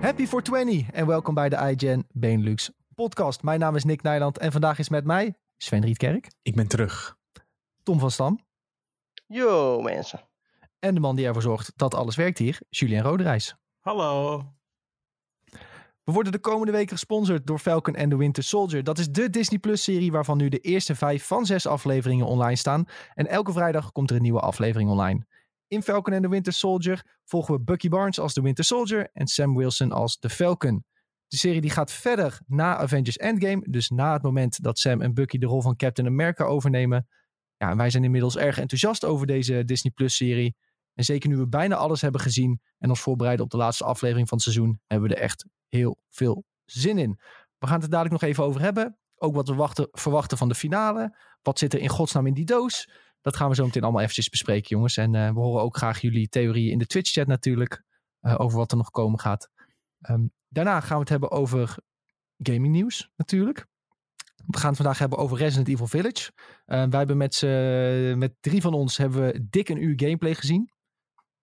Happy 0.00 0.26
420 0.26 0.90
en 0.90 1.06
welkom 1.06 1.34
bij 1.34 1.48
de 1.48 1.74
iGen 1.76 2.06
Benelux 2.12 2.70
podcast. 2.94 3.42
Mijn 3.42 3.60
naam 3.60 3.76
is 3.76 3.84
Nick 3.84 4.02
Nijland 4.02 4.38
en 4.38 4.52
vandaag 4.52 4.78
is 4.78 4.88
met 4.88 5.04
mij 5.04 5.34
Sven 5.56 5.80
Rietkerk, 5.84 6.30
Ik 6.42 6.54
ben 6.54 6.68
terug. 6.68 7.16
Tom 7.82 7.98
van 7.98 8.10
Stam 8.10 8.40
Yo 9.26 9.80
mensen. 9.80 10.28
en 10.78 10.94
de 10.94 11.00
man 11.00 11.16
die 11.16 11.26
ervoor 11.26 11.42
zorgt 11.42 11.72
dat 11.76 11.94
alles 11.94 12.16
werkt 12.16 12.38
hier, 12.38 12.58
Julien 12.68 13.02
Roderijs. 13.02 13.54
Hallo. 13.80 14.42
We 16.04 16.12
worden 16.12 16.32
de 16.32 16.38
komende 16.38 16.72
weken 16.72 16.88
gesponsord 16.96 17.46
door 17.46 17.58
Falcon 17.58 17.96
and 17.96 18.10
the 18.10 18.16
Winter 18.16 18.42
Soldier. 18.42 18.84
Dat 18.84 18.98
is 18.98 19.10
de 19.10 19.30
Disney 19.30 19.58
Plus 19.58 19.82
serie 19.82 20.12
waarvan 20.12 20.36
nu 20.36 20.48
de 20.48 20.58
eerste 20.58 20.94
vijf 20.94 21.26
van 21.26 21.46
zes 21.46 21.66
afleveringen 21.66 22.26
online 22.26 22.56
staan. 22.56 22.84
En 23.14 23.26
elke 23.26 23.52
vrijdag 23.52 23.92
komt 23.92 24.10
er 24.10 24.16
een 24.16 24.22
nieuwe 24.22 24.40
aflevering 24.40 24.90
online. 24.90 25.26
In 25.70 25.82
Falcon 25.82 26.14
and 26.14 26.22
the 26.22 26.28
Winter 26.28 26.52
Soldier 26.52 27.02
volgen 27.24 27.54
we 27.54 27.60
Bucky 27.60 27.88
Barnes 27.88 28.18
als 28.18 28.34
de 28.34 28.40
Winter 28.40 28.64
Soldier 28.64 29.10
en 29.12 29.26
Sam 29.26 29.56
Wilson 29.56 29.92
als 29.92 30.18
de 30.18 30.30
Falcon. 30.30 30.84
De 31.26 31.36
serie 31.36 31.60
die 31.60 31.70
gaat 31.70 31.92
verder 31.92 32.40
na 32.46 32.76
Avengers 32.76 33.16
Endgame, 33.16 33.66
dus 33.68 33.88
na 33.88 34.12
het 34.12 34.22
moment 34.22 34.62
dat 34.62 34.78
Sam 34.78 35.00
en 35.00 35.14
Bucky 35.14 35.38
de 35.38 35.46
rol 35.46 35.62
van 35.62 35.76
Captain 35.76 36.08
America 36.08 36.44
overnemen. 36.44 37.08
Ja, 37.56 37.70
en 37.70 37.76
wij 37.76 37.90
zijn 37.90 38.04
inmiddels 38.04 38.36
erg 38.36 38.58
enthousiast 38.58 39.04
over 39.04 39.26
deze 39.26 39.64
Disney 39.64 39.92
Plus 39.92 40.16
serie. 40.16 40.56
En 40.94 41.04
zeker 41.04 41.28
nu 41.28 41.36
we 41.36 41.48
bijna 41.48 41.76
alles 41.76 42.00
hebben 42.00 42.20
gezien 42.20 42.60
en 42.78 42.88
ons 42.88 43.00
voorbereiden 43.00 43.44
op 43.44 43.50
de 43.50 43.56
laatste 43.56 43.84
aflevering 43.84 44.28
van 44.28 44.38
het 44.38 44.46
seizoen, 44.46 44.80
hebben 44.86 45.08
we 45.08 45.14
er 45.14 45.22
echt 45.22 45.46
heel 45.68 45.98
veel 46.08 46.44
zin 46.64 46.98
in. 46.98 47.18
We 47.58 47.66
gaan 47.66 47.74
het 47.74 47.84
er 47.84 47.90
dadelijk 47.90 48.20
nog 48.20 48.30
even 48.30 48.44
over 48.44 48.60
hebben. 48.60 48.98
Ook 49.16 49.34
wat 49.34 49.48
we 49.48 49.54
wachten, 49.54 49.88
verwachten 49.90 50.38
van 50.38 50.48
de 50.48 50.54
finale. 50.54 51.16
Wat 51.42 51.58
zit 51.58 51.72
er 51.74 51.80
in 51.80 51.88
godsnaam 51.88 52.26
in 52.26 52.34
die 52.34 52.44
doos? 52.44 52.88
Dat 53.20 53.36
gaan 53.36 53.48
we 53.48 53.54
zo 53.54 53.64
meteen 53.64 53.82
allemaal 53.82 54.00
eventjes 54.00 54.28
bespreken, 54.28 54.68
jongens. 54.68 54.96
En 54.96 55.14
eh, 55.14 55.32
we 55.32 55.40
horen 55.40 55.62
ook 55.62 55.76
graag 55.76 56.00
jullie 56.00 56.28
theorieën 56.28 56.72
in 56.72 56.78
de 56.78 56.86
Twitch-chat 56.86 57.26
natuurlijk. 57.26 57.82
eh, 58.20 58.40
over 58.40 58.58
wat 58.58 58.70
er 58.70 58.76
nog 58.76 58.90
komen 58.90 59.20
gaat. 59.20 59.50
Ehm, 60.00 60.26
daarna 60.48 60.80
gaan 60.80 60.94
we 60.94 61.00
het 61.00 61.08
hebben 61.08 61.30
over 61.30 61.76
gaming 62.38 62.72
nieuws 62.72 63.10
natuurlijk. 63.16 63.66
We 64.46 64.58
gaan 64.58 64.68
het 64.68 64.76
vandaag 64.76 64.98
hebben 64.98 65.18
over 65.18 65.36
Resident 65.36 65.68
Evil 65.68 65.86
Village. 65.86 66.32
Eh, 66.64 66.84
wij 66.88 66.98
hebben 66.98 67.16
met, 67.16 67.42
met 68.18 68.32
drie 68.40 68.60
van 68.60 68.74
ons 68.74 68.96
hebben 68.96 69.22
we 69.22 69.46
dik 69.50 69.68
een 69.68 69.82
uur 69.82 69.92
gameplay 69.96 70.34
gezien. 70.34 70.70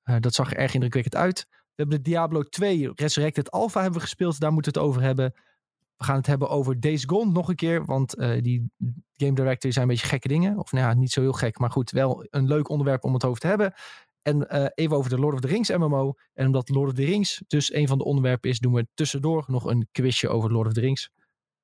Eh, 0.08 0.16
dat 0.20 0.34
zag 0.34 0.52
er 0.52 0.58
erg 0.58 0.74
indrukwekkend 0.74 1.16
uit. 1.16 1.46
We 1.50 1.84
hebben 1.84 1.98
de 2.04 2.10
Diablo 2.10 2.44
2 2.44 2.92
Resurrected 2.96 3.52
Alpha 3.52 3.82
hebben 3.82 4.00
we 4.00 4.06
gespeeld. 4.06 4.40
Daar 4.40 4.54
moeten 4.54 4.74
we 4.74 4.80
het 4.80 4.88
over 4.88 5.02
hebben. 5.02 5.34
We 5.98 6.04
gaan 6.04 6.16
het 6.16 6.28
hebben 6.28 6.50
over 6.50 6.80
Days 6.80 7.04
Gone 7.06 7.32
nog 7.32 7.50
een 7.50 7.56
keer. 7.56 7.86
Want 7.86 8.16
eh, 8.16 8.42
die 8.42 8.72
game 9.16 9.34
director 9.34 9.72
zijn 9.72 9.84
een 9.86 9.92
beetje 9.92 10.08
gekke 10.08 10.28
dingen. 10.28 10.58
Of 10.58 10.72
nou 10.72 10.88
ja, 10.88 10.94
niet 10.94 11.12
zo 11.12 11.22
heel 11.22 11.34
gek. 11.34 11.60
Maar 11.60 11.72
goed, 11.72 11.92
wel 11.92 12.26
een 12.30 12.48
leuk 12.48 12.70
onderwerp 12.70 13.04
om 13.04 13.14
het 13.14 13.24
over 13.26 13.40
te 13.42 13.48
hebben. 13.48 13.74
En 14.22 14.50
eh, 14.50 14.66
even 14.74 14.98
over 14.98 15.10
de 15.10 15.20
Lord 15.20 15.34
of 15.34 15.40
the 15.40 15.48
Rings 15.48 15.70
MMO. 15.70 16.14
En 16.34 16.46
omdat 16.46 16.70
Lord 16.70 16.90
of 16.90 16.96
the 16.96 17.06
Rings 17.06 17.44
dus 17.48 17.74
een 17.74 17.88
van 17.88 17.98
de 17.98 18.04
onderwerpen 18.04 18.50
is, 18.50 18.60
doen 18.60 18.74
we 18.74 18.88
tussendoor 18.94 19.44
nog 19.48 19.66
een 19.66 19.88
quizje 19.92 20.30
over 20.30 20.52
Lord 20.52 20.68
of 20.68 20.74
the 20.74 20.80
Rings. 20.80 21.10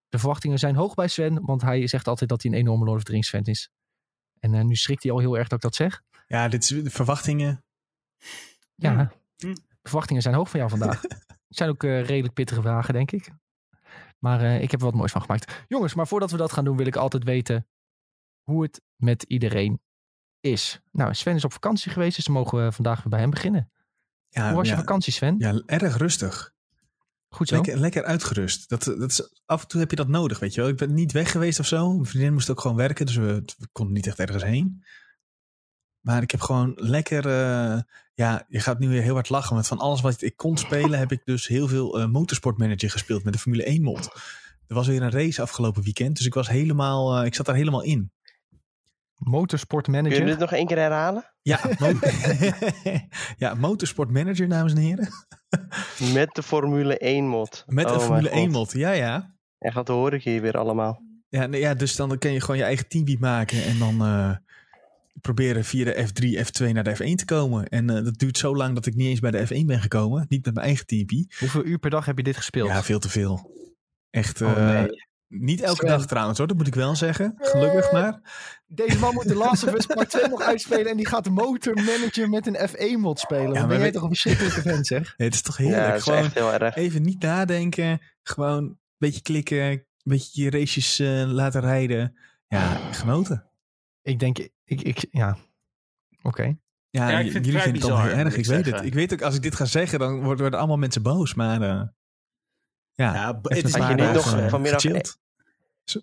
De 0.09 0.19
verwachtingen 0.19 0.59
zijn 0.59 0.75
hoog 0.75 0.93
bij 0.93 1.07
Sven, 1.07 1.45
want 1.45 1.61
hij 1.61 1.87
zegt 1.87 2.07
altijd 2.07 2.29
dat 2.29 2.41
hij 2.43 2.51
een 2.51 2.57
enorme 2.57 2.85
Lord 2.85 2.97
of 2.97 3.03
the 3.03 3.11
Rings 3.11 3.29
fan 3.29 3.43
is. 3.43 3.69
En 4.39 4.53
eh, 4.53 4.63
nu 4.63 4.75
schrikt 4.75 5.03
hij 5.03 5.11
al 5.11 5.19
heel 5.19 5.37
erg 5.37 5.47
dat 5.47 5.57
ik 5.57 5.63
dat 5.63 5.75
zeg. 5.75 6.01
Ja, 6.27 6.47
dit 6.47 6.63
is 6.63 6.69
de 6.69 6.89
verwachtingen. 6.89 7.63
Ja, 8.75 9.11
Hm. 9.37 9.53
de 9.53 9.61
verwachtingen 9.81 10.21
zijn 10.21 10.35
hoog 10.35 10.49
van 10.49 10.59
jou 10.59 10.71
vandaag. 10.71 11.01
Het 11.01 11.45
zijn 11.59 11.69
ook 11.69 11.83
redelijk 11.83 12.33
pittige 12.33 12.61
vragen, 12.61 12.93
denk 12.93 13.11
ik. 13.11 13.31
Maar 14.23 14.41
eh, 14.41 14.61
ik 14.61 14.71
heb 14.71 14.79
er 14.79 14.85
wat 14.85 14.95
moois 14.95 15.11
van 15.11 15.21
gemaakt. 15.21 15.65
Jongens, 15.67 15.93
maar 15.93 16.07
voordat 16.07 16.31
we 16.31 16.37
dat 16.37 16.51
gaan 16.51 16.63
doen, 16.63 16.77
wil 16.77 16.85
ik 16.85 16.95
altijd 16.95 17.23
weten 17.23 17.67
hoe 18.41 18.63
het 18.63 18.81
met 18.95 19.23
iedereen 19.23 19.81
is. 20.39 20.81
Nou, 20.91 21.13
Sven 21.13 21.35
is 21.35 21.45
op 21.45 21.53
vakantie 21.53 21.91
geweest, 21.91 22.15
dus 22.15 22.25
dan 22.25 22.33
mogen 22.33 22.65
we 22.65 22.71
vandaag 22.71 22.97
weer 22.97 23.09
bij 23.09 23.19
hem 23.19 23.29
beginnen. 23.29 23.71
Ja, 24.29 24.47
hoe 24.47 24.57
was 24.57 24.69
je 24.69 24.75
vakantie, 24.75 25.13
Sven? 25.13 25.35
Ja, 25.37 25.61
erg 25.65 25.97
rustig. 25.97 26.53
Goed 27.27 27.47
zo. 27.47 27.55
Lekker, 27.55 27.77
lekker 27.77 28.03
uitgerust. 28.03 28.69
Dat, 28.69 28.83
dat 28.83 29.09
is, 29.09 29.41
af 29.45 29.61
en 29.61 29.67
toe 29.67 29.79
heb 29.79 29.89
je 29.89 29.95
dat 29.95 30.07
nodig, 30.07 30.39
weet 30.39 30.53
je 30.53 30.61
wel. 30.61 30.69
Ik 30.69 30.77
ben 30.77 30.93
niet 30.93 31.11
weg 31.11 31.31
geweest 31.31 31.59
of 31.59 31.67
zo. 31.67 31.93
Mijn 31.93 32.05
vriendin 32.05 32.33
moest 32.33 32.49
ook 32.49 32.61
gewoon 32.61 32.77
werken, 32.77 33.05
dus 33.05 33.15
we, 33.15 33.43
we 33.57 33.67
konden 33.71 33.93
niet 33.93 34.07
echt 34.07 34.19
ergens 34.19 34.43
heen. 34.43 34.83
Maar 36.03 36.21
ik 36.21 36.31
heb 36.31 36.41
gewoon 36.41 36.71
lekker... 36.75 37.25
eh, 37.27 37.79
ja, 38.13 38.45
je 38.47 38.59
gaat 38.59 38.79
nu 38.79 38.87
weer 38.89 39.01
heel 39.01 39.13
hard 39.13 39.29
lachen. 39.29 39.53
Want 39.53 39.67
van 39.67 39.79
alles 39.79 40.01
wat 40.01 40.21
ik 40.21 40.37
kon 40.37 40.57
spelen, 40.57 40.99
heb 40.99 41.11
ik 41.11 41.21
dus 41.25 41.47
heel 41.47 41.67
veel 41.67 41.99
eh 41.99 42.05
Motorsport 42.07 42.57
Manager 42.57 42.89
gespeeld 42.89 43.23
met 43.23 43.33
de 43.33 43.39
Formule 43.39 43.63
1 43.63 43.81
mod. 43.83 44.05
Er 44.67 44.75
was 44.75 44.87
weer 44.87 45.01
een 45.01 45.11
race 45.11 45.41
afgelopen 45.41 45.83
weekend, 45.83 46.17
dus 46.17 46.25
ik 46.25 46.33
was 46.33 46.49
helemaal... 46.49 47.17
eh, 47.19 47.25
ik 47.25 47.35
zat 47.35 47.45
daar 47.45 47.55
helemaal 47.55 47.83
in. 47.83 48.11
Motorsport 49.17 49.85
Kun 49.85 50.03
je 50.09 50.25
dit 50.25 50.37
nog 50.37 50.51
één 50.51 50.67
keer 50.67 50.77
herhalen? 50.77 51.33
Ja, 51.41 51.59
mo- 51.79 51.99
ja 53.43 53.53
Motorsport 53.53 54.11
Manager, 54.11 54.49
dames 54.49 54.71
en 54.73 54.77
heren. 54.77 55.07
Met 56.13 56.35
de 56.35 56.43
Formule 56.43 56.97
1 56.97 57.27
mod. 57.27 57.63
Met 57.67 57.85
Oh 57.85 57.91
een 57.91 57.97
mijn 57.97 58.07
Formule 58.09 58.29
God. 58.29 58.37
1 58.37 58.51
mod, 58.51 58.71
ja 58.71 58.91
ja. 58.91 59.35
En 59.57 59.71
gaat 59.71 59.87
hoor 59.87 60.13
ik 60.13 60.23
hier 60.23 60.41
weer 60.41 60.57
allemaal. 60.57 61.01
Ja, 61.29 61.45
nee, 61.45 61.59
ja, 61.59 61.73
dus 61.73 61.95
dan 61.95 62.17
kan 62.17 62.31
je 62.31 62.39
gewoon 62.41 62.57
je 62.57 62.63
eigen 62.63 62.87
teambeat 62.87 63.19
maken 63.19 63.63
en 63.63 63.79
dan 63.79 64.01
eh, 64.05 64.35
proberen 65.23 65.63
via 65.65 65.85
de 65.85 66.07
F3, 66.07 66.45
F2 66.45 66.71
naar 66.71 66.83
de 66.83 66.95
F1 66.95 67.15
te 67.15 67.25
komen. 67.25 67.67
En 67.67 67.89
eh, 67.89 68.03
dat 68.03 68.17
duurt 68.17 68.37
zo 68.37 68.55
lang 68.55 68.75
dat 68.75 68.85
ik 68.85 68.95
niet 68.95 69.07
eens 69.07 69.19
bij 69.19 69.31
de 69.31 69.47
F1 69.47 69.65
ben 69.65 69.81
gekomen. 69.81 70.25
Niet 70.29 70.45
met 70.45 70.53
mijn 70.53 70.65
eigen 70.65 70.85
teambeat. 70.85 71.33
Hoeveel 71.39 71.65
uur 71.65 71.79
per 71.79 71.89
dag 71.89 72.05
heb 72.05 72.17
je 72.17 72.23
dit 72.23 72.37
gespeeld? 72.37 72.67
Ja, 72.69 72.83
veel 72.83 72.99
te 72.99 73.09
veel. 73.09 73.51
Echt, 74.09 74.41
Oh, 74.41 74.51
eh, 74.51 74.81
nee. 74.81 74.87
niet 75.27 75.61
elke 75.61 75.75
Sven. 75.85 75.87
dag 75.97 76.05
trouwens 76.07 76.37
hoor, 76.37 76.47
dat 76.47 76.57
moet 76.57 76.67
ik 76.67 76.75
wel 76.75 76.95
zeggen. 76.95 77.33
Gelukkig 77.37 77.91
maar. 77.91 78.19
Deze 78.67 78.99
man 78.99 79.13
moet 79.13 79.27
de 79.27 79.35
Last 79.35 79.63
of 79.63 79.73
Us 79.73 79.85
Part 79.85 80.09
2 80.09 80.27
nog 80.29 80.41
uitspelen 80.41 80.85
en 80.91 80.97
die 80.97 81.07
gaat 81.07 81.23
de 81.23 81.29
motor 81.29 81.73
manager 81.75 82.29
met 82.29 82.47
een 82.47 82.69
F1 82.69 82.99
mod 82.99 83.19
spelen. 83.19 83.41
Ja, 83.41 83.47
Dan 83.49 83.57
maar 83.59 83.67
ben 83.67 83.75
jij 83.75 83.85
weet- 83.85 83.93
toch 83.93 84.01
een 84.03 84.09
verschrikkelijke 84.09 84.61
vent, 84.61 84.87
zeg? 84.87 85.13
Nee, 85.17 85.27
het 85.27 85.33
is 85.37 85.41
toch 85.41 85.57
Ja, 85.57 85.63
heerlijk. 85.63 85.95
is 85.95 86.03
gewoon 86.03 86.19
echt 86.19 86.33
heel 86.33 86.53
erg. 86.53 86.75
even 86.75 87.01
niet 87.01 87.21
nadenken. 87.21 88.01
Gewoon 88.23 88.63
een 88.63 88.77
beetje 88.97 89.21
klikken. 89.21 89.57
Een 89.71 89.85
beetje 90.03 90.43
je 90.43 90.49
races 90.49 90.99
eh, 90.99 91.23
laten 91.27 91.61
rijden. 91.61 92.17
Ja, 92.47 92.75
genoten. 92.91 93.45
Ik 94.03 94.19
denk, 94.19 94.37
ik, 94.65 94.81
ik 94.81 95.05
ja. 95.11 95.37
Oké. 96.21 96.57
Ja, 96.89 97.09
Ja, 97.09 97.19
ik 97.19 97.25
j- 97.25 97.31
vind 97.31 97.35
het 97.35 97.45
jullie 97.45 97.61
vinden 97.61 97.81
het 97.81 97.91
allemaal 97.91 98.07
heel 98.09 98.17
erg. 98.25 98.33
Ik 98.33 98.39
ik 98.39 98.45
weet 98.45 98.65
het. 98.65 98.83
Ik 98.85 98.93
weet 98.93 99.13
ook, 99.13 99.21
als 99.21 99.35
ik 99.35 99.41
dit 99.41 99.55
ga 99.55 99.65
zeggen, 99.65 99.99
dan 99.99 100.15
worden, 100.21 100.39
worden 100.39 100.59
allemaal 100.59 100.77
mensen 100.77 101.01
boos. 101.01 101.33
Maar 101.33 101.61
eh, 101.61 101.81
ja, 102.91 103.13
Ja, 103.13 103.39
het 103.41 103.63
is 103.63 103.73
je 103.73 103.79
niet 103.79 103.97
nog 103.97 103.97
dagen, 104.23 104.43
eh, 104.43 104.49
vanmiddag- 104.49 104.81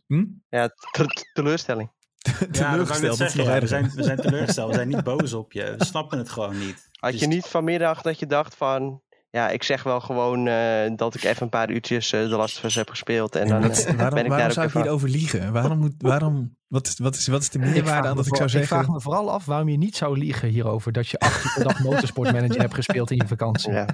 hm? 0.06 0.25
Ja, 0.49 0.69
te- 0.93 1.27
teleurstelling. 1.33 1.91
Teleurgesteld, 2.50 3.16
zeggen, 3.16 3.44
ja. 3.44 3.61
we, 3.61 3.66
zijn, 3.66 3.91
we 3.94 4.03
zijn 4.03 4.17
teleurgesteld. 4.21 4.69
We 4.71 4.75
zijn 4.75 4.88
niet 4.88 5.05
boos 5.15 5.32
op 5.32 5.53
je. 5.53 5.75
We 5.78 5.84
snappen 5.84 6.19
het 6.19 6.28
gewoon 6.28 6.59
niet. 6.59 6.88
Had 6.93 7.11
Dus- 7.12 7.21
je 7.21 7.27
niet 7.27 7.47
vanmiddag 7.47 8.03
dat 8.03 8.19
je 8.19 8.27
dacht 8.27 8.55
van... 8.55 9.03
Ja, 9.30 9.48
ik 9.48 9.62
zeg 9.62 9.82
wel 9.82 10.00
gewoon 10.00 10.46
eh, 10.46 10.91
dat 10.96 11.14
ik 11.14 11.24
even 11.24 11.42
een 11.42 11.48
paar 11.48 11.70
uurtjes 11.70 12.12
eh, 12.12 12.20
de 12.20 12.36
Last 12.36 12.56
of 12.56 12.64
Us 12.64 12.74
heb 12.74 12.91
gespeeld. 12.91 13.36
En 13.36 13.46
Ja, 13.46 13.60
dan 13.60 13.70
eh, 13.70 13.84
waarom 13.84 13.96
ben 13.96 14.24
ik 14.24 14.30
waarom 14.30 14.38
daar 14.38 14.52
zou 14.52 14.66
ook 14.66 14.74
ik 14.74 14.82
hierover 14.82 15.08
liegen? 15.08 15.52
Waarom 15.52 15.78
moet, 15.78 15.94
waarom, 15.98 16.56
wat, 16.66 16.86
is, 16.86 16.98
wat, 16.98 17.14
is, 17.14 17.26
wat 17.26 17.40
is 17.40 17.50
de 17.50 17.58
meerwaarde 17.58 18.08
aan 18.08 18.16
dat 18.16 18.26
ik 18.26 18.36
zou 18.36 18.48
ik 18.48 18.56
vraag 18.56 18.69
zeggen? 18.69 18.92
me 18.92 19.00
vooral 19.00 19.30
af 19.30 19.44
waarom 19.44 19.69
je 19.69 19.76
niet 19.76 19.96
zou 19.96 20.19
liegen 20.19 20.48
hierover. 20.48 20.92
Dat 20.92 21.08
je 21.08 21.19
acht 21.19 21.44
uur 21.44 21.52
per 21.54 21.64
dag 21.64 21.78
motorsport 21.78 22.32
manager 22.32 22.60
hebt 22.60 22.74
gespeeld 22.74 23.10
in 23.10 23.16
je 23.16 23.26
vakantie. 23.26 23.72
Ja. 23.72 23.86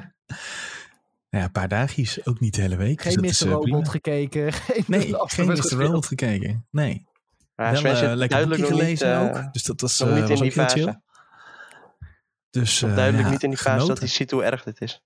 Ja, 1.29 1.43
een 1.43 1.53
paar 1.53 1.69
dagjes, 1.69 2.27
ook 2.27 2.41
niet 2.41 2.55
de 2.55 2.61
hele 2.61 2.77
week. 2.77 3.03
dus 3.03 3.13
Geen 3.13 3.23
dat 3.23 3.31
is, 3.31 3.45
Mr. 3.45 3.47
eh, 3.47 3.53
Robot 3.53 3.89
gekeken. 3.89 4.53
Geen 4.73 4.85
Nee, 4.87 5.15
geen 5.17 5.47
Mr. 5.47 5.75
Robot 5.75 6.07
gekeken. 6.07 6.67
Nee. 6.71 7.07
Maar 7.55 7.83
Wel 7.83 7.93
eh, 7.93 7.99
zit 7.99 8.09
lekker 8.09 8.29
duidelijk 8.29 8.61
boekje 8.61 8.77
nog 8.77 8.89
niet, 8.89 8.99
gelezen 8.99 9.13
eh, 9.13 9.23
ook. 9.23 9.53
Dus 9.53 9.63
dat 9.63 9.81
was, 9.81 9.99
nog 9.99 10.09
eh, 10.09 10.15
niet 10.15 10.29
in 10.31 10.37
die 10.43 10.53
fase. 10.53 10.79
chill. 10.79 11.01
Dus, 12.51 12.83
eh, 12.83 12.95
duidelijk 12.95 13.25
ja, 13.25 13.31
niet 13.31 13.43
in 13.43 13.51
die 13.51 13.59
fase 13.59 13.87
dat 13.87 13.99
hij 13.99 14.09
ziet 14.09 14.31
hoe 14.31 14.43
erg 14.45 14.63
dit 14.63 14.81
is. 14.81 15.03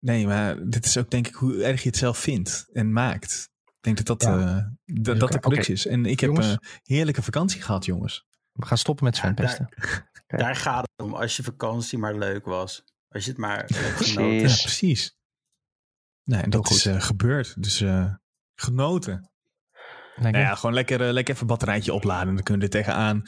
Nee, 0.00 0.26
maar 0.26 0.68
dit 0.68 0.84
is 0.86 0.96
ook 0.98 1.10
denk 1.10 1.26
ik 1.28 1.34
hoe 1.34 1.62
erg 1.64 1.82
je 1.82 1.88
het 1.88 1.98
zelf 1.98 2.18
vindt 2.18 2.68
en 2.72 2.92
maakt. 2.92 3.48
Ik 3.64 3.72
denk 3.80 3.96
dat 3.96 4.06
dat, 4.06 4.22
Ja. 4.22 4.56
eh, 4.56 4.64
dat, 5.02 5.18
dat 5.20 5.32
de 5.32 5.40
crux 5.40 5.68
is. 5.68 5.86
En 5.86 6.06
ik 6.06 6.20
heb 6.20 6.36
een 6.36 6.58
heerlijke 6.82 7.22
vakantie 7.22 7.62
gehad, 7.62 7.84
jongens. 7.84 8.26
We 8.52 8.66
gaan 8.66 8.78
stoppen 8.78 9.04
met 9.04 9.16
Sven 9.16 9.28
Ja, 9.28 9.34
pesten. 9.34 9.68
Daar 10.26 10.56
gaat 10.56 10.88
het 10.94 11.06
om. 11.06 11.14
Als 11.14 11.36
je 11.36 11.42
vakantie 11.42 11.98
maar 11.98 12.14
leuk 12.18 12.44
was. 12.44 12.84
Als 13.08 13.24
je 13.24 13.30
het 13.30 13.38
maar 13.38 13.64
genoten. 13.68 14.34
Ja, 14.36 14.40
precies. 14.40 15.16
Nee, 16.24 16.40
en 16.42 16.50
dat 16.50 16.66
goed. 16.66 16.76
is 16.76 16.86
eh, 16.86 17.00
gebeurd. 17.00 17.62
Dus 17.62 17.80
eh, 17.80 18.14
genoten. 18.54 19.30
Lekker. 20.14 20.32
Nou 20.32 20.44
ja, 20.44 20.54
gewoon 20.54 20.74
lekker, 20.74 21.00
eh, 21.06 21.12
lekker 21.12 21.30
even 21.34 21.46
een 21.46 21.52
batterijtje 21.52 21.92
opladen. 21.92 22.34
Dan 22.34 22.42
kunnen 22.44 22.68
we 22.68 22.76
er 22.76 22.82
tegenaan. 22.82 23.22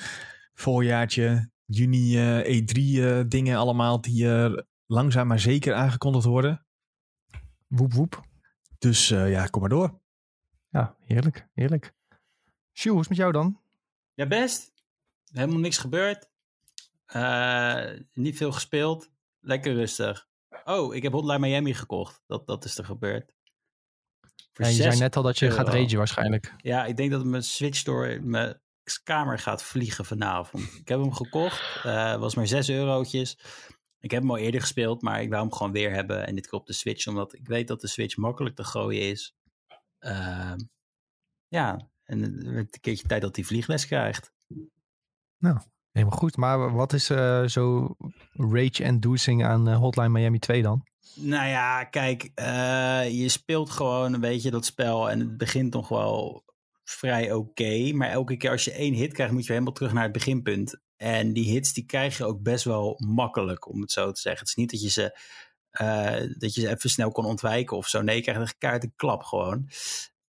Voorjaartje, 0.55 1.51
juni, 1.65 2.17
eh, 2.19 2.57
E3 2.63 3.03
eh, 3.03 3.21
dingen 3.29 3.59
allemaal 3.59 4.01
die 4.01 4.29
eh, 4.35 4.53
langzaam 4.89 5.27
maar 5.27 5.41
zeker 5.41 5.75
aangekondigd 5.75 6.25
worden. 6.27 6.67
Woep 7.67 7.93
woep. 7.93 8.27
Dus 8.79 9.11
eh, 9.11 9.31
ja, 9.31 9.47
kom 9.47 9.61
maar 9.61 9.71
door. 9.71 10.01
Ja, 10.69 10.97
heerlijk. 11.05 11.49
Heerlijk. 11.55 11.93
Sjoe, 12.73 12.93
hoe 12.93 13.01
is 13.01 13.09
het 13.09 13.09
met 13.09 13.19
jou 13.19 13.33
dan? 13.33 13.61
Ja, 14.15 14.27
best. 14.27 14.73
Helemaal 15.33 15.59
niks 15.59 15.79
gebeurd. 15.79 16.29
Eh, 17.07 17.85
niet 18.13 18.37
veel 18.37 18.53
gespeeld. 18.53 19.11
Lekker 19.41 19.75
rustig. 19.75 20.27
Oh, 20.65 20.95
ik 20.95 21.03
heb 21.03 21.13
Hotline 21.13 21.39
Miami 21.39 21.75
gekocht. 21.75 22.23
Dat, 22.27 22.47
dat 22.47 22.65
is 22.65 22.79
er 22.79 22.85
gebeurd. 22.85 23.33
Voor 24.53 24.65
Ja, 24.65 24.71
je 24.71 24.83
zei 24.83 24.99
net 24.99 25.17
al 25.17 25.23
dat 25.23 25.39
je 25.39 25.51
gaat 25.51 25.69
ragen 25.69 25.97
waarschijnlijk. 25.97 26.55
Ja, 26.57 26.85
ik 26.85 26.97
denk 26.97 27.11
dat 27.11 27.25
mijn 27.25 27.43
Switch 27.43 27.83
door 27.83 28.19
mijn 28.23 28.61
kamer 29.05 29.39
gaat 29.39 29.63
vliegen 29.63 30.05
vanavond. 30.05 30.63
Ik 30.75 30.89
heb 30.89 31.01
hem 31.01 31.13
gekocht. 31.13 31.85
eh 31.85 32.17
was 32.17 32.35
maar 32.35 32.47
6 32.47 32.69
eurotjes. 32.69 33.39
Ik 34.01 34.11
heb 34.11 34.21
hem 34.21 34.31
al 34.31 34.37
eerder 34.37 34.61
gespeeld, 34.61 35.03
maar 35.03 35.23
ik 35.23 35.29
wou 35.29 35.43
hem 35.43 35.53
gewoon 35.53 35.73
weer 35.73 35.93
hebben. 35.93 36.27
En 36.27 36.35
dit 36.35 36.49
keer 36.49 36.59
op 36.59 36.67
de 36.67 36.73
Switch, 36.73 37.07
omdat 37.07 37.35
ik 37.35 37.49
weet 37.49 37.69
dat 37.69 37.81
de 37.81 37.89
Switch 37.89 38.17
makkelijk 38.17 38.57
te 38.57 38.65
gooien 38.65 39.03
is. 39.03 39.37
Ehm, 39.99 40.59
ja, 41.49 41.89
en 42.05 42.23
het 42.23 42.75
een 42.75 42.81
keertje 42.81 43.07
tijd 43.07 43.23
dat 43.23 43.37
hij 43.37 43.45
vliegles 43.45 43.87
krijgt. 43.87 44.33
Helemaal 45.93 46.19
goed. 46.19 46.37
Maar 46.37 46.73
wat 46.73 46.93
is 46.93 47.11
eh, 47.11 47.45
zo 47.45 47.97
rage-inducing 48.33 49.45
aan 49.45 49.69
eh, 49.69 49.77
Hotline 49.77 50.09
Miami 50.09 50.39
2 50.39 50.63
dan? 50.63 50.87
Nou 51.15 51.49
ja, 51.49 51.85
kijk, 51.85 52.31
eh, 52.35 53.11
je 53.11 53.29
speelt 53.29 53.71
gewoon 53.71 54.13
een 54.13 54.21
beetje 54.21 54.51
dat 54.51 54.65
spel 54.65 55.11
en 55.11 55.19
het 55.19 55.37
begint 55.37 55.73
nog 55.73 55.89
wel 55.89 56.45
vrij 56.85 57.33
oké. 57.33 57.93
maar 57.93 58.09
elke 58.09 58.37
keer 58.37 58.51
als 58.51 58.65
je 58.65 58.73
één 58.73 58.95
hit 58.95 59.13
krijgt, 59.13 59.33
moet 59.33 59.47
je 59.47 59.53
helemaal 59.53 59.73
terug 59.73 59.93
naar 59.93 60.03
het 60.03 60.13
beginpunt. 60.13 60.81
En 60.99 61.33
die 61.33 61.51
hits 61.51 61.73
die 61.73 61.85
krijg 61.87 62.17
je 62.17 62.25
ook 62.25 62.43
best 62.43 62.65
wel 62.65 62.95
makkelijk, 63.07 63.69
om 63.69 63.81
het 63.81 63.93
zo 63.93 64.13
te 64.13 64.21
zeggen. 64.21 64.41
Het 64.41 64.49
is 64.49 64.55
niet 64.55 64.71
dat 64.71 64.83
je 64.83 64.89
ze, 64.89 65.19
eh, 65.71 66.35
dat 66.39 66.55
je 66.55 66.61
ze 66.61 66.69
even 66.69 66.91
snel 66.91 67.11
kon 67.13 67.25
ontwijken 67.25 67.77
of 67.77 67.89
zo. 67.89 68.03
Nee, 68.03 68.17
je 68.17 68.23
krijgt 68.23 68.41
een 68.41 68.59
kaart 68.59 68.83
een 68.85 68.93
klap 68.97 69.23
gewoon. 69.23 69.69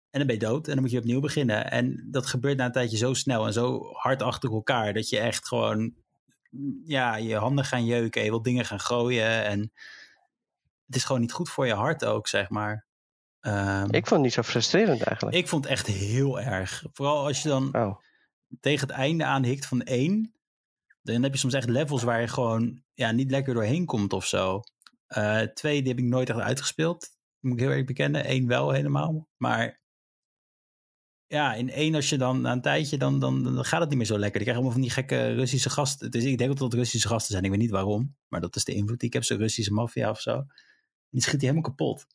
En 0.09 0.19
dan 0.19 0.27
ben 0.27 0.35
je 0.35 0.45
dood 0.45 0.67
en 0.67 0.73
dan 0.73 0.81
moet 0.81 0.91
je 0.91 0.97
opnieuw 0.97 1.19
beginnen. 1.19 1.71
En 1.71 2.07
dat 2.11 2.25
gebeurt 2.25 2.57
na 2.57 2.65
een 2.65 2.71
tijdje 2.71 2.97
zo 2.97 3.13
snel 3.13 3.45
en 3.45 3.53
zo 3.53 3.89
hard 3.93 4.21
achter 4.21 4.51
elkaar... 4.51 4.93
dat 4.93 5.09
je 5.09 5.19
echt 5.19 5.47
gewoon 5.47 5.93
ja, 6.85 7.15
je 7.15 7.35
handen 7.35 7.65
gaan 7.65 7.85
jeuken. 7.85 8.23
Je 8.23 8.29
wilt 8.29 8.43
dingen 8.43 8.65
gaan 8.65 8.79
gooien 8.79 9.45
en 9.45 9.59
het 10.85 10.95
is 10.95 11.03
gewoon 11.03 11.21
niet 11.21 11.31
goed 11.31 11.49
voor 11.49 11.65
je 11.67 11.73
hart 11.73 12.05
ook, 12.05 12.27
zeg 12.27 12.49
maar. 12.49 12.85
Ehm, 13.39 13.85
Ik 13.85 13.91
vond 14.07 14.09
het 14.09 14.21
niet 14.21 14.33
zo 14.33 14.41
frustrerend 14.41 15.01
eigenlijk. 15.01 15.37
ik 15.37 15.47
vond 15.47 15.63
het 15.63 15.73
echt 15.73 15.87
heel 15.87 16.39
erg. 16.39 16.83
Vooral 16.93 17.25
als 17.25 17.41
je 17.41 17.49
dan 17.49 17.75
Oh. 17.75 17.99
tegen 18.59 18.87
het 18.87 18.95
einde 18.95 19.23
aanhikt 19.25 19.65
van 19.65 19.81
één. 19.83 20.33
Dan 21.01 21.23
heb 21.23 21.33
je 21.33 21.39
soms 21.39 21.53
echt 21.53 21.69
levels 21.69 22.03
waar 22.03 22.21
je 22.21 22.27
gewoon 22.27 22.81
ja, 22.93 23.11
niet 23.11 23.31
lekker 23.31 23.53
doorheen 23.53 23.85
komt 23.85 24.13
of 24.13 24.25
zo. 24.25 24.61
Eh, 25.07 25.41
twee, 25.41 25.81
die 25.81 25.91
heb 25.91 25.99
ik 25.99 26.07
nooit 26.07 26.29
echt 26.29 26.39
uitgespeeld. 26.39 27.07
Moet 27.39 27.53
ik 27.53 27.59
heel 27.59 27.69
erg 27.69 27.85
bekennen. 27.85 28.31
Eén 28.31 28.47
wel 28.47 28.71
helemaal. 28.71 29.27
Maar 29.37 29.81
ja, 31.27 31.53
in 31.53 31.69
één 31.69 31.95
als 31.95 32.09
je 32.09 32.17
dan 32.17 32.41
na 32.41 32.51
een 32.51 32.61
tijdje, 32.61 32.97
dan, 32.97 33.19
dan, 33.19 33.43
dan 33.43 33.65
gaat 33.65 33.79
het 33.79 33.89
niet 33.89 33.97
meer 33.97 34.07
zo 34.07 34.19
lekker. 34.19 34.31
Dan 34.31 34.41
krijg 34.41 34.55
allemaal 34.55 34.73
van 34.73 34.81
die 34.81 34.91
gekke 34.91 35.33
Russische 35.33 35.69
gasten. 35.69 36.11
Dus 36.11 36.23
ik 36.23 36.37
denk 36.37 36.49
dat 36.49 36.59
het 36.59 36.73
Russische 36.73 37.07
gasten 37.07 37.31
zijn. 37.31 37.43
Ik 37.43 37.49
weet 37.49 37.59
niet 37.59 37.69
waarom. 37.69 38.15
Maar 38.27 38.41
dat 38.41 38.55
is 38.55 38.63
de 38.63 38.73
invloed 38.73 38.99
die 38.99 39.07
ik 39.07 39.13
heb. 39.13 39.23
Zo'n 39.23 39.37
Russische 39.37 39.73
maffia 39.73 40.09
of 40.09 40.21
zo. 40.21 40.45
Die 41.09 41.21
schiet 41.21 41.39
die 41.39 41.49
helemaal 41.49 41.69
kapot. 41.69 42.05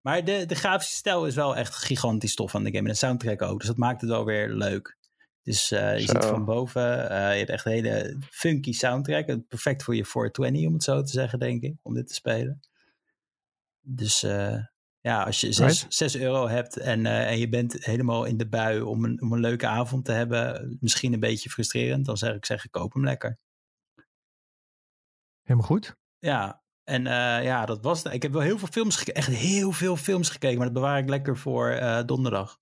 Maar 0.00 0.24
de, 0.24 0.46
de 0.46 0.54
grafische 0.54 0.94
stijl 0.94 1.26
is 1.26 1.34
wel 1.34 1.56
echt 1.56 1.74
gigantisch 1.74 2.34
tof 2.34 2.54
aan 2.54 2.64
de 2.64 2.70
game. 2.70 2.82
En 2.82 2.92
de 2.92 2.98
soundtrack 2.98 3.42
ook. 3.42 3.58
Dus 3.58 3.68
dat 3.68 3.76
maakt 3.76 4.00
het 4.00 4.10
wel 4.10 4.24
weer 4.24 4.48
leuk. 4.48 4.98
Dus 5.42 5.70
eh, 5.70 5.98
je 5.98 6.06
Zo. 6.06 6.12
ziet 6.12 6.24
van 6.24 6.44
boven, 6.44 7.10
eh, 7.10 7.32
je 7.32 7.38
hebt 7.38 7.50
echt 7.50 7.64
een 7.64 7.72
hele 7.72 8.16
funky 8.30 8.72
soundtrack. 8.72 9.48
Perfect 9.48 9.82
voor 9.82 9.96
je 9.96 10.04
420, 10.04 10.66
om 10.66 10.72
het 10.72 10.82
zo 10.82 11.02
te 11.02 11.12
zeggen, 11.12 11.38
denk 11.38 11.62
ik. 11.62 11.76
Om 11.82 11.94
dit 11.94 12.06
te 12.06 12.14
spelen. 12.14 12.60
Dus 13.80 14.22
eh, 14.22 14.64
ja, 15.00 15.22
als 15.22 15.40
je 15.40 15.52
6, 15.52 15.80
Right. 15.80 15.94
6 15.94 16.16
euro 16.16 16.48
hebt 16.48 16.76
en, 16.76 17.06
en 17.06 17.38
je 17.38 17.48
bent 17.48 17.84
helemaal 17.84 18.24
in 18.24 18.36
de 18.36 18.48
bui 18.48 18.80
om 18.80 19.04
een, 19.04 19.22
om 19.22 19.32
een 19.32 19.40
leuke 19.40 19.66
avond 19.66 20.04
te 20.04 20.12
hebben. 20.12 20.76
Misschien 20.80 21.12
een 21.12 21.20
beetje 21.20 21.50
frustrerend. 21.50 22.06
Dan 22.06 22.16
zeg 22.16 22.34
ik 22.34 22.44
zeggen, 22.44 22.70
koop 22.70 22.92
hem 22.92 23.04
lekker. 23.04 23.38
Helemaal 25.42 25.68
goed. 25.68 25.96
Ja, 26.18 26.62
en 26.84 27.04
ja, 27.42 27.66
dat 27.66 27.82
was 27.82 28.02
het. 28.02 28.12
Ik 28.12 28.22
heb 28.22 28.32
wel 28.32 28.40
heel 28.40 28.58
veel 28.58 28.68
films 28.68 28.96
gekeken. 28.96 29.22
Echt 29.22 29.28
heel 29.28 29.72
veel 29.72 29.96
films 29.96 30.30
gekeken. 30.30 30.56
Maar 30.56 30.66
dat 30.66 30.74
bewaar 30.74 30.98
ik 30.98 31.08
lekker 31.08 31.36
voor 31.36 31.80
donderdag. 32.06 32.58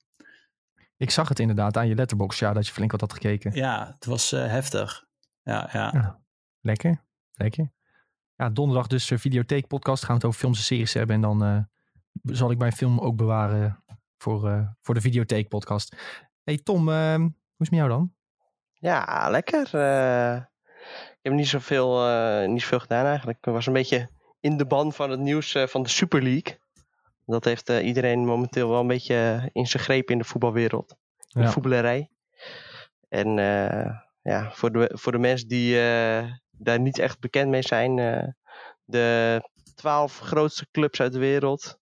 Ik 0.98 1.10
zag 1.10 1.28
het 1.28 1.38
inderdaad 1.38 1.76
aan 1.76 1.88
je 1.88 1.94
letterbox, 1.94 2.38
ja, 2.38 2.52
dat 2.52 2.66
je 2.66 2.72
flink 2.72 2.90
wat 2.90 3.00
had 3.00 3.12
gekeken. 3.12 3.54
Ja, 3.54 3.94
het 3.94 4.04
was 4.04 4.32
eh, 4.32 4.46
heftig. 4.46 5.06
Ja, 5.42 5.68
ja. 5.72 5.90
Ja. 5.92 6.20
Lekker, 6.60 7.02
lekker. 7.34 7.70
Ja, 8.34 8.50
donderdag 8.50 8.86
dus 8.86 9.10
uh, 9.10 9.18
videotheek 9.18 9.66
podcast. 9.66 10.04
Gaan 10.04 10.10
we 10.10 10.20
het 10.20 10.24
over 10.24 10.40
films 10.40 10.58
en 10.58 10.64
series 10.64 10.92
hebben. 10.92 11.14
En 11.14 11.20
dan 11.22 11.44
eh, 11.44 11.58
zal 12.22 12.50
ik 12.50 12.58
mijn 12.58 12.72
film 12.72 13.00
ook 13.00 13.16
bewaren 13.16 13.84
voor, 14.18 14.48
eh, 14.48 14.68
voor 14.82 14.94
de 14.94 15.00
videotheek 15.00 15.48
podcast. 15.48 15.96
Hey 16.44 16.58
Tom, 16.58 16.88
ehm, 16.88 17.20
hoe 17.20 17.30
is 17.30 17.68
het 17.68 17.70
met 17.70 17.78
jou 17.78 17.88
dan? 17.88 18.12
Ja, 18.72 19.28
lekker. 19.30 19.74
Eh, 19.74 20.36
ik 21.10 21.18
heb 21.22 21.32
niet 21.32 21.48
zoveel, 21.48 22.08
eh 22.08 22.48
niet 22.48 22.60
zoveel 22.60 22.80
gedaan 22.80 23.04
eigenlijk. 23.04 23.38
Ik 23.38 23.52
was 23.52 23.66
een 23.66 23.72
beetje 23.72 24.08
in 24.40 24.56
de 24.56 24.66
ban 24.66 24.92
van 24.92 25.10
het 25.10 25.20
nieuws 25.20 25.54
eh, 25.54 25.66
van 25.66 25.82
de 25.82 25.88
Super 25.88 26.22
League. 26.22 26.58
Dat 27.28 27.44
heeft 27.44 27.68
eh, 27.68 27.86
iedereen 27.86 28.24
momenteel 28.24 28.68
wel 28.68 28.80
een 28.80 28.86
beetje 28.86 29.50
in 29.52 29.66
zijn 29.66 29.82
greep 29.82 30.10
in 30.10 30.18
de 30.18 30.24
voetbalwereld. 30.24 30.96
In 31.28 31.40
Ja. 31.40 31.46
de 31.46 31.52
voetballerij. 31.52 32.10
En 33.08 33.38
eh, 33.38 33.90
ja, 34.22 34.50
voor 34.52 34.72
de, 34.72 34.90
voor 34.94 35.12
de 35.12 35.18
mensen 35.18 35.48
die 35.48 35.80
eh, 35.80 36.32
daar 36.50 36.80
niet 36.80 36.98
echt 36.98 37.20
bekend 37.20 37.48
mee 37.50 37.62
zijn. 37.62 37.98
eh, 37.98 38.24
de 38.84 39.40
twaalf 39.74 40.18
grootste 40.18 40.66
clubs 40.70 41.00
uit 41.00 41.12
de 41.12 41.18
wereld. 41.18 41.78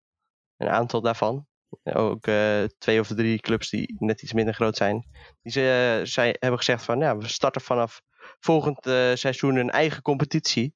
Een 0.57 0.69
aantal 0.69 1.01
daarvan. 1.01 1.47
Ook 1.83 2.27
eh, 2.27 2.65
twee 2.79 3.01
of 3.01 3.09
drie 3.09 3.41
clubs 3.41 3.71
die 3.71 3.95
net 3.99 4.23
iets 4.23 4.33
minder 4.33 4.55
groot 4.55 4.77
zijn. 4.77 5.07
Die 5.43 5.53
ze, 5.53 5.97
eh, 6.01 6.07
zij 6.07 6.37
hebben 6.39 6.59
gezegd 6.59 6.85
van 6.85 6.99
ja, 6.99 7.17
we 7.17 7.29
starten 7.29 7.61
vanaf 7.61 8.01
volgend 8.41 8.87
eh, 8.87 9.11
seizoen 9.15 9.57
een 9.57 9.71
eigen 9.71 10.03
competitie. 10.03 10.75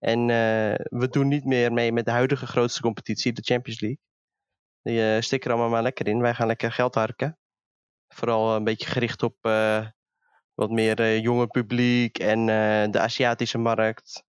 En 0.00 0.20
eh, 0.20 0.74
we 0.98 1.08
doen 1.10 1.28
niet 1.28 1.44
meer 1.44 1.72
mee 1.72 1.92
met 1.92 2.04
de 2.04 2.10
huidige 2.10 2.46
grootste 2.46 2.80
competitie, 2.80 3.32
de 3.32 3.42
Champions 3.42 3.80
League. 3.80 3.98
Die 4.82 5.14
eh, 5.14 5.20
stikken 5.20 5.50
er 5.50 5.56
allemaal 5.56 5.72
maar 5.74 5.82
lekker 5.82 6.06
in. 6.06 6.20
Wij 6.20 6.34
gaan 6.34 6.46
lekker 6.46 6.72
geld 6.72 6.94
harken. 6.94 7.38
Vooral 8.08 8.56
een 8.56 8.64
beetje 8.64 8.86
gericht 8.86 9.22
op 9.22 9.36
eh, 9.40 9.86
wat 10.54 10.70
meer 10.70 11.00
eh, 11.00 11.22
jonge 11.22 11.46
publiek 11.46 12.18
en 12.18 12.38
eh, 12.38 12.90
de 12.90 13.00
Aziatische 13.00 13.58
markt. 13.58 14.24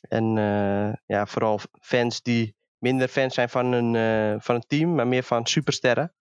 En 0.00 0.38
eh, 0.38 0.92
ja, 1.06 1.26
vooral 1.26 1.60
fans 1.80 2.22
die 2.22 2.56
minder 2.78 3.08
fans 3.08 3.34
zijn 3.34 3.48
van 3.48 3.72
een, 3.72 3.94
eh, 3.94 4.40
van 4.40 4.54
een 4.54 4.66
team, 4.66 4.94
maar 4.94 5.06
meer 5.06 5.22
van 5.22 5.46
supersterren. 5.46 6.14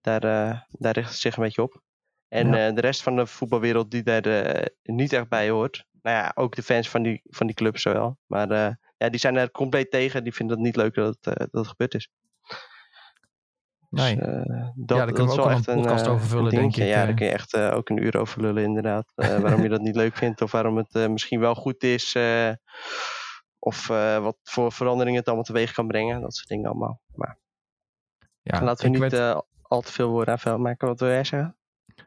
Daar, 0.00 0.24
eh, 0.24 0.60
daar 0.68 0.92
richt 0.94 1.08
het 1.08 1.18
zich 1.18 1.36
een 1.36 1.42
beetje 1.42 1.62
op. 1.62 1.82
En 2.34 2.48
Ja. 2.48 2.66
eh, 2.68 2.74
de 2.74 2.80
rest 2.80 3.02
van 3.02 3.16
de 3.16 3.26
voetbalwereld 3.26 3.90
die 3.90 4.02
daar 4.02 4.22
eh, 4.26 4.66
niet 4.82 5.12
echt 5.12 5.28
bij 5.28 5.50
hoort. 5.50 5.86
Nou 6.02 6.16
ja, 6.16 6.32
ook 6.34 6.54
de 6.54 6.62
fans 6.62 6.88
van 6.90 7.02
die, 7.02 7.20
van 7.24 7.46
die 7.46 7.56
clubs 7.56 7.82
wel. 7.82 8.18
Maar 8.26 8.50
eh, 8.50 8.74
ja, 8.96 9.08
die 9.08 9.20
zijn 9.20 9.36
er 9.36 9.50
compleet 9.50 9.90
tegen. 9.90 10.24
Die 10.24 10.34
vinden 10.34 10.56
het 10.56 10.64
niet 10.66 10.76
leuk 10.76 10.94
dat 10.94 11.16
het, 11.20 11.36
dat 11.36 11.48
het 11.50 11.66
gebeurd 11.66 11.94
is. 11.94 12.08
Nee. 13.90 14.16
Dus, 14.16 14.26
dat, 14.26 14.98
daar 14.98 15.12
kunnen 15.12 15.14
we 15.14 15.14
dat 15.14 15.28
is 15.28 15.38
ook 15.38 15.44
wel 15.44 15.50
echt 15.50 15.66
een 15.66 15.76
podcast 15.76 16.06
eh, 16.06 16.12
over 16.12 16.26
vullen, 16.26 16.50
denk 16.50 16.76
ik, 16.76 16.86
Ja, 16.86 17.04
daar 17.04 17.14
kun 17.14 17.26
je 17.26 17.32
echt 17.32 17.56
ook 17.56 17.88
een 17.88 18.04
uur 18.04 18.18
over 18.18 18.40
lullen 18.40 18.62
inderdaad. 18.62 19.12
Waarom 19.42 19.62
je 19.62 19.68
dat 19.68 19.80
niet 19.80 19.96
leuk 19.96 20.16
vindt 20.16 20.42
of 20.42 20.52
waarom 20.52 20.76
het 20.76 21.10
misschien 21.10 21.40
wel 21.40 21.54
goed 21.54 21.82
is. 21.82 22.16
of 23.58 23.86
wat 23.86 24.36
voor 24.42 24.72
veranderingen 24.72 25.18
het 25.18 25.26
allemaal 25.26 25.44
teweeg 25.44 25.72
kan 25.72 25.86
brengen. 25.86 26.20
Dat 26.20 26.34
soort 26.34 26.48
dingen 26.48 26.70
allemaal. 26.70 27.00
Maar 27.14 27.38
ja, 28.42 28.62
laten 28.62 28.90
we 28.92 28.98
niet 28.98 29.44
al 29.62 29.80
te 29.80 29.92
veel 29.92 30.10
woorden 30.10 30.32
aan 30.32 30.40
vuil 30.40 30.58
maken. 30.58 30.88
Wat 30.88 31.00
wil 31.00 31.08
jij 31.08 31.24
zeggen? 31.24 31.56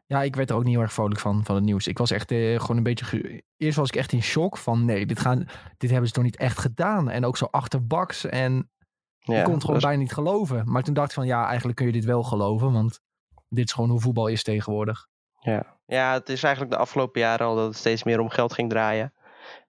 Ja, 0.06 0.22
ik 0.22 0.36
werd 0.36 0.50
er 0.50 0.56
ook 0.56 0.64
niet 0.64 0.72
heel 0.72 0.82
erg 0.82 0.92
vrolijk 0.92 1.20
van, 1.20 1.44
van 1.44 1.54
het 1.54 1.64
nieuws. 1.64 1.86
Ik 1.86 1.98
was 1.98 2.10
echt 2.10 2.30
eh, 2.30 2.60
gewoon 2.60 2.76
een 2.76 2.82
beetje... 2.82 3.42
Eerst 3.56 3.76
was 3.76 3.88
ik 3.88 3.96
echt 3.96 4.12
in 4.12 4.22
shock 4.22 4.56
van 4.56 4.84
nee, 4.84 5.06
dit, 5.06 5.20
gaan, 5.20 5.48
dit 5.76 5.90
hebben 5.90 6.08
ze 6.08 6.14
toch 6.14 6.24
niet 6.24 6.36
echt 6.36 6.58
gedaan. 6.58 7.10
En 7.10 7.24
ook 7.24 7.36
zo 7.36 7.44
achterbaks 7.50 8.24
en 8.24 8.70
Ja, 9.18 9.38
ik 9.38 9.44
kon 9.44 9.54
het 9.54 9.64
gewoon 9.64 9.80
bijna 9.80 10.00
niet 10.00 10.12
geloven. 10.12 10.70
Maar 10.70 10.82
toen 10.82 10.94
dacht 10.94 11.08
ik 11.08 11.14
van 11.14 11.26
ja, 11.26 11.46
eigenlijk 11.46 11.76
kun 11.76 11.86
je 11.86 11.92
dit 11.92 12.04
wel 12.04 12.22
geloven. 12.22 12.72
Want 12.72 13.00
dit 13.48 13.64
is 13.66 13.72
gewoon 13.72 13.90
hoe 13.90 14.00
voetbal 14.00 14.26
is 14.26 14.42
tegenwoordig. 14.42 15.06
Ja. 15.40 15.76
ja, 15.86 16.12
het 16.12 16.28
is 16.28 16.42
eigenlijk 16.42 16.74
de 16.74 16.80
afgelopen 16.80 17.20
jaren 17.20 17.46
al 17.46 17.54
dat 17.56 17.66
het 17.66 17.76
steeds 17.76 18.02
meer 18.02 18.20
om 18.20 18.28
geld 18.28 18.52
ging 18.52 18.70
draaien. 18.70 19.12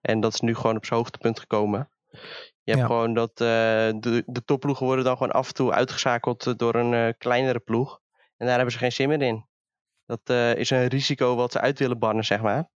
En 0.00 0.20
dat 0.20 0.32
is 0.32 0.40
nu 0.40 0.54
gewoon 0.54 0.76
op 0.76 0.84
zijn 0.84 0.98
hoogtepunt 0.98 1.40
gekomen. 1.40 1.90
Je 2.62 2.70
hebt 2.76 2.78
Ja. 2.78 2.86
gewoon 2.86 3.14
dat 3.14 3.30
eh, 3.30 3.36
de, 4.00 4.22
de 4.26 4.44
topploegen 4.44 4.86
worden 4.86 5.04
dan 5.04 5.16
gewoon 5.16 5.32
af 5.32 5.48
en 5.48 5.54
toe 5.54 5.72
uitgeschakeld 5.72 6.58
door 6.58 6.74
een 6.74 6.94
eh, 6.94 7.12
kleinere 7.18 7.58
ploeg. 7.58 8.00
En 8.36 8.46
daar 8.46 8.54
hebben 8.54 8.72
ze 8.72 8.78
geen 8.78 8.92
zin 8.92 9.08
meer 9.08 9.22
in. 9.22 9.46
Dat 10.10 10.20
eh, 10.24 10.54
is 10.54 10.70
een 10.70 10.86
risico 10.86 11.36
wat 11.36 11.52
ze 11.52 11.60
uit 11.60 11.78
willen 11.78 11.98
bannen, 11.98 12.24
zeg 12.24 12.40
maar. 12.40 12.68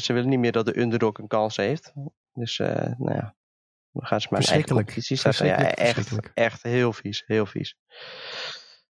Ze 0.00 0.12
willen 0.12 0.28
niet 0.28 0.38
meer 0.38 0.52
dat 0.52 0.66
de 0.66 0.78
underdog 0.80 1.18
een 1.18 1.26
kans 1.26 1.56
heeft. 1.56 1.92
Dus, 2.32 2.58
eh, 2.58 2.92
nou 2.98 3.14
ja. 3.14 3.34
Dan 3.92 4.06
gaan 4.06 4.20
ze 4.20 4.26
maar 4.30 4.40
eigen 4.40 4.76
Verschrikkelijk. 4.76 5.18
starten. 5.18 5.46
Ja, 5.46 5.74
echt, 5.74 6.32
echt 6.34 6.62
heel 6.62 6.92
vies. 6.92 7.22
Heel 7.26 7.46
vies. 7.46 7.76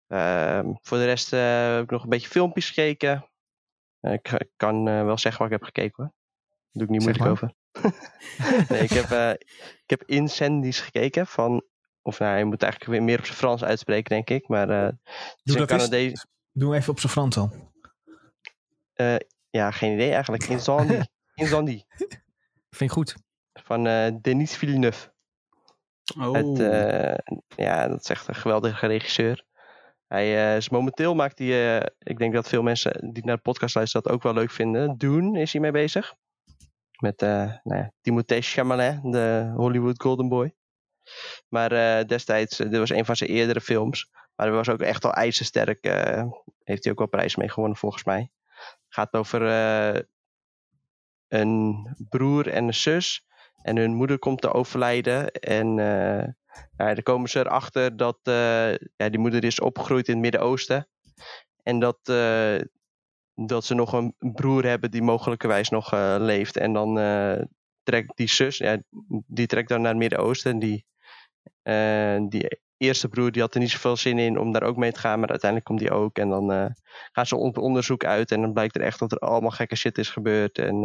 Ehm, 0.06 0.72
voor 0.82 0.98
de 0.98 1.04
rest 1.04 1.32
eh, 1.32 1.72
heb 1.74 1.82
ik 1.82 1.90
nog 1.90 2.02
een 2.02 2.08
beetje 2.08 2.28
filmpjes 2.28 2.66
gekeken. 2.68 3.30
Ik, 4.00 4.50
kan 4.56 4.84
wel 4.84 5.18
zeggen 5.18 5.42
waar 5.42 5.52
ik 5.52 5.58
heb 5.58 5.64
gekeken 5.64 6.02
hoor. 6.02 6.12
Daar 6.72 6.72
doe 6.72 6.82
ik 6.82 6.88
niet 6.88 7.02
moeilijk 7.02 7.30
over. 7.30 7.54
nee, 8.68 8.82
ik 8.82 8.90
heb, 8.90 9.38
ik 9.82 9.90
heb 9.90 10.02
Incendies 10.04 10.80
gekeken 10.80 11.26
van... 11.26 11.64
Of 12.02 12.18
nou, 12.18 12.38
je 12.38 12.44
moet 12.44 12.62
eigenlijk 12.62 12.92
weer 12.92 13.02
meer 13.02 13.18
op 13.18 13.24
zijn 13.24 13.36
Frans 13.36 13.64
uitspreken, 13.64 14.10
denk 14.10 14.30
ik. 14.30 14.48
Maar 14.48 14.68
het 14.68 14.96
is 15.42 15.52
Doe 15.52 15.60
een. 15.60 15.66
Canadees... 15.66 16.26
Doe 16.58 16.74
even 16.74 16.90
op 16.92 17.00
zijn 17.00 17.12
Frans 17.12 17.36
al. 17.36 17.50
eh, 18.94 19.16
ja, 19.50 19.70
geen 19.70 19.92
idee 19.92 20.12
eigenlijk. 20.12 20.44
Incendie. 20.44 21.10
Incendie. 21.34 21.86
Vind 22.70 22.90
ik 22.90 22.90
goed. 22.90 23.14
Van 23.52 23.86
eh, 23.86 24.14
Denis 24.20 24.56
Villeneuve. 24.56 25.12
Oh, 26.18 26.34
Het, 26.34 26.58
eh, 26.60 27.34
ja, 27.56 27.88
dat 27.88 28.00
is 28.00 28.08
echt 28.08 28.28
een 28.28 28.34
geweldige 28.34 28.86
regisseur. 28.86 29.44
Hij 30.06 30.50
eh, 30.50 30.56
is 30.56 30.68
momenteel 30.68 31.14
maakt 31.14 31.38
hij, 31.38 31.78
eh, 31.78 31.86
ik 31.98 32.18
denk 32.18 32.34
dat 32.34 32.48
veel 32.48 32.62
mensen 32.62 33.12
die 33.12 33.24
naar 33.24 33.36
de 33.36 33.42
podcast 33.42 33.74
luisteren 33.74 34.06
dat 34.06 34.12
ook 34.12 34.22
wel 34.22 34.34
leuk 34.34 34.50
vinden. 34.50 34.98
Dune 34.98 35.40
is 35.40 35.52
hij 35.52 35.60
mee 35.60 35.70
bezig. 35.70 36.14
Met 36.98 37.22
uh, 37.22 37.28
nou 37.62 37.80
ja, 37.80 37.92
Timothée 38.00 38.42
Chalamet, 38.42 39.02
de 39.02 39.52
Hollywood 39.56 40.02
Golden 40.02 40.28
Boy. 40.28 40.54
Maar 41.48 41.72
uh, 41.72 42.04
destijds, 42.06 42.56
dit 42.56 42.76
was 42.76 42.90
een 42.90 43.04
van 43.04 43.16
zijn 43.16 43.30
eerdere 43.30 43.60
films. 43.60 44.10
Maar 44.38 44.46
hij 44.46 44.56
was 44.56 44.68
ook 44.68 44.80
echt 44.80 45.04
al 45.04 45.12
ijzersterk. 45.12 45.86
Uh, 45.86 46.30
heeft 46.64 46.82
hij 46.82 46.92
ook 46.92 46.98
wel 46.98 47.08
prijs 47.08 47.36
mee 47.36 47.48
gewonnen 47.48 47.78
volgens 47.78 48.04
mij. 48.04 48.30
Gaat 48.88 49.12
over 49.12 49.42
een 51.28 51.88
broer 52.08 52.48
en 52.48 52.66
een 52.66 52.74
zus. 52.74 53.26
En 53.62 53.76
hun 53.76 53.94
moeder 53.94 54.18
komt 54.18 54.40
te 54.40 54.52
overlijden. 54.52 55.30
En 55.30 55.74
ja, 56.76 56.94
dan 56.94 57.02
komen 57.02 57.28
ze 57.28 57.38
erachter 57.38 57.96
dat 57.96 58.18
ja, 58.96 59.08
die 59.08 59.18
moeder 59.18 59.44
is 59.44 59.60
opgegroeid 59.60 60.08
in 60.08 60.12
het 60.12 60.22
Midden-Oosten. 60.22 60.88
En 61.62 61.78
dat, 61.78 61.98
dat 63.34 63.64
ze 63.64 63.74
nog 63.74 63.92
een 63.92 64.14
broer 64.18 64.64
hebben 64.64 64.90
die 64.90 65.02
mogelijkerwijs 65.02 65.68
nog 65.68 65.92
leeft. 66.18 66.56
En 66.56 66.72
dan 66.72 66.94
trekt 67.82 68.16
die 68.16 68.28
zus, 68.28 68.56
ja, 68.56 68.82
die 69.26 69.46
trekt 69.46 69.68
dan 69.68 69.80
naar 69.80 69.90
het 69.90 70.00
Midden-Oosten. 70.00 70.58
Die, 70.58 70.86
uh, 71.62 72.18
die 72.28 72.60
eerste 72.78 73.08
broer 73.08 73.32
die 73.32 73.42
had 73.42 73.54
er 73.54 73.60
niet 73.60 73.70
zoveel 73.70 73.96
zin 73.96 74.18
in 74.18 74.38
om 74.38 74.52
daar 74.52 74.62
ook 74.62 74.76
mee 74.76 74.92
te 74.92 75.00
gaan, 75.00 75.20
maar 75.20 75.28
uiteindelijk 75.28 75.70
komt 75.70 75.80
die 75.80 75.90
ook. 75.90 76.18
En 76.18 76.28
dan 76.28 76.74
gaan 77.12 77.26
ze 77.26 77.36
op 77.36 77.58
onderzoek 77.58 78.04
uit 78.04 78.32
en 78.32 78.40
dan 78.40 78.52
blijkt 78.52 78.74
er 78.74 78.82
echt 78.82 78.98
dat 78.98 79.12
er 79.12 79.18
allemaal 79.18 79.50
gekke 79.50 79.76
shit 79.76 79.98
is 79.98 80.10
gebeurd. 80.10 80.58
En 80.58 80.82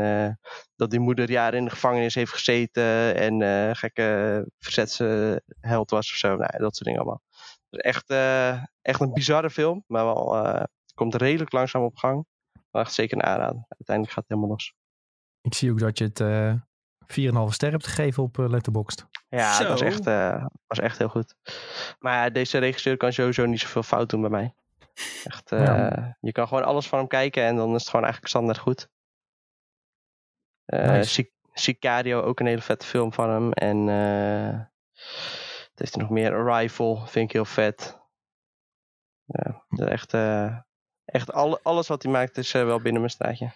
dat 0.76 0.92
die 0.92 1.00
moeder 1.00 1.30
jaren 1.30 1.60
in 1.60 1.66
de 1.66 1.72
gevangenis 1.72 2.16
heeft 2.16 2.32
gezeten 2.32 3.16
en 3.16 3.76
gekke 3.76 4.48
verzetsheld 4.60 5.90
was 5.90 6.12
of 6.12 6.18
zo. 6.18 6.28
Nou, 6.28 6.58
dat 6.58 6.76
soort 6.76 6.86
dingen 6.86 7.00
allemaal. 7.00 7.22
Dus 7.70 7.82
echt, 7.82 8.10
echt 8.82 9.02
een 9.02 9.14
bizarre 9.14 9.50
film, 9.50 9.84
maar 9.88 10.06
wel, 10.06 10.36
het 10.46 10.94
komt 10.94 11.16
redelijk 11.16 11.52
langzaam 11.52 11.84
op 11.84 11.98
gang. 11.98 12.26
Maar 12.72 12.82
echt 12.82 12.94
zeker 12.94 13.18
een 13.18 13.24
aanrader. 13.24 13.66
Uiteindelijk 13.68 14.16
gaat 14.16 14.26
het 14.28 14.34
helemaal 14.34 14.50
los. 14.50 14.74
Ik 15.42 15.54
zie 15.54 15.72
ook 15.72 15.80
dat 15.80 15.98
je 15.98 16.04
het 16.04 16.20
uh, 16.20 16.54
4,5 17.08 17.08
ster 17.48 17.72
hebt 17.72 17.88
gegeven 17.88 18.24
op 18.24 18.38
uh, 18.38 18.50
Letterboxd. 18.50 19.06
Ja, 19.30 19.60
dat 19.60 19.68
was 19.68 19.82
echt, 19.82 20.08
uh, 20.08 20.46
was 20.68 20.80
echt 20.80 20.98
heel 20.98 21.10
goed. 21.10 21.36
Maar 22.00 22.34
deze 22.34 22.58
regisseur 22.58 22.98
kan 22.98 23.14
sowieso 23.14 23.46
niet 23.46 23.60
zoveel 23.60 23.84
fout 23.84 24.10
doen 24.10 24.22
bij 24.22 24.30
mij. 24.30 24.54
Echt, 25.24 25.52
uh, 25.52 25.66
ja. 25.66 26.18
Je 26.20 26.32
kan 26.32 26.48
gewoon 26.48 26.64
alles 26.64 26.88
van 26.88 27.00
hem 27.00 27.08
kijken 27.08 27.44
en 27.44 27.56
dan 27.56 27.76
is 27.76 27.82
het 27.82 27.90
gewoon 27.90 28.06
eigenlijk 28.06 28.34
standaard 28.34 28.58
goed. 28.58 28.90
Nice. 30.66 31.32
Sicario, 31.54 32.22
ook 32.22 32.40
een 32.40 32.46
hele 32.46 32.62
vette 32.62 32.86
film 32.86 33.14
van 33.14 33.30
hem. 33.30 33.52
En 33.52 33.88
het 33.88 35.80
heeft 35.80 35.94
er 35.94 36.00
nog 36.00 36.10
meer. 36.10 36.36
Arrival 36.36 37.06
vind 37.06 37.26
ik 37.26 37.32
heel 37.32 37.46
vet. 37.46 38.02
Ja, 39.26 39.64
echt 39.86 40.14
echt 41.06 41.32
al, 41.32 41.60
alles 41.62 41.88
wat 41.88 42.04
hij 42.04 42.12
maakt 42.12 42.38
is 42.38 42.54
uh, 42.54 42.64
wel 42.64 42.82
binnen 42.82 43.02
mijn 43.02 43.14
straatje. 43.14 43.52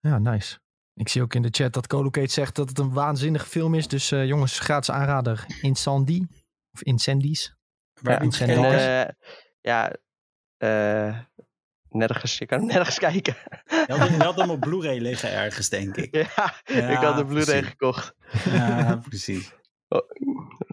Ja, 0.00 0.18
nice. 0.18 0.58
Ik 0.94 1.08
zie 1.08 1.22
ook 1.22 1.34
in 1.34 1.42
de 1.42 1.48
chat 1.50 1.72
dat 1.72 1.86
Colocate 1.86 2.32
zegt 2.32 2.56
dat 2.56 2.68
het 2.68 2.78
een 2.78 2.92
waanzinnige 2.92 3.46
film 3.46 3.74
is. 3.74 3.88
Dus 3.88 4.12
uh, 4.12 4.26
jongens, 4.26 4.58
gratis 4.58 4.90
aanrader. 4.90 5.46
Incendie. 5.60 6.26
Of 6.72 6.82
Incendies. 6.82 7.56
Ja, 8.02 8.20
Incendies. 8.20 8.56
En, 8.56 9.08
uh, 9.08 9.12
ja, 9.60 9.92
nergens. 11.94 12.38
Je 12.38 12.46
kan 12.46 12.58
hem 12.58 12.68
nergens 12.74 12.98
kijken. 12.98 13.36
Je 13.64 13.84
had, 13.88 14.08
had 14.08 14.36
hem 14.36 14.50
op 14.50 14.60
Blu-ray 14.60 14.98
liggen 14.98 15.32
ergens, 15.32 15.68
denk 15.68 15.96
ik. 15.96 16.14
Ja, 16.14 16.54
ja 16.80 16.88
ik 16.88 16.96
had 16.96 17.16
de 17.16 17.24
Blu-ray 17.24 17.62
gekocht. 17.62 18.14
Ja, 18.44 18.96
precies. 19.08 19.54
Oh, 19.88 20.10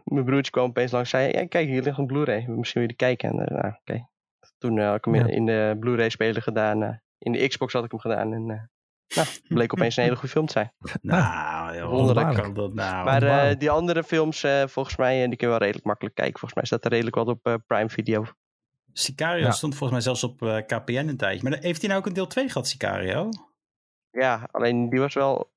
mijn 0.04 0.26
broertje 0.26 0.52
kwam 0.52 0.70
opeens 0.70 0.92
langs 0.92 1.14
en 1.14 1.20
zei... 1.20 1.32
Ja, 1.32 1.48
kijk, 1.48 1.68
hier 1.68 1.82
ligt 1.82 1.98
een 1.98 2.06
Blu-ray. 2.06 2.46
Misschien 2.48 2.82
wil 2.82 2.90
je 2.90 2.96
kijken. 2.96 3.30
En, 3.30 3.36
nou, 3.36 3.68
oké. 3.68 3.78
Okay. 3.80 4.10
Toen 4.58 4.78
uh, 4.78 4.86
had 4.86 4.96
ik 4.96 5.06
hem 5.06 5.16
ja. 5.16 5.28
in 5.28 5.46
de 5.46 5.78
Blu-ray 5.80 6.10
speler 6.10 6.42
gedaan. 6.42 6.84
Uh, 6.84 6.90
in 7.18 7.32
de 7.32 7.48
Xbox 7.48 7.74
had 7.74 7.84
ik 7.84 7.92
hem 7.92 8.00
gedaan. 8.00 8.34
En 8.34 8.50
uh, 8.50 8.62
nou, 9.16 9.28
bleek 9.48 9.74
opeens 9.74 9.98
een 9.98 10.04
hele 10.04 10.16
goede 10.16 10.32
film 10.32 10.46
te 10.46 10.52
zijn. 10.52 10.72
Nou, 11.02 11.76
ja, 11.76 11.86
wonderlijk. 11.88 12.34
Kan 12.36 12.54
dat 12.54 12.74
nou, 12.74 13.04
maar 13.06 13.58
die 13.58 13.70
andere 13.70 14.04
films, 14.04 14.46
volgens 14.66 14.96
mij, 14.96 15.28
die 15.28 15.38
kun 15.38 15.48
je 15.48 15.54
wel 15.54 15.58
redelijk 15.58 15.86
makkelijk 15.86 16.16
kijken. 16.16 16.40
Volgens 16.40 16.54
mij 16.54 16.66
staat 16.66 16.86
er 16.86 16.92
redelijk 16.92 17.16
wat 17.16 17.28
op 17.28 17.62
Prime 17.68 17.90
Video. 17.90 18.26
Sicario 18.94 19.46
ja. 19.46 19.52
stond 19.52 19.76
volgens 19.76 19.92
mij 19.92 20.02
zelfs 20.02 20.24
op 20.24 20.64
KPN 20.68 21.08
een 21.08 21.18
tijdje. 21.18 21.50
Maar 21.50 21.60
heeft 21.60 21.80
hij 21.80 21.90
nou 21.90 22.02
ook 22.02 22.08
een 22.08 22.14
deel 22.14 22.28
2 22.28 22.48
gehad, 22.48 22.68
Sicario? 22.68 23.30
Ja, 24.10 24.48
alleen 24.52 24.90
die 24.90 25.00
was 25.00 25.14
wel... 25.14 25.52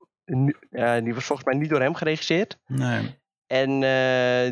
die 1.03 1.15
was 1.15 1.25
volgens 1.25 1.45
mij 1.49 1.57
niet 1.57 1.71
door 1.71 1.81
hem 1.81 1.95
geregisseerd. 1.95 2.59
Nee. 2.67 3.19
En 3.47 3.81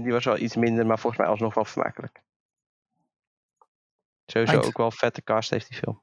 die 0.02 0.12
was 0.12 0.24
wel 0.24 0.38
iets 0.38 0.56
minder, 0.56 0.86
maar 0.86 0.98
volgens 0.98 1.22
mij 1.22 1.30
alsnog 1.30 1.54
wel 1.54 1.64
vermakelijk. 1.64 2.22
Sowieso 4.26 4.60
ook 4.60 4.76
wel 4.76 4.90
vette 4.90 5.22
cast 5.22 5.50
heeft 5.50 5.68
die 5.68 5.78
film. 5.78 6.02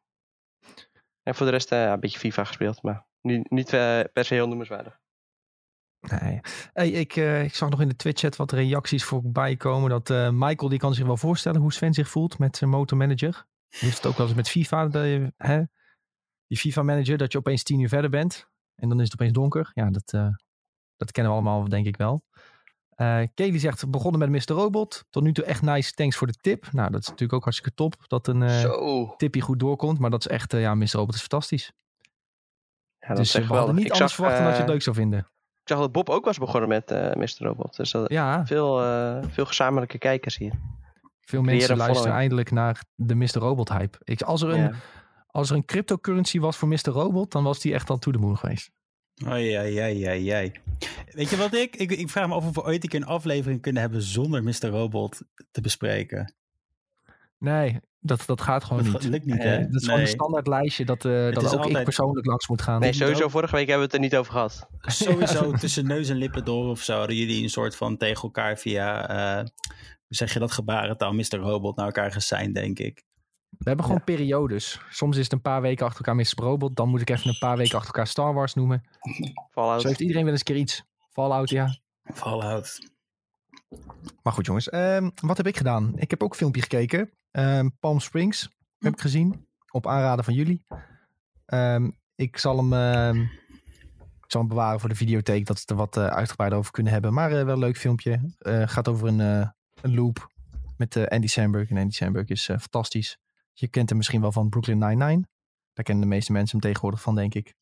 En 1.29 1.35
voor 1.35 1.45
de 1.45 1.51
rest 1.51 1.71
uh, 1.71 1.83
een 1.83 1.99
beetje 1.99 2.19
FIFA 2.19 2.43
gespeeld, 2.43 2.81
maar 2.81 3.05
niet, 3.21 3.49
niet 3.49 3.73
uh, 3.73 3.99
per 4.13 4.25
se 4.25 4.33
heel 4.33 4.47
noemenswaardig. 4.47 4.99
Nee. 5.99 6.39
Hey, 6.73 6.89
ik, 6.89 7.15
uh, 7.15 7.43
ik 7.43 7.55
zag 7.55 7.69
nog 7.69 7.81
in 7.81 7.87
de 7.87 7.95
Twitch-chat 7.95 8.35
wat 8.35 8.51
reacties 8.51 9.03
voorbij 9.03 9.55
komen. 9.55 9.89
Dat 9.89 10.09
Michael 10.33 10.69
die 10.69 10.79
kan 10.79 10.93
zich 10.93 11.05
wel 11.05 11.17
voorstellen 11.17 11.61
hoe 11.61 11.73
Sven 11.73 11.93
zich 11.93 12.09
voelt 12.09 12.39
met 12.39 12.57
zijn 12.57 12.69
motormanager. 12.69 13.45
Je 13.67 13.77
heeft 13.77 13.97
het 13.97 14.05
ook 14.05 14.17
wel 14.17 14.27
eens 14.27 14.35
met 14.35 14.49
FIFA. 14.49 14.87
De, 14.87 15.33
hè? 15.37 15.63
Die 16.47 16.57
FIFA-manager, 16.57 17.17
dat 17.17 17.31
je 17.31 17.37
opeens 17.37 17.63
tien 17.63 17.79
uur 17.79 17.89
verder 17.89 18.09
bent. 18.09 18.49
En 18.75 18.89
dan 18.89 18.97
is 18.99 19.03
het 19.03 19.13
opeens 19.13 19.33
donker. 19.33 19.71
Ja, 19.73 19.89
dat, 19.89 20.09
dat 20.95 21.11
kennen 21.11 21.33
we 21.33 21.39
allemaal 21.39 21.69
denk 21.69 21.85
ik 21.85 21.97
wel. 21.97 22.23
Uh, 23.01 23.21
Kelly 23.33 23.59
zegt, 23.59 23.89
begonnen 23.89 24.31
met 24.31 24.47
Mr. 24.47 24.55
Robot. 24.55 25.05
Tot 25.09 25.23
nu 25.23 25.33
toe 25.33 25.43
echt 25.43 25.61
nice, 25.61 25.91
thanks 25.91 26.15
voor 26.15 26.27
de 26.27 26.35
tip. 26.41 26.71
Nou, 26.71 26.91
dat 26.91 27.01
is 27.01 27.07
natuurlijk 27.07 27.33
ook 27.33 27.43
hartstikke 27.43 27.75
top. 27.75 27.95
Dat 28.07 28.27
een 28.27 28.41
uh, 28.41 29.09
tipje 29.17 29.41
goed 29.41 29.59
doorkomt. 29.59 29.99
Maar 29.99 30.09
dat 30.09 30.19
is 30.19 30.27
echt, 30.27 30.53
uh, 30.53 30.61
ja, 30.61 30.75
Mr. 30.75 30.89
Robot 30.91 31.13
is 31.13 31.19
fantastisch. 31.19 31.71
Ja, 32.99 33.07
dat 33.07 33.17
dus 33.17 33.33
we 33.33 33.43
hadden 33.43 33.75
niet 33.75 33.85
ik 33.85 33.91
anders 33.91 34.11
zag, 34.11 34.19
verwacht 34.19 34.35
dan 34.35 34.45
dat 34.45 34.55
je 34.55 34.61
het 34.61 34.71
leuk 34.71 34.81
zou 34.81 34.95
vinden. 34.95 35.19
Ik 35.19 35.75
zag 35.75 35.79
dat 35.79 35.91
Bob 35.91 36.09
ook 36.09 36.25
was 36.25 36.37
begonnen 36.37 36.69
met 36.69 36.89
Mr. 36.89 37.45
Robot. 37.45 37.75
Dus 37.75 37.91
dat 37.91 38.09
ja. 38.09 38.45
veel, 38.45 38.77
veel 39.29 39.45
gezamenlijke 39.45 39.97
kijkers 39.97 40.37
hier. 40.37 40.53
Veel 41.21 41.41
mensen 41.41 41.77
luisteren 41.77 42.13
eindelijk 42.13 42.51
naar 42.51 42.83
de 42.95 43.15
Mr. 43.15 43.27
Robot 43.33 43.69
hype. 43.69 43.97
Ik, 44.03 44.21
als, 44.21 44.41
er 44.41 44.49
een, 44.49 44.59
ja. 44.59 44.71
als 45.27 45.49
er 45.49 45.55
een 45.55 45.65
cryptocurrency 45.65 46.39
was 46.39 46.57
voor 46.57 46.67
Mr. 46.67 46.89
Robot, 46.89 47.31
dan 47.31 47.43
was 47.43 47.59
die 47.59 47.73
echt 47.73 47.89
al 47.89 47.97
to 47.97 48.11
the 48.11 48.17
moon 48.17 48.37
geweest. 48.37 48.71
Ai, 49.25 49.53
ai, 49.53 49.77
ai, 49.77 50.05
ai, 50.05 50.29
ai. 50.29 50.51
Weet 51.11 51.29
je 51.29 51.37
wat 51.37 51.53
ik? 51.53 51.75
ik? 51.75 51.91
Ik 51.91 52.09
vraag 52.09 52.27
me 52.27 52.33
af 52.33 52.45
of 52.45 52.55
we 52.55 52.63
ooit 52.63 52.93
een 52.93 53.05
aflevering 53.05 53.61
kunnen 53.61 53.81
hebben 53.81 54.01
zonder 54.01 54.43
Mr. 54.43 54.67
Robot 54.67 55.21
te 55.51 55.61
bespreken. 55.61 56.33
Nee, 57.37 57.79
dat, 57.99 58.23
dat 58.25 58.41
gaat 58.41 58.63
gewoon 58.63 58.91
dat 58.91 59.01
niet. 59.01 59.11
lukt 59.11 59.25
niet, 59.25 59.43
hè? 59.43 59.59
Dat 59.67 59.81
is 59.81 59.85
gewoon 59.85 59.99
een 59.99 60.07
standaard 60.07 60.47
lijstje 60.47 60.85
dat, 60.85 61.05
uh, 61.05 61.33
dat 61.33 61.37
ook 61.37 61.51
altijd... 61.51 61.77
ik 61.77 61.83
persoonlijk 61.83 62.25
langs 62.25 62.47
moet 62.47 62.61
gaan. 62.61 62.79
Nee, 62.79 62.93
sowieso 62.93 63.27
vorige 63.27 63.55
week 63.55 63.67
hebben 63.67 63.87
we 63.87 63.93
het 63.93 64.03
er 64.03 64.09
niet 64.09 64.15
over 64.15 64.31
gehad. 64.31 64.67
Sowieso 64.81 65.51
tussen 65.59 65.87
neus 65.87 66.09
en 66.09 66.15
lippen 66.15 66.45
door 66.45 66.69
of 66.69 66.81
zo 66.81 66.97
hadden 66.97 67.15
jullie 67.15 67.43
een 67.43 67.49
soort 67.49 67.75
van 67.75 67.97
tegen 67.97 68.23
elkaar 68.23 68.57
via, 68.57 69.11
uh, 69.39 69.45
hoe 69.77 70.15
zeg 70.15 70.33
je 70.33 70.39
dat, 70.39 70.51
gebarentaal 70.51 71.13
Mr. 71.13 71.35
Robot 71.35 71.75
naar 71.75 71.85
elkaar 71.85 72.11
gesigned, 72.11 72.53
denk 72.53 72.79
ik. 72.79 73.03
We 73.49 73.67
hebben 73.67 73.85
gewoon 73.85 74.01
ja. 74.05 74.15
periodes. 74.15 74.81
Soms 74.89 75.17
is 75.17 75.23
het 75.23 75.33
een 75.33 75.41
paar 75.41 75.61
weken 75.61 75.85
achter 75.85 76.05
elkaar 76.05 76.15
Mr. 76.15 76.43
Robot. 76.43 76.75
Dan 76.75 76.89
moet 76.89 77.01
ik 77.01 77.09
even 77.09 77.29
een 77.29 77.37
paar 77.39 77.57
weken 77.57 77.75
achter 77.75 77.87
elkaar 77.93 78.07
Star 78.07 78.33
Wars 78.33 78.53
noemen. 78.53 78.83
Fallout. 79.51 79.81
Zo 79.81 79.87
heeft 79.87 79.99
iedereen 79.99 80.23
wel 80.23 80.31
eens 80.31 80.39
een 80.39 80.45
keer 80.45 80.61
iets. 80.61 80.83
Fallout, 81.19 81.49
ja. 81.49 81.77
Fallout. 82.03 82.91
Maar 84.21 84.33
goed 84.33 84.45
jongens, 84.45 84.73
um, 84.73 85.11
wat 85.21 85.37
heb 85.37 85.47
ik 85.47 85.57
gedaan? 85.57 85.97
Ik 85.97 86.09
heb 86.09 86.23
ook 86.23 86.31
een 86.31 86.37
filmpje 86.37 86.61
gekeken. 86.61 87.11
Um, 87.31 87.77
Palm 87.79 87.99
Springs 87.99 88.49
heb 88.77 88.93
ik 88.93 89.01
gezien. 89.01 89.47
Op 89.71 89.87
aanraden 89.87 90.25
van 90.25 90.33
jullie. 90.33 90.65
Um, 91.45 91.97
ik 92.15 92.37
zal 92.37 92.57
hem... 92.57 92.73
ik 93.95 94.31
zal 94.31 94.41
hem 94.41 94.49
bewaren 94.49 94.79
voor 94.79 94.89
de 94.89 94.95
videotheek. 94.95 95.45
Dat 95.45 95.59
ze 95.59 95.65
er 95.65 95.75
wat 95.75 95.97
uh, 95.97 96.05
uitgebreider 96.05 96.59
over 96.59 96.71
kunnen 96.71 96.93
hebben. 96.93 97.13
Maar 97.13 97.31
uh, 97.31 97.43
wel 97.43 97.53
een 97.53 97.59
leuk 97.59 97.77
filmpje. 97.77 98.35
Uh, 98.39 98.67
gaat 98.67 98.87
over 98.87 99.07
een, 99.07 99.19
een 99.81 99.95
loop 99.95 100.31
met 100.77 101.09
Andy 101.09 101.27
Samberg. 101.27 101.69
En 101.69 101.77
Andy 101.77 101.93
Samberg 101.95 102.27
is 102.27 102.45
fantastisch. 102.45 103.17
Je 103.53 103.67
kent 103.67 103.89
hem 103.89 103.97
misschien 103.97 104.21
wel 104.21 104.31
van 104.31 104.49
Brooklyn 104.49 104.77
Nine-Nine. 104.77 105.27
Daar 105.73 105.85
kennen 105.85 106.03
de 106.03 106.09
meeste 106.09 106.31
mensen 106.31 106.51
hem 106.51 106.61
tegenwoordig 106.61 107.01
van, 107.01 107.15
denk 107.15 107.33
ik. 107.33 107.55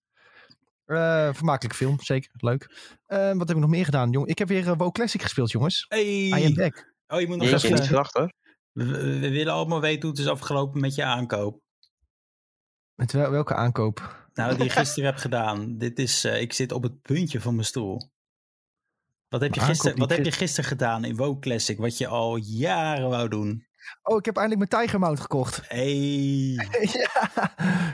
Uh, 0.88 1.34
vermakelijk 1.34 1.76
film, 1.76 2.00
zeker. 2.02 2.32
Leuk. 2.34 2.64
Uh, 3.08 3.34
wat 3.34 3.48
heb 3.48 3.58
ik 3.58 3.64
nog 3.64 3.70
meer 3.70 3.86
gedaan, 3.86 4.12
jong? 4.12 4.28
Ik 4.28 4.38
heb 4.38 4.48
weer 4.48 4.68
uh, 4.68 4.74
WoW 4.78 4.92
Classic 4.92 5.22
gespeeld, 5.22 5.52
jongens. 5.52 5.86
Hey. 5.88 6.28
I 6.28 6.46
am 6.46 6.54
back. 6.54 6.94
Oh, 7.08 7.20
je 7.20 7.28
moet 7.28 7.38
nog 7.38 7.48
even... 7.48 7.72
niet 7.72 7.88
hoor. 7.88 8.34
We, 8.72 9.30
willen 9.30 9.54
allemaal 9.54 9.82
weten 9.82 10.02
hoe 10.02 10.12
het 10.12 10.20
is 10.20 10.28
afgelopen 10.28 10.82
met 10.82 10.96
je 10.96 11.04
aankoop. 11.04 11.62
Met 12.96 13.12
wel, 13.12 13.32
welke 13.32 13.54
aankoop? 13.54 14.28
Nou, 14.34 14.56
die 14.56 14.64
je 14.64 14.70
gisteren 14.80 15.10
heb 15.10 15.20
gedaan. 15.20 15.78
Dit 15.78 16.00
is, 16.00 16.26
ik 16.26 16.54
zit 16.54 16.72
op 16.72 16.84
het 16.84 17.02
puntje 17.02 17.42
van 17.42 17.54
mijn 17.54 17.68
stoel. 17.68 18.12
Wat 19.30 19.42
heb, 19.42 19.54
je 19.54 19.62
gisteren, 19.62 19.98
wat 19.98 20.10
heb 20.10 20.26
je 20.26 20.32
gisteren 20.32 20.70
gedaan 20.70 21.06
in 21.06 21.16
WoW 21.16 21.40
Classic, 21.40 21.78
wat 21.78 21.98
je 21.98 22.08
al 22.08 22.36
jaren 22.36 23.10
wou 23.10 23.30
doen? 23.30 23.67
Oh, 24.02 24.18
ik 24.18 24.26
heb 24.26 24.38
eindelijk 24.38 24.70
mijn 24.70 24.84
Tiger 24.84 25.00
Mount 25.00 25.20
gekocht. 25.20 25.62
Hey. 25.68 26.54
ja. 26.82 27.32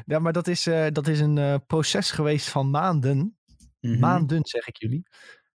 ja, 0.05 0.19
maar 0.19 0.33
dat 0.33 0.47
is, 0.47 0.67
uh, 0.67 0.87
dat 0.91 1.07
is 1.07 1.19
een 1.19 1.37
uh, 1.37 1.55
proces 1.67 2.11
geweest 2.11 2.49
van 2.49 2.69
maanden. 2.69 3.17
Mm 3.17 3.35
-hmm. 3.79 3.99
Maanden, 3.99 4.45
zeg 4.45 4.67
ik 4.67 4.77
jullie. 4.77 5.07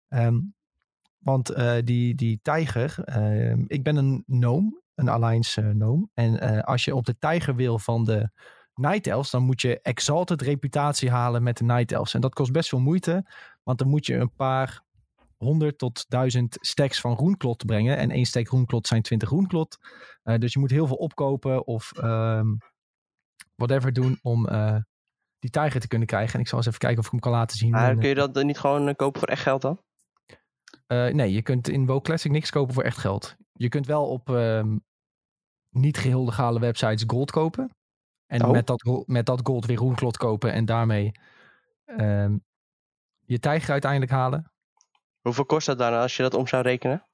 Um, 0.08 0.54
want 1.18 1.50
uh, 1.50 1.76
die, 1.84 2.14
die 2.14 2.38
tijger, 2.42 2.98
ik 3.66 3.82
ben 3.82 3.96
een 3.96 4.24
gnome, 4.26 4.82
een 4.94 5.08
Alliance 5.08 5.60
gnome. 5.60 6.08
En 6.14 6.64
als 6.64 6.84
je 6.84 6.94
op 6.94 7.04
de 7.04 7.18
tijger 7.18 7.54
wil 7.54 7.78
van 7.78 8.04
de 8.04 8.30
Night 8.74 9.06
Elves, 9.06 9.30
dan 9.30 9.42
moet 9.42 9.60
je 9.60 9.80
Exalted 9.80 10.42
reputatie 10.42 11.10
halen 11.10 11.42
met 11.42 11.56
de 11.56 11.64
Night 11.64 11.92
Elves. 11.92 12.14
En 12.14 12.20
dat 12.20 12.34
kost 12.34 12.52
best 12.52 12.68
veel 12.68 12.80
moeite, 12.80 13.26
want 13.62 13.78
dan 13.78 13.88
moet 13.88 14.06
je 14.06 14.14
een 14.14 14.34
paar 14.34 14.82
honderd 15.38 15.78
tot 15.78 16.04
duizend 16.08 16.56
stacks 16.60 17.00
van 17.00 17.14
roenklot 17.14 17.66
brengen. 17.66 17.96
En 17.96 18.10
één 18.10 18.24
stack 18.24 18.48
roenklot 18.48 18.86
zijn 18.86 19.02
20 19.02 19.28
roenklot. 19.28 19.76
Eh, 20.22 20.38
dus 20.38 20.52
je 20.52 20.58
moet 20.58 20.70
heel 20.70 20.86
veel 20.86 20.96
opkopen 20.96 21.66
of 21.66 21.92
ehm, 21.92 22.54
whatever 23.54 23.92
doen 23.92 24.18
om 24.22 24.46
eh, 24.48 24.76
die 25.38 25.50
tijger 25.50 25.80
te 25.80 25.88
kunnen 25.88 26.08
krijgen. 26.08 26.34
En 26.34 26.40
ik 26.40 26.48
zal 26.48 26.58
eens 26.58 26.66
even 26.66 26.78
kijken 26.78 26.98
of 26.98 27.04
ik 27.04 27.10
hem 27.10 27.20
kan 27.20 27.32
laten 27.32 27.56
zien. 27.56 27.70
Maar 27.70 27.96
kun 27.96 28.08
je 28.08 28.14
dat 28.14 28.34
dan 28.34 28.46
niet 28.46 28.58
gewoon 28.58 28.88
eh, 28.88 28.94
kopen 28.94 29.20
voor 29.20 29.28
echt 29.28 29.42
geld 29.42 29.62
dan? 29.62 29.82
eh, 30.86 31.06
nee, 31.06 31.32
je 31.32 31.42
kunt 31.42 31.68
in 31.68 31.86
WoW 31.86 32.02
Classic 32.02 32.30
niks 32.32 32.50
kopen 32.50 32.74
voor 32.74 32.82
echt 32.82 32.98
geld. 32.98 33.36
Je 33.52 33.68
kunt 33.68 33.86
wel 33.86 34.08
op 34.08 34.30
ehm, 34.30 34.76
niet 35.70 35.98
geheel 35.98 36.24
legale 36.24 36.60
websites 36.60 37.04
gold 37.06 37.30
kopen. 37.30 37.70
En 38.26 38.44
Oh. 38.44 38.50
met, 38.50 38.66
dat, 38.66 39.02
met 39.06 39.26
dat 39.26 39.40
gold 39.42 39.66
weer 39.66 39.76
roenklot 39.76 40.16
kopen 40.16 40.52
en 40.52 40.64
daarmee 40.64 41.12
ehm, 41.84 42.36
je 43.24 43.38
tijger 43.38 43.70
uiteindelijk 43.72 44.10
halen. 44.12 44.52
Hoeveel 45.28 45.46
kost 45.46 45.66
dat 45.66 45.78
dan 45.78 45.92
als 45.94 46.16
je 46.16 46.22
dat 46.22 46.34
om 46.34 46.46
zou 46.46 46.62
rekenen? 46.62 47.06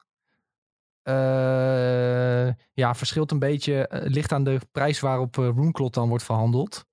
Eh, 1.03 2.53
ja, 2.73 2.95
verschilt 2.95 3.31
een 3.31 3.39
beetje. 3.39 3.89
eh, 3.89 4.11
ligt 4.11 4.33
aan 4.33 4.45
de 4.45 4.61
prijs 4.73 5.01
waarop 5.01 5.37
uh, 5.37 5.45
RuneClot 5.47 5.95
dan 5.95 6.09
wordt 6.09 6.25
verhandeld. 6.25 6.87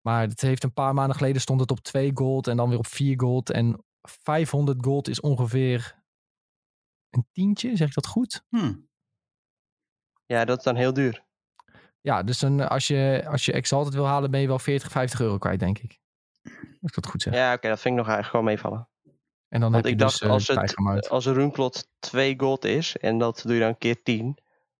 Maar 0.00 0.20
het 0.20 0.40
heeft 0.40 0.62
een 0.64 0.72
paar 0.72 0.94
maanden 0.94 1.16
geleden 1.16 1.40
stond 1.40 1.60
het 1.60 1.70
op 1.70 1.80
2 1.80 2.10
gold 2.14 2.46
en 2.46 2.56
dan 2.56 2.68
weer 2.68 2.78
op 2.78 2.86
4 2.86 3.20
gold. 3.20 3.50
En 3.50 3.84
500 4.02 4.84
gold 4.84 5.08
is 5.08 5.20
ongeveer 5.20 6.02
een 7.10 7.26
tientje, 7.32 7.76
zeg 7.76 7.88
ik 7.88 7.94
dat 7.94 8.06
goed? 8.06 8.44
Hm. 8.48 8.74
Ja, 10.26 10.44
dat 10.44 10.58
is 10.58 10.64
dan 10.64 10.76
heel 10.76 10.92
duur. 10.92 11.26
Ja, 12.00 12.22
dus 12.22 12.38
dan, 12.38 12.68
als, 12.68 12.86
je, 12.86 13.24
als 13.28 13.44
je 13.44 13.52
Exalted 13.52 13.94
wil 13.94 14.06
halen, 14.06 14.30
ben 14.30 14.40
je 14.40 14.46
wel 14.46 14.58
40, 14.58 14.90
50 14.90 15.20
euro 15.20 15.38
kwijt, 15.38 15.60
denk 15.60 15.78
ik. 15.78 16.00
Als 16.42 16.90
ik 16.90 16.94
dat 16.94 17.06
goed 17.06 17.22
zeg. 17.22 17.34
Ja, 17.34 17.52
oké, 17.54 17.68
dat 17.68 17.80
vind 17.80 17.94
ik 17.94 18.00
nog 18.00 18.08
eigenlijk 18.14 18.30
gewoon 18.30 18.44
meevallen. 18.44 18.88
En 19.48 19.60
dan 19.60 19.72
Want 19.72 19.84
heb 19.84 19.84
ik 19.84 19.90
je 19.90 20.04
dacht, 20.04 20.18
dus 20.18 20.28
eh, 20.28 20.30
als, 20.30 20.48
het, 20.48 20.78
Mount. 20.78 21.08
als 21.08 21.26
een 21.26 21.34
runklot 21.34 21.88
2 21.98 22.34
gold 22.36 22.64
is 22.64 22.96
en 22.96 23.18
dat 23.18 23.42
doe 23.44 23.54
je 23.54 23.60
dan 23.60 23.78
keer 23.78 24.02
10, 24.02 24.38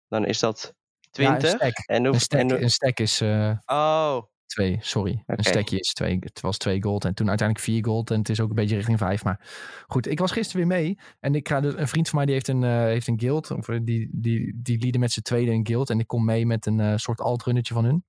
dan 0.08 0.26
is 0.26 0.38
dat 0.38 0.74
20. 1.10 1.42
Ja, 1.42 1.52
een 1.52 1.56
stack. 1.56 1.86
en 1.86 2.04
Een 2.04 2.20
stack, 2.20 2.40
en, 2.40 2.62
een 2.62 2.70
stack 2.70 2.98
is 2.98 3.20
eh, 3.20 3.52
oh, 3.66 4.22
twee, 4.46 4.78
sorry. 4.80 5.22
Een 5.26 5.44
stackje 5.44 5.78
is 5.78 5.92
twee. 5.92 6.16
Het 6.20 6.40
was 6.40 6.58
twee 6.58 6.82
gold 6.82 7.04
en 7.04 7.14
toen 7.14 7.28
uiteindelijk 7.28 7.68
vier 7.68 7.84
gold. 7.84 8.10
En 8.10 8.18
het 8.18 8.28
is 8.28 8.40
ook 8.40 8.48
een 8.48 8.54
beetje 8.54 8.76
richting 8.76 8.98
vijf. 8.98 9.24
Maar 9.24 9.48
goed, 9.86 10.06
ik 10.06 10.18
was 10.18 10.30
gisteren 10.30 10.68
weer 10.68 10.78
mee. 10.78 10.98
En 11.20 11.34
ik 11.34 11.48
ga 11.48 11.60
dus, 11.60 11.74
een 11.76 11.88
vriend 11.88 12.08
van 12.08 12.16
mij 12.16 12.24
die 12.24 12.34
heeft 12.34 12.48
een, 12.48 12.64
eh, 12.64 12.70
heeft 12.70 13.06
een 13.08 13.20
guild. 13.20 13.50
Of 13.50 13.68
eh, 13.68 13.78
die, 13.82 14.08
die, 14.12 14.60
die 14.62 14.78
lieden 14.78 15.00
met 15.00 15.12
z'n 15.12 15.20
tweede 15.20 15.50
een 15.50 15.66
guild. 15.66 15.90
En 15.90 15.98
ik 15.98 16.06
kom 16.06 16.24
mee 16.24 16.46
met 16.46 16.66
een 16.66 16.80
eh, 16.80 16.96
soort 16.96 17.20
altrunnetje 17.20 17.74
van 17.74 17.84
hun. 17.84 18.04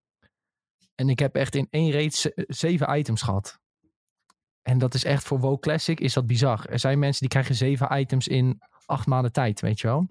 En 0.95 1.09
ik 1.09 1.19
heb 1.19 1.35
echt 1.35 1.55
in 1.55 1.67
één 1.69 1.91
raid 1.91 2.13
ze- 2.13 2.43
zeven 2.47 2.97
items 2.97 3.21
gehad. 3.21 3.59
En 4.69 4.77
dat 4.77 4.93
is 4.93 5.03
echt 5.03 5.23
voor 5.23 5.39
WoW 5.39 5.59
Classic 5.59 5.99
is 5.99 6.13
dat 6.13 6.27
bizar. 6.27 6.65
Er 6.65 6.79
zijn 6.79 6.99
mensen 6.99 7.19
die 7.19 7.29
krijgen 7.29 7.55
zeven 7.55 7.99
items 7.99 8.27
in 8.27 8.61
acht 8.85 9.07
maanden 9.07 9.31
tijd, 9.31 9.59
weet 9.59 9.79
je 9.79 9.88
wel. 9.88 10.07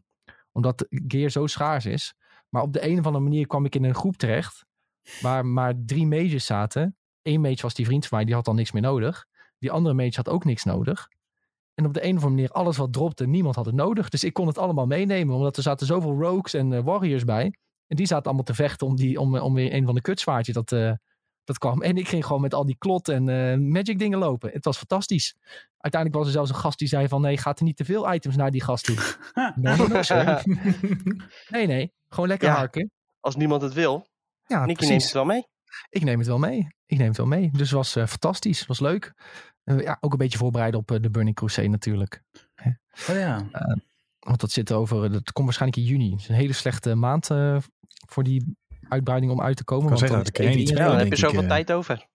Omdat 0.52 0.86
gear 0.88 1.30
zo 1.30 1.46
schaars 1.46 1.86
is. 1.86 2.14
Maar 2.48 2.62
op 2.62 2.72
de 2.72 2.86
een 2.86 2.98
of 2.98 3.06
andere 3.06 3.24
manier 3.24 3.46
kwam 3.46 3.64
ik 3.64 3.74
in 3.74 3.84
een 3.84 3.94
groep 3.94 4.16
terecht. 4.16 4.64
Waar 5.20 5.46
maar 5.46 5.74
drie 5.86 6.06
mages 6.06 6.46
zaten. 6.46 6.96
Eén 7.22 7.40
mage 7.40 7.62
was 7.62 7.74
die 7.74 7.84
vriend 7.84 8.06
van 8.06 8.16
mij, 8.16 8.26
die 8.26 8.34
had 8.34 8.48
al 8.48 8.54
niks 8.54 8.72
meer 8.72 8.82
nodig. 8.82 9.26
Die 9.58 9.70
andere 9.70 9.94
mage 9.94 10.16
had 10.16 10.28
ook 10.28 10.44
niks 10.44 10.64
nodig. 10.64 11.08
En 11.74 11.86
op 11.86 11.94
de 11.94 12.04
een 12.04 12.16
of 12.16 12.22
andere 12.22 12.34
manier, 12.34 12.50
alles 12.50 12.76
wat 12.76 12.92
dropte, 12.92 13.26
niemand 13.26 13.54
had 13.54 13.66
het 13.66 13.74
nodig. 13.74 14.08
Dus 14.08 14.24
ik 14.24 14.32
kon 14.32 14.46
het 14.46 14.58
allemaal 14.58 14.86
meenemen, 14.86 15.34
omdat 15.34 15.56
er 15.56 15.62
zaten 15.62 15.86
zoveel 15.86 16.20
rogues 16.20 16.54
en 16.54 16.72
eh, 16.72 16.84
warriors 16.84 17.24
bij. 17.24 17.54
En 17.86 17.96
die 17.96 18.06
zaten 18.06 18.24
allemaal 18.24 18.44
te 18.44 18.54
vechten 18.54 18.86
om, 18.86 18.96
die, 18.96 19.20
om, 19.20 19.38
om 19.38 19.54
weer 19.54 19.74
een 19.74 19.84
van 19.84 19.94
de 19.94 20.00
kutzwaardjes 20.00 20.54
dat, 20.54 20.72
eh, 20.72 20.92
dat 21.48 21.58
kwam. 21.58 21.82
En 21.82 21.96
ik 21.96 22.08
ging 22.08 22.26
gewoon 22.26 22.40
met 22.40 22.54
al 22.54 22.64
die 22.66 22.76
klot 22.78 23.08
en 23.08 23.28
eh, 23.28 23.58
magic 23.58 23.98
dingen 23.98 24.18
lopen. 24.18 24.50
Het 24.52 24.64
was 24.64 24.76
fantastisch. 24.76 25.34
Uiteindelijk 25.78 26.14
was 26.22 26.26
er 26.26 26.32
zelfs 26.32 26.50
een 26.50 26.56
gast 26.56 26.78
die 26.78 26.88
zei 26.88 27.08
van... 27.08 27.20
nee, 27.20 27.36
gaat 27.38 27.58
er 27.58 27.64
niet 27.64 27.76
te 27.76 27.84
veel 27.84 28.12
items 28.14 28.36
naar 28.36 28.50
die 28.50 28.62
gast 28.62 28.84
toe. 28.84 28.96
Nee, 31.48 31.66
nee. 31.66 31.92
Gewoon 32.08 32.28
lekker 32.28 32.48
Ja. 32.48 32.54
harken. 32.54 32.90
als 33.20 33.36
niemand 33.36 33.62
het 33.62 33.72
wil, 33.72 34.06
Ja, 34.46 34.58
Nicky 34.64 34.72
precies. 34.72 34.88
neemt 34.90 35.02
het 35.02 35.12
wel 35.12 35.24
mee. 35.24 35.46
Ik 35.90 36.02
neem 36.04 36.18
het 36.18 36.26
wel 36.28 36.38
mee. 36.38 36.68
Ik 36.86 36.98
neem 36.98 37.08
het 37.08 37.16
wel 37.16 37.26
mee. 37.26 37.50
Dus 37.52 37.60
het 37.60 37.70
was 37.70 37.96
eh, 37.96 38.06
fantastisch. 38.06 38.58
Het 38.58 38.68
was 38.68 38.80
leuk. 38.80 39.14
Eh, 39.64 39.80
ja, 39.80 39.96
ook 40.00 40.12
een 40.12 40.18
beetje 40.18 40.38
voorbereiden 40.38 40.80
op 40.80 40.90
eh, 40.90 41.00
de 41.02 41.10
Burning 41.10 41.36
Crusade 41.36 41.68
natuurlijk. 41.68 42.22
Oh 43.08 43.16
ja. 43.16 43.48
Want 44.18 44.40
dat 44.40 44.50
zit 44.50 44.72
over, 44.72 45.12
dat 45.12 45.32
komt 45.32 45.46
waarschijnlijk 45.46 45.80
in 45.82 45.88
juni. 45.88 46.10
Het 46.10 46.20
is 46.20 46.28
een 46.28 46.34
hele 46.34 46.52
slechte 46.52 46.94
maand 46.94 47.30
eh, 47.30 47.56
voor 48.08 48.22
die 48.24 48.56
uitbreiding 48.88 49.32
om 49.32 49.40
uit 49.40 49.56
te 49.56 49.64
komen. 49.64 49.92
Ik 49.92 49.98
kan 49.98 50.08
want 50.08 50.10
zeggen, 50.10 50.16
dan 50.16 50.32
dat 50.32 50.40
is 50.40 50.46
kan 50.46 50.58
je 50.58 50.64
E3 50.64 50.68
niet 50.68 50.76
dan 50.88 50.98
heb 50.98 51.08
je 51.08 51.16
zoveel 51.16 51.42
eh. 51.42 51.48
tijd 51.48 51.72
over. 51.72 52.06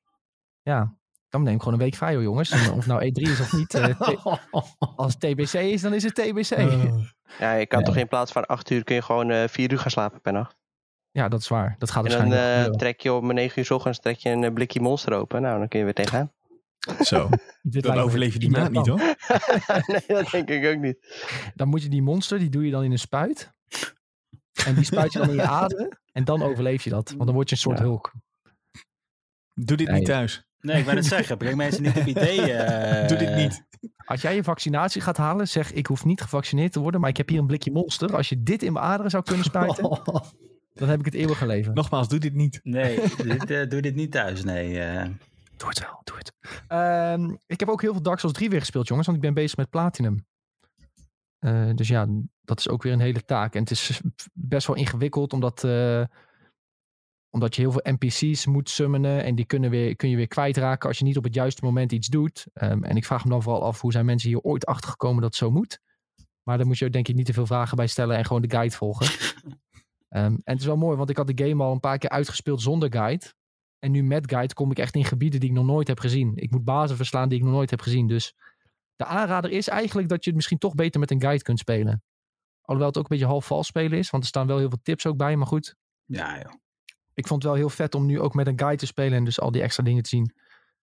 Ja, 0.62 0.96
dan 1.30 1.44
neem 1.44 1.54
ik 1.54 1.60
gewoon 1.60 1.74
een 1.74 1.84
week 1.86 1.96
vrij 1.96 2.14
hoor 2.14 2.24
jongens. 2.24 2.52
En 2.52 2.72
Of 2.74 2.86
nou 2.86 3.02
E3 3.06 3.22
is 3.32 3.40
of 3.40 3.54
niet. 3.54 3.74
eh, 3.74 3.86
T- 3.86 4.40
als 4.96 5.14
het 5.14 5.20
TBC 5.20 5.54
is, 5.54 5.82
dan 5.82 5.94
is 5.94 6.04
het 6.04 6.16
TBC. 6.16 6.58
Oh. 6.58 7.00
Ja, 7.40 7.54
je 7.54 7.66
kan 7.66 7.80
Ja. 7.80 7.86
toch 7.86 7.96
in 7.98 8.08
plaats 8.08 8.32
van 8.32 8.46
8 8.46 8.70
uur 8.70 8.84
kun 8.84 8.96
je 8.96 9.02
gewoon 9.02 9.30
eh 9.32 9.48
4 9.48 9.72
uur 9.72 9.80
gaan 9.80 9.92
slapen 9.92 10.22
per 10.22 10.34
nacht. 10.34 10.56
Ja, 11.12 11.28
dat 11.28 11.40
is 11.40 11.48
waar. 11.48 11.76
Dat 11.78 11.92
gaat 11.92 12.06
En 12.06 12.30
dan 12.30 12.34
eh, 12.34 12.64
trek 12.66 13.02
je 13.02 13.14
om 13.14 13.34
9 13.34 13.60
uur 13.60 13.66
s 13.66 13.72
ochtends 13.72 14.00
trek 14.00 14.18
je 14.18 14.30
een 14.30 14.44
eh, 14.44 14.54
blikje 14.54 14.82
monster 14.82 15.14
open. 15.14 15.42
Nou, 15.42 15.58
dan 15.60 15.68
kun 15.68 15.80
je 15.80 15.86
weer 15.86 15.94
tegenaan. 15.94 16.32
Zo, 17.02 17.30
Dit 17.62 17.84
dan 17.84 17.98
overleef 17.98 18.34
je 18.34 18.40
die 18.40 18.50
maand 18.50 18.72
niet 18.72 18.88
hoor. 18.88 18.98
nee, 19.88 20.04
dat 20.08 20.30
denk 20.32 20.50
ik 20.50 20.66
ook 20.76 20.82
niet. 20.82 20.98
Dan 21.56 21.68
moet 21.68 21.84
je 21.84 21.90
die 21.90 22.02
monster, 22.02 22.40
die 22.40 22.50
doe 22.50 22.66
je 22.66 22.72
dan 22.72 22.84
in 22.84 22.92
een 22.92 23.00
spuit. 23.00 23.52
En 24.68 24.76
die 24.76 24.84
spuit 24.84 25.14
je 25.14 25.20
dan 25.20 25.30
in 25.30 25.36
je 25.36 25.42
aderen. 25.62 26.00
En 26.12 26.24
dan 26.24 26.42
overleef 26.44 26.84
je 26.84 26.90
dat. 26.90 27.10
Want 27.10 27.26
dan 27.26 27.34
word 27.34 27.50
je 27.50 27.56
een 27.56 27.62
soort 27.62 27.78
Ja. 27.78 27.84
hulk. 27.84 28.14
Doe 29.54 29.78
dit 29.78 29.88
Nee. 29.88 29.98
niet 29.98 30.06
thuis. 30.06 30.44
Nee, 30.60 30.78
ik 30.80 30.86
wou 30.86 30.98
het 30.98 31.06
zeggen. 31.06 31.38
Breng 31.38 31.56
mensen 31.56 31.84
niet 31.84 31.98
op 31.98 32.06
idee. 32.06 32.42
eh. 32.54 33.08
Doe 33.08 33.18
dit 33.18 33.36
niet. 33.36 33.64
Als 34.06 34.22
jij 34.22 34.36
je 34.36 34.44
vaccinatie 34.44 35.02
gaat 35.02 35.18
halen, 35.18 35.48
zeg 35.48 35.72
ik 35.72 35.88
hoef 35.88 36.06
niet 36.06 36.22
gevaccineerd 36.22 36.72
te 36.72 36.80
worden, 36.80 37.02
maar 37.02 37.10
ik 37.10 37.18
heb 37.18 37.30
hier 37.30 37.40
een 37.40 37.48
blikje 37.48 37.72
monster. 37.72 38.16
Als 38.16 38.30
je 38.30 38.44
dit 38.44 38.64
in 38.64 38.74
mijn 38.74 38.86
aderen 38.86 39.12
zou 39.12 39.24
kunnen 39.24 39.44
spuiten, 39.46 40.02
dan 40.74 40.90
heb 40.90 41.00
ik 41.00 41.06
het 41.06 41.14
eeuwige 41.14 41.46
leven. 41.46 41.74
Nogmaals, 41.74 42.08
doe 42.08 42.20
dit 42.20 42.34
niet. 42.34 42.60
Nee, 42.64 43.00
dit, 43.18 43.50
eh, 43.50 43.70
doe 43.70 43.82
dit 43.82 43.96
niet 43.96 44.12
thuis. 44.12 44.44
Nee. 44.44 44.80
eh. 44.80 45.10
Doe 45.58 45.70
het 45.70 45.80
wel, 45.80 46.02
doe 46.04 46.18
het. 46.18 46.34
Ehm, 46.68 47.36
ik 47.46 47.60
heb 47.60 47.70
ook 47.70 47.82
heel 47.82 47.92
veel 47.94 48.02
Dark 48.02 48.20
Souls 48.20 48.36
3 48.36 48.50
weer 48.50 48.60
gespeeld, 48.60 48.88
jongens, 48.88 49.08
want 49.08 49.18
ik 49.20 49.24
ben 49.24 49.34
bezig 49.34 49.58
met 49.58 49.70
Platinum. 49.70 50.26
Eh, 51.44 51.70
dus 51.76 51.88
ja, 51.88 52.08
dat 52.42 52.60
is 52.60 52.70
ook 52.70 52.84
weer 52.84 52.94
een 52.94 53.00
hele 53.00 53.26
taak. 53.26 53.54
En 53.56 53.62
het 53.62 53.72
is 53.72 54.02
best 54.34 54.68
wel 54.68 54.76
ingewikkeld, 54.76 55.34
omdat, 55.34 55.64
eh, 55.64 56.04
omdat 57.30 57.56
je 57.56 57.62
heel 57.62 57.72
veel 57.72 57.94
NPC's 57.94 58.46
moet 58.46 58.70
summonen. 58.70 59.24
En 59.24 59.36
die 59.36 59.46
kunnen 59.46 59.70
weer, 59.70 59.96
kun 59.96 60.10
je 60.10 60.16
weer 60.16 60.28
kwijtraken 60.28 60.88
als 60.88 60.98
je 60.98 61.04
niet 61.04 61.18
op 61.18 61.24
het 61.24 61.34
juiste 61.34 61.66
moment 61.66 61.92
iets 61.92 62.08
doet. 62.08 62.48
Ehm, 62.54 62.84
en 62.84 62.96
ik 62.96 63.06
vraag 63.06 63.24
me 63.24 63.30
dan 63.30 63.44
vooral 63.44 63.64
af, 63.64 63.82
hoe 63.82 63.92
zijn 63.92 64.06
mensen 64.06 64.30
hier 64.30 64.40
ooit 64.40 64.66
achter 64.66 64.90
gekomen 64.90 65.22
dat 65.22 65.30
het 65.30 65.40
zo 65.40 65.52
moet? 65.52 65.80
Maar 66.44 66.58
daar 66.58 66.68
moet 66.68 66.78
je 66.78 66.90
denk 66.90 67.08
ik 67.08 67.16
niet 67.16 67.26
te 67.26 67.34
veel 67.34 67.46
vragen 67.46 67.78
bij 67.78 67.88
stellen 67.88 68.18
en 68.18 68.26
gewoon 68.26 68.42
de 68.42 68.50
guide 68.50 68.76
volgen. 68.76 69.08
Ehm, 70.10 70.26
en 70.26 70.42
het 70.44 70.60
is 70.60 70.66
wel 70.66 70.78
mooi, 70.78 70.98
want 70.98 71.10
ik 71.10 71.18
had 71.18 71.28
de 71.28 71.46
game 71.46 71.64
al 71.64 71.72
een 71.72 71.80
paar 71.80 71.98
keer 71.98 72.10
uitgespeeld 72.10 72.62
zonder 72.62 72.92
guide. 72.92 73.34
En 73.80 73.92
nu 73.92 74.04
met 74.04 74.30
guide 74.30 74.54
kom 74.54 74.72
ik 74.72 74.80
echt 74.80 74.96
in 74.96 75.06
gebieden 75.06 75.40
die 75.40 75.50
ik 75.50 75.56
nog 75.56 75.66
nooit 75.66 75.88
heb 75.88 76.00
gezien. 76.00 76.32
Ik 76.36 76.52
moet 76.52 76.64
bazen 76.64 76.96
verslaan 76.96 77.30
die 77.30 77.38
ik 77.38 77.44
nog 77.44 77.54
nooit 77.54 77.70
heb 77.70 77.82
gezien. 77.82 78.08
Dus 78.08 78.36
de 78.96 79.06
aanrader 79.06 79.52
is 79.52 79.68
eigenlijk 79.68 80.10
dat 80.10 80.20
je 80.20 80.26
het 80.26 80.36
misschien 80.36 80.58
toch 80.58 80.76
beter 80.76 81.00
met 81.00 81.12
een 81.12 81.22
guide 81.22 81.44
kunt 81.44 81.60
spelen. 81.60 82.04
Alhoewel 82.62 82.88
het 82.88 82.98
ook 82.98 83.04
een 83.04 83.18
beetje 83.18 83.32
half 83.32 83.46
vals 83.46 83.68
spelen 83.68 83.98
is. 83.98 84.10
Want 84.10 84.24
er 84.24 84.30
staan 84.30 84.48
wel 84.48 84.58
heel 84.58 84.70
veel 84.70 84.80
tips 84.84 85.06
ook 85.06 85.18
bij. 85.18 85.36
Maar 85.36 85.48
goed, 85.48 85.76
Ja, 86.06 86.38
joh. 86.40 86.54
ik 87.14 87.28
vond 87.28 87.44
het 87.44 87.52
wel 87.52 87.62
heel 87.62 87.70
vet 87.70 87.96
om 87.96 88.06
nu 88.06 88.20
ook 88.20 88.34
met 88.34 88.48
een 88.48 88.60
guide 88.60 88.78
te 88.78 88.86
spelen. 88.86 89.18
En 89.18 89.24
dus 89.24 89.40
al 89.40 89.52
die 89.52 89.62
extra 89.62 89.84
dingen 89.84 90.04
te 90.04 90.10
zien. 90.10 90.34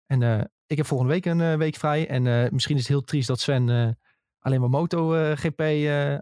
En 0.05 0.21
eh, 0.23 0.43
ik 0.67 0.77
heb 0.77 0.85
volgende 0.85 1.13
week 1.13 1.25
een 1.25 1.41
eh, 1.41 1.55
week 1.55 1.75
vrij. 1.75 2.07
En 2.07 2.27
eh, 2.27 2.51
misschien 2.51 2.75
is 2.75 2.81
het 2.81 2.91
heel 2.91 3.01
triest 3.01 3.27
dat 3.27 3.39
Sven 3.39 3.97
alleen 4.39 4.59
maar 4.59 4.69
MotoGP 4.69 5.61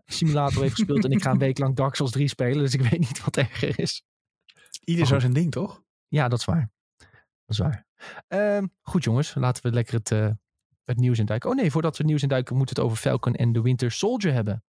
simulator 0.05 0.61
heeft 0.61 0.75
gespeeld. 0.75 1.05
en 1.05 1.11
ik 1.11 1.21
ga 1.21 1.31
een 1.31 1.37
week 1.37 1.57
lang 1.57 1.75
Dark 1.75 1.95
Souls 1.95 2.11
3 2.11 2.27
spelen. 2.27 2.57
Dus 2.57 2.73
ik 2.73 2.81
weet 2.81 2.99
niet 2.99 3.23
wat 3.23 3.37
erger 3.37 3.79
is. 3.79 4.03
Ieder 4.83 5.05
zo 5.05 5.19
zijn 5.19 5.33
ding, 5.33 5.51
toch? 5.51 5.83
Ja, 6.07 6.27
dat 6.27 6.39
is 6.39 6.45
waar. 6.45 6.71
Dat 6.97 7.09
is 7.47 7.57
waar. 7.57 7.85
Ehm, 8.27 8.67
goed 8.81 9.03
jongens, 9.03 9.35
laten 9.35 9.63
we 9.63 9.71
lekker 9.71 9.93
het, 9.93 10.35
het 10.85 10.97
nieuws 10.97 11.19
induiken. 11.19 11.49
Oh 11.49 11.55
nee, 11.55 11.71
voordat 11.71 11.91
we 11.91 11.97
het 11.97 12.07
nieuws 12.07 12.21
induiken 12.21 12.55
moeten 12.55 12.75
we 12.75 12.81
het 12.81 12.91
over 12.91 13.03
Falcon 13.09 13.35
en 13.35 13.51
de 13.53 13.61
Winter 13.61 13.91
Soldier 13.91 14.33
hebben. 14.33 14.63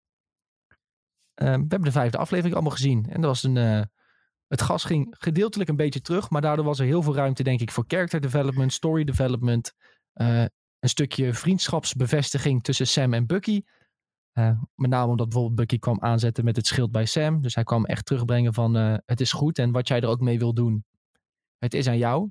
Ehm, 1.35 1.53
we 1.53 1.66
hebben 1.68 1.83
de 1.83 1.92
vijfde 1.92 2.18
aflevering 2.18 2.55
allemaal 2.55 2.72
gezien. 2.72 3.07
En 3.09 3.20
dat 3.20 3.31
was 3.31 3.42
een... 3.42 3.57
eh, 3.57 3.83
het 4.46 4.62
gas 4.62 4.85
ging 4.85 5.14
gedeeltelijk 5.18 5.70
een 5.70 5.77
beetje 5.77 6.01
terug, 6.01 6.31
maar 6.31 6.40
daardoor 6.40 6.64
was 6.64 6.79
er 6.79 6.87
heel 6.87 7.03
veel 7.03 7.14
ruimte, 7.14 7.42
denk 7.42 7.61
ik, 7.61 7.70
voor 7.70 7.85
character 7.87 8.20
development, 8.20 8.72
story 8.72 9.05
development, 9.05 9.72
eh, 10.12 10.44
een 10.79 10.88
stukje 10.88 11.35
vriendschapsbevestiging 11.35 12.62
tussen 12.62 12.87
Sam 12.87 13.14
en 13.14 13.27
Bucky. 13.27 13.62
Eh, 14.33 14.61
met 14.75 14.90
name 14.90 15.11
omdat 15.11 15.29
bijvoorbeeld 15.29 15.57
Bucky 15.61 15.79
kwam 15.79 16.01
aanzetten 16.01 16.44
met 16.44 16.57
het 16.57 16.66
schild 16.66 16.90
bij 16.90 17.07
Sam. 17.07 17.42
Dus 17.42 17.55
hij 17.55 17.64
kwam 17.64 17.85
echt 17.85 18.07
terugbrengen 18.07 18.55
van 18.55 18.75
het 19.05 19.20
is 19.20 19.33
goed 19.33 19.59
en 19.59 19.70
wat 19.70 19.88
jij 19.88 20.01
er 20.01 20.09
ook 20.09 20.20
mee 20.20 20.38
wil 20.38 20.55
doen, 20.55 20.85
het 21.59 21.75
is 21.75 21.88
aan 21.88 21.98
jou. 21.98 22.31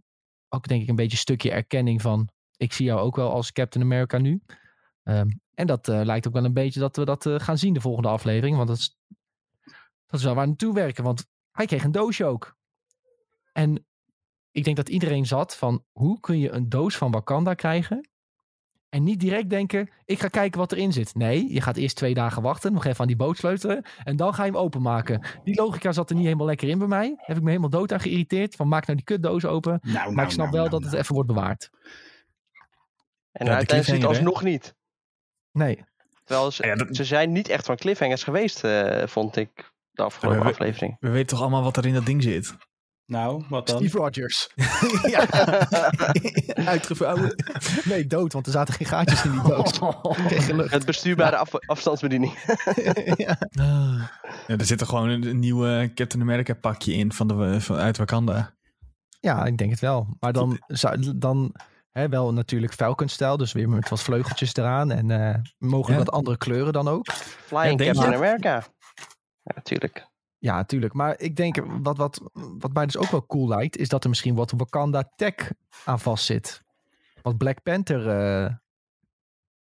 Ook 0.50 0.68
denk 0.68 0.82
ik 0.82 0.88
een 0.90 0.96
beetje 0.96 1.12
een 1.12 1.18
stukje 1.18 1.52
erkenning 1.52 2.02
van 2.02 2.30
ik 2.62 2.74
zie 2.74 2.86
jou 2.86 3.00
ook 3.00 3.16
wel 3.16 3.32
als 3.32 3.52
Captain 3.52 3.86
America 3.86 4.18
nu. 4.18 4.42
Ehm, 5.04 5.30
en 5.54 5.68
dat 5.68 5.88
eh, 5.88 6.02
lijkt 6.04 6.28
ook 6.28 6.34
wel 6.34 6.46
een 6.46 6.54
beetje 6.54 6.80
dat 6.80 6.96
we 6.96 7.06
dat 7.06 7.26
eh, 7.26 7.40
gaan 7.40 7.58
zien 7.58 7.74
de 7.74 7.82
volgende 7.82 8.10
aflevering. 8.10 8.56
Want 8.56 8.68
dat 8.68 8.78
is, 8.78 9.00
dat 10.06 10.20
is 10.20 10.24
wel 10.24 10.34
waar 10.34 10.44
we 10.44 10.50
naartoe 10.50 10.74
werken. 10.74 11.04
Want 11.04 11.26
hij 11.52 11.66
kreeg 11.66 11.84
een 11.84 11.92
doosje 11.92 12.26
ook. 12.26 12.58
En 13.54 13.86
ik 14.52 14.64
denk 14.64 14.76
dat 14.76 14.90
iedereen 14.90 15.26
zat 15.26 15.56
van 15.56 15.86
hoe 15.92 16.20
kun 16.20 16.40
je 16.40 16.52
een 16.52 16.70
doos 16.70 16.98
van 16.98 17.12
Wakanda 17.12 17.54
krijgen 17.54 18.10
en 18.90 19.04
niet 19.04 19.20
direct 19.20 19.50
denken, 19.50 19.90
ik 20.06 20.20
ga 20.20 20.28
kijken 20.28 20.60
wat 20.60 20.72
erin 20.72 20.94
zit. 20.94 21.16
Nee, 21.16 21.54
je 21.54 21.62
gaat 21.62 21.78
eerst 21.78 21.96
twee 21.96 22.14
dagen 22.14 22.42
wachten, 22.42 22.74
nog 22.74 22.86
even 22.86 23.00
aan 23.00 23.08
die 23.08 23.16
boot 23.16 23.38
sleutelen 23.38 23.86
en 24.04 24.16
dan 24.16 24.34
ga 24.34 24.44
je 24.44 24.52
hem 24.52 24.60
openmaken. 24.60 25.26
Die 25.44 25.56
logica 25.56 25.92
zat 25.92 26.10
er 26.10 26.16
niet 26.16 26.26
helemaal 26.26 26.46
lekker 26.46 26.70
in 26.70 26.78
bij 26.78 26.88
mij. 26.88 27.14
Heb 27.18 27.38
ik 27.38 27.44
me 27.44 27.50
helemaal 27.50 27.70
dood 27.70 27.94
aan 27.94 28.00
geïrriteerd 28.00 28.56
van 28.56 28.68
maak 28.68 28.86
nou 28.86 28.98
die 28.98 29.06
kutdoos 29.06 29.46
open. 29.46 29.80
Nou, 29.82 29.94
Maar 29.94 30.14
nou, 30.14 30.28
ik 30.28 30.34
snap 30.34 30.46
nou, 30.46 30.52
wel 30.52 30.70
nou, 30.70 30.70
dat 30.70 30.82
het 30.82 30.90
nou. 30.90 31.04
even 31.04 31.16
wordt 31.16 31.30
bewaard. 31.30 31.70
En 33.32 33.46
Ja, 33.46 33.52
de 33.52 33.58
uiteindelijk 33.58 33.68
zit 33.68 33.76
het 33.76 33.86
cliffhanger, 33.86 34.02
hè? 34.02 34.26
alsnog 34.26 34.44
niet. 34.44 34.76
Nee, 35.52 35.84
Terwijl 36.24 36.52
ze, 36.52 36.66
Ja, 36.66 36.76
dat- 36.76 36.96
ze 36.96 37.04
zijn 37.04 37.32
niet 37.32 37.48
echt 37.50 37.66
van 37.66 37.76
cliffhangers 37.76 38.24
geweest, 38.24 38.64
eh, 38.64 39.08
vond 39.08 39.36
ik, 39.36 39.72
de 39.92 40.04
afgelopen 40.04 40.40
Ja, 40.40 40.46
we- 40.46 40.52
aflevering. 40.52 40.98
We 41.00 41.10
weten 41.10 41.28
toch 41.28 41.42
allemaal 41.42 41.64
wat 41.64 41.78
er 41.78 41.86
in 41.86 41.94
dat 41.94 42.06
ding 42.06 42.24
zit? 42.24 42.56
Nou, 43.06 43.44
wat 43.50 43.68
dan? 43.68 43.78
Steve 43.78 43.98
Rogers. 43.98 44.50
ja. 45.14 45.26
Uitgevouwen. 46.66 47.36
Nee, 47.84 48.08
dood, 48.08 48.34
want 48.34 48.46
er 48.46 48.52
zaten 48.52 48.74
geen 48.74 48.88
gaatjes 48.88 49.24
in 49.26 49.32
die 49.32 49.42
doos. 49.42 49.80
Lucht. 50.52 50.72
Het 50.72 50.86
bestuurbare 50.86 51.36
af- 51.38 51.60
afstandsbediening. 51.68 52.34
ja. 53.16 53.38
Ja, 53.50 54.58
er 54.58 54.66
zit 54.66 54.82
er 54.82 54.88
gewoon 54.88 55.10
een, 55.10 55.26
een 55.28 55.40
nieuwe 55.40 55.92
Captain 55.96 56.22
America 56.24 56.54
pakje 56.54 56.94
in 56.94 57.14
van 57.14 57.28
de, 57.28 57.62
van, 57.62 57.76
uit 57.78 57.98
Wakanda. 57.98 58.54
ja, 59.20 59.46
ik 59.46 59.58
denk 59.58 59.70
het 59.72 59.80
wel. 59.80 60.08
Maar 60.20 60.34
dan, 60.34 60.64
zou, 60.68 61.18
dan 61.18 61.56
hè, 61.92 62.10
wel 62.10 62.34
natuurlijk 62.34 62.74
Falcon-stijl, 62.74 63.38
dus 63.38 63.52
weer 63.52 63.70
met 63.70 63.90
wat 63.90 64.02
vleugeltjes 64.02 64.56
eraan 64.56 64.92
en 64.92 65.12
eh, 65.12 65.36
mogelijk 65.58 66.00
Ja. 66.00 66.06
wat 66.06 66.14
andere 66.14 66.38
kleuren 66.38 66.74
dan 66.74 66.88
ook. 66.88 67.12
Flying 67.14 67.80
Captain? 67.82 68.14
America. 68.16 68.64
Ja, 69.44 69.52
natuurlijk. 69.56 70.08
Ja, 70.38 70.56
natuurlijk. 70.56 70.94
Maar 70.94 71.20
ik 71.20 71.36
denk, 71.36 71.62
wat, 71.66 71.98
wat, 71.98 72.22
wat 72.34 72.74
mij 72.74 72.86
dus 72.86 72.98
ook 72.98 73.12
wel 73.12 73.26
cool 73.26 73.48
lijkt, 73.48 73.78
is 73.78 73.90
dat 73.90 74.04
er 74.04 74.10
misschien 74.10 74.36
wat 74.36 74.52
Wakanda 74.58 75.12
tech 75.16 75.52
aan 75.86 76.00
vast 76.00 76.26
zit. 76.26 76.62
Wat 77.22 77.38
Black 77.38 77.64
Panther 77.64 78.10
eh, 78.10 78.54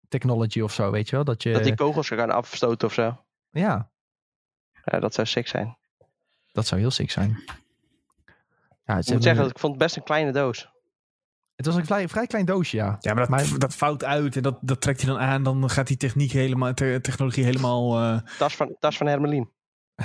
technology 0.07 0.61
of 0.61 0.73
zo, 0.73 0.91
weet 0.91 1.09
je 1.09 1.15
wel? 1.15 1.25
Dat 1.25 1.43
je, 1.43 1.51
Dat 1.53 1.63
die 1.63 1.75
kogels 1.75 2.07
gaan 2.07 2.29
afstoten 2.31 2.87
of 2.87 2.93
zo. 2.93 3.23
ja, 3.49 3.91
Ja, 4.83 4.99
dat 4.99 5.13
zou 5.13 5.27
sick 5.27 5.47
zijn. 5.47 5.77
dat 6.51 6.67
zou 6.67 6.81
heel 6.81 6.91
sick 6.91 7.11
zijn. 7.11 7.43
Ja, 8.85 8.97
Ik 8.97 9.09
moet 9.09 9.23
zeggen, 9.23 9.45
ik 9.45 9.59
vond 9.59 9.73
het 9.73 9.81
best 9.83 9.95
een 9.95 10.03
kleine 10.03 10.31
doos. 10.31 10.69
Het 11.59 11.65
was 11.67 11.75
een 11.75 11.85
vrij, 11.85 12.07
vrij 12.07 12.27
klein 12.27 12.45
doosje, 12.45 12.75
ja. 12.77 12.97
Ja, 12.99 13.13
maar 13.13 13.27
dat, 13.27 13.29
Maar- 13.29 13.59
dat 13.59 13.75
fout 13.75 14.03
uit 14.03 14.35
en 14.35 14.41
dat, 14.41 14.57
dat 14.61 14.81
trekt 14.81 15.01
hij 15.01 15.09
dan 15.09 15.19
aan. 15.19 15.43
Dan 15.43 15.69
gaat 15.69 15.87
die 15.87 15.97
techniek 15.97 16.31
helemaal, 16.31 16.73
te- 16.73 16.99
technologie 17.01 17.43
helemaal... 17.43 17.99
eh, 18.01 18.21
Tas 18.37 18.55
van, 18.55 18.75
tas 18.79 18.97
van 18.97 19.07
Hermelien. 19.07 19.49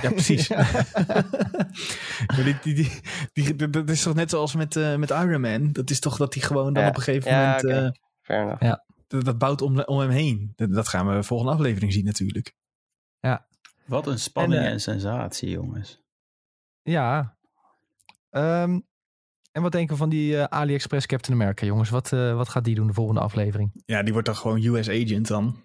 ja, 0.01 0.09
precies. 0.09 0.47
Die, 2.35 2.57
die, 2.63 2.73
die, 2.73 3.01
die- 3.33 3.55
dat- 3.55 3.73
dat 3.73 3.89
is 3.89 4.01
toch 4.03 4.13
net 4.15 4.29
zoals 4.29 4.55
met, 4.55 4.75
eh, 4.75 4.95
met 4.95 5.09
Iron 5.09 5.41
Man. 5.41 5.71
Dat 5.71 5.89
is 5.89 5.99
toch 5.99 6.17
dat 6.17 6.33
hij 6.33 6.43
gewoon 6.43 6.73
dan 6.73 6.83
Ja. 6.83 6.89
op 6.89 6.95
een 6.95 7.01
gegeven 7.01 7.31
Ja, 7.31 7.39
moment... 7.39 7.63
oké. 7.63 7.73
eh, 7.85 7.89
Fair 8.21 8.41
enough. 8.41 8.79
dat, 9.07 9.25
dat 9.25 9.37
bouwt 9.37 9.61
om, 9.61 9.79
om 9.79 9.99
hem 9.99 10.09
heen. 10.09 10.53
Dat, 10.55 10.73
dat 10.73 10.87
gaan 10.87 11.07
we 11.07 11.23
volgende 11.23 11.53
aflevering 11.53 11.93
zien 11.93 12.05
natuurlijk. 12.05 12.53
Wat 13.85 14.07
een 14.07 14.19
spanning 14.19 14.61
En, 14.61 14.67
en, 14.67 14.73
eh, 14.73 14.79
sensatie, 14.79 15.49
jongens. 15.49 16.01
Ja. 16.81 17.37
Ehm, 18.29 18.79
en 19.55 19.61
wat 19.61 19.71
denken 19.71 19.91
we 19.91 19.99
van 19.99 20.09
die 20.09 20.37
eh, 20.37 20.43
AliExpress 20.43 21.05
Captain 21.05 21.41
America, 21.41 21.65
jongens? 21.65 21.89
Wat, 21.89 22.13
eh, 22.13 22.35
wat 22.35 22.49
gaat 22.49 22.63
die 22.63 22.75
doen 22.75 22.87
de 22.87 22.93
volgende 22.93 23.21
aflevering? 23.21 23.71
Ja, 23.85 24.03
die 24.03 24.13
wordt 24.13 24.27
dan 24.27 24.35
gewoon 24.35 24.63
US 24.63 24.89
agent 24.89 25.27
dan. 25.27 25.63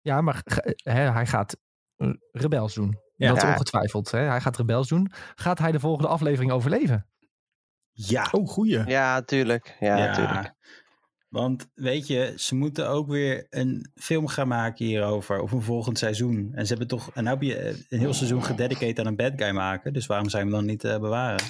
Ja, 0.00 0.20
maar 0.20 0.42
hij 0.82 1.26
gaat 1.26 1.56
eh, 1.96 2.10
rebels 2.32 2.74
doen. 2.74 2.98
Ja. 3.16 3.34
dat 3.34 3.44
ongetwijfeld. 3.44 4.10
Hè? 4.10 4.18
Hij 4.18 4.40
gaat 4.40 4.56
rebels 4.56 4.88
doen. 4.88 5.12
Gaat 5.34 5.58
hij 5.58 5.72
de 5.72 5.80
volgende 5.80 6.08
aflevering 6.08 6.52
overleven? 6.52 7.06
Ja. 7.92 8.28
Oh, 8.30 8.48
goeie. 8.48 8.86
Ja, 8.86 9.22
tuurlijk. 9.22 9.76
Ja, 9.80 10.14
tuurlijk. 10.14 10.52
Want 11.28 11.68
weet 11.74 12.06
je, 12.06 12.34
ze 12.36 12.54
moeten 12.54 12.88
ook 12.88 13.08
weer 13.08 13.46
een 13.50 13.90
film 13.94 14.26
gaan 14.26 14.48
maken 14.48 14.84
hierover. 14.84 15.40
Of 15.40 15.52
een 15.52 15.62
volgend 15.62 15.98
seizoen. 15.98 16.50
En 16.54 16.62
ze 16.62 16.70
hebben 16.70 16.88
toch. 16.88 17.10
En 17.14 17.24
nou 17.24 17.38
heb 17.38 17.46
je 17.46 17.84
een 17.88 17.98
heel 17.98 18.14
seizoen 18.14 18.44
gededicated 18.44 18.98
aan 18.98 19.06
een 19.06 19.16
bad 19.16 19.32
guy 19.36 19.50
maken. 19.50 19.92
Dus 19.92 20.06
waarom 20.06 20.28
zijn 20.28 20.46
we 20.46 20.52
dan 20.52 20.64
niet 20.64 20.84
eh, 20.84 20.98
bewaren? 20.98 21.42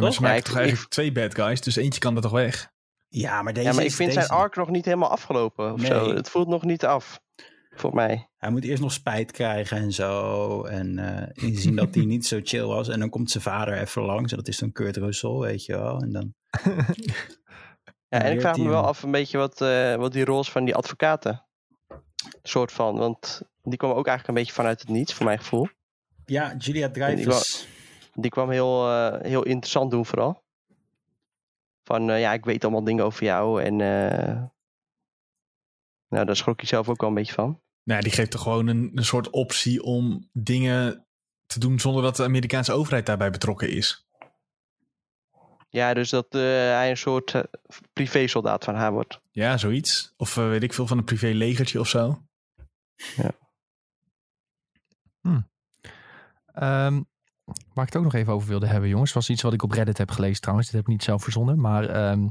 Nee, 0.00 0.04
maar 0.04 0.12
ze 0.12 0.20
maken 0.20 0.36
Ja, 0.36 0.42
ik- 0.42 0.48
toch 0.48 0.56
eigenlijk 0.60 0.90
twee 0.90 1.12
bad 1.12 1.34
guys, 1.34 1.60
dus 1.60 1.76
eentje 1.76 2.00
kan 2.00 2.16
er 2.16 2.22
toch 2.22 2.30
weg? 2.32 2.70
Ja, 3.08 3.42
maar 3.42 3.52
deze. 3.52 3.66
Ja, 3.68 3.74
maar 3.74 3.84
ik 3.84 3.92
vind 3.92 4.14
deze- 4.14 4.26
zijn 4.26 4.38
arc 4.40 4.56
nog 4.56 4.68
niet 4.70 4.84
helemaal 4.84 5.10
afgelopen 5.10 5.72
of 5.72 5.80
Nee. 5.80 5.86
zo. 5.90 6.14
Het 6.14 6.28
voelt 6.30 6.48
nog 6.48 6.62
niet 6.64 6.84
af. 6.84 7.20
Voor 7.70 7.94
mij. 7.94 8.28
Hij 8.36 8.50
moet 8.50 8.64
eerst 8.64 8.82
nog 8.82 8.92
spijt 8.92 9.30
krijgen 9.32 9.76
en 9.76 9.92
zo. 9.92 10.62
En 10.64 10.98
eh, 10.98 11.44
inzien 11.48 11.76
dat 11.76 11.94
hij 11.94 12.04
niet 12.14 12.26
zo 12.26 12.40
chill 12.42 12.64
was. 12.64 12.88
En 12.88 12.98
dan 13.00 13.08
komt 13.10 13.30
zijn 13.30 13.42
vader 13.42 13.78
even 13.78 14.02
langs. 14.02 14.30
En 14.30 14.36
dat 14.38 14.48
is 14.48 14.58
dan 14.58 14.72
Kurt 14.72 14.96
Russell, 14.96 15.30
weet 15.38 15.64
je 15.64 15.72
wel. 15.76 16.00
En 16.00 16.12
dan. 16.12 16.34
Ja, 18.08 18.22
en 18.22 18.32
ik 18.32 18.40
vraag 18.40 18.56
me 18.56 18.68
wel 18.68 18.82
af 18.86 19.02
een 19.02 19.10
beetje 19.10 19.38
wat, 19.38 19.60
eh, 19.60 19.94
wat 19.94 20.12
die 20.12 20.24
rol 20.24 20.40
is 20.40 20.50
van 20.50 20.64
die 20.64 20.74
advocaten. 20.74 21.46
Soort 22.42 22.72
van, 22.72 22.96
want 22.96 23.42
die 23.62 23.76
kwam 23.78 23.90
ook 23.90 24.06
eigenlijk 24.06 24.28
een 24.28 24.34
beetje 24.44 24.52
vanuit 24.52 24.80
het 24.80 24.88
niets, 24.88 25.14
voor 25.14 25.26
mijn 25.26 25.38
gevoel. 25.38 25.68
Ja, 26.24 26.54
Julia 26.58 26.90
Dreyfus. 26.90 27.68
Die 28.18 28.30
kwam 28.30 28.50
heel, 28.50 28.88
eh, 28.90 29.20
heel 29.20 29.42
interessant 29.42 29.90
doen 29.90 30.06
vooral. 30.06 30.44
Van, 31.84 32.10
eh, 32.10 32.20
ja, 32.20 32.32
ik 32.32 32.44
weet 32.44 32.62
allemaal 32.64 32.84
dingen 32.84 33.04
over 33.04 33.24
jou 33.24 33.62
en... 33.62 33.80
eh, 33.80 34.42
nou, 36.08 36.26
daar 36.26 36.36
schrok 36.36 36.60
je 36.60 36.66
zelf 36.66 36.88
ook 36.88 37.00
wel 37.00 37.08
een 37.08 37.14
beetje 37.14 37.32
van. 37.32 37.60
Nou, 37.82 38.02
die 38.02 38.12
geeft 38.12 38.30
toch 38.30 38.42
gewoon 38.42 38.66
een, 38.66 38.90
een 38.94 39.04
soort 39.04 39.30
optie 39.30 39.82
om 39.82 40.28
dingen 40.32 41.06
te 41.46 41.58
doen 41.58 41.80
zonder 41.80 42.02
dat 42.02 42.16
de 42.16 42.24
Amerikaanse 42.24 42.72
overheid 42.72 43.06
daarbij 43.06 43.30
betrokken 43.30 43.70
is. 43.70 44.06
Ja, 45.68 45.94
dus 45.94 46.10
dat 46.10 46.26
eh, 46.34 46.40
hij 46.40 46.90
een 46.90 46.96
soort 46.96 47.34
eh, 47.34 47.42
privésoldaat 47.92 48.64
van 48.64 48.74
haar 48.74 48.92
wordt. 48.92 49.20
Ja, 49.30 49.56
zoiets. 49.56 50.14
Of 50.16 50.34
weet 50.34 50.62
ik 50.62 50.72
veel 50.72 50.86
van 50.86 50.98
een 50.98 51.04
privé 51.04 51.26
legertje 51.26 51.80
of 51.80 51.88
zo. 51.88 52.22
Ehm, 56.46 57.02
waar 57.74 57.86
ik 57.86 57.92
het 57.92 57.96
ook 57.96 58.02
nog 58.04 58.14
even 58.14 58.32
over 58.32 58.48
wilde 58.48 58.66
hebben, 58.66 58.88
jongens, 58.88 59.12
was 59.12 59.30
iets 59.30 59.42
wat 59.42 59.52
ik 59.52 59.62
op 59.62 59.70
Reddit 59.72 59.98
heb 59.98 60.10
gelezen 60.10 60.40
trouwens. 60.40 60.66
Dit 60.68 60.76
heb 60.76 60.84
ik 60.86 60.92
niet 60.92 61.02
zelf 61.04 61.22
verzonnen, 61.22 61.60
maar 61.60 61.88
ehm 61.88 62.28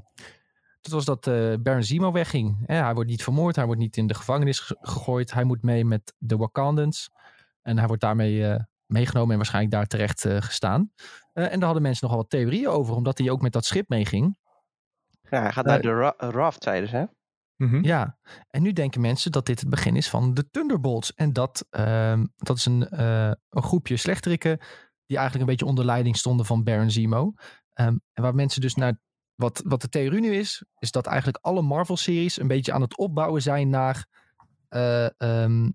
dat 0.82 0.94
was 0.94 1.06
dat 1.06 1.28
eh 1.28 1.54
Baron 1.60 1.84
Zemo 1.84 2.12
wegging. 2.12 2.64
Hè, 2.66 2.76
hij 2.76 2.94
wordt 2.94 3.10
niet 3.10 3.24
vermoord, 3.24 3.56
hij 3.56 3.66
wordt 3.66 3.82
niet 3.82 3.98
in 3.98 4.08
de 4.08 4.14
gevangenis 4.14 4.60
ge- 4.60 4.78
gegooid. 4.82 5.34
Hij 5.34 5.44
moet 5.44 5.62
mee 5.62 5.86
met 5.86 6.14
de 6.18 6.38
Wakandans 6.38 7.10
en 7.62 7.78
hij 7.78 7.88
wordt 7.88 8.02
daarmee 8.02 8.48
eh, 8.48 8.60
meegenomen 8.86 9.30
en 9.32 9.36
waarschijnlijk 9.38 9.74
daar 9.74 9.86
terecht 9.86 10.26
eh, 10.26 10.42
gestaan. 10.42 10.92
Eh, 11.34 11.44
en 11.44 11.52
daar 11.56 11.64
hadden 11.64 11.82
mensen 11.82 12.06
nogal 12.08 12.22
wat 12.22 12.30
theorieën 12.30 12.68
over, 12.68 12.96
omdat 12.96 13.18
hij 13.18 13.30
ook 13.30 13.42
met 13.42 13.52
dat 13.54 13.66
schip 13.66 13.90
meeging. 13.90 14.38
Ja, 15.30 15.42
hij 15.42 15.52
gaat 15.52 15.66
naar 15.66 15.82
de 15.82 15.94
ra- 15.94 16.14
raft, 16.18 16.64
zeiden 16.64 16.90
ze. 16.90 16.96
hè? 16.96 17.06
Mhm. 17.56 17.84
Ja, 17.84 18.18
en 18.50 18.62
nu 18.62 18.74
denken 18.74 19.02
mensen 19.02 19.32
dat 19.32 19.46
dit 19.46 19.60
het 19.60 19.70
begin 19.70 19.96
is 19.96 20.10
van 20.10 20.34
de 20.34 20.50
Thunderbolts. 20.50 21.14
En 21.14 21.34
dat, 21.34 21.66
ehm, 21.70 22.26
dat 22.36 22.58
is 22.58 22.66
een, 22.66 22.90
eh, 22.90 23.32
een 23.50 23.64
groepje 23.64 23.98
slechterikken 23.98 24.60
die 25.06 25.18
eigenlijk 25.18 25.50
een 25.50 25.56
beetje 25.56 25.72
onder 25.72 25.86
leiding 25.86 26.18
stonden 26.18 26.46
van 26.46 26.64
Baron 26.64 26.92
Zemo. 26.92 27.34
Ehm, 27.74 27.98
en 28.14 28.24
waar 28.24 28.36
mensen 28.36 28.62
dus 28.62 28.76
naar, 28.76 29.00
wat, 29.36 29.62
wat 29.66 29.82
de 29.82 29.90
theorie 29.90 30.22
nu 30.22 30.36
is, 30.36 30.64
is 30.80 30.92
dat 30.92 31.06
eigenlijk 31.06 31.38
alle 31.42 31.62
Marvel-series 31.62 32.40
een 32.40 32.48
beetje 32.48 32.74
aan 32.74 32.82
het 32.82 32.98
opbouwen 32.98 33.42
zijn 33.42 33.70
naar, 33.70 34.08
eh, 34.68 35.20
ehm, 35.20 35.70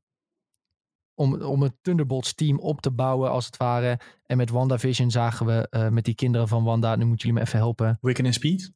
om, 1.15 1.43
om 1.43 1.63
het 1.63 1.75
Thunderbolts-team 1.81 2.59
op 2.59 2.81
te 2.81 2.91
bouwen 2.91 3.31
als 3.31 3.47
het 3.47 3.57
ware. 3.57 4.01
En 4.27 4.37
met 4.37 4.51
WandaVision 4.51 5.11
zagen 5.11 5.47
we 5.47 5.67
eh, 5.71 5.89
met 5.89 6.05
die 6.05 6.15
kinderen 6.15 6.49
van 6.49 6.65
Wanda, 6.65 6.97
nu 6.97 7.05
moeten 7.05 7.27
jullie 7.27 7.43
me 7.43 7.47
even 7.47 7.59
helpen, 7.59 7.99
Wiccan 8.01 8.25
en 8.25 8.33
Speed? 8.33 8.73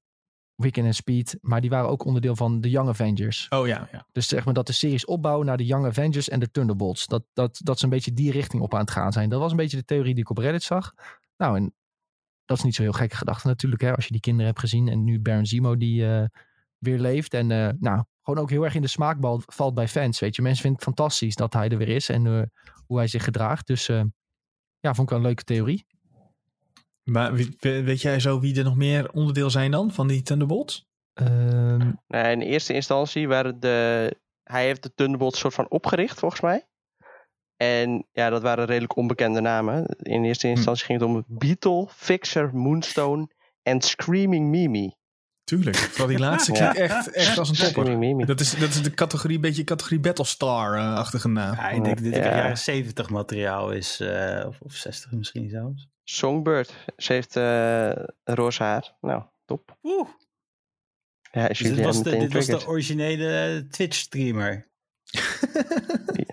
Wiccan 0.56 0.84
en 0.84 0.94
Speed. 0.94 1.38
Maar 1.40 1.60
die 1.60 1.70
waren 1.70 1.88
ook 1.88 2.04
onderdeel 2.04 2.36
van 2.36 2.60
de 2.60 2.70
Young 2.70 2.88
Avengers. 2.88 3.46
Oh 3.48 3.66
ja, 3.66 3.88
ja. 3.92 4.06
Dus 4.12 4.28
zeg 4.28 4.44
maar 4.44 4.54
dat 4.54 4.66
de 4.66 4.72
series 4.72 5.04
opbouwen 5.04 5.46
naar 5.46 5.56
de 5.56 5.66
Young 5.66 5.86
Avengers 5.86 6.28
en 6.28 6.40
de 6.40 6.50
Thunderbolts. 6.50 7.06
Dat, 7.06 7.24
dat, 7.32 7.60
dat 7.62 7.78
ze 7.78 7.84
een 7.84 7.90
beetje 7.90 8.12
die 8.12 8.30
richting 8.30 8.62
op 8.62 8.74
aan 8.74 8.80
het 8.80 8.90
gaan 8.90 9.12
zijn. 9.12 9.28
Dat 9.28 9.40
was 9.40 9.50
een 9.50 9.56
beetje 9.56 9.76
de 9.76 9.84
theorie 9.84 10.14
die 10.14 10.22
ik 10.22 10.30
op 10.30 10.38
Reddit 10.38 10.62
zag. 10.62 10.94
Nou, 11.36 11.56
en 11.56 11.74
dat 12.44 12.56
is 12.56 12.64
niet 12.64 12.74
zo 12.74 12.82
heel 12.82 12.92
gekke 12.92 13.16
gedachte 13.16 13.46
natuurlijk. 13.46 13.82
Hè, 13.82 13.94
als 13.94 14.04
je 14.04 14.12
die 14.12 14.20
kinderen 14.20 14.46
hebt 14.46 14.60
gezien. 14.60 14.88
En 14.88 15.04
nu 15.04 15.20
Baron 15.20 15.46
Zemo 15.46 15.76
die 15.76 16.06
eh, 16.06 16.24
weer 16.78 16.98
leeft. 16.98 17.34
En 17.34 17.50
eh, 17.50 17.68
nou, 17.78 18.04
gewoon 18.22 18.40
ook 18.42 18.50
heel 18.50 18.64
erg 18.64 18.74
in 18.74 18.82
de 18.82 18.88
smaakbal 18.88 19.42
valt 19.46 19.74
bij 19.74 19.88
fans. 19.88 20.20
Weet 20.20 20.36
je, 20.36 20.42
mensen 20.42 20.62
vinden 20.62 20.80
het 20.80 20.94
fantastisch 20.94 21.34
dat 21.34 21.52
hij 21.52 21.68
er 21.68 21.78
weer 21.78 21.88
is. 21.88 22.08
En 22.08 22.26
eh, 22.26 22.42
hoe 22.86 22.96
hij 22.96 23.06
zich 23.06 23.24
gedraagt. 23.24 23.66
Dus 23.66 23.86
ja, 23.86 24.94
vond 24.94 24.98
ik 24.98 25.08
wel 25.08 25.18
een 25.18 25.24
leuke 25.24 25.44
theorie. 25.44 25.86
Maar 27.04 27.34
weet 27.60 28.00
jij 28.00 28.20
zo 28.20 28.40
wie 28.40 28.58
er 28.58 28.64
nog 28.64 28.76
meer 28.76 29.10
onderdeel 29.12 29.50
zijn 29.50 29.70
dan 29.70 29.92
van 29.92 30.06
die 30.06 30.22
Thunderbolts? 30.22 30.86
Ehm, 31.12 31.90
Nou, 32.06 32.28
in 32.30 32.40
eerste 32.40 32.72
instantie 32.74 33.28
waren 33.28 33.60
de... 33.60 34.16
Hij 34.42 34.64
heeft 34.64 34.82
de 34.82 34.94
Thunderbolts 34.94 35.38
soort 35.38 35.54
van 35.54 35.70
opgericht, 35.70 36.18
volgens 36.18 36.40
mij. 36.40 36.66
En 37.56 38.06
ja, 38.12 38.30
dat 38.30 38.42
waren 38.42 38.64
redelijk 38.64 38.96
onbekende 38.96 39.40
namen. 39.40 39.84
In 39.98 40.24
eerste 40.24 40.48
instantie 40.48 40.84
ging 40.84 41.00
het 41.00 41.08
om 41.08 41.24
Beetle, 41.28 41.88
Fixer, 41.90 42.50
Moonstone 42.56 43.28
en 43.62 43.80
Screaming 43.80 44.48
Mimi. 44.48 44.94
Tuurlijk. 45.44 45.76
Vooral 45.76 46.06
die 46.06 46.18
laatste 46.18 46.52
Ja. 46.56 46.70
klinkt 46.70 46.92
echt, 46.92 47.10
echt 47.10 47.38
als 47.38 47.48
een 47.48 47.54
topper. 47.54 47.70
Screaming 47.70 47.98
Mimi. 48.00 48.24
Dat 48.24 48.40
is, 48.40 48.50
dat 48.58 48.68
is 48.68 48.82
de 48.82 48.94
categorie, 48.94 49.36
een 49.36 49.42
beetje 49.42 49.64
categorie 49.64 50.00
Battlestar-achtige 50.00 51.28
naam. 51.28 51.54
Ja, 51.54 51.68
ik 51.70 51.84
denk 51.84 51.96
dat 51.96 52.04
dit 52.04 52.14
Ja. 52.16 52.36
jaren 52.36 52.58
70 52.58 53.10
materiaal 53.10 53.70
is. 53.72 54.00
eh, 54.00 54.44
of, 54.48 54.60
of 54.60 54.72
60 54.72 55.12
misschien 55.12 55.48
zelfs. 55.48 55.88
Songbird. 56.04 56.74
Ze 56.96 57.12
heeft 57.12 57.36
eh, 57.36 58.04
roze 58.24 58.62
haar. 58.62 58.96
Nou, 59.00 59.22
top. 59.44 59.78
Oeh, 59.82 60.08
Ja, 61.32 61.48
is 61.48 61.58
dus 61.58 61.74
dit 61.74 61.84
was, 61.84 62.02
de, 62.02 62.16
dit 62.16 62.32
was 62.32 62.46
de 62.46 62.66
originele 62.66 63.66
Twitch-streamer. 63.70 64.68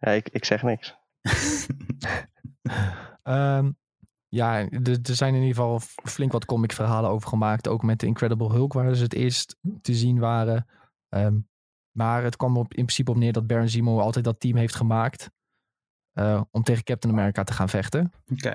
ja, 0.00 0.10
ik, 0.10 0.28
ik 0.28 0.44
zeg 0.44 0.62
niks. 0.62 0.94
Ehm, 3.22 3.70
ja, 4.28 4.58
er 4.58 4.98
er 5.02 5.14
zijn 5.14 5.34
in 5.34 5.40
ieder 5.40 5.56
geval 5.56 5.80
flink 6.04 6.32
wat 6.32 6.44
comic 6.44 6.72
verhalen 6.72 7.10
over 7.10 7.28
gemaakt. 7.28 7.68
Ook 7.68 7.82
met 7.82 8.00
de 8.00 8.06
Incredible 8.06 8.52
Hulk, 8.52 8.72
waar 8.72 8.94
ze 8.94 9.02
het 9.02 9.14
eerst 9.14 9.56
te 9.82 9.94
zien 9.94 10.18
waren. 10.18 10.66
Ehm, 11.08 11.38
maar 11.90 12.22
het 12.22 12.36
kwam 12.36 12.56
op, 12.56 12.74
in 12.74 12.84
principe 12.84 13.10
op 13.10 13.16
neer 13.16 13.32
dat 13.32 13.46
Baron 13.46 13.68
Zemo 13.68 14.00
altijd 14.00 14.24
dat 14.24 14.40
team 14.40 14.56
heeft 14.56 14.74
gemaakt. 14.74 15.30
Eh, 16.12 16.40
om 16.50 16.62
tegen 16.62 16.84
Captain 16.84 17.14
America 17.14 17.44
te 17.44 17.52
gaan 17.52 17.68
vechten 17.68 18.12
Oké. 18.32 18.52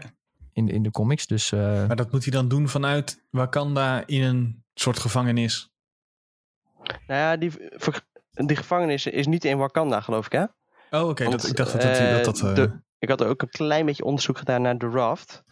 in, 0.53 0.67
in 0.69 0.83
de 0.83 0.91
comics. 0.91 1.27
Dus 1.27 1.51
eh, 1.51 1.59
Maar 1.87 1.95
dat 1.95 2.11
moet 2.11 2.23
hij 2.23 2.31
dan 2.33 2.47
doen 2.47 2.67
vanuit 2.69 3.23
Wakanda 3.29 4.03
in 4.05 4.23
een 4.23 4.63
soort 4.73 4.99
gevangenis. 4.99 5.69
Nou 7.07 7.19
ja, 7.19 7.37
die, 7.37 7.51
die 8.31 8.55
gevangenis 8.55 9.05
is 9.05 9.27
niet 9.27 9.45
in 9.45 9.57
Wakanda, 9.57 10.01
geloof 10.01 10.25
ik, 10.25 10.31
hè? 10.31 10.43
Oh, 10.91 11.09
oké. 11.09 11.23
Ik 11.23 11.29
dacht 11.55 11.71
dat 11.71 11.81
dat... 11.81 11.97
dat, 11.97 12.23
dat 12.25 12.39
eh, 12.41 12.55
de- 12.55 12.81
Ik 12.99 13.09
had 13.09 13.23
ook 13.23 13.41
een 13.41 13.49
klein 13.49 13.85
beetje 13.85 14.03
onderzoek 14.03 14.37
gedaan 14.37 14.61
naar 14.61 14.77
The 14.77 14.89
Raft. 14.89 15.43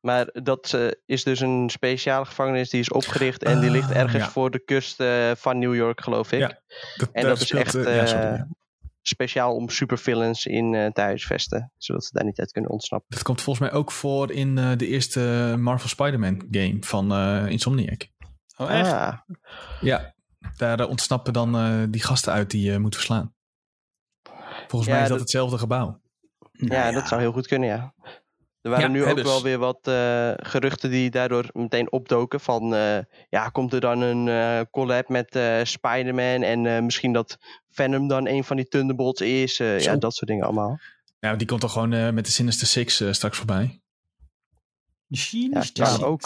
Maar 0.00 0.28
dat 0.32 0.72
eh, 0.72 0.86
is 1.06 1.24
dus 1.24 1.40
een 1.40 1.70
speciale 1.70 2.24
gevangenis 2.24 2.70
die 2.70 2.80
is 2.80 2.90
opgericht. 2.92 3.42
En 3.42 3.60
die 3.60 3.70
ligt 3.70 3.90
Ah, 3.90 3.96
ergens 3.96 4.22
ja. 4.24 4.30
voor 4.30 4.50
de 4.50 4.64
kust 4.64 5.00
eh, 5.00 5.30
van 5.36 5.58
New 5.58 5.74
York, 5.74 6.00
geloof 6.00 6.32
ik. 6.32 6.38
Ja, 6.38 6.60
dat, 6.96 7.08
En 7.12 7.22
dat 7.22 7.40
is 7.40 7.46
speelt, 7.46 7.64
echt 7.64 7.72
ja, 7.88 8.06
sorry, 8.06 8.24
ja. 8.24 8.48
Speciaal 9.08 9.54
om 9.54 9.68
supervillains 9.68 10.46
in 10.46 10.74
eh 10.74 10.86
te 10.90 11.00
huisvesten. 11.00 11.72
Zodat 11.76 12.04
ze 12.04 12.10
daar 12.12 12.24
niet 12.24 12.38
uit 12.40 12.52
kunnen 12.52 12.70
ontsnappen. 12.70 13.08
Dat 13.14 13.22
komt 13.24 13.42
volgens 13.42 13.68
mij 13.70 13.78
ook 13.78 13.90
voor 13.92 14.30
in 14.32 14.58
eh, 14.58 14.70
de 14.76 14.86
eerste 14.86 15.54
Marvel 15.58 15.88
Spider-Man 15.88 16.46
game 16.50 16.76
van 16.80 17.12
eh, 17.12 17.46
Insomniac. 17.48 18.08
Oh, 18.56 18.70
echt? 18.70 18.92
Ah, 18.92 19.18
Ja, 19.80 20.14
daar 20.56 20.88
ontsnappen 20.88 21.32
dan 21.32 21.56
eh, 21.56 21.82
die 21.88 22.02
gasten 22.02 22.32
uit 22.32 22.50
die 22.50 22.70
je 22.70 22.78
moet 22.78 22.94
verslaan. 22.94 23.34
Volgens 24.66 24.84
Ja, 24.86 24.92
mij 24.92 25.02
is 25.02 25.08
dat 25.08 25.08
dat- 25.08 25.18
hetzelfde 25.18 25.58
gebouw. 25.58 26.00
Nou 26.52 26.74
ja, 26.74 26.90
dat 26.92 27.08
zou 27.08 27.20
heel 27.20 27.32
goed 27.32 27.46
kunnen, 27.46 27.68
ja. 27.68 27.94
Er 28.64 28.70
waren 28.70 28.84
Ja, 28.86 28.92
nu 28.92 29.04
ook 29.04 29.14
dus. 29.16 29.24
wel 29.24 29.42
weer 29.42 29.58
wat 29.58 29.78
eh, 29.82 30.30
geruchten 30.36 30.90
die 30.90 31.10
daardoor 31.10 31.48
meteen 31.52 31.92
opdoken. 31.92 32.40
Van, 32.40 32.74
eh, 32.74 32.98
ja, 33.28 33.48
komt 33.48 33.72
er 33.72 33.80
dan 33.80 34.00
een 34.00 34.28
eh, 34.28 34.60
collab 34.70 35.08
met 35.08 35.34
eh 35.34 35.60
Spider-Man 35.64 36.42
en 36.42 36.66
eh, 36.66 36.82
misschien 36.82 37.12
dat 37.12 37.38
Venom 37.70 38.08
dan 38.08 38.26
een 38.28 38.44
van 38.44 38.56
die 38.56 38.68
Thunderbolts 38.68 39.20
is. 39.20 39.60
eh, 39.60 39.78
ja, 39.80 39.96
dat 39.96 40.14
soort 40.14 40.30
dingen 40.30 40.44
allemaal. 40.44 40.78
Ja, 41.18 41.34
die 41.36 41.46
komt 41.46 41.60
toch 41.60 41.72
gewoon 41.72 41.92
eh, 41.92 42.10
met 42.10 42.24
de 42.24 42.30
Sinister 42.30 42.66
Six 42.66 43.00
eh, 43.00 43.12
straks 43.12 43.36
voorbij. 43.36 43.80
China 45.10 45.62
Ja, 45.72 45.86
ja, 45.98 46.04
ook. 46.04 46.22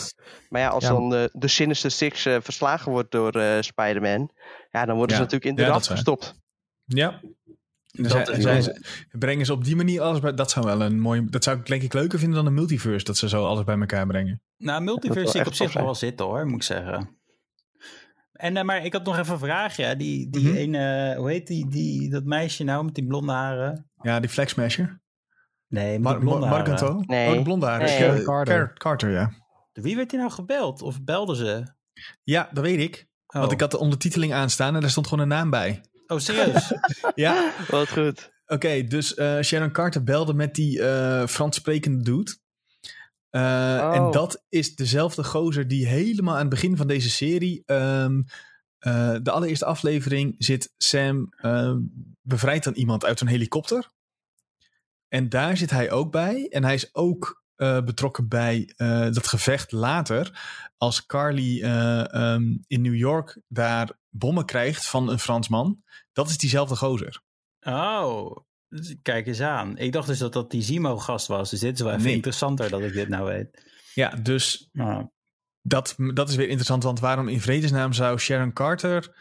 Maar 0.49 0.61
ja, 0.61 0.69
als 0.69 0.85
Ja. 0.85 0.91
dan 0.91 1.11
de, 1.11 1.31
de 1.33 1.49
Sinister 1.49 1.91
Six 1.91 2.27
eh, 2.27 2.37
verslagen 2.41 2.93
wordt 2.93 3.11
door 3.11 3.33
eh, 3.33 3.61
Spider-Man, 3.61 4.31
ja, 4.71 4.85
dan 4.85 4.97
worden 4.97 5.17
Ja. 5.17 5.23
ze 5.23 5.23
natuurlijk 5.23 5.45
in 5.45 5.55
de 5.55 5.63
Ja, 5.73 5.79
gestopt. 5.81 6.35
Ja. 6.85 7.21
Dan 7.91 8.09
Dat 8.25 8.27
ze, 8.65 8.81
brengen 9.19 9.47
ze 9.47 9.53
op 9.53 9.65
die 9.65 9.77
manier 9.77 10.01
alles 10.01 10.21
bij. 10.21 10.35
Dat 10.35 10.51
zou 10.51 10.67
wel 10.67 10.83
een 10.83 11.01
mooi. 11.01 11.27
Dat 11.31 11.45
zou 11.45 11.59
ik 11.59 11.67
denk 11.67 11.83
ik 11.83 11.93
leuker 11.93 12.19
vinden 12.19 12.37
dan 12.37 12.47
een 12.47 12.55
multiverse. 12.55 13.05
Dat 13.05 13.17
ze 13.17 13.29
zo 13.29 13.45
alles 13.45 13.65
bij 13.65 13.79
elkaar 13.79 14.07
brengen. 14.07 14.43
Nou, 14.57 14.83
multiverse 14.83 15.31
zie 15.31 15.41
ik 15.41 15.47
op 15.47 15.55
zich 15.55 15.75
nog 15.75 15.83
wel 15.85 15.95
zitten 15.95 16.27
hoor, 16.27 16.47
moet 16.47 16.55
ik 16.57 16.63
zeggen. 16.63 17.17
En, 18.33 18.57
eh, 18.57 18.65
maar 18.65 18.85
ik 18.85 18.93
had 18.93 19.05
nog 19.05 19.19
even 19.19 19.33
een 19.33 19.39
vraagje. 19.39 19.85
hè. 19.85 19.97
Die, 19.97 20.31
die 20.31 20.49
Mhm. 20.49 20.57
ene, 20.57 21.15
hoe 21.17 21.31
heet 21.31 21.47
die, 21.47 21.69
die, 21.69 22.11
dat 22.11 22.25
meisje 22.25 22.65
nou 22.65 22.85
met 22.85 22.95
die 22.95 23.07
blonde 23.07 23.33
haren? 23.33 23.91
Ja, 24.03 24.21
die 24.21 24.31
Flag 24.31 24.49
Smasher. 24.49 25.01
Nee, 25.69 25.91
die 26.01 26.01
blonde 26.01 26.25
Mar 26.25 26.49
haren. 26.49 26.51
Marcanto. 26.51 27.03
Nee. 27.07 27.29
Oh, 27.31 27.37
de 27.37 27.43
blonde 27.43 27.67
haren. 27.67 27.87
Nee. 28.15 28.23
Carter. 28.23 28.73
Carter, 28.73 29.11
ja. 29.11 29.33
Wie 29.73 29.97
werd 29.97 30.11
die 30.11 30.19
nou 30.19 30.31
gebeld? 30.31 30.83
Of 30.83 31.03
belden 31.03 31.37
ze? 31.37 31.63
Ja, 32.23 32.49
dat 32.53 32.65
weet 32.65 32.79
ik. 32.81 33.07
Oh, 33.27 33.41
Want 33.41 33.53
ik 33.53 33.61
had 33.61 33.71
de 33.71 33.79
ondertiteling 33.79 34.33
aanstaan 34.33 34.75
en 34.75 34.81
daar 34.81 34.91
stond 34.91 35.07
gewoon 35.07 35.23
een 35.23 35.29
naam 35.31 35.51
bij. 35.51 35.81
Oh 36.09 36.19
serieus? 36.19 36.73
Ja? 37.15 37.53
Wat 37.69 37.89
goed. 37.91 38.31
Oké, 38.47 38.85
dus 38.85 39.15
eh, 39.15 39.41
Sharon 39.41 39.73
Carter 39.73 40.05
belde 40.05 40.35
met 40.35 40.55
die 40.55 40.83
eh 40.83 41.27
Frans 41.27 41.57
sprekende 41.57 42.05
dude. 42.05 42.37
Eh, 43.31 43.43
Oh. 43.81 43.95
En 43.95 44.11
dat 44.11 44.45
is 44.49 44.75
dezelfde 44.75 45.25
gozer 45.25 45.69
die 45.69 45.87
helemaal 45.87 46.35
aan 46.35 46.41
het 46.41 46.49
begin 46.49 46.77
van 46.77 46.87
deze 46.87 47.11
serie... 47.11 47.63
ehm, 47.67 48.23
eh, 48.79 49.17
de 49.23 49.31
allereerste 49.31 49.65
aflevering 49.65 50.35
zit 50.39 50.75
Sam... 50.77 51.29
eh, 51.37 51.75
bevrijdt 52.23 52.65
dan 52.65 52.75
iemand 52.75 53.05
uit 53.05 53.21
een 53.21 53.27
helikopter. 53.27 53.91
En 55.09 55.29
daar 55.29 55.57
zit 55.57 55.71
hij 55.71 55.91
ook 55.91 56.13
bij. 56.13 56.47
En 56.49 56.65
hij 56.65 56.75
is 56.75 56.95
ook 56.95 57.43
eh, 57.59 57.81
betrokken 57.83 58.29
bij 58.29 58.73
eh, 58.77 59.01
dat 59.13 59.27
gevecht 59.27 59.73
later... 59.73 60.41
als 60.77 61.07
Carly 61.07 61.63
eh, 61.63 62.15
ehm, 62.15 62.57
in 62.67 62.81
New 62.83 62.95
York 62.97 63.41
daar 63.49 63.91
bommen 64.11 64.45
krijgt 64.45 64.87
van 64.87 65.09
een 65.09 65.19
Fransman. 65.19 65.83
Dat 66.13 66.29
is 66.29 66.39
diezelfde 66.39 66.77
gozer. 66.77 67.23
oh, 67.61 68.37
dus 68.69 68.95
kijk 69.03 69.27
eens 69.27 69.41
aan. 69.41 69.77
Ik 69.77 69.93
dacht 69.93 70.07
dus 70.07 70.19
dat 70.19 70.33
dat 70.33 70.51
die 70.51 70.63
Zimo-gast 70.63 71.27
was. 71.27 71.51
Dus 71.51 71.61
dit 71.61 71.75
is 71.75 71.81
wel 71.81 71.93
even 71.93 72.05
Nee. 72.05 72.15
interessanter 72.15 72.71
dat 72.71 72.83
ik 72.83 72.93
dit 72.93 73.09
nou 73.09 73.25
weet. 73.25 73.63
Ja, 73.95 74.09
dus 74.09 74.71
Ah. 74.75 75.05
dat, 75.63 75.95
dat 76.15 76.29
is 76.29 76.37
weer 76.37 76.47
interessant, 76.47 76.83
want 76.83 77.01
waarom 77.01 77.29
in 77.29 77.41
vredesnaam 77.41 77.93
zou 77.93 78.19
Sharon 78.19 78.53
Carter 78.53 79.17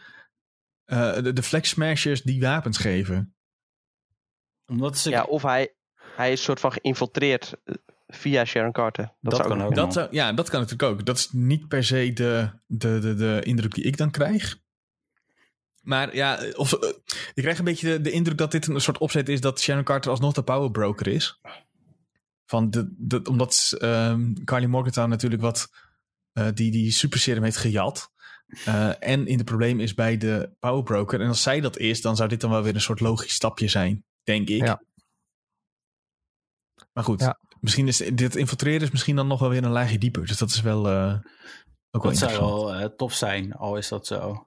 eh, 0.84 1.14
de, 1.22 1.32
de 1.32 1.42
Flex 1.42 1.68
Smashers 1.68 2.22
die 2.22 2.40
wapens 2.40 2.78
geven? 2.78 3.34
Omdat 4.66 4.98
ze... 4.98 5.10
Ja, 5.10 5.22
of 5.22 5.42
hij, 5.42 5.74
hij 6.16 6.32
is 6.32 6.42
soort 6.42 6.60
van 6.60 6.72
geïnfiltreerd 6.72 7.54
via 8.08 8.44
Sharon 8.44 8.72
Carter. 8.72 9.04
Dat, 9.04 9.16
Dat 9.20 9.36
zou 9.36 9.48
kan 9.48 9.62
ook. 9.62 9.74
Dat 9.74 9.92
zou, 9.92 10.08
ja, 10.10 10.32
dat 10.32 10.50
kan 10.50 10.60
natuurlijk 10.60 10.90
ook. 10.92 11.06
Dat 11.06 11.18
is 11.18 11.28
niet 11.32 11.68
per 11.68 11.84
se 11.84 12.12
de, 12.12 12.50
de, 12.66 12.98
de, 12.98 13.14
de 13.14 13.40
indruk 13.42 13.74
die 13.74 13.84
ik 13.84 13.96
dan 13.96 14.10
krijg. 14.10 14.58
Maar 15.80 16.14
ja, 16.14 16.40
of, 16.56 16.72
eh, 16.72 16.88
ik 17.34 17.42
krijg 17.42 17.58
een 17.58 17.64
beetje 17.64 17.88
de, 17.88 18.00
de 18.00 18.10
indruk 18.10 18.38
dat 18.38 18.50
dit 18.50 18.66
een 18.66 18.80
soort 18.80 18.98
opzet 18.98 19.28
is 19.28 19.40
dat 19.40 19.60
Sharon 19.60 19.84
Carter 19.84 20.10
alsnog 20.10 20.32
de 20.32 20.42
power 20.42 20.70
broker 20.70 21.06
is. 21.06 21.40
Van 22.46 22.70
de, 22.70 22.94
de, 22.98 23.22
omdat 23.22 23.74
ehm 23.78 24.32
Carly 24.44 24.66
Morgenthau 24.66 25.08
natuurlijk 25.08 25.42
wat 25.42 25.70
eh, 26.32 26.48
die, 26.54 26.70
die 26.70 26.90
super 26.90 27.18
serum 27.18 27.42
heeft 27.42 27.56
gejat. 27.56 28.10
eh, 28.64 28.90
en 28.98 29.26
in 29.26 29.38
de 29.38 29.44
probleem 29.44 29.80
is 29.80 29.94
bij 29.94 30.16
de 30.16 30.50
power 30.60 30.82
broker. 30.82 31.20
En 31.20 31.28
als 31.28 31.42
zij 31.42 31.60
dat 31.60 31.78
is, 31.78 32.00
dan 32.00 32.16
zou 32.16 32.28
dit 32.28 32.40
dan 32.40 32.50
wel 32.50 32.62
weer 32.62 32.74
een 32.74 32.80
soort 32.80 33.00
logisch 33.00 33.34
stapje 33.34 33.68
zijn, 33.68 34.04
denk 34.22 34.48
ik. 34.48 34.66
Ja. 34.66 34.82
Maar 36.92 37.04
goed, 37.04 37.20
Ja. 37.20 37.38
Misschien 37.60 37.88
is 37.88 37.96
dit 37.96 38.36
infiltreren 38.36 38.82
is 38.82 38.90
misschien 38.90 39.16
dan 39.16 39.26
nog 39.26 39.40
wel 39.40 39.48
weer 39.48 39.64
een 39.64 39.70
laagje 39.70 39.98
dieper. 39.98 40.26
Dus 40.26 40.38
dat 40.38 40.48
is 40.48 40.60
wel 40.60 40.88
eh, 40.88 41.14
ook 41.90 42.02
wel 42.02 42.12
Dat 42.12 42.16
zou 42.16 42.38
wel 42.38 42.74
eh, 42.74 42.84
tof 42.84 43.12
zijn, 43.12 43.52
al 43.52 43.76
is 43.76 43.88
dat 43.88 44.06
zo. 44.06 44.46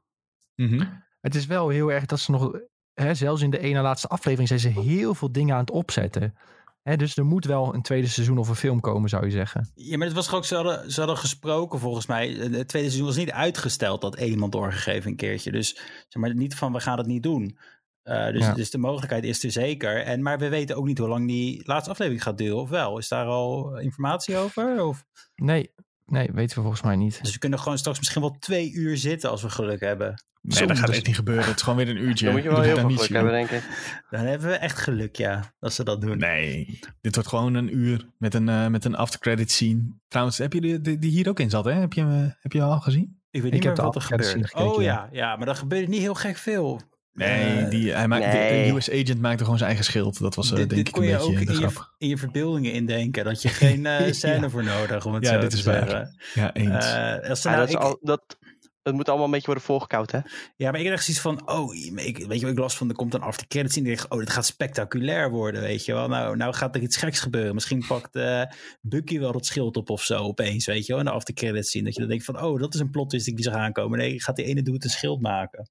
Mhm. 0.56 0.86
het 1.22 1.36
is 1.36 1.46
wel 1.46 1.70
heel 1.70 1.92
erg 1.92 2.06
dat 2.06 2.20
ze 2.20 2.32
nog, 2.32 2.52
hè, 2.94 3.14
zelfs 3.14 3.42
in 3.42 3.50
de 3.50 3.60
ene 3.60 3.82
laatste 3.82 4.08
aflevering, 4.08 4.48
zijn 4.48 4.60
ze 4.60 4.82
heel 4.82 5.14
veel 5.14 5.32
dingen 5.32 5.54
aan 5.54 5.62
het 5.62 5.72
opzetten. 5.72 6.36
Hè, 6.82 6.96
dus 6.96 7.18
er 7.18 7.26
moet 7.26 7.46
wel 7.46 7.74
een 7.74 7.82
tweede 7.82 8.08
seizoen 8.08 8.38
of 8.38 8.50
een 8.50 8.56
film 8.56 8.80
komen, 8.80 9.10
zou 9.10 9.26
je 9.26 9.32
zeggen. 9.32 9.72
Ja, 9.76 9.98
maar 9.98 10.08
het 10.08 10.16
was 10.16 10.34
ook, 10.34 10.46
ze 10.46 10.56
hadden, 10.56 10.92
ze 10.92 11.00
hadden 11.00 11.18
gesproken 11.18 11.80
volgens 11.80 12.06
mij. 12.06 12.30
Het 12.30 12.68
tweede 12.68 12.88
seizoen 12.88 13.06
was 13.06 13.16
niet 13.16 13.32
uitgesteld, 13.32 14.02
dat 14.02 14.16
één 14.16 14.30
iemand 14.30 14.52
doorgegeven 14.52 15.10
een 15.10 15.18
keertje. 15.18 15.52
Dus 15.52 15.76
zeg 16.08 16.22
maar 16.22 16.36
niet 16.36 16.56
van, 16.56 16.74
we 16.74 16.80
gaan 16.80 16.98
het 16.98 17.08
niet 17.08 17.24
doen. 17.24 17.58
Eh, 18.04 18.26
dus, 18.32 18.42
Ja. 18.46 18.54
dus 18.54 18.70
de 18.72 18.78
mogelijkheid 18.78 19.24
is 19.24 19.44
er 19.44 19.52
zeker. 19.52 20.04
En, 20.04 20.22
maar 20.22 20.40
we 20.40 20.50
weten 20.50 20.76
ook 20.76 20.86
niet 20.86 20.98
hoe 20.98 21.08
lang 21.08 21.28
die 21.28 21.62
laatste 21.66 21.90
aflevering 21.92 22.24
gaat 22.24 22.38
duren, 22.38 22.58
of 22.62 22.70
wel? 22.70 22.98
Is 22.98 23.08
daar 23.08 23.26
al 23.26 23.78
informatie 23.80 24.38
over? 24.38 24.84
Of? 24.86 25.06
Nee, 25.36 25.72
nee, 26.06 26.30
weten 26.34 26.56
we 26.56 26.62
volgens 26.62 26.82
mij 26.82 26.96
niet. 26.96 27.20
Dus 27.22 27.34
we 27.34 27.40
kunnen 27.40 27.60
gewoon 27.60 27.78
straks 27.78 28.00
misschien 28.00 28.22
wel 28.22 28.36
twee 28.40 28.72
uur 28.74 28.98
zitten 28.98 29.30
als 29.30 29.42
we 29.42 29.50
geluk 29.50 29.80
hebben. 29.80 30.24
Nee, 30.42 30.68
dat 30.68 30.78
gaat 30.78 30.88
dus- 30.88 30.96
echt 30.96 31.06
niet 31.06 31.16
gebeuren. 31.16 31.46
Het 31.46 31.56
is 31.56 31.62
gewoon 31.62 31.78
weer 31.78 31.90
een 31.90 32.02
uurtje. 32.04 32.26
Dan 32.26 32.34
moet 32.34 32.44
je 32.44 32.50
wel 32.50 32.62
heel 32.62 32.76
veel 32.78 32.90
geluk 32.90 33.10
hebben, 33.10 33.32
denk 33.32 33.50
ik. 33.50 33.64
Dan 34.10 34.26
hebben 34.26 34.48
we 34.48 34.56
echt 34.56 34.78
geluk, 34.78 35.16
ja, 35.16 35.54
dat 35.60 35.74
ze 35.74 35.84
dat 35.84 36.02
doen. 36.02 36.18
Nee, 36.18 36.80
dit 37.02 37.14
wordt 37.16 37.30
gewoon 37.30 37.54
een 37.54 37.76
uur 37.78 38.08
met 38.18 38.34
een, 38.34 38.50
eh 38.50 38.68
met 38.68 38.86
een 38.86 38.96
aftercredit 38.96 39.52
scene. 39.52 39.82
Trouwens, 40.08 40.38
heb 40.38 40.54
je 40.54 40.62
die, 40.62 40.82
die, 40.82 40.98
die 40.98 41.12
hier 41.12 41.30
ook 41.30 41.40
in 41.40 41.50
zat, 41.50 41.66
hè? 41.66 41.72
Heb 41.72 41.94
je, 41.94 42.02
hem, 42.02 42.24
eh, 42.26 42.32
heb 42.40 42.52
je 42.52 42.62
al 42.62 42.80
gezien? 42.80 43.20
Ik 43.30 43.42
weet 43.42 43.52
niet 43.52 43.64
heb 43.64 43.72
meer 43.72 43.76
de 43.76 43.82
wat 43.82 43.96
er 43.96 44.02
gebeurt. 44.02 44.30
gekeken, 44.30 44.72
oh 44.74 44.82
ja. 44.82 44.94
ja, 44.94 45.10
ja, 45.12 45.36
maar 45.36 45.46
dan 45.46 45.56
gebeurt 45.56 45.88
niet 45.88 46.00
heel 46.02 46.14
gek 46.14 46.38
veel. 46.38 46.82
Nee, 47.14 47.58
Eh, 47.58 47.70
die, 47.70 47.94
hij 47.94 48.08
maakt, 48.08 48.26
nee. 48.26 48.72
de 48.72 48.76
US 48.76 48.90
agent 48.90 49.22
maakte 49.22 49.44
gewoon 49.44 49.58
zijn 49.58 49.70
eigen 49.70 49.88
schild. 49.88 50.20
Dat 50.20 50.36
was 50.36 50.52
eh, 50.52 50.58
dit, 50.58 50.70
denk 50.70 50.86
dit 50.86 50.88
ik 50.88 50.94
kon 50.94 51.04
een 51.04 51.10
je 51.10 51.16
beetje 51.16 51.32
ook 51.32 51.46
de 51.46 51.54
in 51.54 51.60
je, 51.60 51.68
grap. 51.68 51.94
in 51.98 52.08
je 52.08 52.18
verbeeldingen 52.18 52.72
indenken. 52.72 53.24
Dat 53.24 53.42
je 53.42 53.50
geen 53.64 53.86
eh, 53.86 54.12
scène 54.12 54.42
Ja. 54.42 54.50
voor 54.50 54.64
nodig, 54.64 55.06
om 55.06 55.14
het 55.14 55.24
Ja, 55.24 55.34
zo 55.34 55.40
dit 55.40 55.50
te 55.50 55.58
is 55.58 55.64
waar. 55.64 56.16
Ja, 56.34 56.54
eens. 56.54 56.86
Eh, 56.86 57.30
als 57.30 57.44
nou, 57.44 57.58
dat, 57.58 57.70
is 57.70 57.76
al, 57.76 58.00
dat, 58.02 58.38
het 58.84 58.96
moet 58.96 59.08
allemaal 59.08 59.26
een 59.26 59.32
beetje 59.32 59.46
worden 59.46 59.64
voorgekoud, 59.64 60.12
hè? 60.12 60.20
ja, 60.56 60.72
maar 60.72 60.80
ik 60.80 60.86
heb 60.86 60.94
echt 60.96 61.04
zoiets 61.04 61.24
van, 61.24 61.50
oh, 61.50 61.76
ik, 61.76 62.18
weet 62.18 62.40
je 62.40 62.46
wat 62.46 62.52
ik 62.52 62.58
las 62.60 62.78
van, 62.78 62.90
er 62.90 62.96
komt 62.96 63.14
een 63.14 63.22
after 63.22 63.48
credits 63.48 63.78
in. 63.78 63.86
En 63.86 63.92
ik 63.92 63.98
dacht, 63.98 64.10
oh, 64.10 64.20
dit 64.20 64.30
gaat 64.30 64.46
spectaculair 64.46 65.30
worden, 65.30 65.62
weet 65.62 65.86
je 65.86 65.94
wel. 65.94 66.08
Nou, 66.08 66.38
nou 66.38 66.54
gaat 66.54 66.76
er 66.76 66.82
iets 66.82 66.98
geks 66.98 67.20
gebeuren. 67.20 67.54
Misschien 67.54 67.86
pakt 67.88 68.16
eh 68.16 68.44
Bucky 68.82 69.20
wel 69.20 69.32
dat 69.32 69.46
schild 69.46 69.78
op 69.78 69.90
of 69.90 70.04
zo 70.04 70.18
opeens, 70.18 70.66
weet 70.66 70.86
je 70.86 70.92
wel. 70.92 71.02
In 71.02 71.08
de 71.08 71.12
after 71.12 71.34
credits 71.34 71.72
zien. 71.72 71.84
Dat 71.84 71.94
je 71.94 72.00
dan 72.00 72.10
denkt 72.10 72.26
van, 72.26 72.42
oh, 72.42 72.60
dat 72.60 72.74
is 72.74 72.80
een 72.80 72.90
plot 72.90 73.10
twist 73.10 73.26
die 73.26 73.44
zag 73.44 73.54
aankomen. 73.54 73.98
Nee, 73.98 74.22
gaat 74.22 74.36
die 74.36 74.46
ene 74.46 74.62
dude 74.62 74.84
een 74.84 74.90
schild 74.90 75.22
maken. 75.22 75.70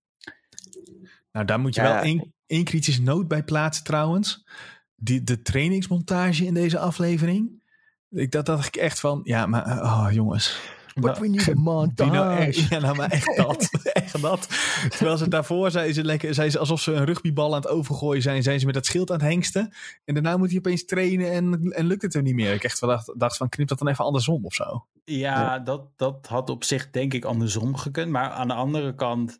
Nou, 1.32 1.46
daar 1.46 1.60
moet 1.60 1.74
je 1.74 1.80
Ja. 1.80 1.92
wel 1.94 2.02
één, 2.02 2.34
één 2.46 2.64
kritische 2.64 3.02
noot 3.02 3.28
bij 3.28 3.42
plaatsen 3.44 3.84
trouwens. 3.84 4.44
die, 4.96 5.22
de 5.22 5.42
trainingsmontage 5.42 6.44
in 6.44 6.54
deze 6.54 6.78
aflevering. 6.78 7.62
Ik, 8.10 8.30
dat 8.30 8.46
dacht 8.46 8.66
ik 8.66 8.76
echt 8.76 9.00
van, 9.00 9.20
ja, 9.24 9.46
maar 9.46 9.82
oh, 9.82 10.06
jongens. 10.12 10.60
But 10.94 11.18
we 11.18 11.28
need 11.28 11.40
a 11.40 11.44
Die 11.52 11.54
montage. 11.54 12.10
nou 12.10 12.38
echt, 12.40 12.68
ja, 12.68 12.78
nou, 12.78 12.96
maar 12.96 13.10
echt 13.10 13.36
dat. 13.36 13.68
echt 13.92 14.22
dat. 14.22 14.48
Terwijl 14.88 15.16
ze 15.16 15.28
daarvoor 15.28 15.70
zei 15.70 15.92
ze 15.92 16.04
lekker, 16.04 16.34
zei 16.34 16.50
ze 16.50 16.58
alsof 16.58 16.80
ze 16.80 16.92
een 16.92 17.04
rugbybal 17.04 17.54
aan 17.54 17.60
het 17.60 17.68
overgooien 17.70 18.22
zijn, 18.22 18.42
zijn 18.42 18.60
ze 18.60 18.66
met 18.66 18.74
dat 18.74 18.86
schild 18.86 19.10
aan 19.10 19.18
het 19.18 19.26
hengsten. 19.28 19.72
En 20.04 20.14
daarna 20.14 20.36
moet 20.36 20.48
hij 20.48 20.58
opeens 20.58 20.84
trainen 20.84 21.32
en, 21.32 21.72
en 21.72 21.86
lukt 21.86 22.02
het 22.02 22.14
er 22.14 22.22
niet 22.22 22.34
meer. 22.34 22.52
Ik 22.52 22.64
echt 22.64 22.78
wel 22.80 22.90
dacht, 22.90 23.12
dacht 23.16 23.36
van, 23.36 23.48
knip 23.48 23.68
dat 23.68 23.78
dan 23.78 23.88
even 23.88 24.04
andersom 24.04 24.44
of 24.44 24.54
zo. 24.54 24.86
Ja, 25.04 25.58
Dat, 25.58 25.88
dat 25.96 26.26
had 26.26 26.50
op 26.50 26.64
zich 26.64 26.90
denk 26.90 27.14
ik 27.14 27.24
andersom 27.24 27.76
gekund. 27.76 28.10
Maar 28.10 28.30
aan 28.30 28.48
de 28.48 28.54
andere 28.54 28.94
kant, 28.94 29.36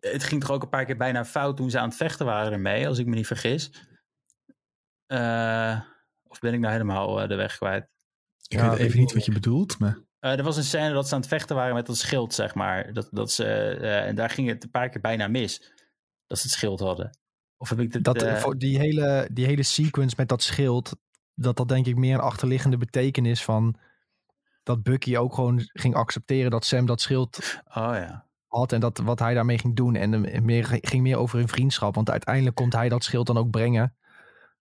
het 0.00 0.24
ging 0.24 0.40
toch 0.40 0.50
ook 0.50 0.62
een 0.62 0.68
paar 0.68 0.84
keer 0.84 0.96
bijna 0.96 1.24
fout 1.24 1.56
toen 1.56 1.70
ze 1.70 1.78
aan 1.78 1.88
het 1.88 1.96
vechten 1.96 2.26
waren 2.26 2.52
ermee, 2.52 2.88
als 2.88 2.98
ik 2.98 3.06
me 3.06 3.14
niet 3.14 3.26
vergis. 3.26 3.70
Eh, 5.06 5.80
of 6.22 6.38
ben 6.38 6.54
ik 6.54 6.60
nou 6.60 6.72
helemaal 6.72 7.22
eh, 7.22 7.28
de 7.28 7.34
weg 7.34 7.56
kwijt? 7.56 7.88
Ik 8.46 8.58
Ja, 8.58 8.70
weet 8.70 8.78
ik 8.78 8.84
even 8.84 8.98
niet 8.98 9.12
wat 9.12 9.24
je 9.24 9.32
bedoelt, 9.32 9.78
maar... 9.78 9.98
Eh, 10.18 10.38
er 10.38 10.42
was 10.42 10.56
een 10.56 10.64
scène 10.64 10.92
dat 10.92 11.08
ze 11.08 11.14
aan 11.14 11.20
het 11.20 11.28
vechten 11.28 11.56
waren 11.56 11.74
met 11.74 11.86
dat 11.86 11.96
schild, 11.96 12.34
zeg 12.34 12.54
maar. 12.54 12.92
Dat, 12.92 13.08
dat 13.10 13.32
ze, 13.32 13.44
eh, 13.44 14.06
en 14.06 14.14
daar 14.14 14.30
ging 14.30 14.48
het 14.48 14.64
een 14.64 14.70
paar 14.70 14.88
keer 14.88 15.00
bijna 15.00 15.28
mis. 15.28 15.72
Dat 16.26 16.38
ze 16.38 16.44
het 16.44 16.56
schild 16.56 16.80
hadden. 16.80 17.18
Of 17.56 17.68
heb 17.68 17.80
ik 17.80 17.92
dit... 17.92 18.04
Dat, 18.04 18.38
voor 18.40 18.58
die, 18.58 18.78
hele, 18.78 19.28
die 19.32 19.46
hele 19.46 19.62
sequence 19.62 20.14
met 20.18 20.28
dat 20.28 20.42
schild, 20.42 20.96
dat 21.34 21.56
dat 21.56 21.68
denk 21.68 21.86
ik 21.86 21.96
meer 21.96 22.14
een 22.14 22.20
achterliggende 22.20 22.76
betekenis 22.76 23.44
van 23.44 23.78
dat 24.62 24.82
Bucky 24.82 25.16
ook 25.16 25.34
gewoon 25.34 25.60
ging 25.72 25.94
accepteren 25.94 26.50
dat 26.50 26.64
Sam 26.64 26.86
dat 26.86 27.00
schild 27.00 27.60
Oh 27.68 27.92
ja. 27.94 28.26
Had 28.54 28.72
en 28.72 28.80
dat 28.80 28.98
wat 28.98 29.18
hij 29.18 29.34
daarmee 29.34 29.58
ging 29.58 29.76
doen. 29.76 29.94
En 29.94 30.24
eh, 30.24 30.40
meer, 30.40 30.78
ging 30.80 31.02
meer 31.02 31.16
over 31.16 31.38
hun 31.38 31.48
vriendschap. 31.48 31.94
Want 31.94 32.10
uiteindelijk 32.10 32.56
komt 32.56 32.72
hij 32.72 32.88
dat 32.88 33.04
schild 33.04 33.26
dan 33.26 33.36
ook 33.36 33.50
brengen. 33.50 33.94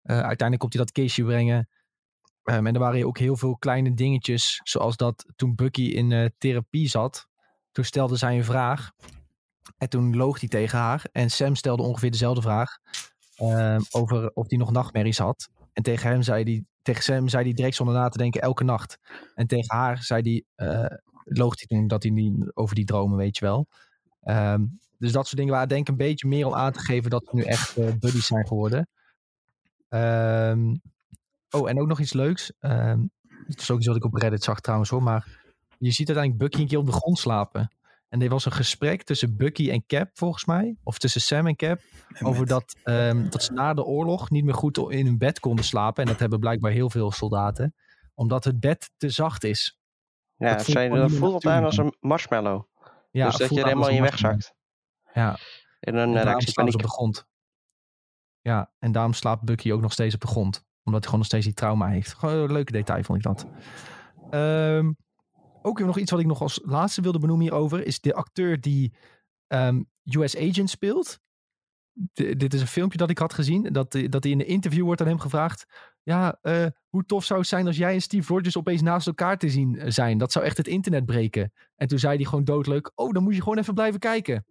Eh, 0.03 0.17
uiteindelijk 0.17 0.59
komt 0.59 0.73
hij 0.73 0.83
dat 0.83 0.93
kistje 0.93 1.25
brengen. 1.25 1.69
Ehm, 2.45 2.67
en 2.67 2.75
er 2.75 2.81
waren 2.81 3.07
ook 3.07 3.19
heel 3.19 3.37
veel 3.37 3.57
kleine 3.57 3.95
dingetjes. 3.95 4.61
Zoals 4.63 4.97
dat 4.97 5.25
toen 5.37 5.55
Bucky 5.55 5.83
in 5.83 6.13
eh, 6.13 6.29
therapie 6.39 6.89
zat. 6.89 7.29
Toen 7.73 7.85
stelde 7.85 8.17
zij 8.17 8.37
een 8.37 8.45
vraag. 8.45 8.91
En 9.79 9.89
toen 9.89 10.17
loog 10.17 10.41
hij 10.41 10.49
tegen 10.49 10.79
haar. 10.79 11.05
En 11.13 11.31
Sam 11.31 11.55
stelde 11.55 11.83
ongeveer 11.83 12.11
dezelfde 12.11 12.43
vraag. 12.43 12.79
ehm, 13.37 13.81
over 13.91 14.31
of 14.35 14.49
hij 14.49 14.59
nog 14.59 14.71
nachtmerries 14.71 15.19
had. 15.19 15.49
En 15.73 15.83
tegen 15.83 16.11
hem 16.11 16.23
zei 16.23 16.43
hij. 16.43 16.65
Tegen 16.83 17.03
Sam 17.03 17.29
zei 17.29 17.45
hij 17.45 17.53
direct 17.53 17.75
zonder 17.75 17.95
na 17.95 18.09
te 18.09 18.19
denken 18.19 18.41
elke 18.41 18.65
nacht. 18.65 18.99
En 19.35 19.47
tegen 19.47 19.77
haar 19.77 20.03
zei 20.03 20.45
hij. 20.57 20.67
Loog 21.25 21.55
hij 21.57 21.67
toen 21.67 21.87
dat 21.87 22.03
hij 22.03 22.13
niet 22.13 22.51
over 22.55 22.75
die 22.75 22.85
dromen, 22.85 23.17
weet 23.17 23.39
je 23.39 23.45
wel. 23.45 23.67
Ehm, 24.21 24.65
dus 24.99 25.13
dat 25.13 25.25
soort 25.25 25.37
dingen 25.37 25.53
waren 25.53 25.69
denk 25.69 25.81
ik 25.81 25.89
een 25.89 26.07
beetje 26.07 26.29
meer 26.29 26.47
om 26.47 26.55
aan 26.55 26.73
te 26.73 26.79
geven 26.79 27.11
dat 27.11 27.25
we 27.25 27.37
nu 27.37 27.43
echt 27.43 27.77
eh, 27.77 27.93
buddies 28.01 28.27
zijn 28.27 28.47
geworden. 28.47 28.89
Ehm, 29.89 30.75
oh, 31.51 31.71
en 31.71 31.81
ook 31.81 31.89
nog 31.89 32.01
iets 32.01 32.13
leuks. 32.13 32.53
Het 32.59 33.61
is 33.61 33.71
ook 33.71 33.79
iets 33.79 33.87
wat 33.87 33.97
ik 33.97 34.05
op 34.05 34.15
Reddit 34.15 34.45
zag 34.45 34.61
trouwens 34.61 34.91
hoor. 34.91 35.03
Maar 35.03 35.41
je 35.79 35.91
ziet 35.91 36.07
uiteindelijk 36.07 36.39
Bucky 36.39 36.63
een 36.63 36.69
keer 36.69 36.79
op 36.79 36.87
de 36.87 36.93
grond 36.93 37.19
slapen. 37.19 37.73
En 38.09 38.23
er 38.23 38.29
was 38.29 38.45
een 38.45 38.53
gesprek 38.53 39.03
tussen 39.03 39.37
Bucky 39.37 39.71
en 39.71 39.87
Cap 39.87 40.11
volgens 40.13 40.45
mij. 40.45 40.77
Of 40.83 40.99
tussen 40.99 41.21
Sam 41.21 41.47
en 41.47 41.57
Cap. 41.57 41.81
Over 42.21 42.47
dat, 42.47 42.77
dat 43.31 43.43
ze 43.43 43.53
na 43.53 43.75
de 43.75 43.85
oorlog 43.85 44.31
niet 44.31 44.45
meer 44.45 44.55
goed 44.55 44.79
in 44.79 45.07
hun 45.07 45.19
bed 45.19 45.41
konden 45.41 45.65
slapen. 45.65 46.03
En 46.03 46.09
dat 46.11 46.19
hebben 46.19 46.41
blijkbaar 46.41 46.73
heel 46.73 46.91
veel 46.91 47.11
soldaten. 47.11 47.75
Omdat 48.15 48.45
het 48.45 48.61
bed 48.61 48.91
te 48.97 49.11
zacht 49.11 49.45
is. 49.45 49.82
Ja, 50.43 50.55
Dat 50.55 50.65
voelt 50.65 50.91
dat 50.91 51.13
voelt 51.13 51.47
aan 51.47 51.65
als 51.65 51.77
een 51.77 51.95
marshmallow. 52.01 52.63
Ja, 53.11 53.27
dus 53.27 53.37
dat 53.37 53.49
je 53.51 53.61
er 53.61 53.67
helemaal 53.67 53.89
in 53.89 53.95
je 53.95 54.01
wegzakt. 54.03 54.55
Ja, 55.15 55.37
En 55.81 55.95
dan 55.95 56.17
En 56.17 56.23
raak 56.23 56.41
je 56.41 56.47
ze 56.47 56.53
paniek. 56.53 56.75
op 56.75 56.83
de 56.83 56.89
grond. 56.89 57.27
Ja, 58.41 58.73
en 58.79 58.93
daarom 58.93 59.13
slaapt 59.13 59.43
Bucky 59.45 59.73
ook 59.73 59.81
nog 59.81 59.93
steeds 59.93 60.15
op 60.15 60.21
de 60.21 60.27
grond. 60.27 60.57
Omdat 60.85 61.01
hij 61.01 61.03
gewoon 61.03 61.19
nog 61.19 61.27
steeds 61.27 61.45
die 61.45 61.55
trauma 61.55 61.89
heeft. 61.89 62.15
Gewoon 62.15 62.37
een 62.37 62.53
leuke 62.53 62.73
detail 62.73 63.03
vond 63.03 63.19
ik 63.19 63.25
dat. 63.25 63.47
Ehm, 64.31 64.93
ook 65.63 65.79
weer 65.79 65.87
nog 65.87 65.99
iets 65.99 66.11
wat 66.11 66.21
ik 66.21 66.27
nog 66.27 66.41
als 66.41 66.61
laatste 66.65 67.01
wilde 67.03 67.19
benoemen 67.19 67.45
hierover. 67.47 67.87
Is 67.87 68.01
de 68.01 68.15
acteur 68.15 68.61
die 68.61 68.95
ehm, 69.47 69.83
US 70.05 70.37
Agent 70.37 70.71
speelt. 70.71 71.21
D- 72.13 72.39
dit 72.39 72.55
is 72.55 72.61
een 72.61 72.67
filmpje 72.67 72.99
dat 72.99 73.11
ik 73.11 73.19
had 73.19 73.33
gezien. 73.35 73.63
Dat, 73.63 73.93
dat 74.09 74.23
hij 74.23 74.33
in 74.33 74.41
een 74.41 74.47
interview 74.47 74.85
wordt 74.85 75.01
aan 75.01 75.07
hem 75.07 75.19
gevraagd. 75.19 75.65
Ja, 76.03 76.39
eh, 76.43 76.67
hoe 76.89 77.05
tof 77.05 77.25
zou 77.25 77.39
het 77.41 77.49
zijn 77.49 77.67
als 77.67 77.77
jij 77.77 77.95
en 77.95 78.01
Steve 78.01 78.33
Rogers 78.33 78.57
opeens 78.57 78.83
naast 78.83 79.07
elkaar 79.07 79.39
te 79.39 79.51
zien 79.51 79.79
eh, 79.79 79.91
zijn? 79.91 80.19
Dat 80.19 80.33
zou 80.33 80.45
echt 80.45 80.57
het 80.57 80.67
internet 80.67 81.07
breken. 81.07 81.53
En 81.77 81.89
toen 81.89 81.99
zei 81.99 82.17
hij 82.17 82.25
gewoon 82.25 82.45
doodleuk. 82.45 82.93
Oh, 82.95 83.13
dan 83.13 83.23
moet 83.23 83.35
je 83.35 83.43
gewoon 83.43 83.59
even 83.59 83.75
blijven 83.75 84.01
kijken. 84.01 84.47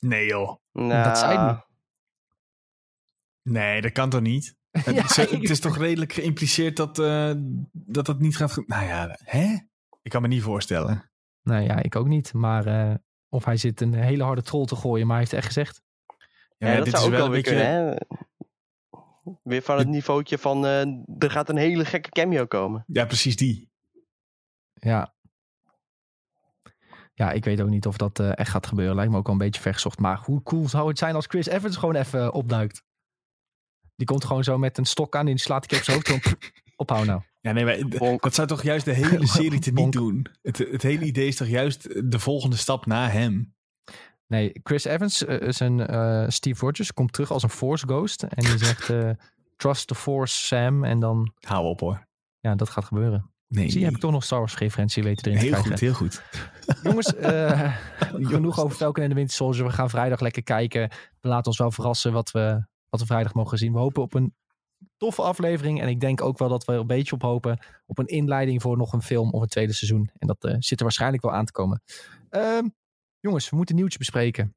Nee 0.00 0.26
joh. 0.26 0.56
Nou, 0.72 1.04
dat 1.04 1.18
zei 1.18 1.38
hij. 1.38 1.64
Nee, 3.42 3.80
dat 3.80 3.92
kan 3.92 4.10
toch 4.10 4.20
niet? 4.20 4.56
Het, 4.84 4.94
Ja, 4.94 5.08
ze- 5.08 5.22
ik- 5.30 5.40
het 5.40 5.50
is 5.50 5.60
toch 5.60 5.76
redelijk 5.76 6.12
geïmpliceerd 6.12 6.76
dat, 6.76 6.98
eh, 6.98 7.32
dat 7.72 8.06
dat 8.06 8.18
niet 8.20 8.36
gaat... 8.36 8.62
Nou 8.66 8.84
ja, 8.86 9.18
hè? 9.24 9.56
Ik 10.02 10.10
kan 10.10 10.22
me 10.22 10.28
niet 10.28 10.42
voorstellen. 10.42 11.10
Nou 11.42 11.62
ja, 11.62 11.82
ik 11.82 11.96
ook 11.96 12.06
niet. 12.08 12.32
Maar 12.32 12.66
eh, 12.66 12.94
of 13.28 13.44
hij 13.44 13.56
zit 13.56 13.80
een 13.80 13.94
hele 13.94 14.22
harde 14.22 14.42
troll 14.42 14.64
te 14.66 14.76
gooien, 14.76 15.06
maar 15.06 15.16
hij 15.16 15.24
heeft 15.24 15.36
echt 15.36 15.46
gezegd. 15.46 15.82
Ja, 16.58 16.74
dat 16.76 16.84
dit 16.84 16.94
zou 16.94 17.06
is 17.06 17.10
ook 17.12 17.16
wel 17.16 17.24
een 17.26 17.32
weer 17.32 17.42
beetje... 17.42 17.56
kunnen, 17.56 17.86
hè? 17.88 17.96
Weer 19.42 19.62
van 19.62 19.78
het 19.78 19.88
niveautje 19.88 20.38
van, 20.38 20.66
eh, 20.66 20.80
er 21.18 21.30
gaat 21.30 21.48
een 21.48 21.56
hele 21.56 21.84
gekke 21.84 22.10
cameo 22.10 22.46
komen. 22.46 22.84
Ja, 22.86 23.04
precies 23.04 23.36
die. 23.36 23.70
Ja. 24.74 25.14
Ja, 27.14 27.30
ik 27.32 27.44
weet 27.44 27.60
ook 27.60 27.68
niet 27.68 27.86
of 27.86 27.96
dat 27.96 28.18
eh, 28.18 28.38
echt 28.38 28.50
gaat 28.50 28.66
gebeuren. 28.66 28.94
Lijkt 28.94 29.10
me 29.10 29.18
ook 29.18 29.26
wel 29.26 29.34
een 29.34 29.40
beetje 29.40 29.60
vergezocht. 29.60 29.98
Maar 29.98 30.20
hoe 30.24 30.42
cool 30.42 30.68
zou 30.68 30.88
het 30.88 30.98
zijn 30.98 31.14
als 31.14 31.26
Chris 31.26 31.46
Evans 31.46 31.76
gewoon 31.76 31.94
even 31.94 32.20
eh, 32.20 32.34
opduikt? 32.34 32.82
Die 33.96 34.06
komt 34.06 34.24
gewoon 34.24 34.44
zo 34.44 34.58
met 34.58 34.78
een 34.78 34.84
stok 34.84 35.14
aan 35.14 35.26
en 35.26 35.34
die 35.34 35.38
slaat 35.38 35.64
ik 35.64 35.78
op 35.78 35.84
zijn 35.84 35.96
hoofd. 35.96 36.08
Gewoon, 36.08 36.38
ophouden 36.76 37.08
nou. 37.08 37.22
Ja, 37.40 37.52
nee, 37.52 37.64
maar 37.64 38.18
dat 38.18 38.34
zou 38.34 38.46
toch 38.48 38.62
juist 38.62 38.84
de 38.84 38.92
hele 38.92 39.26
serie 39.26 39.58
te 39.58 39.72
niet 39.72 39.92
doen? 39.92 40.26
Het, 40.42 40.58
het 40.58 40.82
hele 40.82 41.04
idee 41.04 41.26
is 41.26 41.36
toch 41.36 41.48
juist 41.48 42.10
de 42.10 42.18
volgende 42.18 42.56
stap 42.56 42.86
na 42.86 43.08
hem? 43.08 43.54
Nee, 44.30 44.60
Chris 44.62 44.84
Evans, 44.84 45.24
eh, 45.24 45.40
is 45.40 45.60
een 45.60 45.86
eh, 45.86 46.24
Steve 46.28 46.64
Rogers, 46.64 46.92
komt 46.92 47.12
terug 47.12 47.30
als 47.30 47.42
een 47.42 47.48
Force 47.48 47.86
Ghost. 47.86 48.22
En 48.22 48.44
die 48.44 48.58
zegt, 48.58 48.90
eh, 48.90 49.10
trust 49.56 49.86
the 49.86 49.94
Force, 49.94 50.44
Sam. 50.44 50.84
En 50.84 51.00
dan, 51.00 51.32
Hou 51.40 51.66
op 51.66 51.80
hoor. 51.80 52.06
ja, 52.40 52.54
dat 52.54 52.70
gaat 52.70 52.84
gebeuren. 52.84 53.30
Nee, 53.48 53.70
Zie, 53.70 53.84
heb 53.84 53.94
ik 53.94 54.00
toch 54.00 54.10
nog 54.10 54.24
Star 54.24 54.38
Wars 54.38 54.58
referentie 54.58 55.02
weten 55.02 55.32
erin 55.32 55.42
heel 55.42 55.62
goed, 55.62 55.80
heel 55.80 55.92
goed. 55.92 56.22
Jongens, 56.82 57.14
eh, 57.14 57.76
genoeg 58.32 58.60
over 58.60 58.76
Falcon 58.76 59.02
en 59.02 59.08
de 59.08 59.14
Winter 59.14 59.34
Soldier. 59.34 59.64
We 59.64 59.70
gaan 59.70 59.90
vrijdag 59.90 60.20
lekker 60.20 60.42
kijken. 60.42 60.88
We 61.20 61.28
laten 61.28 61.46
ons 61.46 61.58
wel 61.58 61.70
verrassen 61.70 62.12
wat 62.12 62.30
we, 62.30 62.66
wat 62.88 63.00
we 63.00 63.06
vrijdag 63.06 63.34
mogen 63.34 63.58
zien. 63.58 63.72
We 63.72 63.78
hopen 63.78 64.02
op 64.02 64.14
een 64.14 64.34
toffe 64.96 65.22
aflevering. 65.22 65.80
En 65.80 65.88
ik 65.88 66.00
denk 66.00 66.22
ook 66.22 66.38
wel 66.38 66.48
dat 66.48 66.64
we 66.64 66.72
er 66.72 66.78
een 66.78 66.86
beetje 66.86 67.14
op 67.14 67.22
hopen. 67.22 67.58
Op 67.86 67.98
een 67.98 68.06
inleiding 68.06 68.62
voor 68.62 68.76
nog 68.76 68.92
een 68.92 69.02
film 69.02 69.30
of 69.30 69.42
een 69.42 69.48
tweede 69.48 69.72
seizoen. 69.72 70.10
En 70.18 70.26
dat 70.26 70.44
eh, 70.44 70.54
zit 70.58 70.78
er 70.78 70.84
waarschijnlijk 70.84 71.22
wel 71.22 71.32
aan 71.32 71.44
te 71.44 71.52
komen. 71.52 71.82
Ehm, 72.28 72.68
jongens, 73.20 73.50
we 73.50 73.56
moeten 73.56 73.74
nieuwtje 73.74 73.98
bespreken. 73.98 74.56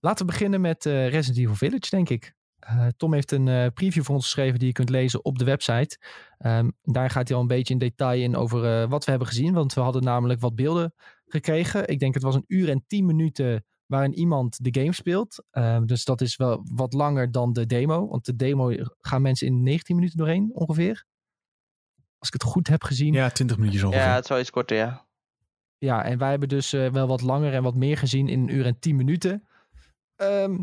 Laten 0.00 0.26
we 0.26 0.32
beginnen 0.32 0.60
met 0.60 0.86
eh, 0.86 1.08
Resident 1.08 1.38
Evil 1.38 1.54
Village, 1.54 1.90
denk 1.90 2.08
ik. 2.08 2.34
Eh, 2.64 2.86
Tom 2.96 3.12
heeft 3.12 3.32
een 3.32 3.48
eh, 3.48 3.66
preview 3.74 4.02
voor 4.02 4.14
ons 4.14 4.24
geschreven 4.24 4.58
die 4.58 4.68
je 4.68 4.74
kunt 4.74 4.88
lezen 4.88 5.24
op 5.24 5.38
de 5.38 5.44
website. 5.44 5.98
Ehm, 6.38 6.70
daar 6.82 7.10
gaat 7.10 7.28
hij 7.28 7.36
al 7.36 7.42
een 7.42 7.48
beetje 7.48 7.72
in 7.72 7.78
detail 7.78 8.22
in 8.22 8.36
over 8.36 8.64
eh, 8.64 8.88
wat 8.88 9.04
we 9.04 9.10
hebben 9.10 9.28
gezien. 9.28 9.52
Want 9.52 9.74
we 9.74 9.80
hadden 9.80 10.02
namelijk 10.02 10.40
wat 10.40 10.54
beelden 10.54 10.94
gekregen. 11.26 11.88
Ik 11.88 11.98
denk 11.98 12.14
het 12.14 12.22
was 12.22 12.34
een 12.34 12.44
uur 12.46 12.68
en 12.68 12.84
tien 12.86 13.06
minuten 13.06 13.64
waarin 13.86 14.14
iemand 14.14 14.64
de 14.64 14.80
game 14.80 14.92
speelt. 14.92 15.44
Ehm, 15.50 15.84
dus 15.86 16.04
dat 16.04 16.20
is 16.20 16.36
wel 16.36 16.60
wat 16.74 16.92
langer 16.92 17.30
dan 17.30 17.52
de 17.52 17.66
demo. 17.66 18.08
Want 18.08 18.24
de 18.24 18.36
demo 18.36 18.72
gaan 19.00 19.22
mensen 19.22 19.46
in 19.46 19.62
19 19.62 19.96
minuten 19.96 20.18
doorheen 20.18 20.50
ongeveer. 20.52 21.04
Als 22.18 22.28
ik 22.28 22.42
het 22.42 22.52
goed 22.52 22.68
heb 22.68 22.82
gezien. 22.82 23.12
Ja, 23.12 23.30
20 23.30 23.56
minuutjes 23.56 23.82
ongeveer. 23.82 24.06
Ja, 24.06 24.14
het 24.14 24.26
zou 24.26 24.40
iets 24.40 24.50
korter, 24.50 24.76
ja. 24.76 25.03
Ja, 25.78 26.04
en 26.04 26.18
wij 26.18 26.30
hebben 26.30 26.48
dus 26.48 26.72
eh, 26.72 26.90
wel 26.90 27.06
wat 27.06 27.20
langer 27.22 27.52
en 27.54 27.62
wat 27.62 27.74
meer 27.74 27.96
gezien 27.96 28.28
in 28.28 28.40
een 28.40 28.54
uur 28.54 28.66
en 28.66 28.78
tien 28.78 28.96
minuten. 28.96 29.46
Ehm, 30.16 30.58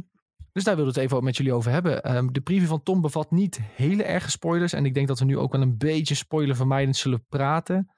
dus 0.51 0.63
daar 0.63 0.75
wilde 0.75 0.89
ik 0.89 0.95
het 0.95 1.05
even 1.05 1.23
met 1.23 1.37
jullie 1.37 1.53
over 1.53 1.71
hebben. 1.71 2.03
Ehm, 2.03 2.27
de 2.31 2.41
preview 2.41 2.67
van 2.67 2.83
Tom 2.83 3.01
bevat 3.01 3.31
niet 3.31 3.59
hele 3.61 4.03
erge 4.03 4.29
spoilers. 4.29 4.73
En 4.73 4.85
ik 4.85 4.93
denk 4.93 5.07
dat 5.07 5.19
we 5.19 5.25
nu 5.25 5.37
ook 5.37 5.51
wel 5.51 5.61
een 5.61 5.77
beetje 5.77 6.15
spoilervermijdend 6.15 6.95
zullen 6.95 7.25
praten. 7.29 7.91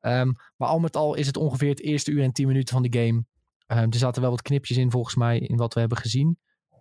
Ehm, 0.00 0.32
maar 0.56 0.68
al 0.68 0.78
met 0.78 0.96
al 0.96 1.14
is 1.14 1.26
het 1.26 1.36
ongeveer 1.36 1.68
het 1.68 1.80
eerste 1.82 2.10
uur 2.10 2.22
en 2.22 2.32
tien 2.32 2.46
minuten 2.46 2.74
van 2.74 2.82
de 2.82 2.98
game. 2.98 3.24
Er 3.66 3.94
zaten 3.94 4.22
wel 4.22 4.30
wat 4.30 4.42
knipjes 4.42 4.76
in 4.76 4.90
volgens 4.90 5.14
mij 5.14 5.38
in 5.38 5.56
wat 5.56 5.74
we 5.74 5.80
hebben 5.80 5.98
gezien. 5.98 6.38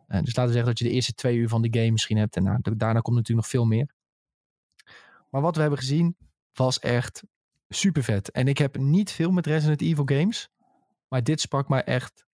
Eh, 0.08 0.20
dus 0.22 0.36
laten 0.36 0.46
we 0.46 0.52
zeggen 0.52 0.66
dat 0.66 0.80
je 0.80 0.86
de 0.86 0.92
eerste 0.92 1.14
twee 1.14 1.38
uur 1.38 1.50
van 1.50 1.62
de 1.62 1.80
game 1.80 1.92
misschien 1.92 2.18
hebt. 2.18 2.36
En 2.36 2.44
da- 2.44 2.60
daarna 2.62 3.00
komt 3.00 3.16
natuurlijk 3.16 3.46
nog 3.46 3.48
veel 3.48 3.66
meer. 3.66 3.90
Maar 5.30 5.42
wat 5.42 5.56
we 5.56 5.62
hebben 5.62 5.80
gezien 5.80 6.18
was 6.54 6.80
echt 6.80 7.24
super 7.70 8.04
vet. 8.04 8.32
En 8.32 8.48
ik 8.48 8.58
heb 8.58 8.78
niet 8.78 9.12
veel 9.12 9.32
met 9.32 9.46
Resident 9.46 9.82
Evil 9.82 10.06
games. 10.06 10.50
Maar 11.08 11.24
dit 11.24 11.42
sprak 11.42 11.70
mij 11.70 11.84
echt 11.84 12.26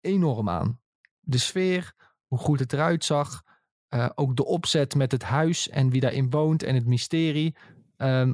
enorm 0.00 0.48
aan. 0.48 0.80
De 1.20 1.38
sfeer, 1.38 1.94
hoe 2.26 2.38
goed 2.38 2.58
het 2.60 2.72
eruit 2.72 3.04
zag. 3.04 3.42
eh, 3.88 4.10
ook 4.14 4.36
de 4.36 4.44
opzet 4.44 4.94
met 4.94 5.12
het 5.12 5.22
huis 5.22 5.68
en 5.68 5.90
wie 5.90 6.00
daarin 6.00 6.30
woont 6.30 6.62
en 6.62 6.74
het 6.74 6.86
mysterie. 6.86 7.56
Ehm 7.96 8.32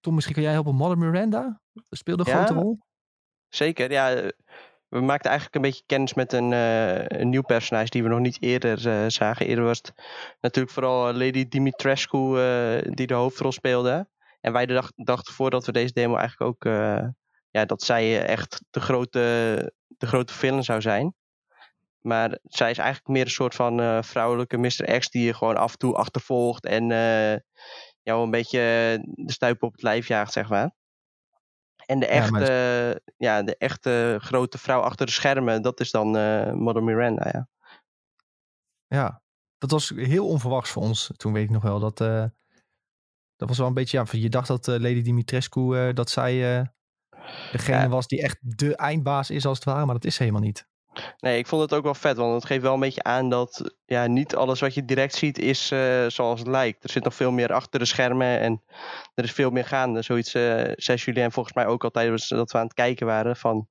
Tom, 0.00 0.14
misschien 0.14 0.34
kan 0.34 0.44
jij 0.44 0.52
helpen. 0.52 0.74
Mother 0.74 0.98
Miranda 0.98 1.60
speelde 1.90 2.24
een 2.24 2.30
Ja? 2.30 2.44
grote 2.44 2.60
rol. 2.60 2.78
Zeker, 3.48 3.90
ja. 3.90 4.14
eh, 4.14 4.28
we 4.88 5.00
maakten 5.00 5.30
eigenlijk 5.30 5.54
een 5.56 5.70
beetje 5.70 5.82
kennis 5.86 6.14
met 6.14 6.32
een, 6.32 6.52
eh, 6.52 7.04
een 7.20 7.28
nieuw 7.28 7.42
personage 7.42 7.90
die 7.90 8.02
we 8.02 8.08
nog 8.08 8.18
niet 8.20 8.42
eerder 8.42 9.10
zagen. 9.12 9.46
Eerder 9.46 9.64
was 9.64 9.78
het 9.78 9.92
natuurlijk 10.40 10.74
vooral 10.74 11.12
Lady 11.12 11.48
Dimitrescu 11.48 12.18
die 12.94 13.06
de 13.06 13.14
hoofdrol 13.14 13.52
speelde. 13.52 14.08
En 14.44 14.52
wij 14.52 14.66
dacht, 14.66 14.92
dachten 14.96 15.34
voordat 15.34 15.66
we 15.66 15.72
deze 15.72 15.92
demo 15.92 16.16
eigenlijk 16.16 16.50
ook, 16.50 16.64
eh, 16.64 17.08
ja, 17.50 17.64
dat 17.64 17.82
zij 17.82 18.02
eh, 18.02 18.28
echt 18.28 18.62
de 18.70 18.80
grote, 18.80 19.72
de 19.86 20.06
grote 20.06 20.32
villain 20.32 20.64
zou 20.64 20.80
zijn. 20.80 21.14
Maar 22.00 22.38
zij 22.42 22.70
is 22.70 22.78
eigenlijk 22.78 23.08
meer 23.08 23.24
een 23.24 23.30
soort 23.30 23.54
van 23.54 23.80
eh, 23.80 24.02
vrouwelijke 24.02 24.56
Mr. 24.56 24.98
X 24.98 25.10
die 25.10 25.24
je 25.24 25.34
gewoon 25.34 25.56
af 25.56 25.72
en 25.72 25.78
toe 25.78 25.94
achtervolgt 25.94 26.64
en 26.64 26.88
jou 28.02 28.22
een 28.22 28.30
beetje 28.30 28.60
de 29.02 29.32
stuip 29.32 29.62
op 29.62 29.72
het 29.72 29.82
lijf 29.82 30.08
jaagt, 30.08 30.32
zeg 30.32 30.48
maar. 30.48 30.74
En 31.86 31.98
de 31.98 32.06
Ja, 32.06 32.12
echte, 32.12 32.30
maar 32.30 33.00
ja, 33.16 33.42
de 33.42 33.56
echte 33.56 34.18
grote 34.20 34.58
vrouw 34.58 34.80
achter 34.80 35.06
de 35.06 35.12
schermen, 35.12 35.62
dat 35.62 35.80
is 35.80 35.90
dan 35.90 36.16
eh 36.16 36.52
Mother 36.52 36.82
Miranda, 36.82 37.28
ja. 37.32 37.48
Ja, 38.86 39.22
dat 39.58 39.70
was 39.70 39.88
heel 39.88 40.28
onverwachts 40.28 40.70
voor 40.70 40.82
ons. 40.82 41.10
Toen 41.16 41.32
weet 41.32 41.44
ik 41.44 41.50
nog 41.50 41.62
wel 41.62 41.78
dat. 41.78 42.00
Dat 43.36 43.48
was 43.48 43.58
wel 43.58 43.66
een 43.66 43.74
beetje. 43.74 43.98
Ja, 43.98 44.04
je 44.10 44.28
dacht 44.28 44.48
dat 44.48 44.68
eh, 44.68 44.74
Lady 44.74 45.02
Dimitrescu. 45.02 45.76
eh, 45.76 45.94
dat 45.94 46.10
zij. 46.10 46.58
eh, 46.58 46.66
degene 47.52 47.76
Ja. 47.82 47.88
was 47.88 48.06
die 48.06 48.22
echt 48.22 48.38
de 48.40 48.76
eindbaas 48.76 49.30
is, 49.30 49.46
als 49.46 49.56
het 49.56 49.66
ware. 49.66 49.84
Maar 49.84 49.94
dat 49.94 50.04
is 50.04 50.18
helemaal 50.18 50.40
niet. 50.40 50.66
Nee, 51.18 51.38
ik 51.38 51.46
vond 51.46 51.62
het 51.62 51.74
ook 51.74 51.82
wel 51.84 51.94
vet, 51.94 52.16
want 52.16 52.34
het 52.34 52.44
geeft 52.44 52.62
wel 52.62 52.74
een 52.74 52.80
beetje 52.80 53.02
aan 53.02 53.28
dat 53.28 53.74
ja, 53.84 54.06
niet 54.06 54.34
alles 54.36 54.60
wat 54.60 54.74
je 54.74 54.84
direct 54.84 55.14
ziet 55.14 55.38
is 55.38 55.66
zoals 56.06 56.38
het 56.38 56.48
lijkt. 56.48 56.84
Er 56.84 56.90
zit 56.90 57.04
nog 57.04 57.14
veel 57.14 57.30
meer 57.32 57.52
achter 57.52 57.78
de 57.78 57.84
schermen 57.84 58.38
en 58.40 58.62
er 59.14 59.24
is 59.24 59.32
veel 59.32 59.50
meer 59.50 59.64
gaande. 59.64 60.02
Zoiets 60.02 60.34
eh 60.34 60.72
zei 60.76 60.98
Julien 60.98 61.32
volgens 61.32 61.54
mij 61.54 61.66
ook 61.66 61.84
al 61.84 61.90
tijdens 61.90 62.28
dat 62.28 62.52
we 62.52 62.58
aan 62.58 62.64
het 62.64 62.74
kijken 62.74 63.06
waren 63.06 63.36
van... 63.36 63.68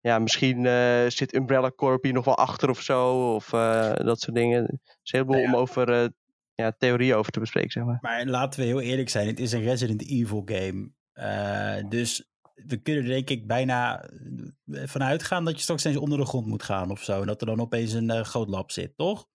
Ja, 0.00 0.18
misschien 0.18 0.66
zit 1.10 1.34
Umbrella 1.34 1.70
Corp 1.70 2.02
hier 2.02 2.12
nog 2.12 2.24
wel 2.24 2.36
achter 2.36 2.68
of 2.70 2.80
zo, 2.80 3.34
of 3.34 3.46
dat 3.94 4.20
soort 4.20 4.34
dingen. 4.36 4.62
Er 4.62 4.78
is 5.02 5.12
een 5.12 5.18
heleboel 5.18 5.34
Nou 5.36 5.46
ja. 5.46 5.52
om 5.54 5.60
over 5.60 6.12
ja, 6.54 6.72
theorieën 6.78 7.14
over 7.14 7.32
te 7.32 7.40
bespreken, 7.40 7.70
zeg 7.70 7.84
maar. 7.84 7.98
Maar 8.00 8.26
laten 8.26 8.60
we 8.60 8.66
heel 8.66 8.80
eerlijk 8.80 9.08
zijn, 9.08 9.26
het 9.26 9.40
is 9.40 9.52
een 9.52 9.62
Resident 9.62 10.08
Evil 10.08 10.42
game. 10.44 10.90
Eh, 11.12 11.88
dus 11.88 12.30
we 12.54 12.76
kunnen 12.76 13.02
er 13.02 13.08
denk 13.08 13.30
ik 13.30 13.46
bijna 13.46 14.02
eh, 14.02 14.82
vanuit 14.84 15.22
gaan 15.22 15.44
dat 15.44 15.54
je 15.54 15.62
straks 15.62 15.84
eens 15.84 15.96
onder 15.96 16.18
de 16.18 16.26
grond 16.26 16.46
moet 16.46 16.62
gaan 16.62 16.90
of 16.90 17.02
zo. 17.02 17.20
En 17.20 17.26
dat 17.26 17.40
er 17.40 17.46
dan 17.46 17.60
opeens 17.60 17.92
een 17.92 18.10
eh, 18.10 18.24
groot 18.24 18.48
lab 18.48 18.70
zit, 18.70 18.96
toch? 18.96 19.26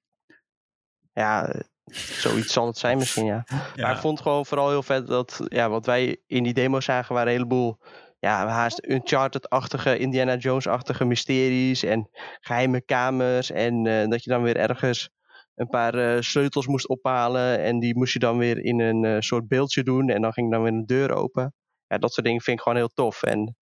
Ja, 1.14 1.54
zoiets 1.92 2.54
zal 2.54 2.68
het 2.68 2.78
zijn 2.78 2.98
misschien, 2.98 3.26
ja. 3.26 3.46
Maar 3.76 3.96
ik 3.96 4.02
vond 4.02 4.22
gewoon 4.22 4.46
vooral 4.46 4.70
heel 4.70 4.84
vet 4.84 5.08
dat 5.08 5.46
ja, 5.48 5.70
wat 5.70 5.86
wij 5.86 6.22
in 6.28 6.44
die 6.44 6.54
demo 6.54 6.80
zagen 6.80 7.14
waren 7.14 7.32
een 7.32 7.38
heleboel 7.38 7.78
ja, 8.20 8.48
haast 8.48 8.88
Uncharted-achtige, 8.88 9.98
Indiana 9.98 10.36
Jones-achtige 10.36 11.06
mysteries 11.06 11.84
en 11.84 12.10
geheime 12.40 12.82
kamers. 12.82 13.52
En 13.52 13.84
dat 14.10 14.24
je 14.24 14.30
dan 14.30 14.42
weer 14.42 14.58
ergens 14.58 15.10
een 15.58 15.68
paar 15.68 15.94
eh, 15.94 16.22
sleutels 16.22 16.68
moest 16.68 16.88
ophalen 16.88 17.60
en 17.60 17.80
die 17.80 17.96
moest 17.96 18.14
je 18.14 18.20
dan 18.20 18.38
weer 18.38 18.58
in 18.58 18.80
een 18.80 19.06
eh, 19.06 19.20
soort 19.20 19.48
beeldje 19.48 19.84
doen 19.84 20.10
en 20.10 20.22
dan 20.22 20.34
ging 20.34 20.52
dan 20.52 20.64
weer 20.64 20.72
een 20.72 20.86
deur 20.86 21.12
open. 21.12 21.54
Ja, 21.88 21.98
dat 21.98 22.14
soort 22.14 22.26
dingen 22.26 22.42
vind 22.42 22.58
ik 22.58 22.64
gewoon 22.64 22.78
heel 22.78 22.94
tof. 22.94 23.24
En 23.24 23.56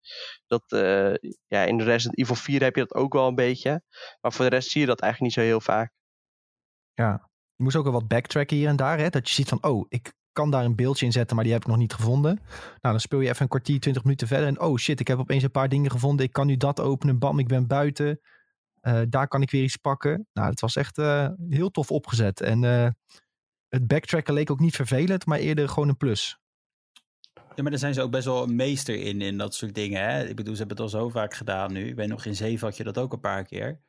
dat, 0.48 0.64
eh, 0.72 1.14
ja, 1.48 1.64
in 1.64 1.82
Resident 1.82 2.18
Evil 2.20 2.36
4 2.36 2.64
heb 2.64 2.76
je 2.76 2.82
dat 2.82 2.96
ook 2.96 3.14
wel 3.14 3.28
een 3.28 3.36
beetje. 3.36 3.82
Maar 4.22 4.34
voor 4.34 4.46
de 4.46 4.52
rest 4.52 4.70
zie 4.70 4.82
je 4.82 4.88
dat 4.88 5.02
eigenlijk 5.02 5.36
niet 5.36 5.44
zo 5.44 5.50
heel 5.52 5.62
vaak. 5.62 5.94
Ja. 6.94 7.30
Je 7.56 7.64
moest 7.64 7.76
ook 7.76 7.84
wel 7.84 7.94
wat 7.94 8.08
backtracken 8.08 8.58
hier 8.58 8.68
en 8.68 8.76
daar. 8.76 8.98
Hè? 8.98 9.10
Dat 9.10 9.28
je 9.28 9.36
ziet 9.36 9.50
van, 9.50 9.64
oh, 9.64 9.86
ik 9.90 10.14
kan 10.32 10.52
daar 10.52 10.66
een 10.66 10.76
beeldje 10.76 11.06
in 11.06 11.12
zetten, 11.12 11.36
maar 11.36 11.46
die 11.46 11.54
heb 11.54 11.62
ik 11.62 11.68
nog 11.68 11.78
niet 11.78 11.94
gevonden. 11.94 12.36
Nou, 12.56 12.80
dan 12.82 13.00
speel 13.00 13.20
je 13.20 13.30
even 13.30 13.42
een 13.42 13.48
kwartier, 13.48 13.80
twintig 13.80 14.04
minuten 14.04 14.28
verder. 14.28 14.48
En 14.48 14.62
oh 14.62 14.78
shit, 14.78 15.00
ik 15.00 15.08
heb 15.08 15.20
opeens 15.20 15.44
een 15.44 15.52
paar 15.52 15.70
dingen 15.70 15.92
gevonden. 15.92 16.26
Ik 16.26 16.32
kan 16.32 16.48
nu 16.48 16.58
dat 16.58 16.80
openen. 16.80 17.20
Bam, 17.20 17.40
ik 17.40 17.48
ben 17.48 17.68
buiten. 17.68 18.20
Eh, 18.86 19.02
daar 19.10 19.28
kan 19.28 19.42
ik 19.42 19.52
weer 19.52 19.64
iets 19.64 19.78
pakken. 19.78 20.28
Nou, 20.34 20.50
het 20.50 20.60
was 20.60 20.76
echt 20.76 20.98
eh, 20.98 21.30
heel 21.50 21.72
tof 21.72 21.92
opgezet. 21.92 22.42
En 22.42 22.64
eh, 22.64 22.90
het 23.68 23.88
backtracken 23.88 24.34
leek 24.34 24.52
ook 24.52 24.60
niet 24.60 24.76
vervelend, 24.76 25.26
maar 25.26 25.40
eerder 25.40 25.70
gewoon 25.70 25.90
een 25.90 25.98
plus. 25.98 26.40
Ja, 27.34 27.62
maar 27.62 27.72
daar 27.72 27.80
zijn 27.80 27.94
ze 27.94 28.02
ook 28.02 28.12
best 28.12 28.26
wel 28.26 28.44
een 28.44 28.56
meester 28.56 28.96
in, 28.96 29.22
in 29.22 29.38
dat 29.38 29.56
soort 29.56 29.76
dingen. 29.76 30.02
Hè? 30.02 30.28
Ik 30.28 30.36
bedoel, 30.36 30.54
ze 30.54 30.60
hebben 30.60 30.78
het 30.78 30.94
al 30.94 31.00
zo 31.00 31.10
vaak 31.10 31.34
gedaan 31.34 31.74
nu. 31.74 31.88
Ik 31.88 31.96
weet 31.96 32.08
nog, 32.08 32.26
in 32.26 32.36
7 32.36 32.68
had 32.68 32.78
je 32.78 32.84
dat 32.84 32.98
ook 32.98 33.14
een 33.14 33.20
paar 33.20 33.46
keer. 33.46 33.82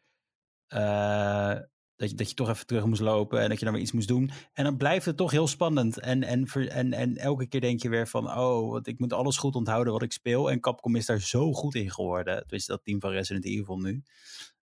Dat, 1.96 2.10
je, 2.10 2.16
dat 2.16 2.28
je 2.28 2.34
toch 2.34 2.48
even 2.48 2.66
terug 2.66 2.86
moest 2.86 3.00
lopen 3.00 3.40
en 3.40 3.48
dat 3.48 3.58
je 3.58 3.64
dan 3.64 3.74
weer 3.74 3.82
iets 3.82 3.92
moest 3.92 4.08
doen. 4.08 4.30
En 4.52 4.64
dan 4.64 4.76
blijft 4.76 5.06
het 5.06 5.16
toch 5.16 5.30
heel 5.30 5.46
spannend. 5.46 5.98
En, 6.00 6.22
en, 6.22 6.44
en, 6.68 6.92
en 6.92 7.16
elke 7.16 7.46
keer 7.46 7.60
denk 7.60 7.82
je 7.82 7.88
weer 7.88 8.08
van, 8.08 8.30
oh, 8.30 8.70
want 8.70 8.86
ik 8.86 8.98
moet 8.98 9.12
alles 9.12 9.36
goed 9.36 9.54
onthouden 9.54 9.92
wat 9.92 10.02
ik 10.02 10.12
speel. 10.12 10.50
En 10.50 10.60
Capcom 10.60 10.96
is 10.96 11.06
daar 11.06 11.20
zo 11.20 11.52
goed 11.52 11.74
in 11.74 11.90
geworden. 11.90 12.44
Dus 12.46 12.66
dat 12.66 12.84
team 12.84 13.00
van 13.00 13.10
Resident 13.10 13.44
Evil 13.44 13.78
nu. 13.78 14.02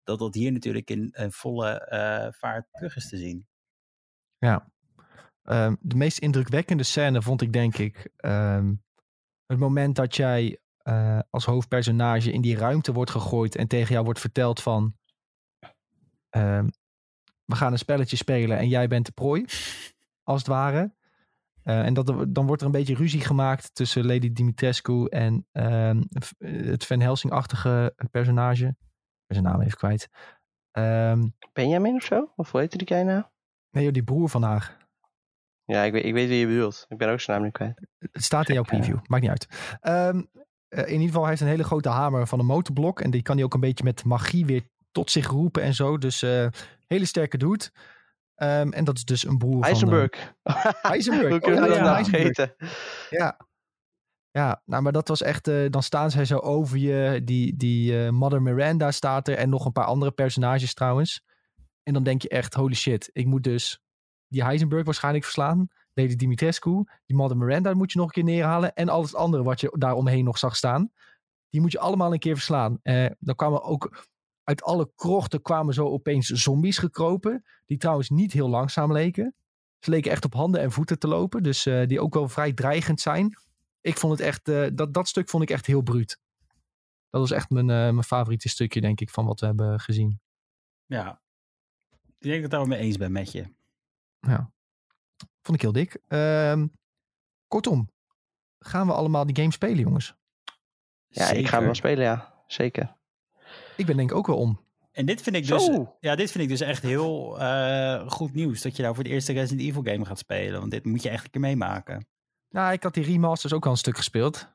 Dat 0.08 0.20
dat 0.20 0.34
hier 0.34 0.52
natuurlijk 0.52 0.90
in 0.90 1.10
een 1.12 1.32
volle 1.32 1.80
eh, 1.80 2.28
vaart 2.32 2.68
terug 2.72 2.96
is 2.96 3.10
te 3.10 3.18
zien. 3.18 3.48
Ja. 4.38 4.72
Ehm, 5.44 5.76
de 5.80 5.96
meest 5.96 6.18
indrukwekkende 6.18 6.84
scène 6.84 7.22
vond 7.22 7.42
ik 7.42 7.54
denk 7.54 7.78
ik 7.78 8.10
ehm, 8.16 8.74
het 9.46 9.60
moment 9.60 9.96
dat 9.96 10.16
jij 10.16 10.60
eh, 10.78 11.20
als 11.30 11.46
hoofdpersonage 11.46 12.32
in 12.32 12.42
die 12.42 12.58
ruimte 12.58 12.94
wordt 12.94 13.12
gegooid 13.12 13.56
en 13.56 13.68
tegen 13.68 13.94
jou 13.94 14.06
wordt 14.06 14.20
verteld 14.20 14.62
van 14.62 14.98
ehm, 16.30 16.68
we 17.46 17.56
gaan 17.56 17.72
een 17.72 17.78
spelletje 17.78 18.18
spelen 18.18 18.58
en 18.58 18.68
jij 18.68 18.88
bent 18.88 19.06
de 19.06 19.12
prooi, 19.12 19.46
als 20.24 20.40
het 20.40 20.48
ware. 20.48 20.96
Eh, 21.64 21.86
en 21.86 21.94
dat, 21.94 22.26
dan 22.28 22.46
wordt 22.46 22.62
er 22.62 22.68
een 22.68 22.74
beetje 22.74 22.96
ruzie 22.96 23.22
gemaakt 23.22 23.76
tussen 23.76 24.06
Lady 24.06 24.32
Dimitrescu 24.32 25.06
en 25.06 25.48
het 26.38 26.86
Van 26.86 27.00
Helsing-achtige 27.00 27.96
personage. 28.12 28.76
Zijn 29.28 29.44
naam 29.44 29.62
even 29.62 29.78
kwijt. 29.78 30.10
Ehm, 30.72 31.28
Benjamin 31.54 31.96
of 31.96 32.04
zo? 32.04 32.32
Of 32.36 32.52
hoe 32.52 32.60
heette 32.60 32.78
die 32.78 32.88
guy 32.88 33.02
nou? 33.02 33.24
nee, 33.72 33.84
joh, 33.84 33.94
die 33.94 34.04
broer 34.04 34.30
van 34.30 34.44
haar. 34.44 34.78
Ja, 35.64 35.84
ik 35.84 35.92
weet, 35.92 36.04
ik 36.06 36.14
weet 36.14 36.28
wie 36.28 36.38
je 36.40 36.48
bedoelt. 36.48 36.86
Ik 36.90 36.98
ben 36.98 37.10
ook 37.10 37.20
zijn 37.20 37.38
naam 37.38 37.46
nu 37.46 37.52
kwijt. 37.52 37.82
Het 38.12 38.24
staat 38.24 38.48
in 38.48 38.54
jouw 38.54 38.64
preview. 38.64 38.98
Maakt 39.08 39.22
niet 39.22 39.32
uit. 39.32 39.48
Ehm, 39.82 40.22
eh, 40.68 40.84
in 40.86 40.92
ieder 40.92 41.06
geval, 41.08 41.22
hij 41.22 41.30
heeft 41.30 41.42
een 41.42 41.48
hele 41.48 41.64
grote 41.64 41.90
hamer 41.90 42.28
van 42.28 42.40
een 42.40 42.46
motorblok. 42.46 43.02
En 43.02 43.12
die 43.12 43.22
kan 43.22 43.36
hij 43.36 43.46
ook 43.46 43.54
een 43.54 43.60
beetje 43.60 43.84
met 43.84 44.04
magie 44.04 44.46
weer 44.46 44.64
tot 44.92 45.12
zich 45.12 45.28
roepen 45.28 45.62
en 45.64 45.74
zo. 45.74 45.98
Dus 45.98 46.22
eh, 46.22 46.48
hele 46.88 47.06
sterke 47.06 47.38
dude. 47.38 47.70
Ehm, 48.36 48.72
en 48.72 48.84
dat 48.84 48.96
is 48.98 49.06
dus 49.06 49.26
een 49.26 49.38
broer 49.38 49.54
van... 49.54 49.64
Eisenberg. 49.64 50.34
eh, 50.44 50.66
Heisenberg. 50.82 51.30
Hoe 51.30 51.40
kunnen 51.40 51.64
Oh, 51.64 51.68
ja, 51.70 51.74
dat 51.74 51.82
nou 51.84 51.94
Heisenberg. 51.94 52.36
vergeten? 52.36 52.56
Ja. 53.10 53.47
Ja, 54.38 54.62
nou, 54.66 54.84
maar 54.84 54.92
dat 54.92 55.08
was 55.08 55.22
echt... 55.22 55.48
eh, 55.48 55.70
dan 55.70 55.84
staan 55.84 56.12
zij 56.12 56.26
zo 56.26 56.38
over 56.38 56.78
je. 56.78 57.22
Die, 57.24 57.56
die 57.56 58.04
eh, 58.04 58.10
Mother 58.10 58.42
Miranda 58.42 58.92
staat 58.92 59.28
er. 59.28 59.38
En 59.38 59.50
nog 59.50 59.66
een 59.66 59.72
paar 59.72 59.86
andere 59.86 60.12
personages 60.12 60.74
trouwens. 60.74 61.24
En 61.84 61.94
dan 61.94 62.04
denk 62.04 62.22
je 62.22 62.30
echt, 62.30 62.54
holy 62.54 62.74
shit. 62.74 63.10
Ik 63.14 63.26
moet 63.26 63.44
dus 63.44 63.82
die 64.28 64.44
Heisenberg 64.44 64.86
waarschijnlijk 64.86 65.24
verslaan. 65.24 65.68
Lady 65.94 66.16
Dimitrescu. 66.16 66.84
Die 67.06 67.16
Mother 67.16 67.38
Miranda 67.38 67.74
moet 67.74 67.92
je 67.92 67.98
nog 67.98 68.08
een 68.08 68.14
keer 68.14 68.24
neerhalen. 68.24 68.74
En 68.74 68.90
al 68.90 69.02
het 69.02 69.16
andere 69.16 69.44
wat 69.44 69.60
je 69.60 69.76
daar 69.78 69.94
omheen 69.96 70.24
nog 70.24 70.38
zag 70.38 70.56
staan. 70.56 70.92
Die 71.50 71.62
moet 71.62 71.72
je 71.72 71.80
allemaal 71.80 72.14
een 72.14 72.20
keer 72.20 72.36
verslaan. 72.36 72.80
Eh, 72.82 73.06
dan 73.20 73.36
kwamen 73.36 73.64
ook... 73.64 74.06
Uit 74.44 74.64
alle 74.64 74.92
krochten 74.96 75.42
kwamen 75.42 75.74
zo 75.74 75.86
opeens 75.86 76.28
zombies 76.28 76.78
gekropen. 76.78 77.46
Die 77.66 77.78
trouwens 77.78 78.10
niet 78.10 78.32
heel 78.32 78.50
langzaam 78.50 78.92
leken. 78.92 79.36
Ze 79.80 79.90
leken 79.90 80.12
echt 80.12 80.26
op 80.26 80.34
handen 80.34 80.62
en 80.62 80.72
voeten 80.72 81.00
te 81.00 81.08
lopen. 81.08 81.44
Dus 81.44 81.64
die 81.64 82.00
ook 82.00 82.14
wel 82.14 82.28
vrij 82.28 82.54
dreigend 82.54 83.02
zijn. 83.02 83.36
Ik 83.82 83.98
vond 83.98 84.18
het 84.18 84.28
echt, 84.28 84.48
eh, 84.48 84.68
dat, 84.74 84.94
dat 84.94 85.08
stuk 85.08 85.30
vond 85.30 85.44
ik 85.44 85.50
echt 85.50 85.66
heel 85.66 85.82
bruut. 85.82 86.20
Dat 87.10 87.22
was 87.22 87.32
echt 87.32 87.50
mijn, 87.50 87.70
eh, 87.70 87.76
mijn 87.76 88.04
favoriete 88.04 88.50
stukje, 88.50 88.82
denk 88.82 89.02
ik, 89.02 89.10
van 89.10 89.26
wat 89.26 89.40
we 89.40 89.46
hebben 89.46 89.80
gezien. 89.80 90.20
Ja, 90.86 91.22
ik 91.92 92.14
denk 92.20 92.36
dat 92.36 92.44
ik 92.44 92.50
daar 92.50 92.60
wel 92.60 92.70
mee 92.70 92.80
eens 92.80 92.98
ben 92.98 93.12
met 93.12 93.32
je. 93.32 93.56
Vond 95.42 95.58
ik 95.58 95.62
heel 95.62 95.72
dik. 95.72 96.00
Ehm, 96.08 96.68
kortom, 97.48 97.92
gaan 98.60 98.88
we 98.88 98.94
allemaal 98.94 99.26
die 99.26 99.36
game 99.36 99.52
spelen, 99.52 99.80
jongens? 99.80 100.16
Ja, 101.08 101.30
ik 101.30 101.48
ga 101.48 101.56
hem 101.56 101.66
wel 101.66 101.76
spelen, 101.76 102.04
ja. 102.04 102.34
Zeker. 102.48 102.96
Ik 103.78 103.86
ben 103.86 103.98
denk 103.98 104.10
ik 104.10 104.16
ook 104.16 104.28
wel 104.28 104.38
om. 104.38 104.66
En 104.92 105.06
dit 105.06 105.22
vind 105.22 105.36
ik 105.36 105.48
dus, 105.48 105.66
Zo. 105.66 105.98
ja, 106.00 106.16
dit 106.16 106.32
vind 106.32 106.44
ik 106.44 106.50
dus 106.50 106.62
echt 106.62 106.84
heel 106.84 107.40
eh, 107.40 108.10
goed 108.10 108.34
nieuws. 108.34 108.62
Dat 108.62 108.76
je 108.76 108.82
nou 108.82 108.96
voor 108.96 109.04
de 109.04 109.10
eerste 109.10 109.34
Resident 109.34 109.68
Evil 109.68 109.84
game 109.84 110.06
gaat 110.06 110.18
spelen. 110.18 110.60
Want 110.60 110.72
dit 110.72 110.86
moet 110.86 111.04
je 111.04 111.10
echt 111.10 111.24
een 111.24 111.30
keer 111.30 111.42
meemaken. 111.42 112.08
Nou, 112.50 112.74
ik 112.74 112.84
had 112.84 112.94
die 112.94 113.04
remasters 113.04 113.54
ook 113.54 113.66
al 113.66 113.72
een 113.72 113.78
stuk 113.78 113.98
gespeeld. 113.98 114.48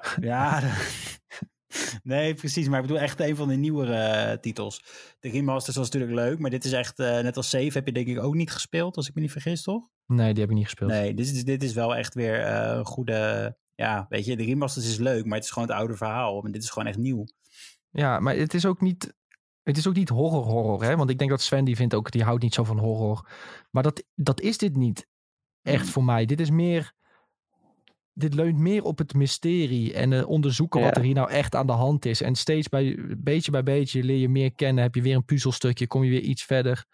Ja, 0.20 0.62
nee, 2.02 2.34
precies. 2.34 2.68
Maar 2.68 2.80
ik 2.80 2.86
bedoel 2.86 3.02
echt 3.02 3.20
een 3.20 3.36
van 3.36 3.48
de 3.48 3.54
nieuwere 3.54 3.94
eh, 3.94 4.38
titels. 4.38 4.84
De 5.20 5.28
remasters 5.28 5.76
was 5.76 5.90
natuurlijk 5.90 6.14
leuk. 6.14 6.38
Maar 6.38 6.50
dit 6.50 6.64
is 6.64 6.72
echt, 6.72 6.98
eh, 6.98 7.20
net 7.20 7.36
als 7.36 7.48
Save 7.48 7.70
heb 7.72 7.86
je 7.86 7.92
denk 7.92 8.06
ik 8.06 8.18
ook 8.18 8.34
niet 8.34 8.50
gespeeld. 8.50 8.96
Als 8.96 9.08
ik 9.08 9.14
me 9.14 9.20
niet 9.20 9.32
vergis, 9.32 9.62
toch? 9.62 9.88
Nee, 10.06 10.32
die 10.32 10.42
heb 10.42 10.50
ik 10.50 10.56
niet 10.56 10.64
gespeeld. 10.64 10.90
Nee, 10.90 11.14
dit 11.14 11.26
is, 11.26 11.44
dit 11.44 11.62
is 11.62 11.72
wel 11.72 11.96
echt 11.96 12.14
weer 12.14 12.40
eh, 12.40 12.76
een 12.76 12.84
goede... 12.84 13.56
Ja, 13.74 14.06
weet 14.08 14.24
je, 14.24 14.36
de 14.36 14.44
remasters 14.44 14.86
is 14.86 14.98
leuk. 14.98 15.24
Maar 15.24 15.34
het 15.34 15.44
is 15.44 15.50
gewoon 15.50 15.68
het 15.68 15.76
oude 15.76 15.96
verhaal. 15.96 16.40
Maar 16.40 16.52
dit 16.52 16.62
is 16.62 16.70
gewoon 16.70 16.88
echt 16.88 16.98
nieuw. 16.98 17.24
Ja, 17.90 18.20
maar 18.20 18.36
het 18.36 18.54
is 18.54 18.66
ook 18.66 18.80
niet. 18.80 19.14
Het 19.62 19.76
is 19.76 19.86
ook 19.86 19.94
niet 19.94 20.08
horror 20.08 20.44
horror, 20.44 20.82
hè? 20.82 20.96
Want 20.96 21.10
ik 21.10 21.18
denk 21.18 21.30
dat 21.30 21.40
Sven 21.40 21.64
die 21.64 21.76
vindt 21.76 21.94
ook, 21.94 22.10
die 22.10 22.22
houdt 22.22 22.42
niet 22.42 22.54
zo 22.54 22.64
van 22.64 22.78
horror. 22.78 23.28
Maar 23.70 23.82
dat, 23.82 24.04
dat 24.14 24.40
is 24.40 24.58
dit 24.58 24.76
niet 24.76 25.08
echt 25.62 25.88
voor 25.88 26.04
mij. 26.04 26.24
Dit 26.24 26.40
is 26.40 26.50
meer 26.50 26.92
dit 28.14 28.34
leunt 28.34 28.58
meer 28.58 28.82
op 28.82 28.98
het 28.98 29.14
mysterie 29.14 29.92
en 29.94 30.12
eh, 30.12 30.28
onderzoeken 30.28 30.80
wat 30.80 30.90
Ja. 30.90 30.96
er 30.96 31.02
hier 31.06 31.14
nou 31.14 31.30
echt 31.30 31.54
aan 31.54 31.66
de 31.66 31.72
hand 31.72 32.04
is. 32.04 32.20
En 32.22 32.34
steeds 32.34 32.68
bij, 32.68 32.98
beetje 33.18 33.50
bij 33.50 33.62
beetje 33.62 34.02
leer 34.02 34.16
je 34.18 34.28
meer 34.28 34.52
kennen. 34.54 34.82
Heb 34.82 34.94
je 34.94 35.02
weer 35.02 35.14
een 35.16 35.24
puzzelstukje, 35.24 35.86
kom 35.86 36.04
je 36.04 36.10
weer 36.10 36.20
iets 36.20 36.42
verder. 36.44 36.84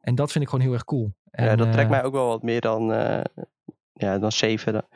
En 0.00 0.14
dat 0.14 0.32
vind 0.32 0.44
ik 0.44 0.50
gewoon 0.50 0.64
heel 0.64 0.74
erg 0.74 0.84
cool. 0.84 1.14
ja, 1.24 1.38
En, 1.46 1.56
dat 1.56 1.72
trekt 1.72 1.84
eh, 1.84 1.90
mij 1.90 2.04
ook 2.04 2.12
wel 2.12 2.26
wat 2.26 2.42
meer 2.42 2.60
dan, 2.60 2.92
eh 2.92 3.20
ja, 3.92 4.18
dan 4.18 4.32
7. 4.32 4.86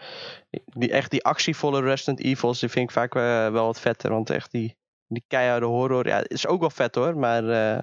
Die, 0.65 0.91
echt 0.93 1.11
die 1.11 1.25
actievolle 1.25 1.81
Resident 1.81 2.21
Evils, 2.21 2.61
die 2.61 2.69
vind 2.69 2.85
ik 2.89 2.95
vaak 2.95 3.15
wel 3.15 3.53
wat 3.67 3.81
vetter. 3.81 4.11
Want 4.11 4.31
echt 4.31 4.51
die, 4.51 4.77
die 5.07 5.25
keiharde 5.27 5.67
horror, 5.67 6.07
ja, 6.07 6.23
is 6.29 6.47
ook 6.47 6.61
wel 6.61 6.71
vet 6.71 6.95
hoor. 6.95 7.17
Maar 7.19 7.43
eh, 7.43 7.83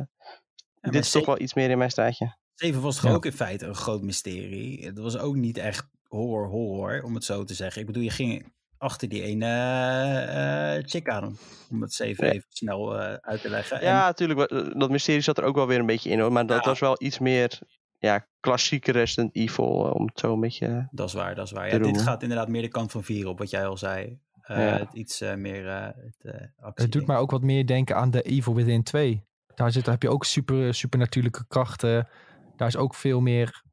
maar 0.81 0.91
dit 0.91 1.03
is 1.03 1.11
toch 1.11 1.25
wel 1.25 1.39
iets 1.41 1.53
meer 1.53 1.69
in 1.69 1.77
mijn 1.77 1.91
straatje. 1.91 2.37
7 2.53 2.81
was 2.81 2.95
toch 2.95 3.05
Ja. 3.09 3.15
ook 3.15 3.25
in 3.25 3.31
feite 3.31 3.65
een 3.65 3.75
groot 3.75 4.01
mysterie. 4.01 4.85
Het 4.85 4.97
was 4.97 5.17
ook 5.17 5.35
niet 5.35 5.57
echt 5.57 5.87
horror 6.09 6.47
horror, 6.47 7.03
om 7.03 7.13
het 7.13 7.23
zo 7.23 7.43
te 7.43 7.53
zeggen. 7.53 7.81
Ik 7.81 7.87
bedoel, 7.87 8.03
je 8.03 8.09
ging 8.09 8.51
achter 8.77 9.09
die 9.09 9.21
ene 9.23 9.45
eh, 9.45 10.75
eh, 10.77 10.83
chick 10.85 11.09
aan, 11.09 11.37
om 11.71 11.81
het 11.81 11.99
even, 11.99 12.25
Ja. 12.25 12.31
even 12.31 12.45
snel 12.49 12.99
eh, 12.99 13.13
uit 13.13 13.41
te 13.41 13.49
leggen. 13.49 13.79
En- 13.79 13.85
Ja, 13.85 14.05
natuurlijk. 14.05 14.39
wa- 14.39 14.73
Dat 14.77 14.89
mysterie 14.89 15.21
zat 15.21 15.37
er 15.37 15.43
ook 15.43 15.55
wel 15.55 15.67
weer 15.67 15.79
een 15.79 15.85
beetje 15.85 16.09
in 16.09 16.19
hoor. 16.19 16.31
Maar 16.31 16.45
dat 16.45 16.63
Ja. 16.63 16.69
was 16.69 16.79
wel 16.79 16.95
iets 17.03 17.19
meer 17.19 17.59
ja, 17.97 18.27
klassieke 18.39 18.91
Resident 18.91 19.35
Evil. 19.35 19.85
eh, 19.87 19.95
Om 19.95 20.05
het 20.05 20.19
zo 20.19 20.33
een 20.33 20.39
beetje... 20.39 20.87
Dat 20.91 21.07
is 21.07 21.13
waar, 21.13 21.35
dat 21.35 21.45
is 21.45 21.51
waar. 21.51 21.69
Ja, 21.69 21.77
dit 21.77 22.01
gaat 22.01 22.21
inderdaad 22.21 22.47
meer 22.47 22.61
de 22.61 22.67
kant 22.67 22.91
van 22.91 23.03
4 23.03 23.27
op, 23.27 23.37
wat 23.39 23.49
jij 23.49 23.67
al 23.67 23.77
zei. 23.77 24.19
Eh, 24.41 24.77
het 24.77 24.93
iets 24.93 25.21
eh, 25.21 25.35
meer 25.35 25.67
eh, 25.67 25.85
het, 25.85 26.15
eh, 26.21 26.33
actie. 26.59 26.83
Het 26.85 26.91
doet 26.91 27.07
mij 27.07 27.17
ook 27.17 27.31
wat 27.31 27.41
meer 27.41 27.65
denken 27.65 27.95
aan 27.95 28.11
de 28.11 28.21
Evil 28.21 28.55
Within 28.55 28.83
2. 28.83 29.23
Daar, 29.55 29.71
zit, 29.71 29.83
daar 29.85 29.93
heb 29.93 30.03
je 30.03 30.09
ook 30.09 30.25
super, 30.25 30.73
supernatuurlijke 30.73 31.45
krachten. 31.47 32.07
Daar 32.55 32.67
is 32.67 32.77
ook 32.77 32.95
veel 32.95 33.19
meer 33.21 33.63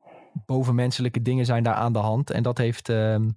bovenmenselijke 0.46 1.22
dingen 1.22 1.46
zijn 1.46 1.62
daar 1.62 1.74
aan 1.74 1.92
de 1.92 1.98
hand. 1.98 2.30
En 2.30 2.42
dat 2.42 2.58
heeft, 2.58 2.88
ehm, 2.88 3.30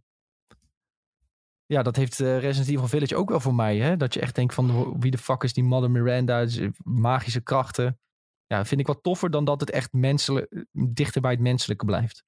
ja, 1.65 1.83
dat 1.83 1.95
heeft 1.95 2.19
eh, 2.19 2.39
Resident 2.39 2.69
Evil 2.69 2.87
Village 2.87 3.15
ook 3.15 3.29
wel 3.29 3.39
voor 3.39 3.55
mij. 3.55 3.77
Hè? 3.77 3.97
Dat 3.97 4.13
je 4.13 4.19
echt 4.19 4.35
denkt 4.35 4.53
van 4.53 4.99
wie 4.99 5.11
de 5.11 5.17
fuck 5.17 5.43
is 5.43 5.53
die 5.53 5.63
Mother 5.63 5.91
Miranda? 5.91 6.41
Dus, 6.41 6.59
Magische 6.83 7.41
krachten. 7.41 7.99
Ja, 8.47 8.65
vind 8.65 8.81
ik 8.81 8.87
wat 8.87 9.03
toffer 9.03 9.31
dan 9.31 9.45
dat 9.45 9.59
het 9.59 9.69
echt 9.69 9.93
menselijk, 9.93 10.65
dichter 10.71 11.21
bij 11.21 11.31
het 11.31 11.39
menselijke 11.39 11.85
blijft. 11.85 12.23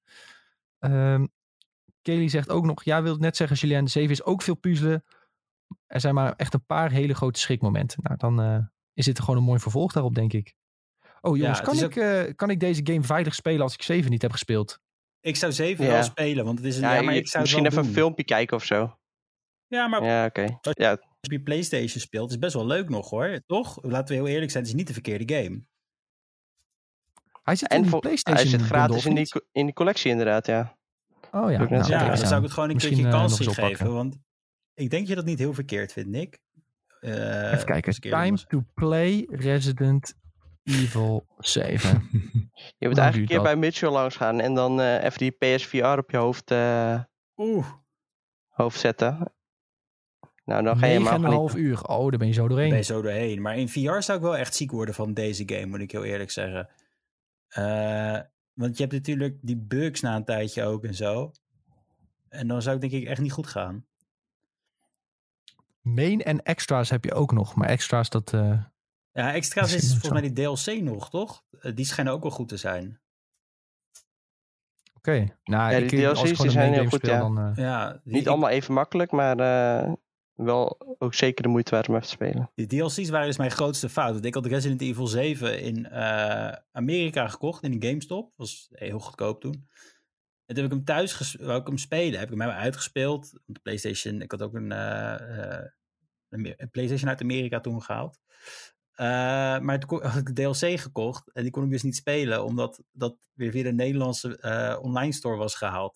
Ehm 0.78 1.24
Kelly 2.02 2.28
zegt 2.28 2.50
ook 2.50 2.64
nog, 2.64 2.82
ja, 2.82 3.02
wil 3.02 3.16
net 3.16 3.36
zeggen, 3.36 3.56
Julien, 3.56 3.88
7 3.88 4.10
is 4.10 4.22
ook 4.22 4.42
veel 4.42 4.54
puzzelen. 4.54 5.04
Er 5.86 6.00
zijn 6.00 6.14
maar 6.14 6.34
echt 6.36 6.54
een 6.54 6.64
paar 6.64 6.90
hele 6.90 7.14
grote 7.14 7.40
schrikmomenten. 7.40 7.98
Nou, 8.02 8.16
dan 8.16 8.40
eh, 8.40 8.58
is 8.92 9.04
dit 9.04 9.20
gewoon 9.20 9.36
een 9.36 9.42
mooi 9.42 9.60
vervolg 9.60 9.92
daarop, 9.92 10.14
denk 10.14 10.32
ik. 10.32 10.54
Oh 11.24 11.36
jongens, 11.36 11.60
kan, 11.60 11.78
ik, 11.78 11.96
eh, 11.96 12.34
kan 12.36 12.50
ik 12.50 12.60
deze 12.60 12.80
game 12.84 13.02
veilig 13.02 13.34
spelen 13.34 13.60
als 13.62 13.74
ik 13.74 13.82
7 13.82 14.10
niet 14.10 14.22
heb 14.22 14.32
gespeeld? 14.32 14.78
Ik 15.20 15.36
zou 15.36 15.52
7 15.52 15.84
Ja. 15.84 15.90
wel 15.90 16.02
spelen, 16.02 16.44
want 16.44 16.58
het 16.58 16.66
is 16.66 16.76
een... 16.76 16.82
Ja, 16.82 16.94
Ja, 16.94 17.02
maar 17.02 17.14
ik 17.14 17.28
zou 17.28 17.42
misschien 17.42 17.66
even 17.66 17.78
een 17.78 17.92
filmpje 17.92 18.24
kijken 18.24 18.56
of 18.56 18.64
zo. 18.64 18.96
Ja, 19.66 19.86
maar 19.86 20.04
Ja, 20.04 20.24
oké. 20.26 20.58
Ja, 20.70 20.90
als 20.90 21.00
je 21.20 21.42
PlayStation 21.42 22.00
speelt, 22.00 22.30
is 22.30 22.38
best 22.38 22.54
wel 22.54 22.66
leuk 22.66 22.88
nog 22.88 23.10
hoor. 23.10 23.40
Toch? 23.46 23.78
Laten 23.82 24.08
we 24.08 24.14
heel 24.22 24.28
eerlijk 24.32 24.50
zijn, 24.50 24.62
het 24.62 24.72
is 24.72 24.78
niet 24.78 24.86
de 24.86 24.92
verkeerde 24.92 25.34
game. 25.34 25.62
Hij 27.42 27.56
zit 27.56 27.68
en 27.68 27.84
in 27.84 27.90
PlayStation 28.00 28.36
hij 28.50 28.58
zit 28.58 28.60
gratis 28.60 29.06
in 29.06 29.14
die, 29.14 29.42
in 29.52 29.64
die 29.64 29.74
collectie 29.74 30.10
inderdaad, 30.10 30.46
ja. 30.46 30.76
Oh 31.30 31.50
ja, 31.50 31.58
nou. 31.58 31.74
Ja, 31.74 31.98
kijk 31.98 32.16
dan 32.16 32.26
zou 32.26 32.36
ik 32.36 32.42
het 32.42 32.52
gewoon 32.52 32.68
een 32.68 32.74
Misschien, 32.74 32.96
keertje 32.96 33.12
eh, 33.12 33.18
kans 33.20 33.36
geven. 33.36 33.62
oppakken. 33.64 33.92
Want 33.92 34.14
ik 34.74 34.90
denk 34.90 35.00
dat 35.02 35.08
je 35.08 35.14
dat 35.14 35.24
niet 35.24 35.38
heel 35.38 35.54
verkeerd 35.54 35.92
vindt, 35.92 36.08
Nick. 36.10 36.38
Eh, 37.00 37.52
Even 37.52 37.64
kijken. 37.64 38.00
Time 38.00 38.38
to 38.46 38.62
play 38.74 39.26
Resident 39.30 40.14
Evil 40.64 41.26
7. 41.38 42.08
Je 42.78 42.88
moet 42.88 42.98
eigenlijk 42.98 43.16
een 43.16 43.36
keer 43.36 43.36
dat? 43.36 43.44
bij 43.44 43.56
Mitchell 43.56 43.88
langs 43.90 44.16
gaan 44.16 44.40
en 44.40 44.54
dan 44.54 44.80
eh, 44.80 45.04
even 45.04 45.18
die 45.18 45.30
PSVR 45.30 45.98
op 45.98 46.10
je 46.10 46.16
hoofd, 46.16 46.50
eh, 46.50 47.00
Oeh, 47.36 47.66
hoofd 48.48 48.80
zetten. 48.80 49.32
Nou, 50.44 50.62
dan 50.62 50.78
ga 50.78 50.86
je 50.86 50.92
helemaal 50.92 51.18
9,5 51.18 51.24
genieten. 51.24 51.60
uur. 51.60 51.84
Oh, 51.84 52.10
daar 52.10 52.18
ben 52.18 52.26
je 52.26 52.32
zo 52.32 52.40
daar 52.40 52.48
doorheen. 52.48 52.68
ben 52.68 52.78
je 52.78 52.84
zo 52.84 53.02
doorheen. 53.02 53.42
Maar 53.42 53.56
in 53.56 53.68
VR 53.68 54.00
zou 54.00 54.18
ik 54.18 54.24
wel 54.24 54.36
echt 54.36 54.54
ziek 54.54 54.70
worden 54.70 54.94
van 54.94 55.14
deze 55.14 55.42
game, 55.46 55.66
moet 55.66 55.80
ik 55.80 55.90
heel 55.90 56.04
eerlijk 56.04 56.30
zeggen. 56.30 56.68
Eh, 57.48 58.20
want 58.52 58.76
je 58.76 58.82
hebt 58.82 58.94
natuurlijk 58.94 59.38
die 59.40 59.56
bugs 59.56 60.00
na 60.00 60.16
een 60.16 60.24
tijdje 60.24 60.64
ook 60.64 60.84
en 60.84 60.94
zo. 60.94 61.32
En 62.28 62.48
dan 62.48 62.62
zou 62.62 62.74
ik 62.74 62.80
denk 62.80 62.92
ik 62.92 63.08
echt 63.08 63.20
niet 63.20 63.32
goed 63.32 63.46
gaan. 63.46 63.86
Main 65.80 66.22
en 66.22 66.42
extra's 66.42 66.90
heb 66.90 67.04
je 67.04 67.14
ook 67.14 67.32
nog. 67.32 67.54
Maar 67.54 67.68
extra's, 67.68 68.10
dat... 68.10 68.32
eh, 68.32 68.64
Ja, 69.12 69.32
extra's 69.34 69.74
is 69.74 69.88
volgens 69.90 70.10
mij 70.12 70.20
die 70.20 70.32
DLC 70.32 70.82
nog, 70.82 71.10
toch? 71.10 71.44
Eh, 71.60 71.74
die 71.74 71.84
schijnen 71.84 72.12
ook 72.12 72.22
wel 72.22 72.30
goed 72.30 72.48
te 72.48 72.56
zijn. 72.56 73.00
Oké. 74.94 75.36
Nou, 75.44 75.72
Ja, 75.72 75.76
ik, 75.76 75.88
die 75.90 76.08
als 76.08 76.18
ik 76.22 76.26
DLC's 76.26 76.40
die 76.40 76.50
zijn 76.50 76.72
heel 76.72 76.86
goed, 76.86 77.00
speel, 77.04 77.10
ja. 77.12 77.18
dan... 77.18 77.38
eh, 77.38 77.52
Ja, 77.56 78.00
die, 78.04 78.12
Niet 78.14 78.28
allemaal 78.28 78.48
even 78.48 78.74
makkelijk, 78.74 79.10
maar 79.10 79.38
eh, 79.38 79.92
wel 80.32 80.78
ook 80.98 81.14
zeker 81.14 81.42
de 81.42 81.48
moeite 81.48 81.70
waard 81.70 81.88
om 81.88 81.94
even 81.94 82.06
te 82.06 82.12
spelen. 82.12 82.50
Die 82.54 82.66
DLC's 82.66 83.08
waren 83.08 83.26
dus 83.26 83.36
mijn 83.36 83.50
grootste 83.50 83.88
fout. 83.88 84.12
Want 84.12 84.24
ik 84.24 84.34
had 84.34 84.46
Resident 84.46 84.80
Evil 84.80 85.06
7 85.06 85.60
in 85.60 85.86
eh, 85.86 86.52
Amerika 86.72 87.28
gekocht, 87.28 87.62
in 87.62 87.72
een 87.72 87.82
GameStop. 87.82 88.32
was 88.36 88.68
heel 88.72 88.98
goedkoop 88.98 89.40
toen. 89.40 89.68
En 90.46 90.54
toen 90.54 90.64
heb 90.64 90.64
ik 90.64 90.70
hem 90.70 90.84
thuis 90.84 91.34
wou 91.40 91.60
ik 91.60 91.66
hem 91.66 91.78
spelen. 91.78 92.18
Heb 92.18 92.22
ik 92.22 92.28
hem 92.28 92.38
bij 92.38 92.46
me 92.46 92.62
uitgespeeld. 92.62 93.40
De 93.44 93.60
PlayStation, 93.60 94.20
ik 94.22 94.30
had 94.30 94.42
ook 94.42 94.54
een, 94.54 94.70
een 94.70 96.54
een 96.56 96.70
PlayStation 96.70 97.08
uit 97.08 97.20
Amerika 97.20 97.60
toen 97.60 97.82
gehaald. 97.82 98.20
Eh, 98.92 99.06
maar 99.58 99.78
toen 99.78 100.02
had 100.02 100.16
ik 100.16 100.34
de 100.36 100.42
DLC 100.42 100.80
gekocht 100.80 101.32
en 101.32 101.42
die 101.42 101.50
kon 101.50 101.64
ik 101.64 101.70
dus 101.70 101.82
niet 101.82 101.96
spelen, 101.96 102.44
omdat 102.44 102.82
dat 102.92 103.16
weer 103.32 103.50
via 103.50 103.62
de 103.62 103.72
Nederlandse 103.72 104.38
eh, 104.38 104.82
online 104.82 105.12
store 105.12 105.36
was 105.36 105.54
gehaald. 105.54 105.94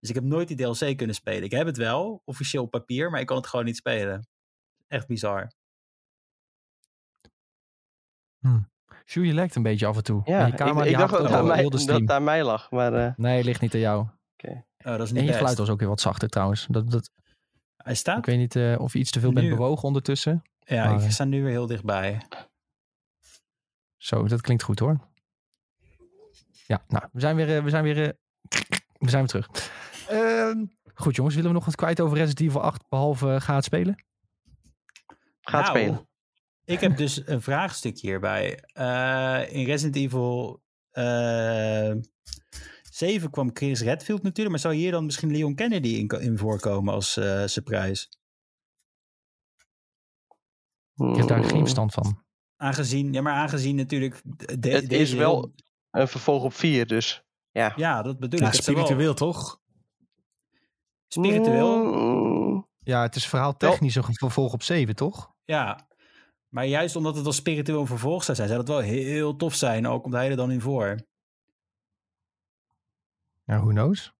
Dus 0.00 0.08
ik 0.08 0.14
heb 0.14 0.24
nooit 0.24 0.48
die 0.48 0.56
DLC 0.56 0.96
kunnen 0.96 1.14
spelen. 1.14 1.42
Ik 1.42 1.50
heb 1.50 1.66
het 1.66 1.76
wel, 1.76 2.22
officieel 2.24 2.62
op 2.62 2.70
papier, 2.70 3.10
maar 3.10 3.20
ik 3.20 3.26
kan 3.26 3.36
het 3.36 3.46
gewoon 3.46 3.64
niet 3.64 3.76
spelen. 3.76 4.28
Echt 4.86 5.06
bizar. 5.06 5.52
Sjoe, 9.04 9.26
je 9.26 9.32
lijkt 9.34 9.54
een 9.54 9.62
beetje 9.62 9.86
af 9.86 9.96
en 9.96 10.02
toe. 10.02 10.22
Ja, 10.24 10.38
En 10.38 10.46
je 10.46 10.52
ik, 10.52 10.58
camera, 10.58 10.84
ik 10.84 10.88
die 10.88 10.96
dacht 10.98 11.12
dat 11.12 11.30
aan 11.30 11.46
mij, 11.46 11.62
dat 11.68 11.86
het 11.86 12.10
aan 12.10 12.24
mij 12.24 12.44
lag, 12.44 12.70
maar 12.70 12.94
eh, 12.94 13.12
Nee, 13.16 13.36
het 13.36 13.44
ligt 13.44 13.60
niet 13.60 13.74
aan 13.74 13.80
jou. 13.80 14.06
Oh, 14.78 14.96
dat 14.96 15.00
is 15.00 15.08
niet 15.08 15.18
En 15.18 15.24
je 15.24 15.26
best. 15.26 15.38
geluid 15.38 15.58
was 15.58 15.68
ook 15.68 15.78
weer 15.78 15.88
wat 15.88 16.00
zachter 16.00 16.28
trouwens. 16.28 16.66
Dat, 16.70 16.90
dat, 16.90 17.10
Hij 17.78 17.94
staat. 17.94 18.18
ik 18.18 18.26
weet 18.26 18.38
niet 18.38 18.56
eh, 18.56 18.74
of 18.78 18.92
je 18.92 18.98
iets 18.98 19.10
te 19.10 19.20
veel 19.20 19.32
bent 19.32 19.48
bewogen 19.48 19.84
ondertussen. 19.84 20.42
ja, 20.58 20.84
maar, 20.84 20.94
ik 20.98 21.04
eh, 21.04 21.10
sta 21.10 21.24
nu 21.24 21.42
weer 21.42 21.50
heel 21.50 21.66
dichtbij. 21.66 22.20
Zo, 23.96 24.28
dat 24.28 24.40
klinkt 24.40 24.62
goed 24.62 24.78
hoor. 24.78 25.08
Ja, 26.68 26.84
nou, 26.88 27.04
we 27.12 27.20
zijn 27.20 27.36
weer, 27.36 27.56
eh, 27.56 27.62
we 27.62 27.70
zijn 27.70 27.84
weer, 27.84 28.16
we 28.98 29.10
zijn 29.10 29.26
weer 29.26 29.42
terug. 29.42 29.72
Ehm, 30.08 30.64
goed 30.94 31.16
jongens, 31.16 31.34
willen 31.34 31.50
we 31.50 31.56
nog 31.56 31.66
wat 31.66 31.74
kwijt 31.74 32.00
over 32.00 32.16
Resident 32.16 32.48
Evil 32.48 32.62
8, 32.62 32.88
behalve 32.88 33.34
eh, 33.34 33.40
gaat 33.40 33.64
spelen? 33.64 34.04
gaat 35.40 35.62
Nou, 35.62 35.78
spelen. 35.78 36.08
Ik 36.64 36.80
heb 36.80 36.96
dus 36.96 37.26
een 37.26 37.42
vraagstukje 37.42 38.06
hierbij. 38.06 38.62
Eh, 38.72 39.52
in 39.52 39.64
Resident 39.64 39.96
Evil 39.96 40.62
eh 40.90 41.92
7 42.98 43.30
kwam 43.30 43.50
Chris 43.52 43.80
Redfield 43.82 44.22
natuurlijk, 44.22 44.50
maar 44.50 44.58
zou 44.58 44.74
hier 44.74 44.90
dan 44.90 45.04
misschien 45.04 45.30
Leon 45.30 45.54
Kennedy 45.54 45.88
in, 45.88 46.20
in 46.20 46.38
voorkomen 46.38 46.94
als 46.94 47.16
eh 47.16 47.46
surprise? 47.46 48.06
Ik 50.94 51.16
heb 51.16 51.26
daar 51.28 51.44
geen 51.44 51.58
verstand 51.60 51.92
van. 51.92 52.22
Aangezien, 52.56 53.12
ja, 53.12 53.22
maar 53.22 53.32
aangezien 53.34 53.76
natuurlijk. 53.76 54.20
de- 54.24 54.44
Het 54.52 54.62
deze 54.62 54.86
is 55.02 55.12
wel 55.12 55.34
heel- 55.40 55.52
een 55.90 56.08
vervolg 56.08 56.42
op 56.44 56.52
4, 56.54 56.86
dus 56.86 57.22
ja. 57.50 57.72
Ja, 57.76 58.02
dat 58.02 58.18
bedoel 58.18 58.40
Ja, 58.40 58.46
ik. 58.46 58.52
Spiritueel 58.54 59.14
toch? 59.14 59.60
Spiritueel, 61.08 61.84
Mm, 61.84 62.66
Ja, 62.78 63.02
het 63.02 63.16
is 63.16 63.26
verhaal 63.26 63.56
technisch 63.56 63.94
een 63.94 64.04
vervolg 64.14 64.52
op 64.52 64.62
7, 64.62 64.96
toch? 64.96 65.32
ja. 65.44 65.86
Maar 66.48 66.66
juist 66.66 66.96
omdat 66.96 67.16
het 67.16 67.26
als 67.26 67.36
spiritueel 67.36 67.80
een 67.80 67.86
vervolg 67.86 68.24
zou 68.24 68.36
zijn, 68.36 68.48
zou 68.48 68.60
dat 68.64 68.68
wel 68.68 68.84
heel 68.84 69.36
tof 69.36 69.54
zijn. 69.54 69.86
Ook 69.86 70.02
komt 70.02 70.14
hij 70.14 70.30
er 70.30 70.36
dan 70.36 70.50
in 70.50 70.60
voor. 70.60 70.96
Ja, 73.48 73.58
who 73.60 73.68
knows? 73.68 74.12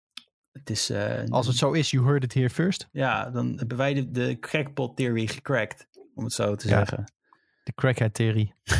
Het 0.52 0.70
is. 0.70 0.90
eh, 0.90 1.24
Als 1.28 1.46
het 1.46 1.56
zo 1.56 1.72
is, 1.72 1.90
you 1.90 2.04
heard 2.04 2.24
it 2.24 2.34
here 2.34 2.50
first. 2.50 2.88
Ja, 2.92 3.30
dan 3.30 3.56
hebben 3.58 3.76
wij 3.76 3.94
de, 3.94 4.10
de 4.10 4.38
crackpot 4.38 4.96
theory 4.96 5.26
gecrackt. 5.26 5.88
Om 6.14 6.24
het 6.24 6.32
zo 6.32 6.54
te 6.54 6.68
Ja. 6.68 6.76
zeggen. 6.76 7.12
De 7.64 7.72
crackhead-theorie. 7.74 8.54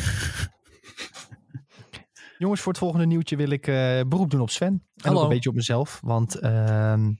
Jongens, 2.39 2.61
voor 2.61 2.73
het 2.73 2.81
volgende 2.81 3.07
nieuwtje 3.07 3.37
wil 3.37 3.51
ik 3.51 3.67
eh, 3.67 4.01
beroep 4.09 4.31
doen 4.31 4.41
op 4.41 4.51
Sven. 4.51 4.67
En 4.73 4.83
Hallo. 5.05 5.17
ook 5.19 5.23
een 5.23 5.29
beetje 5.35 5.49
op 5.49 5.55
mezelf. 5.55 6.01
Want 6.03 6.35
ehm, 6.35 7.13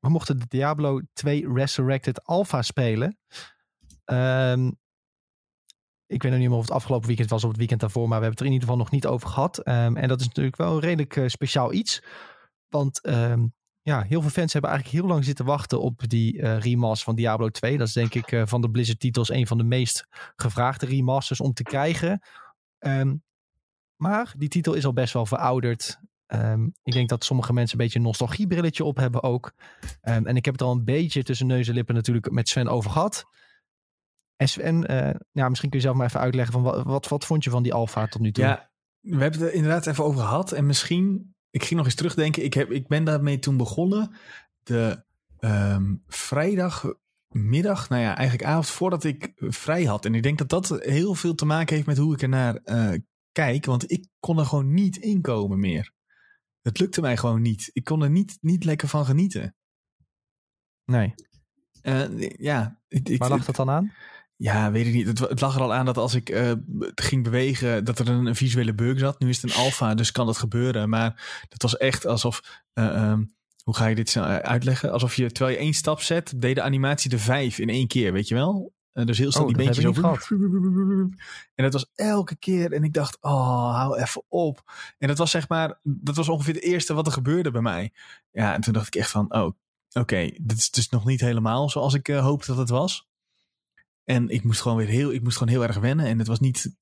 we 0.00 0.08
mochten 0.08 0.38
de 0.38 0.44
Diablo 0.48 1.00
2 1.12 1.52
Resurrected 1.52 2.24
Alpha 2.24 2.62
spelen. 2.62 3.18
Ehm, 4.04 4.66
ik 6.06 6.22
weet 6.22 6.30
nog 6.32 6.40
niet 6.40 6.48
meer 6.48 6.58
of 6.58 6.64
het 6.64 6.74
afgelopen 6.74 7.06
weekend 7.06 7.30
was 7.30 7.42
of 7.42 7.48
het 7.48 7.58
weekend 7.58 7.80
daarvoor. 7.80 8.08
Maar 8.08 8.18
we 8.20 8.24
hebben 8.24 8.30
het 8.30 8.40
er 8.40 8.46
in 8.46 8.52
ieder 8.52 8.68
geval 8.68 8.82
nog 8.82 8.90
niet 8.92 9.06
over 9.06 9.28
gehad. 9.28 9.58
Ehm, 9.58 9.96
en 9.96 10.08
dat 10.08 10.20
is 10.20 10.26
natuurlijk 10.26 10.56
wel 10.56 10.72
een 10.74 10.80
redelijk 10.80 11.16
eh, 11.16 11.26
speciaal 11.28 11.72
iets. 11.72 12.02
Want 12.76 13.00
ehm, 13.00 13.46
ja, 13.82 14.02
heel 14.02 14.20
veel 14.20 14.30
fans 14.30 14.52
hebben 14.52 14.70
eigenlijk 14.70 15.00
heel 15.00 15.12
lang 15.12 15.24
zitten 15.24 15.44
wachten 15.44 15.80
op 15.80 16.08
die 16.08 16.40
eh 16.40 16.58
remaster 16.58 17.04
van 17.04 17.14
Diablo 17.14 17.48
2. 17.48 17.78
Dat 17.78 17.86
is 17.86 17.92
denk 17.92 18.14
ik 18.14 18.32
eh, 18.32 18.42
van 18.46 18.60
de 18.60 18.70
Blizzard 18.70 19.00
titels 19.00 19.30
een 19.30 19.46
van 19.46 19.58
de 19.58 19.64
meest 19.64 20.06
gevraagde 20.36 20.86
remasters 20.86 21.40
om 21.40 21.52
te 21.52 21.62
krijgen. 21.62 22.22
Ehm, 22.78 23.14
maar 23.96 24.34
die 24.36 24.48
titel 24.48 24.74
is 24.74 24.84
al 24.84 24.92
best 24.92 25.12
wel 25.12 25.26
verouderd. 25.26 26.00
Ehm, 26.26 26.64
ik 26.82 26.92
denk 26.92 27.08
dat 27.08 27.24
sommige 27.24 27.52
mensen 27.52 27.78
een 27.78 27.84
beetje 27.84 27.98
een 27.98 28.04
nostalgiebrilletje 28.04 28.84
op 28.84 28.96
hebben 28.96 29.22
ook. 29.22 29.52
En 30.00 30.36
ik 30.36 30.44
heb 30.44 30.54
het 30.54 30.62
al 30.62 30.72
een 30.72 30.84
beetje 30.84 31.22
tussen 31.22 31.46
neus 31.46 31.68
en 31.68 31.74
lippen 31.74 31.94
natuurlijk 31.94 32.30
met 32.30 32.48
Sven 32.48 32.68
over 32.68 32.90
gehad. 32.90 33.26
En 34.36 34.48
Sven, 34.48 34.86
eh, 34.86 35.14
ja, 35.32 35.48
misschien 35.48 35.70
kun 35.70 35.78
je 35.78 35.84
zelf 35.84 35.96
maar 35.96 36.06
even 36.06 36.20
uitleggen 36.20 36.52
van 36.52 36.62
wat, 36.62 36.82
wat, 36.82 37.08
wat 37.08 37.24
vond 37.24 37.44
je 37.44 37.50
van 37.50 37.62
die 37.62 37.74
alfa 37.74 38.06
tot 38.06 38.20
nu 38.20 38.32
toe? 38.32 38.44
Ja, 38.44 38.70
we 39.00 39.22
hebben 39.22 39.40
het 39.40 39.48
er 39.48 39.54
inderdaad 39.54 39.86
even 39.86 40.04
over 40.04 40.20
gehad. 40.20 40.52
En 40.52 40.66
misschien, 40.66 41.33
ik 41.54 41.64
ging 41.64 41.74
nog 41.74 41.84
eens 41.84 41.94
terugdenken. 41.94 42.44
Ik, 42.44 42.54
heb, 42.54 42.70
ik 42.70 42.88
ben 42.88 43.04
daarmee 43.04 43.38
toen 43.38 43.56
begonnen. 43.56 44.14
De 44.62 45.04
ehm, 45.38 45.94
vrijdagmiddag, 46.06 47.88
nou 47.88 48.02
ja, 48.02 48.16
eigenlijk 48.16 48.48
avond 48.48 48.66
voordat 48.66 49.04
ik 49.04 49.32
vrij 49.36 49.84
had. 49.84 50.04
En 50.04 50.14
ik 50.14 50.22
denk 50.22 50.38
dat 50.38 50.48
dat 50.48 50.68
heel 50.68 51.14
veel 51.14 51.34
te 51.34 51.44
maken 51.44 51.74
heeft 51.74 51.86
met 51.86 51.98
hoe 51.98 52.14
ik 52.14 52.22
ernaar 52.22 52.60
uh, 52.64 52.98
kijk. 53.32 53.64
Want 53.64 53.90
ik 53.90 54.06
kon 54.20 54.38
er 54.38 54.44
gewoon 54.44 54.74
niet 54.74 54.96
inkomen 54.96 55.58
meer. 55.58 55.92
Het 56.62 56.78
lukte 56.78 57.00
mij 57.00 57.16
gewoon 57.16 57.42
niet. 57.42 57.70
Ik 57.72 57.84
kon 57.84 58.02
er 58.02 58.10
niet, 58.10 58.38
niet 58.40 58.64
lekker 58.64 58.88
van 58.88 59.04
genieten. 59.04 59.56
Nee. 60.84 61.14
Uh, 61.82 62.30
ja. 62.30 62.80
Ik, 62.88 63.18
Waar 63.18 63.28
lag 63.28 63.44
dat 63.44 63.56
dan 63.56 63.70
aan? 63.70 63.92
Ja, 64.36 64.70
weet 64.70 64.86
ik 64.86 64.92
niet. 64.92 65.06
Het, 65.06 65.18
het, 65.18 65.40
lag 65.40 65.54
er 65.54 65.62
al 65.62 65.74
aan 65.74 65.84
dat 65.84 65.96
als 65.96 66.14
ik 66.14 66.30
uh, 66.30 66.52
ging 66.94 67.22
bewegen, 67.24 67.84
dat 67.84 67.98
er 67.98 68.08
een, 68.08 68.26
een, 68.26 68.36
visuele 68.36 68.74
bug 68.74 68.98
zat. 68.98 69.18
Nu 69.18 69.28
is 69.28 69.42
het 69.42 69.50
een 69.50 69.62
alfa, 69.62 69.94
dus 69.94 70.12
kan 70.12 70.26
dat 70.26 70.36
gebeuren. 70.36 70.88
Maar 70.88 71.44
dat 71.48 71.62
was 71.62 71.76
echt 71.76 72.06
alsof. 72.06 72.62
Uh, 72.74 73.10
um, 73.10 73.34
hoe 73.64 73.76
ga 73.76 73.86
je 73.86 73.94
dit 73.94 74.16
uitleggen? 74.16 74.92
Alsof 74.92 75.16
je, 75.16 75.30
terwijl 75.30 75.56
je 75.56 75.62
één 75.62 75.74
stap 75.74 76.00
zet, 76.00 76.40
deed 76.40 76.54
de 76.54 76.62
animatie 76.62 77.10
de 77.10 77.18
vijf 77.18 77.58
in 77.58 77.68
één 77.68 77.86
keer, 77.86 78.12
weet 78.12 78.28
je 78.28 78.34
wel? 78.34 78.72
Uh, 78.94 79.04
dus 79.04 79.18
heel 79.18 79.30
snel 79.32 79.44
oh, 79.44 79.48
die 79.48 79.56
beentjes 79.56 79.86
over. 79.86 80.26
En 81.54 81.64
dat 81.64 81.72
was 81.72 81.90
elke 81.94 82.36
keer. 82.36 82.72
En 82.72 82.84
ik 82.84 82.92
dacht, 82.92 83.18
oh, 83.20 83.74
hou 83.74 83.98
even 83.98 84.22
op. 84.28 84.62
En 84.98 85.08
dat 85.08 85.18
was 85.18 85.30
zeg 85.30 85.48
maar, 85.48 85.80
dat 85.82 86.16
was 86.16 86.28
ongeveer 86.28 86.54
het 86.54 86.62
eerste 86.62 86.94
wat 86.94 87.06
er 87.06 87.12
gebeurde 87.12 87.50
bij 87.50 87.60
mij. 87.60 87.92
Ja, 88.30 88.54
en 88.54 88.60
toen 88.60 88.72
dacht 88.72 88.86
ik 88.86 88.94
echt 88.94 89.10
van, 89.10 89.34
oh, 89.34 89.42
oké, 89.42 89.54
okay, 89.98 90.38
dit 90.42 90.58
is 90.58 90.70
dus 90.70 90.88
nog 90.88 91.04
niet 91.04 91.20
helemaal 91.20 91.70
zoals 91.70 91.94
ik 91.94 92.08
uh, 92.08 92.22
hoopte 92.22 92.46
dat 92.46 92.56
het 92.56 92.68
was. 92.68 93.08
En 94.04 94.28
ik 94.28 94.44
moest 94.44 94.60
gewoon 94.60 94.76
weer 94.76 94.86
heel, 94.86 95.12
ik 95.12 95.22
moest 95.22 95.36
gewoon 95.36 95.52
heel 95.52 95.62
erg 95.62 95.78
wennen. 95.78 96.06
En 96.06 96.18
het 96.18 96.26
was 96.26 96.40
niet, 96.40 96.76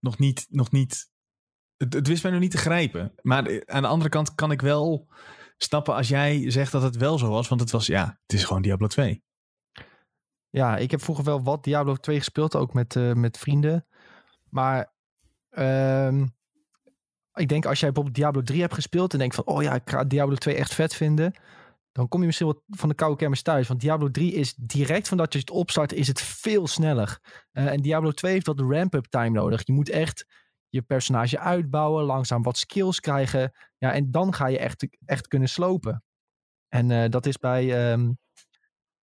nog 0.00 0.18
niet, 0.18 0.46
nog 0.50 0.70
niet, 0.70 1.10
het, 1.76 1.92
het 1.94 2.06
wist 2.06 2.22
mij 2.22 2.32
nog 2.32 2.40
niet 2.40 2.50
te 2.50 2.58
grijpen. 2.58 3.12
Maar 3.22 3.66
aan 3.66 3.82
de 3.82 3.88
andere 3.88 4.10
kant 4.10 4.34
kan 4.34 4.50
ik 4.50 4.60
wel 4.60 5.08
snappen 5.56 5.94
als 5.94 6.08
jij 6.08 6.50
zegt 6.50 6.72
dat 6.72 6.82
het 6.82 6.96
wel 6.96 7.18
zo 7.18 7.28
was. 7.28 7.48
Want 7.48 7.60
het 7.60 7.70
was, 7.70 7.86
ja, 7.86 8.18
het 8.22 8.32
is 8.32 8.44
gewoon 8.44 8.62
Diablo 8.62 8.86
2. 8.86 9.22
Ja, 10.50 10.76
ik 10.76 10.90
heb 10.90 11.02
vroeger 11.02 11.24
wel 11.24 11.42
wat 11.42 11.64
Diablo 11.64 11.94
2 11.94 12.18
gespeeld, 12.18 12.56
ook 12.56 12.72
met, 12.72 12.94
uh, 12.94 13.12
met 13.12 13.38
vrienden. 13.38 13.86
Maar 14.50 14.92
um, 15.50 16.36
ik 17.34 17.48
denk 17.48 17.66
als 17.66 17.80
jij 17.80 17.88
bijvoorbeeld 17.92 18.16
Diablo 18.16 18.42
3 18.42 18.60
hebt 18.60 18.74
gespeeld 18.74 19.12
en 19.12 19.18
denkt 19.18 19.34
van, 19.34 19.44
oh 19.44 19.62
ja, 19.62 19.74
ik 19.74 19.90
ga 19.90 20.04
Diablo 20.04 20.34
2 20.34 20.54
echt 20.54 20.74
vet 20.74 20.94
vinden. 20.94 21.32
Dan 21.98 22.08
kom 22.08 22.20
je 22.20 22.26
misschien 22.26 22.46
wat 22.46 22.62
van 22.68 22.88
de 22.88 22.94
koude 22.94 23.16
kermis 23.16 23.42
thuis. 23.42 23.68
Want 23.68 23.80
Diablo 23.80 24.10
3 24.10 24.32
is 24.32 24.54
direct 24.54 25.08
van 25.08 25.16
dat 25.16 25.32
je 25.32 25.38
het 25.38 25.50
opstart, 25.50 25.92
is 25.92 26.06
het 26.06 26.20
veel 26.20 26.66
sneller. 26.66 27.18
Uh, 27.52 27.72
en 27.72 27.80
Diablo 27.80 28.10
2 28.10 28.32
heeft 28.32 28.46
wat 28.46 28.60
ramp-up 28.60 29.06
time 29.06 29.30
nodig. 29.30 29.60
Je 29.64 29.72
moet 29.72 29.88
echt 29.88 30.26
je 30.68 30.82
personage 30.82 31.38
uitbouwen, 31.38 32.04
langzaam 32.04 32.42
wat 32.42 32.58
skills 32.58 33.00
krijgen. 33.00 33.52
Ja, 33.78 33.92
en 33.92 34.10
dan 34.10 34.34
ga 34.34 34.46
je 34.46 34.58
echt, 34.58 34.88
echt 35.04 35.28
kunnen 35.28 35.48
slopen. 35.48 36.04
En 36.68 36.90
uh, 36.90 37.08
dat 37.08 37.26
is 37.26 37.38
bij... 37.38 37.92
Um, 37.92 38.18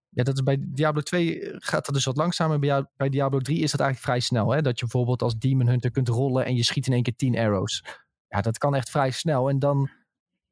ja, 0.10 0.24
dat 0.24 0.36
is 0.36 0.44
bij 0.44 0.58
Diablo 0.60 1.02
2 1.02 1.40
gaat 1.56 1.86
dat 1.86 1.96
dus 1.96 2.06
wat 2.06 2.18
langzamer. 2.18 2.60
Bij, 2.60 2.86
bij 2.96 3.10
Diablo 3.10 3.40
3 3.40 3.60
is 3.60 3.72
dat 3.72 3.80
eigenlijk 3.80 4.12
vrij 4.12 4.20
snel. 4.20 4.52
Hè? 4.52 4.62
Dat 4.62 4.80
je 4.80 4.86
bijvoorbeeld 4.86 5.22
als 5.22 5.38
Demon 5.38 5.68
Hunter 5.68 5.92
kunt 5.92 6.08
rollen 6.08 6.46
en 6.46 6.56
je 6.56 6.64
schiet 6.64 6.88
in 6.88 6.94
één 6.94 7.04
keer 7.04 7.16
10 7.16 7.38
arrows. 7.38 7.84
Ja, 8.28 8.42
dat 8.42 8.58
kan 8.58 8.76
echt 8.76 8.90
vrij 8.90 9.12
snel. 9.12 9.50
En 9.50 9.60
dan 9.60 9.90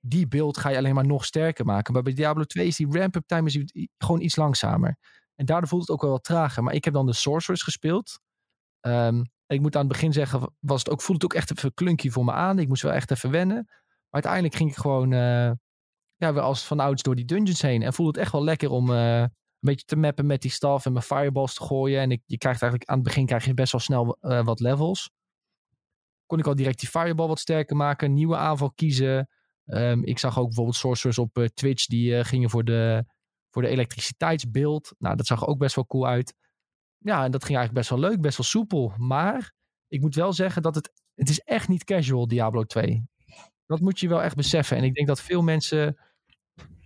die 0.06 0.28
beeld 0.28 0.58
ga 0.58 0.70
je 0.70 0.78
alleen 0.78 0.96
maar 0.96 1.06
nog 1.06 1.26
sterker 1.26 1.66
maken. 1.66 1.94
Maar 1.94 2.02
bij 2.02 2.14
Diablo 2.14 2.44
2 2.44 2.68
is 2.68 2.76
die 2.76 3.00
ramp-up 3.00 3.28
time 3.28 3.48
is 3.48 3.84
gewoon 3.98 4.22
iets 4.22 4.36
langzamer. 4.36 4.98
En 5.36 5.46
daardoor 5.46 5.70
voelt 5.70 5.82
het 5.82 5.92
ook 5.92 6.02
wel 6.02 6.12
wat 6.12 6.24
trager. 6.24 6.64
Maar 6.64 6.74
ik 6.74 6.86
heb 6.86 6.94
dan 6.94 7.06
de 7.06 7.14
Sorceress 7.14 7.64
gespeeld. 7.64 8.20
Um, 8.82 9.24
ik 9.48 9.62
moet 9.62 9.76
aan 9.76 9.82
het 9.84 9.92
begin 9.92 10.14
zeggen, 10.14 10.54
was 10.60 10.80
het 10.80 10.90
ook, 10.90 11.02
voelde 11.02 11.26
het 11.26 11.34
ook 11.34 11.40
echt 11.40 11.52
even 11.52 11.74
klunky 11.74 12.10
voor 12.10 12.26
me 12.26 12.32
aan. 12.32 12.60
Ik 12.60 12.68
moest 12.68 12.82
wel 12.82 12.92
echt 12.92 13.12
even 13.12 13.32
wennen. 13.32 13.64
Maar 13.66 14.22
uiteindelijk 14.24 14.56
ging 14.56 14.70
ik 14.70 14.76
gewoon 14.76 15.12
uh, 15.12 15.52
ja, 16.16 16.34
weer 16.34 16.42
als 16.42 16.66
van 16.66 16.80
ouds 16.80 17.04
door 17.04 17.16
die 17.16 17.26
dungeons 17.26 17.62
heen. 17.62 17.82
En 17.82 17.94
voelde 17.94 18.12
het 18.12 18.22
echt 18.22 18.32
wel 18.32 18.44
lekker 18.44 18.70
om 18.70 18.90
uh, 18.90 19.20
een 19.20 19.30
beetje 19.60 19.86
te 19.86 19.96
mappen 19.96 20.26
met 20.26 20.42
die 20.42 20.52
staf 20.52 20.86
en 20.86 20.92
mijn 20.92 21.06
fireballs 21.06 21.54
te 21.54 21.64
gooien. 21.64 22.02
En 22.02 22.12
ik, 22.12 22.22
je 22.26 22.38
krijgt 22.38 22.62
eigenlijk 22.62 22.92
aan 22.92 22.98
het 22.98 23.08
begin 23.08 23.26
krijg 23.26 23.46
je 23.46 23.54
best 23.54 23.72
wel 23.72 23.82
snel 23.82 24.18
uh, 24.22 24.44
wat 24.44 24.60
levels. 24.60 25.10
Kon 26.26 26.40
ik 26.40 26.48
al 26.48 26.56
direct 26.56 26.80
die 26.80 26.90
fireball 26.90 27.28
wat 27.28 27.40
sterker 27.40 27.76
maken, 27.76 28.14
nieuwe 28.14 28.36
aanval 28.36 28.72
kiezen. 28.72 29.30
Um, 29.66 30.04
ik 30.04 30.20
zag 30.20 30.38
ook 30.38 30.46
bijvoorbeeld 30.46 30.76
sorcerers 30.76 31.18
op 31.18 31.38
uh, 31.38 31.46
Twitch 31.46 31.86
die 31.86 32.12
uh, 32.12 32.24
gingen 32.24 32.50
voor 32.50 32.64
de, 32.64 33.06
voor 33.50 33.62
de 33.62 33.68
elektriciteitsbeeld. 33.68 34.94
Nou, 34.98 35.16
dat 35.16 35.26
zag 35.26 35.48
ook 35.48 35.58
best 35.58 35.76
wel 35.76 35.86
cool 35.86 36.08
uit. 36.08 36.34
Ja, 36.98 37.24
en 37.24 37.32
dat 37.32 37.44
ging 37.44 37.58
eigenlijk 37.58 37.88
best 37.88 37.90
wel 37.90 38.10
leuk, 38.10 38.22
best 38.22 38.38
wel 38.38 38.46
soepel. 38.46 38.94
Maar 38.98 39.54
ik 39.88 40.02
moet 40.02 40.16
wel 40.16 40.34
zeggen 40.34 40.62
dat 40.62 40.76
het, 40.76 40.92
het 41.16 41.30
is 41.30 41.40
echt 41.40 41.68
niet 41.68 41.84
casual 41.84 42.28
Diablo 42.28 42.64
2. 42.64 43.04
Dat 43.66 43.80
moet 43.80 44.00
je 44.00 44.08
wel 44.08 44.24
echt 44.24 44.36
beseffen. 44.36 44.78
En 44.78 44.84
ik 44.84 44.94
denk 44.94 45.08
dat 45.08 45.22
veel 45.22 45.42
mensen, 45.42 45.98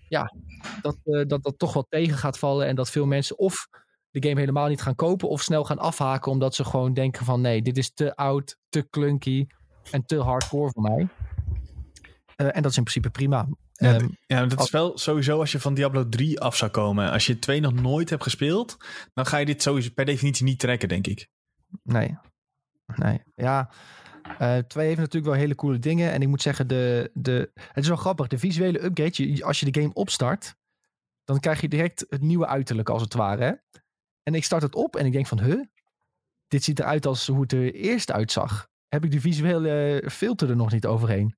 ja, 0.08 0.34
dat, 0.82 0.98
uh, 1.04 1.26
dat 1.26 1.44
dat 1.44 1.60
toch 1.60 1.74
wel 1.74 1.86
tegen 1.90 2.18
gaat 2.18 2.40
vallen. 2.40 2.68
En 2.68 2.76
dat 2.76 2.90
veel 2.90 3.06
mensen 3.06 3.38
of 3.38 3.68
de 4.10 4.28
game 4.28 4.40
helemaal 4.40 4.68
niet 4.68 4.82
gaan 4.82 4.96
kopen 4.96 5.30
of 5.30 5.42
snel 5.42 5.64
gaan 5.64 5.80
afhaken. 5.80 6.32
Omdat 6.32 6.56
ze 6.56 6.64
gewoon 6.64 6.94
denken 6.94 7.26
van 7.26 7.42
nee, 7.42 7.62
dit 7.62 7.78
is 7.78 7.94
te 7.94 8.16
oud, 8.16 8.58
te 8.70 8.90
clunky 8.90 9.46
en 9.92 10.06
te 10.06 10.22
hardcore 10.22 10.72
voor 10.72 10.84
mij. 10.84 11.08
Uh, 12.38 12.56
en 12.56 12.62
dat 12.62 12.72
is 12.72 12.78
in 12.78 12.84
principe 12.84 13.10
prima. 13.10 13.48
Ja, 13.72 13.96
um, 13.96 14.18
ja 14.26 14.46
dat 14.46 14.60
is 14.60 14.70
wel 14.70 14.98
sowieso 14.98 15.40
als 15.40 15.52
je 15.52 15.60
van 15.60 15.74
Diablo 15.74 16.10
3 16.10 16.40
af 16.40 16.56
zou 16.56 16.72
komen. 16.72 17.12
Als 17.12 17.26
je 17.26 17.40
2 17.40 17.60
nog 17.60 17.74
nooit 17.74 18.10
hebt 18.10 18.24
gespeeld, 18.24 18.78
dan 19.14 19.26
ga 19.26 19.38
je 19.38 19.46
dit 19.46 19.62
sowieso 19.62 19.90
per 19.96 20.06
definitie 20.06 20.46
niet 20.46 20.60
trekken, 20.60 20.90
denk 20.90 21.08
ik. 21.08 21.28
Nee. 21.84 22.18
Nee. 22.96 23.22
Ja. 23.36 23.72
Uh, 24.42 24.58
2 24.58 24.86
heeft 24.86 25.00
natuurlijk 25.00 25.26
wel 25.26 25.42
hele 25.42 25.56
coole 25.56 25.80
dingen. 25.80 26.12
En 26.12 26.22
ik 26.22 26.28
moet 26.28 26.42
zeggen, 26.42 26.68
de, 26.68 27.12
de, 27.14 27.52
het 27.54 27.84
is 27.84 27.88
wel 27.88 27.98
grappig. 27.98 28.28
De 28.28 28.38
visuele 28.38 28.84
upgrade, 28.84 29.34
je, 29.34 29.44
als 29.44 29.60
je 29.60 29.72
de 29.72 29.82
game 29.82 29.94
opstart, 29.94 30.56
dan 31.24 31.40
krijg 31.40 31.62
je 31.62 31.68
direct 31.68 32.06
het 32.10 32.22
nieuwe 32.22 32.48
uiterlijk 32.48 32.90
als 32.90 33.02
het 33.02 33.14
ware. 33.14 33.44
Hè? 33.44 33.80
En 34.24 34.36
ik 34.36 34.44
start 34.44 34.62
het 34.62 34.76
op 34.76 34.96
en 34.96 35.06
ik 35.06 35.12
denk 35.12 35.28
van, 35.28 35.42
huh? 35.42 35.64
Dit 36.48 36.64
ziet 36.64 36.80
eruit 36.80 37.06
als 37.06 37.28
hoe 37.28 37.42
het 37.42 37.52
er 37.52 37.74
eerst 37.74 38.12
uitzag. 38.12 38.68
Heb 38.88 39.06
ik 39.06 39.12
de 39.12 39.22
visuele 39.22 40.04
filter 40.12 40.50
er 40.50 40.56
nog 40.56 40.72
niet 40.72 40.86
overheen? 40.86 41.36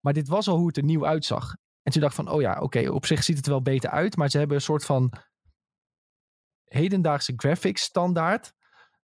Maar 0.00 0.12
dit 0.12 0.28
was 0.28 0.48
al 0.48 0.56
hoe 0.56 0.66
het 0.66 0.76
er 0.76 0.82
nieuw 0.82 1.06
uitzag. 1.06 1.56
En 1.82 1.92
toen 1.92 2.00
dacht 2.02 2.14
van, 2.14 2.30
oh 2.30 2.40
ja, 2.40 2.60
oké, 2.60 2.90
op 2.90 3.06
zich 3.06 3.22
ziet 3.22 3.36
het 3.36 3.46
er 3.46 3.52
wel 3.52 3.62
beter 3.62 3.90
uit. 3.90 4.16
Maar 4.16 4.28
ze 4.28 4.38
hebben 4.38 4.56
een 4.56 4.62
soort 4.62 4.84
van 4.84 5.12
hedendaagse 6.64 7.32
graphics 7.36 7.82
standaard 7.82 8.52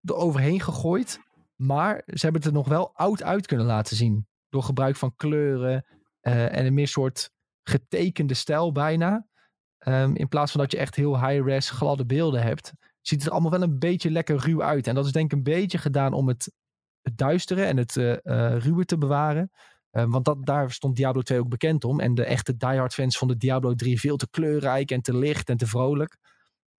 er 0.00 0.14
overheen 0.14 0.60
gegooid. 0.60 1.20
Maar 1.56 2.02
ze 2.06 2.20
hebben 2.20 2.40
het 2.40 2.50
er 2.50 2.56
nog 2.56 2.68
wel 2.68 2.94
oud 2.94 3.22
uit 3.22 3.46
kunnen 3.46 3.66
laten 3.66 3.96
zien. 3.96 4.26
Door 4.48 4.62
gebruik 4.62 4.96
van 4.96 5.16
kleuren 5.16 5.86
uh, 6.22 6.56
en 6.56 6.66
een 6.66 6.74
meer 6.74 6.88
soort 6.88 7.30
getekende 7.62 8.34
stijl 8.34 8.72
bijna. 8.72 9.26
Um, 9.78 10.16
in 10.16 10.28
plaats 10.28 10.52
van 10.52 10.60
dat 10.60 10.72
je 10.72 10.78
echt 10.78 10.94
heel 10.94 11.26
high-res 11.26 11.70
gladde 11.70 12.06
beelden 12.06 12.42
hebt. 12.42 12.72
Ziet 13.00 13.18
het 13.18 13.26
er 13.26 13.32
allemaal 13.32 13.50
wel 13.50 13.62
een 13.62 13.78
beetje 13.78 14.10
lekker 14.10 14.36
ruw 14.36 14.62
uit. 14.62 14.86
En 14.86 14.94
dat 14.94 15.06
is 15.06 15.12
denk 15.12 15.32
ik 15.32 15.36
een 15.36 15.42
beetje 15.42 15.78
gedaan 15.78 16.12
om 16.12 16.28
het, 16.28 16.52
het 17.02 17.18
duistere 17.18 17.64
en 17.64 17.76
het 17.76 17.96
uh, 17.96 18.14
ruwe 18.58 18.84
te 18.84 18.98
bewaren. 18.98 19.50
Uh, 19.96 20.04
want 20.08 20.24
dat, 20.24 20.46
daar 20.46 20.70
stond 20.70 20.96
Diablo 20.96 21.22
2 21.22 21.38
ook 21.38 21.48
bekend 21.48 21.84
om. 21.84 22.00
En 22.00 22.14
de 22.14 22.24
echte 22.24 22.56
diehard 22.56 22.94
fans 22.94 23.18
vonden 23.18 23.38
Diablo 23.38 23.74
3 23.74 24.00
veel 24.00 24.16
te 24.16 24.28
kleurrijk 24.30 24.90
en 24.90 25.00
te 25.00 25.16
licht 25.16 25.48
en 25.48 25.56
te 25.56 25.66
vrolijk. 25.66 26.16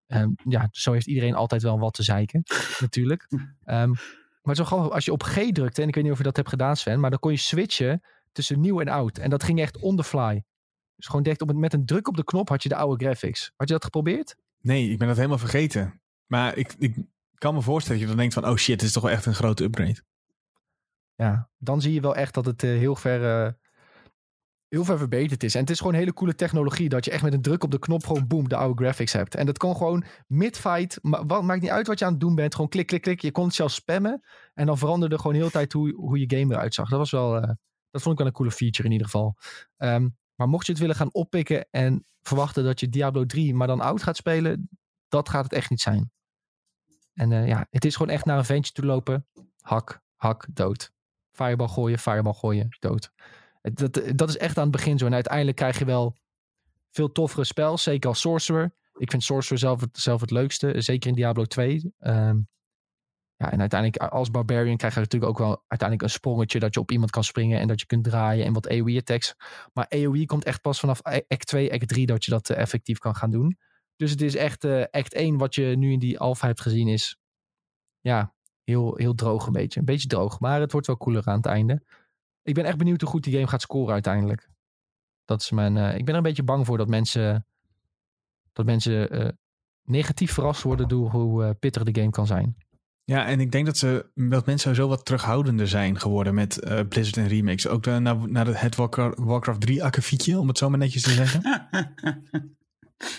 Um, 0.07 0.35
ja, 0.43 0.67
zo 0.71 0.91
heeft 0.91 1.07
iedereen 1.07 1.35
altijd 1.35 1.61
wel 1.61 1.79
wat 1.79 1.93
te 1.93 2.03
zeiken, 2.03 2.43
natuurlijk. 2.79 3.27
Um, 3.65 3.93
maar 4.41 4.55
zo 4.55 4.63
gewoon 4.63 4.91
als 4.91 5.05
je 5.05 5.11
op 5.11 5.23
G 5.23 5.51
drukte, 5.51 5.81
en 5.81 5.87
ik 5.87 5.95
weet 5.95 6.03
niet 6.03 6.11
of 6.11 6.17
je 6.17 6.23
dat 6.23 6.35
hebt 6.35 6.49
gedaan 6.49 6.77
Sven, 6.77 6.99
maar 6.99 7.09
dan 7.09 7.19
kon 7.19 7.31
je 7.31 7.37
switchen 7.37 8.01
tussen 8.31 8.59
nieuw 8.59 8.79
en 8.79 8.87
oud. 8.87 9.17
En 9.17 9.29
dat 9.29 9.43
ging 9.43 9.59
echt 9.59 9.77
on 9.77 9.95
the 9.95 10.03
fly. 10.03 10.43
Dus 10.95 11.05
gewoon 11.05 11.23
direct 11.23 11.41
op 11.41 11.47
het, 11.47 11.57
met 11.57 11.73
een 11.73 11.85
druk 11.85 12.07
op 12.07 12.15
de 12.15 12.23
knop 12.23 12.49
had 12.49 12.63
je 12.63 12.69
de 12.69 12.75
oude 12.75 13.05
graphics. 13.05 13.51
Had 13.55 13.67
je 13.67 13.73
dat 13.73 13.83
geprobeerd? 13.83 14.35
Nee, 14.61 14.89
ik 14.89 14.97
ben 14.97 15.07
dat 15.07 15.15
helemaal 15.15 15.37
vergeten. 15.37 16.01
Maar 16.25 16.57
ik, 16.57 16.75
ik 16.77 16.97
kan 17.33 17.53
me 17.53 17.61
voorstellen 17.61 17.99
dat 17.99 18.09
je 18.09 18.15
dan 18.15 18.23
denkt 18.23 18.33
van, 18.33 18.51
oh 18.51 18.57
shit, 18.57 18.79
dit 18.79 18.87
is 18.87 18.93
toch 18.93 19.09
echt 19.09 19.25
een 19.25 19.35
grote 19.35 19.63
upgrade. 19.63 20.03
Ja, 21.17 21.49
dan 21.57 21.81
zie 21.81 21.93
je 21.93 22.01
wel 22.01 22.15
echt 22.15 22.33
dat 22.33 22.45
het 22.45 22.63
uh, 22.63 22.77
heel 22.77 22.95
ver, 22.95 23.45
uh, 23.45 23.51
heel 24.67 24.83
ver 24.83 24.97
verbeterd 24.97 25.43
is. 25.43 25.55
En 25.55 25.61
het 25.61 25.69
is 25.69 25.77
gewoon 25.77 25.93
hele 25.93 26.13
coole 26.13 26.35
technologie 26.35 26.89
dat 26.89 27.05
je 27.05 27.11
echt 27.11 27.23
met 27.23 27.33
een 27.33 27.41
druk 27.41 27.63
op 27.63 27.71
de 27.71 27.79
knop 27.79 28.05
gewoon 28.05 28.27
boom 28.27 28.49
de 28.49 28.55
oude 28.55 28.83
graphics 28.83 29.13
hebt. 29.13 29.35
En 29.35 29.45
dat 29.45 29.57
kan 29.57 29.75
gewoon 29.75 30.03
mid-fight, 30.27 30.99
ma 31.01 31.41
maakt 31.41 31.61
niet 31.61 31.69
uit 31.69 31.87
wat 31.87 31.99
je 31.99 32.05
aan 32.05 32.11
het 32.11 32.19
doen 32.19 32.35
bent, 32.35 32.55
gewoon 32.55 32.69
klik, 32.69 32.87
klik, 32.87 33.01
klik. 33.01 33.21
Je 33.21 33.31
kon 33.31 33.45
het 33.45 33.53
zelfs 33.53 33.75
spammen 33.75 34.23
en 34.53 34.65
dan 34.65 34.77
veranderde 34.77 35.17
gewoon 35.17 35.35
heel 35.35 35.45
de 35.45 35.51
tijd 35.51 35.73
hoe, 35.73 35.93
hoe 35.93 36.19
je 36.19 36.37
game 36.37 36.53
eruit 36.53 36.73
zag. 36.73 36.89
Dat 36.89 36.99
was 36.99 37.11
wel, 37.11 37.35
uh, 37.35 37.41
dat 37.89 38.01
vond 38.01 38.11
ik 38.13 38.17
wel 38.17 38.27
een 38.27 38.33
coole 38.33 38.51
feature 38.51 38.87
in 38.87 38.91
ieder 38.91 39.07
geval. 39.07 39.37
Um, 39.77 40.17
maar 40.35 40.47
mocht 40.47 40.65
je 40.65 40.71
het 40.71 40.81
willen 40.81 40.95
gaan 40.95 41.13
oppikken 41.13 41.67
en 41.71 42.05
verwachten 42.21 42.63
dat 42.63 42.79
je 42.79 42.89
Diablo 42.89 43.25
3 43.25 43.55
maar 43.55 43.67
dan 43.67 43.81
oud 43.81 44.03
gaat 44.03 44.15
spelen, 44.15 44.69
dat 45.07 45.29
gaat 45.29 45.43
het 45.43 45.53
echt 45.53 45.69
niet 45.69 45.81
zijn. 45.81 46.11
En 47.13 47.47
ja, 47.47 47.67
het 47.69 47.85
is 47.85 47.95
gewoon 47.95 48.13
echt 48.13 48.25
naar 48.25 48.37
een 48.37 48.45
ventje 48.45 48.73
toe 48.73 48.85
lopen. 48.85 49.27
Hak, 49.61 50.01
hak, 50.15 50.47
dood 50.53 50.95
fireball 51.37 51.67
gooien, 51.67 51.99
fireball 51.99 52.33
gooien, 52.33 52.67
dood. 52.79 53.11
Dat, 53.61 54.01
dat 54.15 54.29
is 54.29 54.37
echt 54.37 54.57
aan 54.57 54.63
het 54.63 54.71
begin 54.71 54.97
zo. 54.97 55.05
En 55.05 55.13
uiteindelijk 55.13 55.57
krijg 55.57 55.79
je 55.79 55.85
wel 55.85 56.15
veel 56.91 57.11
toffere 57.11 57.43
spels. 57.43 57.83
Zeker 57.83 58.09
als 58.09 58.19
Sorcerer. 58.19 58.75
Ik 58.97 59.09
vind 59.09 59.23
Sorcerer 59.23 59.59
zelf 59.59 59.81
het, 59.81 59.97
zelf 59.97 60.21
het 60.21 60.31
leukste. 60.31 60.81
Zeker 60.81 61.09
in 61.09 61.15
Diablo 61.15 61.45
2. 61.45 61.93
Ehm, 61.99 62.39
ja, 63.35 63.51
en 63.51 63.59
uiteindelijk 63.59 64.11
als 64.11 64.31
Barbarian 64.31 64.77
krijg 64.77 64.93
je 64.93 64.99
natuurlijk 64.99 65.31
ook 65.31 65.37
wel 65.37 65.63
uiteindelijk 65.67 66.01
een 66.01 66.15
sprongetje. 66.15 66.59
Dat 66.59 66.73
je 66.73 66.79
op 66.79 66.91
iemand 66.91 67.11
kan 67.11 67.23
springen 67.23 67.59
en 67.59 67.67
dat 67.67 67.79
je 67.79 67.85
kunt 67.85 68.03
draaien. 68.03 68.45
En 68.45 68.53
wat 68.53 68.69
AoE 68.69 68.97
attacks. 68.97 69.35
Maar 69.73 69.85
AoE 69.89 70.25
komt 70.25 70.43
echt 70.43 70.61
pas 70.61 70.79
vanaf 70.79 71.01
act 71.03 71.47
2, 71.47 71.73
act 71.73 71.87
3 71.87 72.05
dat 72.05 72.25
je 72.25 72.31
dat 72.31 72.49
eh, 72.49 72.57
effectief 72.57 72.97
kan 72.97 73.15
gaan 73.15 73.31
doen. 73.31 73.57
Dus 73.95 74.11
het 74.11 74.21
is 74.21 74.35
echt 74.35 74.63
eh, 74.63 74.83
act 74.91 75.13
1 75.13 75.37
wat 75.37 75.55
je 75.55 75.63
nu 75.63 75.91
in 75.91 75.99
die 75.99 76.19
alpha 76.19 76.47
hebt 76.47 76.61
gezien 76.61 76.87
is. 76.87 77.17
Ja, 77.99 78.35
heel, 78.69 78.95
heel 78.95 79.13
droog 79.13 79.45
een 79.45 79.53
beetje. 79.53 79.79
Een 79.79 79.85
beetje 79.85 80.07
droog. 80.07 80.39
Maar 80.39 80.59
het 80.59 80.71
wordt 80.71 80.87
wel 80.87 80.97
cooler 80.97 81.25
aan 81.25 81.37
het 81.37 81.45
einde. 81.45 81.83
Ik 82.41 82.53
ben 82.53 82.65
echt 82.65 82.77
benieuwd 82.77 83.01
hoe 83.01 83.09
goed 83.09 83.23
die 83.23 83.33
game 83.33 83.47
gaat 83.47 83.61
scoren 83.61 83.93
uiteindelijk. 83.93 84.49
Dat 85.25 85.41
is 85.41 85.51
mijn, 85.51 85.77
eh, 85.77 85.97
ik 85.97 86.05
ben 86.05 86.13
er 86.13 86.15
een 86.15 86.23
beetje 86.23 86.43
bang 86.43 86.65
voor 86.65 86.77
dat 86.77 86.87
mensen, 86.87 87.45
dat 88.53 88.65
mensen 88.65 89.09
eh, 89.09 89.29
negatief 89.83 90.33
verrast 90.33 90.61
worden 90.61 90.87
door 90.87 91.09
hoe 91.09 91.43
eh, 91.43 91.49
pittig 91.59 91.83
de 91.83 91.99
game 91.99 92.11
kan 92.11 92.27
zijn. 92.27 92.55
Ja, 93.03 93.25
en 93.25 93.39
ik 93.39 93.51
denk 93.51 93.65
dat, 93.65 93.77
ze, 93.77 94.09
dat 94.13 94.45
mensen 94.45 94.59
sowieso 94.59 94.87
wat 94.87 95.05
terughoudender 95.05 95.67
zijn 95.67 95.99
geworden 95.99 96.33
met 96.33 96.59
eh, 96.59 96.79
Blizzard 96.87 97.17
en 97.17 97.27
remakes. 97.27 97.67
Ook 97.67 97.83
de, 97.83 97.91
naar, 97.91 98.29
naar 98.29 98.61
het 98.61 98.75
Warcraft, 98.75 99.19
Warcraft 99.19 99.61
3 99.61 99.83
akkefietje, 99.83 100.39
om 100.39 100.47
het 100.47 100.57
zo 100.57 100.69
maar 100.69 100.79
netjes 100.79 101.01
te 101.01 101.09
zeggen. 101.09 101.41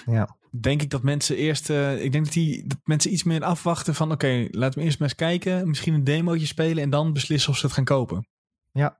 Ja. 0.06 0.36
Denk 0.50 0.82
ik 0.82 0.90
dat 0.90 1.02
mensen 1.02 1.36
eerst, 1.36 1.70
eh, 1.70 2.04
ik 2.04 2.12
denk 2.12 2.24
dat, 2.24 2.32
die, 2.34 2.66
dat 2.66 2.78
mensen 2.84 3.12
iets 3.12 3.22
meer 3.22 3.44
afwachten 3.44 3.94
van 3.94 4.12
oké, 4.12 4.48
laten 4.50 4.78
we 4.78 4.84
eerst 4.84 4.98
maar 4.98 5.08
eens 5.08 5.16
kijken, 5.16 5.68
misschien 5.68 5.94
een 5.94 6.04
demootje 6.04 6.46
spelen 6.46 6.82
en 6.82 6.90
dan 6.90 7.12
beslissen 7.12 7.50
of 7.50 7.58
ze 7.58 7.66
het 7.66 7.74
gaan 7.74 7.84
kopen. 7.84 8.26
Ja, 8.72 8.98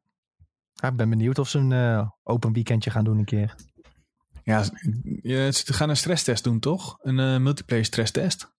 ik 0.81 0.97
ben 0.97 1.09
benieuwd 1.09 1.39
of 1.39 1.49
ze 1.49 1.59
een 1.59 1.73
eh, 1.73 2.09
open 2.23 2.53
weekendje 2.53 2.91
gaan 2.91 3.05
doen 3.05 3.19
een 3.19 3.25
keer. 3.25 3.55
Ja, 4.45 4.63
ze 5.53 5.73
gaan 5.73 5.89
een 5.89 5.97
stresstest 5.97 6.45
doen 6.45 6.59
toch? 6.59 6.99
Een 7.03 7.19
eh, 7.19 7.39
multiplayer 7.39 7.85
stresstest? 7.85 8.57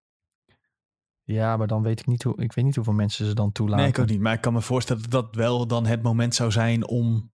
Ja, 1.23 1.57
maar 1.57 1.67
dan 1.67 1.81
weet 1.83 1.99
ik 1.99 2.05
niet 2.05 2.23
hoe. 2.23 2.41
Ik 2.41 2.53
weet 2.53 2.65
niet 2.65 2.75
hoeveel 2.75 2.93
mensen 2.93 3.25
ze 3.25 3.33
dan 3.33 3.51
toelaten. 3.51 3.79
Nee, 3.81 3.89
ik 3.93 3.99
ook 3.99 4.07
niet. 4.09 4.19
Maar 4.19 4.33
ik 4.33 4.41
kan 4.41 4.53
me 4.53 4.61
voorstellen 4.61 5.01
dat 5.01 5.11
dat 5.11 5.35
wel 5.35 5.67
dan 5.67 5.85
het 5.85 6.01
moment 6.01 6.35
zou 6.35 6.51
zijn 6.51 6.87
om, 6.87 7.31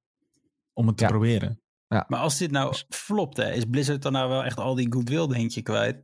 om 0.74 0.88
het 0.88 0.98
te 0.98 1.04
Ja. 1.04 1.10
proberen. 1.10 1.62
Maar 1.88 2.20
als 2.20 2.38
dit 2.38 2.52
nou 2.52 2.76
flopt, 2.90 3.38
hè, 3.38 3.52
is 3.52 3.64
Blizzard 3.66 4.02
dan 4.02 4.12
nou 4.12 4.30
wel 4.30 4.44
echt 4.44 4.58
al 4.58 4.76
die 4.76 4.92
goodwill, 4.94 5.28
denk 5.28 5.52
je, 5.52 5.62
kwijt? 5.62 5.98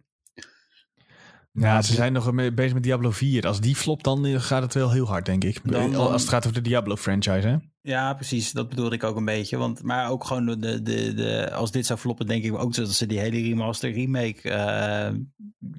Ja, 1.54 1.82
ze 1.82 1.94
zijn 1.94 2.14
nog 2.14 2.54
bezig 2.54 2.74
met 2.74 2.84
Diablo 2.84 3.12
4. 3.12 3.48
Als 3.48 3.60
die 3.62 3.76
flopt, 3.76 4.04
dan 4.04 4.26
eh, 4.26 4.40
gaat 4.42 4.62
het 4.62 4.74
wel 4.74 4.92
heel 4.92 5.08
hard, 5.08 5.26
denk 5.26 5.44
ik. 5.44 5.60
Dan- 5.72 5.96
Als 5.96 6.22
het 6.22 6.30
gaat 6.30 6.46
over 6.48 6.62
de 6.64 6.70
Diablo 6.70 6.96
franchise, 6.96 7.48
hè? 7.48 7.58
Ja, 7.82 8.14
precies. 8.14 8.52
Dat 8.52 8.70
bedoelde 8.70 8.96
ik 8.96 9.04
ook 9.04 9.16
een 9.16 9.26
beetje. 9.26 9.58
Want, 9.58 9.84
maar 9.84 10.10
ook 10.10 10.24
gewoon 10.24 10.46
de, 10.46 10.58
de, 10.58 10.82
de, 10.82 11.14
de- 11.14 11.52
als 11.54 11.72
dit 11.72 11.86
zou 11.86 12.00
floppen, 12.00 12.28
denk 12.28 12.44
ik 12.44 12.54
ook 12.58 12.74
dat 12.76 12.90
ze 12.94 13.06
die 13.06 13.20
hele 13.20 13.42
remaster 13.42 13.92
remake, 13.92 14.50
eh, 14.50 15.16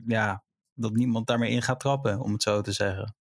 ja, 0.06 0.44
dat 0.74 0.92
niemand 0.92 1.26
daarmee 1.26 1.50
in 1.50 1.62
gaat 1.62 1.80
trappen, 1.80 2.20
om 2.20 2.32
het 2.32 2.42
zo 2.42 2.60
te 2.60 2.72
zeggen. 2.72 3.16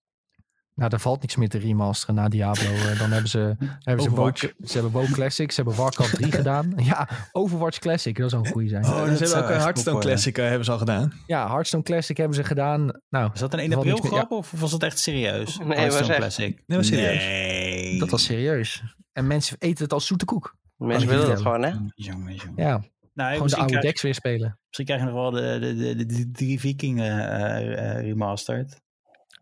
Nou, 0.78 0.92
er 0.94 1.00
valt 1.00 1.22
niks 1.22 1.36
meer 1.36 1.50
te 1.50 1.58
remasteren 1.58 2.16
na 2.16 2.28
Diablo. 2.30 2.70
Eh, 2.72 3.00
dan 3.00 3.12
hebben 3.12 3.30
ze, 3.30 3.56
hebben 3.80 4.04
ze, 4.04 4.10
WoW, 4.10 4.36
ze 4.38 4.50
hebben 4.74 4.92
WoW 4.92 5.12
Classic, 5.14 5.52
ze 5.52 5.62
hebben 5.62 5.82
Warcraft 5.82 6.14
3 6.16 6.32
gedaan. 6.42 6.74
Ja, 6.76 7.10
Overwatch 7.32 7.80
Classic, 7.80 8.18
dat 8.18 8.30
zou 8.30 8.46
een 8.46 8.52
goede 8.52 8.68
zijn. 8.70 8.86
Oh, 8.86 8.90
dat 9.06 9.08
dat 9.08 9.20
hebben 9.20 9.44
ook 9.56 9.62
Hearthstone. 9.62 10.00
Classic 10.00 10.38
eh, 10.38 10.46
hebben 10.46 10.66
ze 10.66 10.72
al 10.72 10.78
gedaan. 10.78 11.14
Ja, 11.28 11.48
Hearthstone 11.50 11.84
Classic 11.84 12.18
hebben 12.18 12.36
ze 12.36 12.44
gedaan. 12.44 12.92
Nou, 13.10 13.30
Was 13.30 13.40
dat 13.40 13.54
een 13.54 13.60
1 13.60 13.68
Er 13.72 13.74
valt 13.76 13.90
april 13.90 14.12
grap 14.12 14.32
of 14.32 14.52
was 14.52 14.72
het 14.72 14.84
echt 14.84 15.00
serieus? 15.00 15.58
Nee, 15.58 15.68
Hearthstone 15.68 16.00
was 16.00 16.10
echt- 16.10 16.18
Classic. 16.18 16.64
Nee, 16.68 16.78
was 16.78 16.88
serieus. 16.88 17.24
Nee. 17.24 18.00
dat 18.00 18.10
was 18.10 18.24
serieus. 18.24 18.84
En 19.14 19.28
mensen 19.28 19.56
eten 19.60 19.84
het 19.84 19.94
als 19.94 20.06
zoete 20.08 20.26
koek. 20.26 20.56
Mensen 20.78 21.10
willen 21.10 21.28
dat 21.28 21.42
gewoon, 21.42 21.64
hè? 21.64 21.72
Jongen, 21.96 22.36
jongen. 22.36 22.54
Ja, 22.56 22.82
Nou, 23.14 23.32
gewoon 23.34 23.48
de 23.48 23.56
oude 23.56 23.70
krijg, 23.70 23.84
decks 23.86 24.02
weer 24.02 24.14
spelen. 24.14 24.60
misschien 24.66 24.86
krijg 24.86 25.00
je 25.02 25.06
nog 25.08 25.16
wel 25.16 25.32
de, 25.32 25.58
de, 25.60 25.76
de, 25.76 25.96
de, 25.96 26.06
de 26.06 26.32
drie 26.32 26.60
vikingen 26.60 27.30
eh, 27.32 27.96
eh, 27.98 28.02
remastered. 28.02 28.82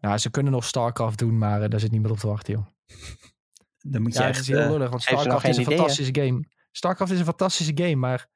Nou, 0.02 0.18
ze 0.18 0.30
kunnen 0.32 0.52
nog 0.52 0.66
StarCraft 0.66 1.18
doen, 1.20 1.38
maar 1.38 1.62
eh, 1.62 1.70
daar 1.70 1.80
zit 1.80 1.92
niemand 1.92 2.14
op 2.14 2.20
te 2.20 2.28
wachten, 2.28 2.54
joh. 2.54 2.66
Dan 3.92 4.02
moet 4.02 4.14
je 4.14 4.20
Ja, 4.20 4.26
het 4.26 4.36
echt... 4.36 4.44
is 4.44 4.48
heel 4.56 4.60
eh, 4.60 4.70
lullig, 4.70 4.90
want 4.90 5.02
StarCraft 5.02 5.48
is 5.48 5.56
een 5.58 5.62
idee, 5.64 5.78
fantastische 5.78 6.22
game. 6.22 6.46
StarCraft 6.72 7.12
is 7.12 7.20
een 7.20 7.26
fantastische 7.26 7.72
game, 7.76 7.96
maar 7.96 8.28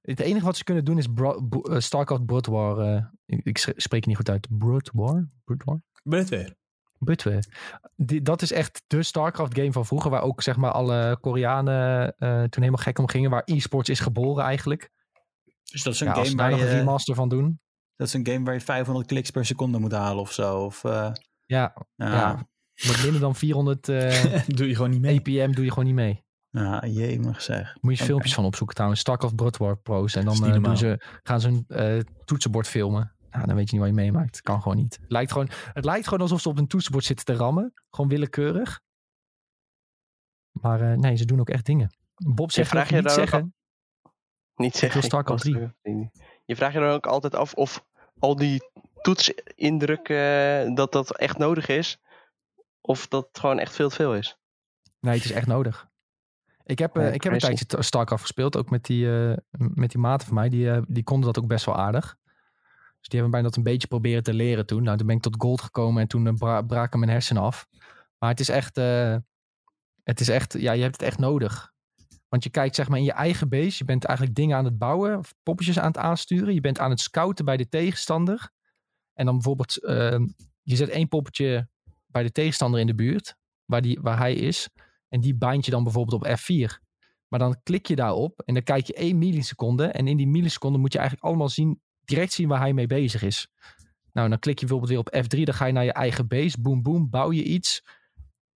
het 0.00 0.20
enige 0.20 0.44
wat 0.44 0.56
ze 0.56 0.64
kunnen 0.64 0.84
doen 0.84 0.98
is 0.98 1.06
Bro- 1.14 1.48
eh, 1.62 1.78
StarCraft 1.78 2.26
Brood 2.26 2.46
War. 2.46 2.78
eh, 2.78 3.04
ik, 3.26 3.44
ik 3.44 3.58
spreek 3.58 4.00
het 4.00 4.06
niet 4.06 4.16
goed 4.16 4.30
uit. 4.30 4.46
Brood 4.50 4.90
War? 4.92 5.28
Brood 5.44 5.64
War? 5.64 5.82
Butwe. 6.98 7.42
Die, 7.96 8.22
dat 8.22 8.42
is 8.42 8.52
echt 8.52 8.82
de 8.86 9.02
StarCraft 9.02 9.54
game 9.58 9.72
van 9.72 9.86
vroeger, 9.86 10.10
waar 10.10 10.22
ook 10.22 10.42
zeg 10.42 10.56
maar 10.56 10.70
alle 10.70 11.18
Koreanen 11.20 12.14
eh, 12.18 12.28
toen 12.38 12.62
helemaal 12.62 12.82
gek 12.84 12.98
om 12.98 13.08
gingen, 13.08 13.30
waar 13.30 13.42
e-sports 13.44 13.88
is 13.88 14.00
geboren 14.00 14.44
eigenlijk. 14.44 14.90
dus 15.70 15.82
dat 15.82 15.94
is 15.94 16.00
een 16.00 16.06
Ja, 16.06 16.12
als 16.12 16.28
ze 16.28 16.36
game 16.36 16.42
daar 16.42 16.50
waar 16.50 16.58
nog 16.60 16.68
een 16.68 16.74
je... 16.74 16.78
remaster 16.82 17.14
van 17.14 17.28
doen. 17.28 17.60
Dat 18.02 18.14
is 18.14 18.20
een 18.20 18.26
game 18.32 18.44
waar 18.44 18.54
je 18.54 18.60
500 18.60 19.06
kliks 19.06 19.30
per 19.30 19.44
seconde 19.44 19.78
moet 19.78 19.92
halen 19.92 20.20
of 20.22 20.32
zo. 20.32 20.64
Of, 20.64 20.84
eh, 20.84 21.12
Ja, 21.46 21.74
ja, 21.96 22.06
ja. 22.10 22.48
met 22.88 23.02
minder 23.02 23.20
dan 23.20 23.34
400 23.34 23.88
eh, 23.88 24.46
Doe 24.56 24.68
je 24.68 24.74
gewoon 24.74 24.90
niet 24.90 25.00
mee. 25.00 25.18
APM 25.18 25.52
doe 25.52 25.64
je 25.64 25.70
gewoon 25.70 25.84
niet 25.84 25.94
mee. 25.94 26.24
ja, 26.50 26.86
jemig 26.86 27.42
zeg. 27.42 27.76
Moet 27.80 27.98
je 27.98 28.04
filmpjes 28.04 28.34
van 28.34 28.44
opzoeken 28.44 28.74
trouwens. 28.74 29.00
StarCraft 29.02 29.36
Brood 29.36 29.56
War 29.56 29.76
Pro's. 29.76 30.14
En 30.14 30.24
dan 30.24 30.44
eh, 30.46 30.52
doen 30.62 30.76
ze, 30.76 31.04
gaan 31.22 31.40
ze 31.40 31.48
een 31.48 31.64
eh, 31.66 31.98
toetsenbord 32.24 32.68
filmen. 32.68 33.14
Nou, 33.30 33.46
dan 33.46 33.54
weet 33.56 33.70
je 33.70 33.76
niet 33.76 33.84
wat 33.86 33.94
je 33.94 34.00
meemaakt. 34.02 34.40
Kan 34.40 34.62
gewoon 34.62 34.76
niet. 34.76 34.98
Het 35.00 35.10
lijkt 35.10 35.32
gewoon, 35.32 35.48
het 35.72 35.84
lijkt 35.84 36.04
gewoon 36.04 36.20
alsof 36.20 36.40
ze 36.40 36.48
op 36.48 36.58
een 36.58 36.66
toetsenbord 36.66 37.04
zitten 37.04 37.24
te 37.24 37.34
rammen. 37.34 37.72
Gewoon 37.90 38.10
willekeurig. 38.10 38.80
Maar 40.60 40.80
eh, 40.92 40.96
nee, 40.98 41.16
ze 41.16 41.24
doen 41.24 41.40
ook 41.40 41.48
echt 41.50 41.64
dingen. 41.66 41.90
Bob 42.14 42.52
zegt 42.52 42.68
vraag 42.68 42.88
je 42.88 42.96
niet 42.96 43.10
zeggen. 43.10 43.54
Niet 44.54 44.76
zeggen. 44.76 45.00
wil 45.00 45.08
StarCraft 45.10 45.44
ik 45.44 45.52
was 45.54 45.62
er- 45.62 46.10
Je 46.44 46.56
vraagt 46.56 46.72
je 46.74 46.80
dan 46.80 46.88
ook 46.90 47.06
altijd 47.06 47.34
af 47.34 47.54
of 47.54 47.84
al 48.22 48.36
die 48.36 48.70
toetsindrukken, 49.00 50.74
dat 50.74 50.92
dat 50.92 51.16
echt 51.16 51.38
nodig 51.38 51.68
is. 51.68 52.00
Of 52.80 53.08
dat 53.08 53.26
het 53.28 53.38
gewoon 53.38 53.58
echt 53.58 53.74
veel 53.74 53.88
te 53.88 53.94
veel 53.94 54.14
is. 54.14 54.36
Nee, 55.00 55.14
het 55.14 55.24
is 55.24 55.32
echt 55.32 55.46
nodig. 55.46 55.88
Ik 56.64 56.78
heb, 56.78 56.96
eh, 56.96 57.14
ik 57.14 57.22
heb 57.22 57.32
een 57.32 57.38
tijdje 57.38 57.66
t- 57.66 57.84
StarCraft 57.84 58.22
gespeeld. 58.22 58.56
Ook 58.56 58.70
met 58.70 58.84
die, 58.84 59.28
eh, 59.30 59.36
met 59.50 59.90
die 59.90 60.00
maten 60.00 60.26
van 60.26 60.36
mij. 60.36 60.48
Die, 60.48 60.70
eh, 60.70 60.82
die 60.88 61.02
konden 61.02 61.32
dat 61.32 61.42
ook 61.42 61.48
best 61.48 61.64
wel 61.64 61.76
aardig. 61.76 62.16
Dus 63.00 63.08
die 63.10 63.20
hebben 63.20 63.30
mij 63.30 63.42
dat 63.42 63.56
een 63.56 63.62
beetje 63.62 63.88
proberen 63.88 64.22
te 64.22 64.34
leren 64.34 64.66
toen. 64.66 64.82
Nou, 64.82 64.96
toen 64.96 65.06
ben 65.06 65.16
ik 65.16 65.22
tot 65.22 65.34
gold 65.38 65.60
gekomen 65.60 66.02
en 66.02 66.08
toen 66.08 66.26
eh, 66.26 66.34
bra 66.34 66.62
braken 66.62 66.98
mijn 66.98 67.10
hersenen 67.10 67.42
af. 67.42 67.66
Maar 68.18 68.30
het 68.30 68.40
is 68.40 68.48
echt, 68.48 68.76
eh, 68.78 69.16
het 70.04 70.20
is 70.20 70.28
echt, 70.28 70.52
ja, 70.52 70.72
je 70.72 70.82
hebt 70.82 70.96
het 70.96 71.06
echt 71.06 71.18
nodig. 71.18 71.71
Want 72.32 72.44
je 72.44 72.50
kijkt 72.50 72.74
zeg 72.74 72.88
maar 72.88 72.98
in 72.98 73.04
je 73.04 73.12
eigen 73.12 73.48
base. 73.48 73.78
Je 73.78 73.84
bent 73.84 74.04
eigenlijk 74.04 74.36
dingen 74.36 74.56
aan 74.56 74.64
het 74.64 74.78
bouwen, 74.78 75.20
poppetjes 75.42 75.78
aan 75.78 75.86
het 75.86 75.96
aansturen. 75.96 76.54
Je 76.54 76.60
bent 76.60 76.78
aan 76.78 76.90
het 76.90 77.00
scouten 77.00 77.44
bij 77.44 77.56
de 77.56 77.68
tegenstander. 77.68 78.50
En 79.14 79.24
dan 79.24 79.34
bijvoorbeeld, 79.34 79.84
eh, 79.84 80.18
je 80.62 80.76
zet 80.76 80.88
één 80.88 81.08
poppetje 81.08 81.68
bij 82.06 82.22
de 82.22 82.32
tegenstander 82.32 82.80
in 82.80 82.86
de 82.86 82.94
buurt, 82.94 83.36
waar, 83.64 83.82
die, 83.82 83.98
waar 84.00 84.18
hij 84.18 84.34
is. 84.34 84.68
En 85.08 85.20
die 85.20 85.34
bind 85.34 85.64
je 85.64 85.70
dan 85.70 85.82
bijvoorbeeld 85.82 86.22
op 86.22 86.38
F4. 86.38 86.80
Maar 87.28 87.38
dan 87.38 87.60
klik 87.62 87.86
je 87.86 87.96
daarop 87.96 88.42
en 88.44 88.54
dan 88.54 88.62
kijk 88.62 88.86
je 88.86 88.94
één 88.94 89.18
milliseconde. 89.18 89.86
En 89.86 90.08
in 90.08 90.16
die 90.16 90.28
milliseconde 90.28 90.78
moet 90.78 90.92
je 90.92 90.98
eigenlijk 90.98 91.28
allemaal 91.28 91.48
zien, 91.48 91.80
direct 92.04 92.32
zien 92.32 92.48
waar 92.48 92.60
hij 92.60 92.72
mee 92.72 92.86
bezig 92.86 93.22
is. 93.22 93.48
Nou, 94.12 94.28
dan 94.28 94.38
klik 94.38 94.58
je 94.58 94.66
bijvoorbeeld 94.66 94.90
weer 94.90 95.22
op 95.22 95.24
F3, 95.24 95.42
dan 95.42 95.54
ga 95.54 95.66
je 95.66 95.72
naar 95.72 95.84
je 95.84 95.92
eigen 95.92 96.28
base. 96.28 96.60
Boom, 96.60 96.82
boom, 96.82 97.10
bouw 97.10 97.32
je 97.32 97.42
iets. 97.42 97.82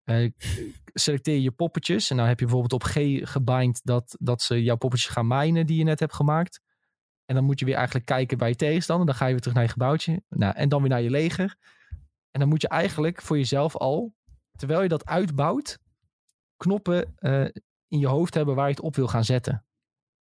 Eh, 0.06 0.30
selecteer 0.92 1.34
je 1.34 1.42
je 1.42 1.50
poppetjes. 1.50 2.10
En 2.10 2.16
dan 2.16 2.26
heb 2.26 2.38
je 2.38 2.44
bijvoorbeeld 2.44 2.82
op 2.82 2.88
G 2.88 2.94
gebind 3.30 3.80
dat, 3.84 4.16
dat 4.18 4.42
ze 4.42 4.62
jouw 4.62 4.76
poppetjes 4.76 5.10
gaan 5.10 5.26
minen 5.26 5.66
die 5.66 5.78
je 5.78 5.84
net 5.84 6.00
hebt 6.00 6.14
gemaakt. 6.14 6.60
En 7.24 7.34
dan 7.34 7.44
moet 7.44 7.58
je 7.58 7.64
weer 7.64 7.74
eigenlijk 7.74 8.06
kijken 8.06 8.38
bij 8.38 8.48
je 8.48 8.56
tegenstander. 8.56 9.06
Dan 9.06 9.14
ga 9.14 9.24
je 9.24 9.30
weer 9.30 9.40
terug 9.40 9.56
naar 9.56 9.64
je 9.64 9.70
gebouwtje. 9.70 10.22
Nou, 10.28 10.54
en 10.54 10.68
dan 10.68 10.80
weer 10.80 10.90
naar 10.90 11.02
je 11.02 11.10
leger. 11.10 11.56
En 12.30 12.40
dan 12.40 12.48
moet 12.48 12.62
je 12.62 12.68
eigenlijk 12.68 13.22
voor 13.22 13.36
jezelf 13.36 13.76
al, 13.76 14.14
terwijl 14.56 14.82
je 14.82 14.88
dat 14.88 15.06
uitbouwt, 15.06 15.78
knoppen 16.56 17.14
eh, 17.16 17.44
in 17.88 17.98
je 17.98 18.06
hoofd 18.06 18.34
hebben 18.34 18.54
waar 18.54 18.68
je 18.68 18.74
het 18.74 18.82
op 18.82 18.96
wil 18.96 19.08
gaan 19.08 19.24
zetten. 19.24 19.64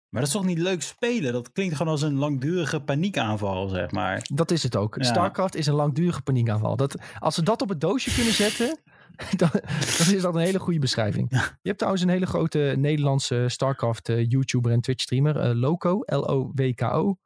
Maar 0.10 0.22
dat 0.22 0.34
is 0.34 0.40
toch 0.40 0.46
niet 0.46 0.58
leuk 0.58 0.82
spelen? 0.82 1.34
Dat 1.34 1.52
klinkt 1.52 1.76
gewoon 1.76 1.92
als 1.92 2.02
een 2.02 2.16
langdurige 2.16 2.82
paniekaanval, 2.82 3.68
zeg 3.68 3.92
maar. 3.92 4.26
Dat 4.34 4.52
is 4.52 4.64
het 4.64 4.76
ook. 4.76 4.96
Ja. 4.96 5.04
StarCraft 5.04 5.56
is 5.56 5.68
een 5.68 5.74
langdurige 5.74 6.22
paniekaanval. 6.22 6.76
Dat, 6.76 6.96
als 7.20 7.36
ze 7.36 7.44
dat 7.44 7.62
op 7.62 7.70
het 7.70 7.82
doosje 7.82 8.14
kunnen 8.14 8.34
zetten, 8.34 8.80
dan, 9.38 9.49
dan 9.97 10.16
is 10.16 10.22
dat 10.22 10.36
een 10.36 10.41
hele 10.41 10.59
goede 10.59 10.80
beschrijving. 10.80 11.28
Je 11.30 11.38
hebt 11.61 11.78
trouwens 11.78 12.03
een 12.03 12.09
hele 12.09 12.26
grote 12.26 12.76
Nederlandse 12.78 13.45
StarCraft 13.47 14.09
eh, 14.09 14.30
YouTuber 14.30 14.72
en 14.72 14.82
Twitch 14.82 15.03
streamer, 15.03 15.39
eh, 15.39 15.51
Loco, 15.53 15.99
L-O-W-K-O. 16.05 17.18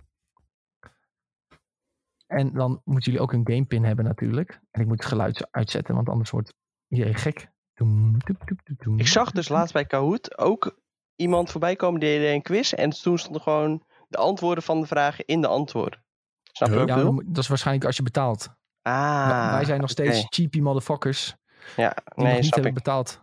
En 2.27 2.53
dan 2.53 2.81
moeten 2.83 3.11
jullie 3.11 3.27
ook 3.27 3.33
een 3.33 3.47
gamepin 3.47 3.83
hebben 3.83 4.05
natuurlijk. 4.05 4.59
En 4.71 4.81
ik 4.81 4.87
moet 4.87 4.99
het 4.99 5.07
geluid 5.07 5.47
uitzetten, 5.51 5.95
want 5.95 6.09
anders 6.09 6.29
wordt 6.29 6.53
iedereen 6.87 7.15
gek. 7.15 7.49
Doem, 7.73 8.11
doem, 8.11 8.37
doem, 8.45 8.57
doem, 8.63 8.75
doem. 8.77 8.99
Ik 8.99 9.07
zag 9.07 9.31
dus 9.31 9.49
laatst 9.49 9.73
bij 9.73 9.85
Kahoot 9.85 10.37
ook 10.37 10.79
iemand 11.15 11.51
voorbij 11.51 11.75
komen 11.75 11.99
die 11.99 12.19
deed 12.19 12.33
een 12.33 12.41
quiz. 12.41 12.73
En 12.73 12.89
toen 12.89 13.17
stonden 13.17 13.41
gewoon 13.41 13.83
de 14.07 14.17
antwoorden 14.17 14.63
van 14.63 14.81
de 14.81 14.87
vragen 14.87 15.25
in 15.25 15.41
de 15.41 15.47
antwoorden. 15.47 16.03
Snap 16.43 16.69
je 16.69 16.85
Ja, 16.85 17.11
dat 17.25 17.37
is 17.37 17.47
waarschijnlijk 17.47 17.85
als 17.85 17.95
je 17.95 18.03
betaalt. 18.03 18.49
Ah, 18.81 19.51
Wij 19.51 19.65
zijn 19.65 19.81
nog 19.81 19.89
steeds 19.89 20.25
cheapy 20.29 20.59
motherfuckers. 20.59 21.35
Ja, 21.75 21.89
die 21.89 22.03
nog 22.15 22.25
nee, 22.25 22.35
niet 22.35 22.43
snap 22.45 22.53
hebben 22.53 22.71
ik. 22.71 22.83
betaald. 22.83 23.21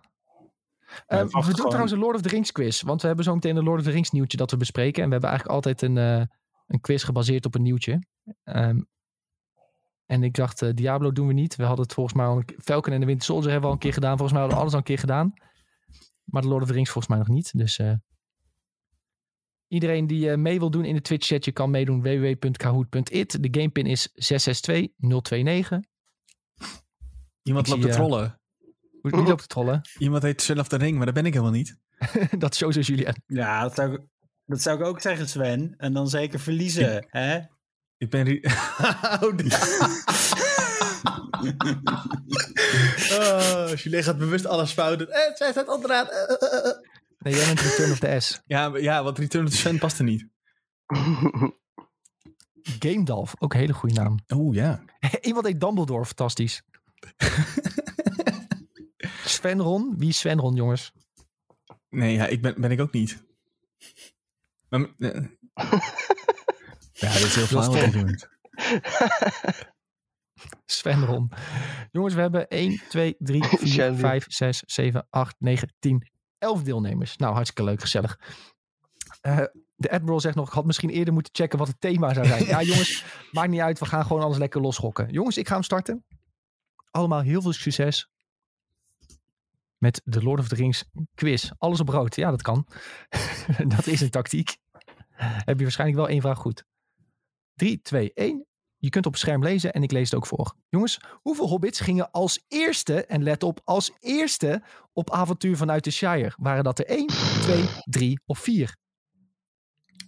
Eh, 1.07 1.19
we 1.19 1.31
doen 1.31 1.43
gewoon. 1.43 1.55
trouwens 1.55 1.93
een 1.93 1.99
Lord 1.99 2.15
of 2.15 2.23
the 2.23 2.29
Rings 2.29 2.53
quiz. 2.53 2.83
Want 2.83 3.01
we 3.01 3.07
hebben 3.07 3.25
zo 3.25 3.35
meteen 3.35 3.57
een 3.57 3.65
Lord 3.65 3.79
of 3.79 3.85
the 3.85 3.91
Rings 3.91 4.11
nieuwtje 4.11 4.37
dat 4.37 4.51
we 4.51 4.57
bespreken. 4.57 5.03
En 5.03 5.07
we 5.07 5.13
hebben 5.13 5.31
eigenlijk 5.31 5.59
altijd 5.59 5.83
een, 5.83 5.99
eh, 5.99 6.27
een 6.67 6.81
quiz 6.81 7.05
gebaseerd 7.05 7.47
op 7.47 7.55
een 7.55 7.63
nieuwtje. 7.63 8.03
Ehm, 8.45 8.81
en 10.07 10.23
ik 10.23 10.35
dacht, 10.35 10.63
eh, 10.63 10.71
Diablo 10.75 11.13
doen 11.13 11.27
we 11.27 11.33
niet. 11.33 11.57
We 11.57 11.65
hadden 11.65 11.85
het 11.85 11.95
volgens 11.95 12.17
mij 12.17 12.27
al... 12.27 12.37
Een, 12.37 12.45
Falcon 12.59 12.93
en 12.93 13.01
de 13.01 13.07
Winter 13.07 13.25
Soldier 13.25 13.51
hebben 13.51 13.61
we 13.61 13.67
al 13.67 13.73
een 13.73 13.79
keer 13.79 13.93
gedaan. 13.93 14.17
Volgens 14.17 14.33
mij 14.33 14.41
hadden 14.41 14.57
we 14.57 14.63
alles 14.63 14.73
al 14.73 14.79
een 14.79 14.85
keer 14.85 14.99
gedaan. 14.99 15.35
Maar 16.25 16.43
de 16.43 16.49
Lord 16.49 16.63
of 16.63 16.69
the 16.69 16.75
Rings 16.75 16.91
volgens 16.91 17.15
mij 17.15 17.25
nog 17.25 17.35
niet. 17.37 17.59
Dus 17.59 17.79
eh, 17.79 17.93
iedereen 19.69 20.07
die 20.07 20.31
eh, 20.31 20.37
mee 20.37 20.59
wil 20.59 20.71
doen 20.71 20.85
in 20.85 20.95
de 20.95 21.01
Twitch 21.01 21.27
chat, 21.27 21.45
je 21.45 21.53
kan 21.53 21.71
meedoen 21.71 22.03
www.kahoot.it. 22.03 23.43
De 23.43 23.61
gamepin 23.61 23.87
is 23.87 24.11
662029. 24.15 25.97
Iemand 27.49 27.67
Ik 27.67 27.73
loopt 27.73 27.85
zie, 27.85 27.93
te 27.93 27.99
eh, 27.99 28.05
trollen. 28.05 28.41
Hoe- 29.01 29.11
Wie 29.11 29.23
loopt 29.23 29.41
te 29.43 29.47
trollen? 29.47 29.81
Iemand 29.99 30.23
heet 30.23 30.43
Son 30.43 30.59
of 30.59 30.69
the 30.69 30.77
Ring, 30.77 30.97
maar 30.97 31.07
dat 31.07 31.15
ben 31.15 31.27
ik 31.27 31.33
helemaal 31.33 31.55
niet. 31.55 31.77
dat 32.39 32.53
is 32.53 32.59
sowieso 32.59 32.81
Julien. 32.93 33.23
Ja, 33.27 33.63
dat 33.63 33.75
zou, 33.75 33.93
ik, 33.93 34.01
dat 34.45 34.63
zou 34.63 34.81
ik 34.81 34.85
ook 34.87 35.01
zeggen, 35.01 35.29
Sven. 35.29 35.75
En 35.77 35.93
dan 35.93 36.09
zeker 36.09 36.41
verliezen. 36.41 37.07
Hè? 37.09 37.41
Ik 37.97 38.11
ben... 38.11 38.27
oh, 39.23 39.37
die- 39.37 39.53
oh, 43.19 43.75
Julien 43.77 44.03
gaat 44.03 44.19
bewust 44.19 44.47
alles 44.47 44.73
fout 44.73 44.99
doen. 44.99 45.09
Eh, 45.09 45.35
zij 45.35 45.51
staat 45.51 45.69
onderaan. 45.69 46.07
Eh, 46.09 46.67
eh. 46.69 46.77
Nee, 47.19 47.35
jij 47.35 47.47
bent 47.47 47.61
Return 47.61 47.91
of 47.93 47.99
the 47.99 48.21
S. 48.21 48.41
Ja, 48.47 48.77
ja, 48.77 49.03
want 49.03 49.19
Return 49.19 49.45
of 49.45 49.51
the 49.51 49.57
Sun 49.57 49.79
past 49.79 49.99
er 49.99 50.05
niet. 50.05 50.27
Gamedalf, 52.79 53.35
ook 53.39 53.53
een 53.55 53.61
hele 53.61 53.73
goede 53.73 53.95
naam. 53.95 54.19
Oeh, 54.35 54.57
ja. 54.57 54.83
Iemand 55.21 55.47
heet 55.47 55.61
Dumbledore, 55.61 56.05
fantastisch. 56.05 56.63
Svenron, 59.25 59.95
wie 59.99 60.09
is 60.09 60.19
Svenron, 60.19 60.55
jongens? 60.55 60.93
Nee, 61.89 62.15
ja, 62.15 62.27
ik 62.27 62.43
ben, 62.43 62.61
ben 62.61 62.71
ik 62.71 62.81
ook 62.81 62.93
niet. 62.93 63.25
Maar, 64.69 64.81
eh. 64.81 64.89
ja, 66.93 67.13
dit 67.13 67.23
is 67.23 67.35
heel 67.35 67.47
flauw. 67.47 67.73
wat 67.73 67.93
doet. 67.93 68.29
Svenron. 70.65 71.31
Jongens, 71.91 72.15
we 72.15 72.21
hebben 72.21 72.49
1, 72.49 72.81
2, 72.89 73.17
3, 73.19 73.45
4, 73.45 73.69
Shandy. 73.69 74.01
5, 74.01 74.25
6, 74.29 74.63
7, 74.67 75.07
8, 75.11 75.37
9, 75.39 75.75
10, 75.79 76.11
11 76.39 76.63
deelnemers. 76.63 77.17
Nou, 77.17 77.35
hartstikke 77.35 77.71
leuk, 77.71 77.81
gezellig. 77.81 78.21
Eh, 79.21 79.45
de 79.77 79.91
Admiral 79.91 80.21
zegt 80.21 80.35
nog, 80.35 80.47
ik 80.47 80.53
had 80.53 80.65
misschien 80.65 80.91
eerder 80.91 81.15
moeten 81.15 81.35
checken 81.35 81.59
wat 81.59 81.69
het 81.69 81.81
thema 81.81 82.15
zou 82.15 82.27
zijn. 82.27 82.45
Ja, 82.45 82.63
jongens, 82.63 83.05
maakt 83.31 83.51
niet 83.51 83.61
uit. 83.61 83.79
We 83.79 83.87
gaan 83.87 84.05
gewoon 84.05 84.23
alles 84.23 84.39
lekker 84.39 84.61
losgokken. 84.61 85.11
Jongens, 85.11 85.37
ik 85.37 85.47
ga 85.47 85.55
hem 85.55 85.63
starten. 85.63 86.05
Allemaal 86.99 87.21
heel 87.21 87.43
veel 87.43 87.53
succes 87.53 88.09
met 89.77 90.01
de 90.05 90.23
Lord 90.23 90.41
of 90.41 90.49
the 90.49 90.55
Rings 90.55 90.85
quiz. 91.15 91.51
Alles 91.59 91.81
op 91.81 91.89
rood. 91.89 92.17
Ja, 92.17 92.31
dat 92.31 92.43
kan. 92.43 92.67
dat 93.77 93.87
is 93.87 94.01
een 94.01 94.11
tactiek. 94.11 94.57
Heb 95.15 95.57
je 95.59 95.63
waarschijnlijk 95.63 95.99
wel 95.99 96.09
één 96.09 96.21
vraag 96.21 96.39
goed. 96.39 96.65
3, 97.55 97.81
2, 97.83 98.13
1. 98.15 98.47
Je 98.77 98.89
kunt 98.89 99.07
op 99.07 99.13
het 99.13 99.21
scherm 99.21 99.43
lezen 99.43 99.73
en 99.73 99.83
ik 99.83 99.93
lees 99.93 100.11
het 100.11 100.19
ook 100.19 100.27
voor. 100.27 100.55
Jongens, 100.69 101.01
hoeveel 101.23 101.49
hobbits 101.49 101.81
gingen 101.81 102.11
als 102.11 102.45
eerste, 102.49 103.05
en 103.05 103.23
let 103.23 103.43
op, 103.43 103.61
als 103.65 103.93
eerste 104.01 104.63
op 104.93 105.11
avontuur 105.11 105.57
vanuit 105.57 105.85
de 105.85 105.91
Shire? 105.91 106.33
Waren 106.37 106.65
dat 106.65 106.79
er 106.79 106.87
1, 106.87 107.07
2, 107.07 107.65
3 107.85 108.21
of 108.27 108.39
4? 108.39 108.77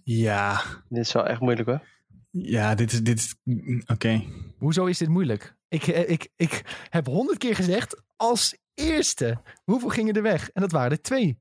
Ja, 0.03 0.63
Dit 0.89 1.05
is 1.05 1.11
wel 1.11 1.27
echt 1.27 1.41
moeilijk 1.41 1.67
hoor. 1.67 1.87
ja, 2.29 2.75
dit 2.75 2.91
is... 2.91 3.01
Dit 3.01 3.19
is 3.19 3.35
mm, 3.43 3.81
Oké. 3.85 4.23
Hoezo 4.57 4.85
is 4.85 4.97
dit 4.97 5.09
moeilijk? 5.09 5.59
Ik, 5.71 5.87
eh, 5.87 6.09
ik, 6.09 6.29
ik 6.35 6.61
heb 6.89 7.05
honderd 7.05 7.37
keer 7.37 7.55
gezegd 7.55 8.01
als 8.15 8.57
eerste. 8.73 9.41
Hoeveel 9.63 9.89
gingen 9.89 10.13
er 10.13 10.21
weg? 10.21 10.49
En 10.49 10.61
dat 10.61 10.71
waren 10.71 10.91
er 10.91 11.01
twee. 11.01 11.39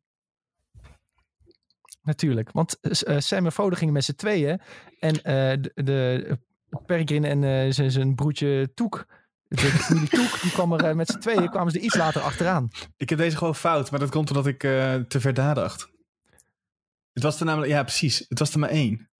Natuurlijk, 2.02 2.52
want 2.52 2.80
eh, 2.80 3.18
Sam 3.18 3.44
en 3.44 3.52
Frodo 3.52 3.76
gingen 3.76 3.94
met 3.94 4.04
z'n 4.04 4.14
tweeën. 4.14 4.60
En 4.98 5.22
eh, 5.22 5.56
de, 5.60 5.70
de 5.74 6.38
Peregrin 6.86 7.24
en 7.24 7.44
eh, 7.44 7.72
zijn- 7.72 7.90
zijn 7.90 8.14
broertje 8.14 8.70
Toek, 8.74 9.06
de 9.48 9.56
familie 9.58 10.08
Toek, 10.08 10.40
die 10.40 10.50
kwam 10.50 10.72
er 10.72 10.96
met 10.96 11.08
z'n 11.08 11.18
tweeën, 11.18 11.50
kwamen 11.50 11.72
ze 11.72 11.78
er 11.78 11.84
iets 11.84 11.96
later 11.96 12.20
achteraan. 12.22 12.68
Ik 12.96 13.08
heb 13.08 13.18
deze 13.18 13.36
gewoon 13.36 13.54
fout, 13.56 13.90
maar 13.90 14.00
dat 14.00 14.10
komt 14.10 14.28
omdat 14.28 14.46
ik 14.46 14.64
eh, 14.64 14.94
te 14.94 15.20
ver 15.20 15.32
nadacht. 15.32 15.88
Het 17.12 17.22
was 17.22 17.40
er 17.40 17.46
namelijk... 17.46 17.72
Ja, 17.72 17.82
precies. 17.82 18.24
Het 18.28 18.38
was 18.38 18.52
er 18.52 18.58
maar 18.58 18.68
één. 18.68 19.10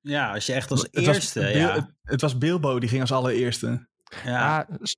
Ja, 0.00 0.32
als 0.32 0.46
je 0.46 0.52
echt 0.52 0.70
als 0.70 0.82
Het 0.90 1.04
was 1.06 1.16
eerste. 1.16 1.40
Bil- 1.40 1.48
ja. 1.56 1.74
het, 1.74 1.94
het 2.02 2.20
was 2.20 2.38
Bilbo, 2.38 2.78
die 2.78 2.88
ging 2.88 3.00
als 3.00 3.12
allereerste. 3.12 3.87
Ja. 4.24 4.66
S- 4.82 4.96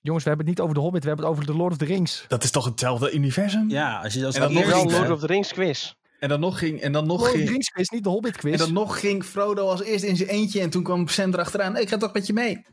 jongens, 0.00 0.24
we 0.24 0.28
hebben 0.28 0.46
het 0.46 0.56
niet 0.56 0.60
over 0.60 0.74
de 0.74 0.80
Hobbit, 0.80 1.02
we 1.02 1.08
hebben 1.08 1.26
het 1.26 1.34
over 1.34 1.46
de 1.52 1.56
Lord 1.58 1.72
of 1.72 1.78
the 1.78 1.84
Rings. 1.84 2.24
Dat 2.28 2.44
is 2.44 2.50
toch 2.50 2.64
hetzelfde 2.64 3.12
universum? 3.12 3.70
ja, 3.70 4.00
als 4.02 4.14
je 4.14 4.26
als 4.26 4.34
En 4.34 4.40
dan 4.40 4.52
nog 4.52 4.66
wel 4.66 4.84
Lord 4.90 5.10
of 5.10 5.20
the 5.20 5.26
Rings 5.26 5.52
quiz. 5.52 5.92
En 6.18 6.28
dan 6.28 6.40
nog 6.40 6.58
ging... 6.58 6.80
En 6.80 6.92
dan 6.92 7.06
nog 7.06 7.20
Lord 7.20 7.32
of 7.34 7.40
the. 7.40 7.46
Rings 7.50 7.68
quiz, 7.68 7.88
niet 7.88 8.02
de 8.04 8.08
Hobbit 8.08 8.36
quiz. 8.36 8.52
En 8.52 8.58
dan 8.58 8.72
nog 8.72 9.00
ging 9.00 9.24
Frodo 9.24 9.68
als 9.68 9.82
eerste 9.82 10.06
in 10.06 10.16
zijn 10.16 10.28
eentje 10.28 10.60
en 10.60 10.70
toen 10.70 10.82
kwam 10.82 11.08
Sam 11.08 11.32
erachteraan. 11.32 11.76
Ik 11.76 11.88
ga 11.88 11.96
toch 11.96 12.12
met 12.12 12.26
je 12.26 12.32
mee. 12.32 12.66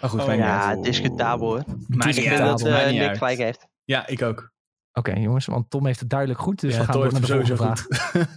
Maar 0.00 0.10
goed, 0.10 0.20
Oh, 0.20 0.34
Ja, 0.34 0.64
uit. 0.66 0.82
discutabel 0.82 1.46
hoor. 1.48 1.64
Maakt 1.86 2.16
Ik 2.16 2.28
vind 2.28 2.38
dat 2.38 2.62
eh 2.66 2.90
Nick 2.90 3.08
uit. 3.08 3.18
gelijk 3.18 3.38
heeft. 3.38 3.66
Ja, 3.84 4.06
ik 4.06 4.22
ook. 4.22 4.50
Oké 4.92 5.12
jongens, 5.12 5.46
want 5.46 5.70
Tom 5.70 5.86
heeft 5.86 6.00
het 6.00 6.10
duidelijk 6.10 6.40
goed, 6.40 6.60
dus 6.60 6.72
ja, 6.74 6.78
we 6.78 6.84
gaan 6.84 6.94
Thor 6.94 7.02
door 7.02 7.12
naar 7.12 7.20
de 7.20 7.26
volgende 7.26 7.56
vraag. 7.56 7.86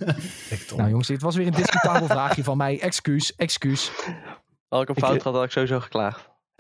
Tom. 0.67 0.77
Nou 0.77 0.89
jongens, 0.89 1.07
dit 1.07 1.21
was 1.21 1.35
weer 1.35 1.47
een 1.47 1.53
discutabel 1.53 2.07
vraagje 2.17 2.43
van 2.43 2.57
mij. 2.57 2.79
Excuus, 2.81 3.35
excuus. 3.35 3.91
Had 4.71 4.81
ik 4.81 4.89
een 4.89 4.95
fout 4.95 5.15
eh, 5.15 5.21
gehad, 5.21 5.35
had 5.35 5.45
ik 5.45 5.51
sowieso 5.51 5.79
geklaagd. 5.79 6.29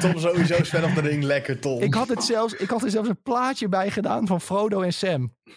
Tom 0.00 0.18
sowieso 0.18 0.62
Sven 0.64 0.84
op 0.84 0.94
de 0.94 1.00
ring. 1.00 1.22
Lekker 1.22 1.60
Tom. 1.60 1.80
Ik 1.82 1.94
had, 1.94 2.08
het 2.08 2.24
zelfs, 2.24 2.54
ik 2.54 2.70
had 2.70 2.82
er 2.82 2.90
zelfs 2.90 3.08
een 3.08 3.22
plaatje 3.22 3.68
bij 3.68 3.90
gedaan 3.90 4.26
van 4.26 4.40
Frodo 4.40 4.80
en 4.80 4.92
Sam. 4.92 5.34
Dus 5.44 5.54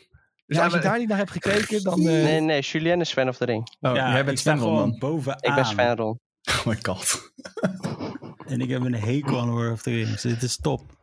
Ja, 0.57 0.63
als 0.63 0.73
je 0.73 0.79
maar- 0.79 0.87
daar 0.87 0.97
niet 0.99 1.07
naar 1.07 1.17
hebt 1.17 1.31
gekeken, 1.31 1.83
dan... 1.83 1.99
eh, 1.99 2.05
Nee, 2.05 2.39
nee, 2.39 2.61
Julien 2.61 3.01
is 3.01 3.11
fan 3.13 3.27
of 3.27 3.37
the 3.37 3.45
ring. 3.45 3.75
Oh, 3.81 3.95
ja, 3.95 4.09
jij 4.11 4.19
ik 4.19 4.25
bent 4.25 4.39
Sven 4.39 4.57
gewoon 4.57 4.89
dan. 4.89 4.99
bovenaan. 4.99 5.37
Ik 5.41 5.55
ben 5.55 5.65
Sven 5.65 5.95
Ron. 5.95 6.19
Oh 6.59 6.65
my 6.65 6.77
god. 6.81 7.15
En 8.47 8.61
ik 8.61 8.69
heb 8.69 8.81
een 8.81 8.95
hekel 8.95 9.39
aan 9.39 9.49
Lord 9.49 9.71
of 9.71 9.81
the 9.81 9.89
Rings. 9.89 10.21
Dit 10.21 10.43
is 10.43 10.57
top. 10.57 10.79
Jongens, 10.79 10.97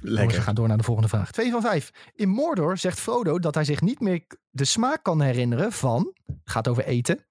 we 0.00 0.10
Lekker. 0.10 0.42
gaan 0.42 0.54
door 0.54 0.68
naar 0.68 0.76
de 0.76 0.82
volgende 0.82 1.08
vraag. 1.08 1.30
2 1.32 1.50
van 1.50 1.60
5. 1.62 1.90
In 2.14 2.28
Mordor 2.28 2.78
zegt 2.78 3.00
Frodo 3.00 3.38
dat 3.38 3.54
hij 3.54 3.64
zich 3.64 3.80
niet 3.80 4.00
meer 4.00 4.22
de 4.50 4.64
smaak 4.64 5.02
kan 5.02 5.20
herinneren 5.20 5.72
van... 5.72 6.12
Het 6.26 6.36
gaat 6.44 6.68
over 6.68 6.84
eten. 6.84 7.24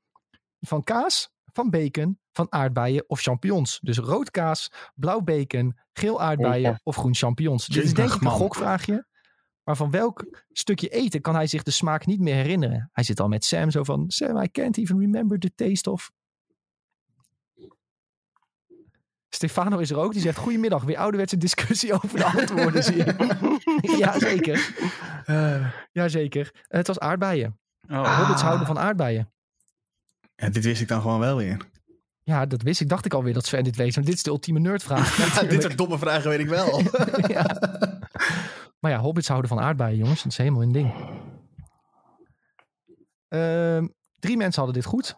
Van 0.59 0.83
kaas, 0.83 1.29
van 1.53 1.69
bacon, 1.69 2.19
van 2.31 2.51
aardbeien 2.51 3.09
of 3.09 3.21
champignons. 3.21 3.79
Dus 3.81 3.97
rood 3.97 4.31
kaas, 4.31 4.71
blauw 4.95 5.21
bacon, 5.21 5.77
geel 5.93 6.21
aardbeien 6.21 6.79
of 6.83 6.95
groen 6.95 7.15
champignons. 7.15 7.65
Dit 7.65 7.83
is 7.83 7.93
denk 7.93 8.13
ik 8.13 8.21
een 8.21 8.29
gokvraagje. 8.29 9.07
Maar 9.63 9.75
van 9.75 9.91
welk 9.91 10.45
stukje 10.51 10.89
eten 10.89 11.21
kan 11.21 11.35
hij 11.35 11.47
zich 11.47 11.63
de 11.63 11.71
smaak 11.71 12.05
niet 12.05 12.19
meer 12.19 12.35
herinneren? 12.35 12.89
Hij 12.93 13.03
zit 13.03 13.19
al 13.19 13.27
met 13.27 13.45
Sam 13.45 13.71
zo 13.71 13.83
van... 13.83 14.03
Sam, 14.07 14.37
I 14.37 14.51
can't 14.51 14.77
even 14.77 14.99
remember 14.99 15.39
the 15.39 15.51
taste 15.55 15.91
of... 15.91 16.11
Stefano 19.29 19.77
is 19.77 19.91
er 19.91 19.97
ook. 19.97 20.13
Die 20.13 20.21
zegt: 20.21 20.37
Goedemiddag, 20.37 20.83
weer 20.83 20.97
ouderwetse 20.97 21.37
discussie 21.37 21.93
over 22.03 22.17
de 22.17 22.25
antwoorden. 22.25 22.83
zie 22.83 23.03
zeker. 24.29 24.75
Eh, 25.25 25.73
Jazeker. 25.91 26.65
Het 26.67 26.87
was 26.87 26.99
aardbeien. 26.99 27.59
Oh, 27.89 28.17
Hobbits 28.17 28.41
houden 28.41 28.67
van 28.67 28.79
aardbeien. 28.79 29.31
Ja, 30.39 30.49
dit 30.49 30.63
wist 30.63 30.81
ik 30.81 30.87
dan 30.87 31.01
gewoon 31.01 31.19
wel 31.19 31.37
weer. 31.37 31.67
Ja, 32.23 32.45
dat 32.45 32.61
wist 32.61 32.81
ik. 32.81 32.89
Dacht 32.89 33.05
ik 33.05 33.13
alweer 33.13 33.33
dat 33.33 33.45
Sven 33.45 33.63
dit 33.63 33.75
weet. 33.75 33.95
Want 33.95 34.05
dit 34.05 34.15
is 34.15 34.23
de 34.23 34.29
ultieme 34.29 34.59
nerdvraag. 34.59 35.17
Ja, 35.41 35.47
dit 35.47 35.61
soort 35.61 35.77
domme 35.77 35.97
vragen 35.97 36.29
weet 36.29 36.39
ik 36.39 36.47
wel. 36.47 36.81
ja. 37.35 37.45
Maar 38.79 38.91
ja, 38.91 38.99
hobbits 38.99 39.27
houden 39.27 39.49
van 39.49 39.59
aardbeien, 39.59 39.97
jongens. 39.97 40.23
Dat 40.23 40.31
is 40.31 40.37
helemaal 40.37 40.61
een 40.61 40.71
ding. 40.71 40.93
Ehm, 43.27 43.87
drie 44.19 44.37
mensen 44.37 44.63
hadden 44.63 44.81
dit 44.81 44.91
goed. 44.91 45.15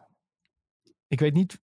Ik 1.08 1.20
weet 1.20 1.34
niet... 1.34 1.60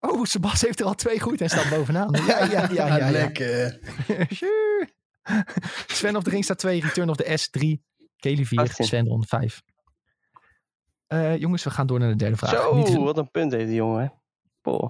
Oh, 0.00 0.24
Sebas 0.24 0.60
heeft 0.60 0.80
er 0.80 0.86
al 0.86 0.94
twee 0.94 1.20
goed 1.20 1.40
en 1.40 1.48
staat 1.48 1.68
bovenaan. 1.68 2.14
Ja, 2.26 2.44
ja, 2.44 2.46
ja. 2.50 2.68
ja, 2.72 2.96
ja. 2.96 3.10
Lekker. 3.10 3.80
Sven 5.86 6.16
of 6.16 6.22
de 6.22 6.30
Ring 6.30 6.44
staat 6.44 6.58
2, 6.58 6.80
Return 6.80 7.08
of 7.08 7.16
the 7.16 7.36
S 7.36 7.50
3, 7.50 7.82
Kelly 8.16 8.44
4, 8.44 8.58
18. 8.58 8.86
Sven 8.86 9.06
rond 9.06 9.26
5. 9.26 9.62
Eh, 11.06 11.36
jongens, 11.36 11.64
we 11.64 11.70
gaan 11.70 11.86
door 11.86 11.98
naar 11.98 12.08
de 12.08 12.16
derde 12.16 12.36
vraag. 12.36 12.50
Zo, 12.50 12.74
Niet- 12.74 12.94
wat 12.94 13.18
een 13.18 13.30
punt 13.30 13.52
heeft 13.52 13.66
die 13.66 13.76
jongen. 13.76 14.12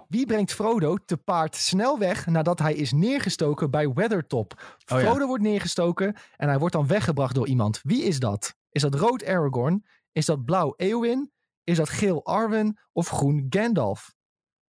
Wie 0.09 0.27
brengt 0.27 0.53
Frodo 0.53 0.97
te 0.97 1.17
paard 1.17 1.57
snel 1.57 1.99
weg 1.99 2.27
nadat 2.27 2.59
hij 2.59 2.75
is 2.75 2.93
neergestoken 2.93 3.71
bij 3.71 3.93
Weathertop? 3.93 4.53
Oh 4.93 5.01
ja. 5.01 5.07
Frodo 5.07 5.27
wordt 5.27 5.43
neergestoken 5.43 6.17
en 6.37 6.49
hij 6.49 6.59
wordt 6.59 6.75
dan 6.75 6.87
weggebracht 6.87 7.35
door 7.35 7.47
iemand. 7.47 7.81
Wie 7.83 8.03
is 8.03 8.19
dat? 8.19 8.55
Is 8.71 8.83
dat 8.83 8.95
rood 8.95 9.25
Aragorn? 9.25 9.87
Is 10.13 10.27
dat 10.27 10.45
blauw 10.45 10.75
Eowyn? 10.77 11.33
Is 11.65 11.77
dat 11.77 11.89
geel 11.89 12.25
Arwen 12.25 12.79
of 12.93 13.09
groen 13.09 13.47
Gandalf? 13.49 14.15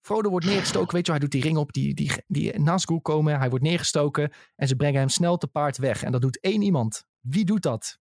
Frodo 0.01 0.31
wordt 0.31 0.47
neergestoken. 0.47 0.95
Weet 0.95 1.07
je, 1.07 1.13
hij 1.13 1.21
doet 1.21 1.31
die 1.31 1.43
ring 1.43 1.57
op 1.57 1.73
die, 1.73 1.95
die, 1.95 2.11
die 2.27 2.59
Nazgul 2.59 3.01
komen. 3.01 3.39
Hij 3.39 3.49
wordt 3.51 3.65
neergestoken 3.65 4.33
en 4.57 4.69
ze 4.69 4.77
brengen 4.77 5.01
hem 5.01 5.09
snel 5.09 5.37
te 5.37 5.47
paard 5.47 5.77
weg. 5.77 6.03
En 6.03 6.13
dat 6.13 6.21
doet 6.21 6.41
één 6.41 6.63
iemand. 6.63 7.05
Wie 7.21 7.45
doet 7.45 7.63
dat? 7.63 7.99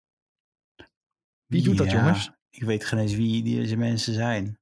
Wie 1.46 1.64
doet 1.64 1.78
dat, 1.78 1.92
jongens? 1.92 2.32
Ik 2.56 2.64
weet 2.64 2.86
geen 2.86 3.00
eens 3.00 3.16
wie 3.16 3.44
deze 3.44 3.76
mensen 3.76 4.14
zijn. 4.14 4.60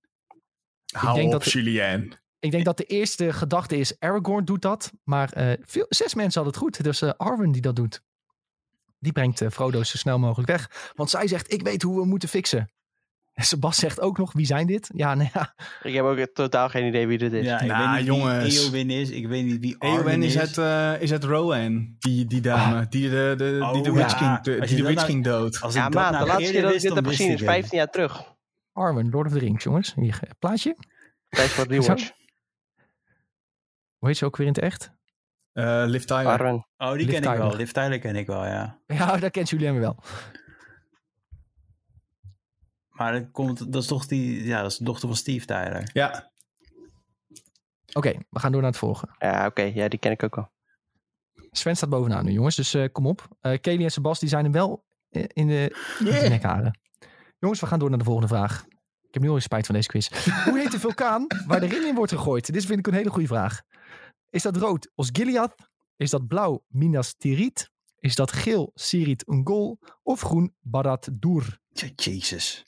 Hou 0.95 1.15
denk 1.15 1.33
op, 1.33 1.43
dat- 1.43 1.51
Julien. 1.51 2.13
Ik 2.39 2.51
denk 2.51 2.65
dat 2.65 2.77
de 2.77 2.83
eerste 2.83 3.33
gedachte 3.33 3.77
is 3.77 3.99
Aragorn 3.99 4.45
doet 4.45 4.61
dat. 4.61 4.91
Maar 5.03 5.33
eh, 5.33 5.53
veel, 5.61 5.85
zes 5.89 6.13
mensen 6.13 6.43
hadden 6.43 6.61
het 6.61 6.75
goed. 6.75 6.83
Dus 6.83 7.01
eh 7.01 7.09
Arwen 7.17 7.51
die 7.51 7.61
dat 7.61 7.75
doet. 7.75 8.01
Die 8.99 9.11
brengt 9.11 9.41
eh, 9.41 9.49
Frodo 9.49 9.83
zo 9.83 9.97
snel 9.97 10.19
mogelijk 10.19 10.49
weg. 10.49 10.91
Want 10.95 11.09
zij 11.09 11.27
zegt, 11.27 11.53
ik 11.53 11.61
weet 11.61 11.81
hoe 11.81 11.93
we 11.93 11.99
hem 11.99 12.09
moeten 12.09 12.29
fixen. 12.29 12.71
En 13.33 13.43
Sebas 13.53 13.77
zegt 13.77 13.99
ook 14.01 14.17
nog, 14.17 14.33
wie 14.33 14.45
zijn 14.45 14.67
dit? 14.67 14.89
Ja, 14.95 15.15
nou 15.15 15.29
ja. 15.33 15.53
Ik 15.83 15.93
heb 15.93 16.03
ook 16.03 16.17
totaal 16.33 16.69
geen 16.69 16.85
idee 16.85 17.07
wie 17.07 17.17
dit 17.17 17.33
is. 17.33 17.45
Ja, 17.45 17.59
ik 17.61 17.67
Nou, 17.67 17.87
weet 17.89 17.97
niet 17.97 18.05
jongens. 18.15 18.53
wie 18.53 18.63
Eowyn 18.65 18.89
is. 18.89 19.09
Ik 19.09 19.27
weet 19.27 19.45
niet 19.45 19.59
wie 19.59 19.75
Arwen 19.79 19.97
Eowyn 19.97 20.23
is 20.23 20.35
is. 20.35 20.41
het, 20.41 20.57
eh, 20.57 21.01
is 21.01 21.09
het 21.09 21.23
Rowan, 21.23 21.95
die, 21.99 22.25
die 22.25 22.41
dame, 22.41 22.87
die 22.89 23.09
de, 23.09 23.33
de, 23.37 23.69
die 23.73 23.81
de 23.83 23.89
Oh, 23.91 23.95
Witch 23.95 24.19
ja. 24.19 24.35
King, 24.35 24.41
de, 24.55 24.59
Als 24.59 24.69
die 24.69 24.77
de 24.77 24.83
dat 24.83 24.91
Witch 24.91 25.01
nou- 25.01 25.07
King 25.07 25.23
dood. 25.23 25.61
Als 25.61 25.73
Ja, 25.73 25.83
dat 25.83 25.93
maat, 25.93 26.11
nou 26.11 26.23
de 26.23 26.29
laatste 26.31 26.51
keer 26.51 26.61
dat 26.61 26.73
ik 26.73 26.81
dit 26.81 26.93
heb 26.95 27.05
gezien 27.07 27.27
is 27.27 27.33
ik 27.33 27.39
het. 27.39 27.49
15 27.49 27.77
jaar 27.77 27.89
terug. 27.89 28.23
Arwen, 28.73 29.09
Lord 29.09 29.27
of 29.27 29.33
the 29.33 29.39
Rings, 29.39 29.63
jongens. 29.63 29.93
Hier, 29.95 30.19
eh, 30.21 30.29
plaatje. 30.39 30.77
Tijd 31.29 31.49
voor 31.49 31.67
rewatch. 31.67 32.11
Hoe 33.97 34.07
heet 34.07 34.17
ze 34.17 34.25
ook 34.25 34.37
weer 34.37 34.47
in 34.47 34.53
het 34.53 34.61
echt? 34.63 34.91
Eh 35.53 35.83
Liv 35.85 36.03
Tyler. 36.03 36.25
Arwen. 36.27 36.67
Oh, 36.77 36.91
die 36.93 37.05
Liv 37.05 37.19
ken 37.19 37.31
ik 37.31 37.37
wel. 37.37 37.55
Liv 37.55 37.71
Tyler 37.71 37.99
ken 37.99 38.15
ik 38.15 38.27
wel, 38.27 38.45
ja. 38.45 38.79
Ja, 38.87 39.17
daar 39.17 39.31
kent 39.31 39.49
Julien 39.49 39.79
wel. 39.79 39.97
Maar 42.93 43.11
dat, 43.11 43.31
komt, 43.31 43.71
dat 43.73 43.81
is 43.81 43.87
toch 43.87 44.05
die... 44.05 44.43
Ja, 44.45 44.61
dat 44.61 44.71
is 44.71 44.77
de 44.77 44.83
dochter 44.83 45.07
van 45.07 45.17
Steve 45.17 45.45
Tyler. 45.45 45.89
Ja, 45.93 46.31
Oké, 47.93 48.13
we 48.29 48.39
gaan 48.39 48.51
door 48.51 48.61
naar 48.61 48.69
het 48.69 48.79
volgende. 48.79 49.13
Ja, 49.17 49.45
oké. 49.45 49.61
Ja, 49.61 49.87
die 49.87 49.99
ken 49.99 50.11
ik 50.11 50.23
ook 50.23 50.35
wel. 50.35 50.51
Sven 51.51 51.75
staat 51.75 51.89
bovenaan 51.89 52.25
nu, 52.25 52.31
jongens. 52.31 52.55
Dus 52.55 52.73
eh, 52.73 52.91
kom 52.91 53.05
op. 53.05 53.27
Eh 53.39 53.59
Kelly 53.61 53.83
en 53.83 53.91
Sebas 53.91 54.19
die 54.19 54.29
zijn 54.29 54.43
hem 54.43 54.53
wel 54.53 54.85
eh, 55.09 55.23
in 55.27 55.47
de, 55.47 55.75
in 55.99 56.05
de 56.05 56.29
nekharen. 56.29 56.79
Jongens, 57.39 57.59
we 57.59 57.67
gaan 57.67 57.79
door 57.79 57.89
naar 57.89 57.97
de 57.97 58.03
volgende 58.03 58.27
vraag. 58.27 58.65
Ik 59.07 59.13
heb 59.13 59.21
nu 59.21 59.27
al 59.27 59.35
eens 59.35 59.43
spijt 59.43 59.65
van 59.65 59.75
deze 59.75 59.87
quiz. 59.87 60.09
Hoe 60.45 60.59
heet 60.59 60.71
de 60.71 60.79
vulkaan 60.79 61.27
waar 61.47 61.59
de 61.59 61.65
ring 61.65 61.85
in 61.85 61.95
wordt 61.95 62.11
gegooid? 62.11 62.53
Dit 62.53 62.65
vind 62.65 62.79
ik 62.79 62.87
een 62.87 62.93
hele 62.93 63.09
goede 63.09 63.27
vraag. 63.27 63.61
Is 64.29 64.41
dat 64.41 64.57
rood 64.57 64.91
Osgiliath? 64.95 65.55
Is 65.95 66.09
dat 66.09 66.27
blauw 66.27 66.63
Minas 66.67 67.13
Tirith? 67.17 67.71
Is 67.99 68.15
dat 68.15 68.31
geel 68.31 68.71
Sirit 68.73 69.27
Ungol? 69.27 69.79
Of 70.03 70.21
groen 70.21 70.55
Barad 70.59 71.09
Dur? 71.13 71.59
Jezus. 71.95 72.65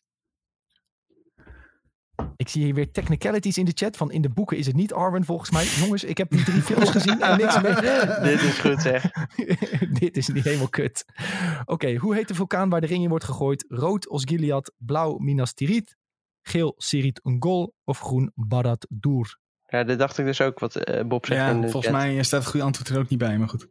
Ik 2.37 2.49
zie 2.49 2.63
hier 2.63 2.73
weer 2.73 2.91
technicalities 2.91 3.57
in 3.57 3.65
de 3.65 3.71
chat. 3.73 3.97
Van 3.97 4.11
in 4.11 4.21
de 4.21 4.29
boeken 4.29 4.57
is 4.57 4.65
het 4.65 4.75
niet 4.75 4.93
Arwen 4.93 5.25
volgens 5.25 5.51
mij. 5.51 5.65
Jongens, 5.65 6.03
ik 6.03 6.17
heb 6.17 6.29
die 6.29 6.43
drie 6.43 6.61
films 6.71 6.89
gezien 6.89 7.21
en 7.21 7.37
niks 7.37 7.61
mee. 7.61 7.73
Dit 8.31 8.41
is 8.41 8.59
goed 8.59 8.81
zeg. 8.81 9.11
Dit 9.99 10.17
is 10.17 10.27
niet 10.27 10.43
helemaal 10.43 10.69
kut. 10.69 11.05
Oké, 11.65 11.95
hoe 11.95 12.15
heet 12.15 12.27
de 12.27 12.35
vulkaan 12.35 12.69
waar 12.69 12.81
de 12.81 12.87
ring 12.87 13.03
in 13.03 13.09
wordt 13.09 13.25
gegooid? 13.25 13.65
Rood 13.67 14.09
Osgiliath, 14.09 14.71
blauw 14.77 15.17
Minas 15.17 15.53
Tirith, 15.53 15.95
geel 16.41 16.73
Sirit 16.77 17.21
Ungol 17.23 17.73
of 17.83 17.99
groen 17.99 18.31
Barad 18.35 18.87
Dur? 18.89 19.37
Ja, 19.67 19.83
dit 19.83 19.99
dacht 19.99 20.17
ik 20.17 20.25
dus 20.25 20.41
ook 20.41 20.59
wat 20.59 20.75
eh, 20.75 21.05
Bob 21.05 21.25
zegt 21.25 21.41
ja 21.41 21.49
in 21.49 21.61
de 21.61 21.69
volgens 21.69 21.93
chat. 21.93 22.03
mij 22.03 22.23
staat 22.23 22.39
het 22.39 22.49
goede 22.49 22.65
antwoord 22.65 22.89
er 22.89 22.99
ook 22.99 23.09
niet 23.09 23.19
bij, 23.19 23.37
maar 23.37 23.49
goed. 23.49 23.67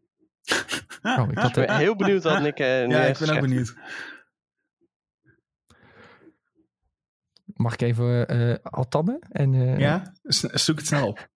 Oh, 1.03 1.29
ik 1.31 1.39
had, 1.39 1.57
Ik 1.57 1.67
ben 1.67 1.77
heel 1.77 1.97
benieuwd 1.97 2.23
wat 2.23 2.41
Nick 2.41 2.59
nu 2.59 2.65
Ja, 2.65 3.01
ik 3.01 3.19
ben 3.19 3.31
ook 3.31 3.41
benieuwd. 3.41 3.75
Mag 7.57 7.73
ik 7.73 7.81
even 7.83 8.29
eh 8.29 8.55
al 8.63 8.89
tabben? 8.89 9.19
En, 9.31 9.55
eh, 9.55 9.79
Ja, 9.79 10.13
zoek 10.23 10.77
het 10.79 10.87
snel 10.87 11.09
op. 11.09 11.29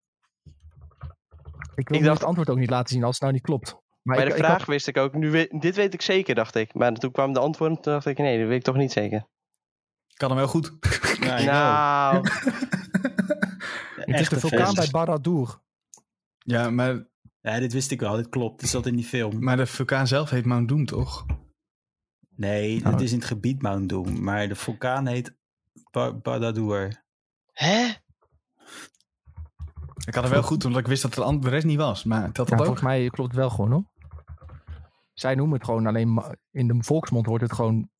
Ik 1.74 1.88
wil 1.88 1.98
Ik 1.98 2.05
dacht- 2.05 2.18
het 2.18 2.26
antwoord 2.26 2.50
ook 2.50 2.59
niet 2.59 2.70
laten 2.70 2.88
zien 2.94 3.05
als 3.05 3.12
het 3.12 3.20
nou 3.22 3.32
niet 3.32 3.42
klopt. 3.42 3.76
Maar 4.03 4.16
Bij 4.16 4.24
ik, 4.26 4.30
de 4.32 4.38
ik 4.38 4.44
vraag 4.44 4.59
had- 4.59 4.66
wist 4.66 4.86
ik 4.88 4.96
ook, 4.96 5.14
nu 5.14 5.48
dit 5.59 5.76
weet 5.76 5.94
ik 5.94 6.03
zeker, 6.03 6.34
dacht 6.34 6.55
ik. 6.55 6.74
Maar 6.74 6.92
toen 6.94 7.11
kwam 7.12 7.32
de 7.32 7.38
antwoord 7.40 7.70
en 7.76 7.80
toen 7.82 7.92
dacht 7.92 8.07
ik, 8.07 8.18
nee, 8.18 8.38
dat 8.38 8.48
weet 8.48 8.59
ik 8.59 8.64
toch 8.64 8.76
niet 8.76 8.92
zeker. 8.92 9.26
Kan 10.14 10.28
hem 10.28 10.38
wel 10.44 10.48
goed. 10.48 10.72
Nou, 11.20 12.28
het 13.94 14.20
is 14.20 14.28
de 14.28 14.40
vulkaan 14.40 14.74
bij 14.74 14.88
Barad 14.90 15.24
Dur. 15.24 15.59
Ja, 16.38 16.70
maar, 16.70 17.07
Ja, 17.40 17.59
dit 17.59 17.72
wist 17.72 17.90
ik 17.90 18.00
wel. 18.00 18.16
Dit 18.16 18.28
klopt. 18.28 18.61
Dit 18.61 18.68
zat 18.68 18.86
in 18.86 18.96
die 18.96 19.05
film. 19.05 19.44
maar 19.44 19.57
de 19.57 19.66
vulkaan 19.66 20.07
zelf 20.07 20.30
heet 20.30 20.44
Mount 20.44 20.68
Doom, 20.68 20.86
toch? 20.86 21.26
Nee, 22.36 22.78
Oh. 22.84 22.90
het 22.90 23.00
is 23.00 23.12
in 23.12 23.18
het 23.18 23.26
gebied 23.26 23.62
Mount 23.62 23.88
Doom. 23.88 24.22
Maar 24.22 24.48
de 24.48 24.54
vulkaan 24.54 25.06
heet 25.06 25.34
Ba- 25.90 26.12
Badadur. 26.14 27.04
hè? 27.52 27.84
Ik 30.06 30.14
had 30.14 30.24
het 30.24 30.32
wel 30.32 30.42
goed, 30.42 30.64
omdat 30.64 30.80
ik 30.80 30.86
wist 30.86 31.02
dat 31.02 31.14
de 31.14 31.22
andere 31.24 31.50
rest 31.52 31.66
niet 31.66 31.78
was. 31.78 32.04
Maar 32.04 32.32
telt 32.32 32.48
Ja, 32.48 32.56
dat 32.56 32.58
ook? 32.58 32.64
volgens 32.64 32.86
mij 32.86 33.08
klopt 33.10 33.30
het 33.30 33.38
wel 33.40 33.50
gewoon 33.50 33.70
hoor. 33.70 33.84
Zij 35.12 35.34
noemen 35.34 35.56
het 35.58 35.64
gewoon 35.66 35.86
alleen 35.86 36.22
in 36.50 36.66
de 36.68 36.76
volksmond 36.80 37.26
wordt 37.26 37.42
het 37.42 37.52
gewoon 37.52 37.90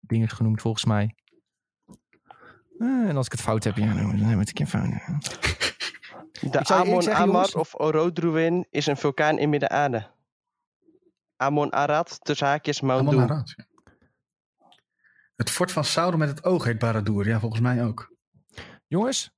dingen 0.00 0.28
genoemd 0.28 0.60
volgens 0.60 0.84
mij. 0.84 1.14
Eh, 2.78 3.08
en 3.08 3.16
als 3.16 3.26
ik 3.26 3.32
het 3.32 3.40
fout 3.40 3.64
heb, 3.64 3.76
ja, 3.76 3.94
dan 3.94 4.10
heb 4.16 4.40
ik 4.40 4.58
een 4.58 4.66
fout. 4.66 4.84
De 6.40 6.48
je 6.50 6.64
Amon 6.74 7.02
jongens- 7.26 7.54
of 7.54 7.74
Orodruin 7.80 8.66
is 8.70 8.86
een 8.86 8.96
vulkaan 8.96 9.38
in 9.38 9.50
Midden-Aarde. 9.50 10.10
Amon 11.40 11.72
Arad, 11.72 12.18
tussen 12.24 12.46
haakjes 12.46 12.80
Mount 12.80 13.10
Doom. 13.10 13.26
raad, 13.26 13.52
ja. 13.56 13.64
Het 15.36 15.50
fort 15.50 15.72
van 15.72 15.84
Sauron 15.84 16.18
met 16.18 16.28
het 16.28 16.44
oog 16.44 16.64
heet 16.64 16.78
Baradur. 16.78 17.26
Ja, 17.28 17.40
volgens 17.40 17.60
mij 17.60 17.84
ook. 17.84 18.14
Jongens, 18.86 19.30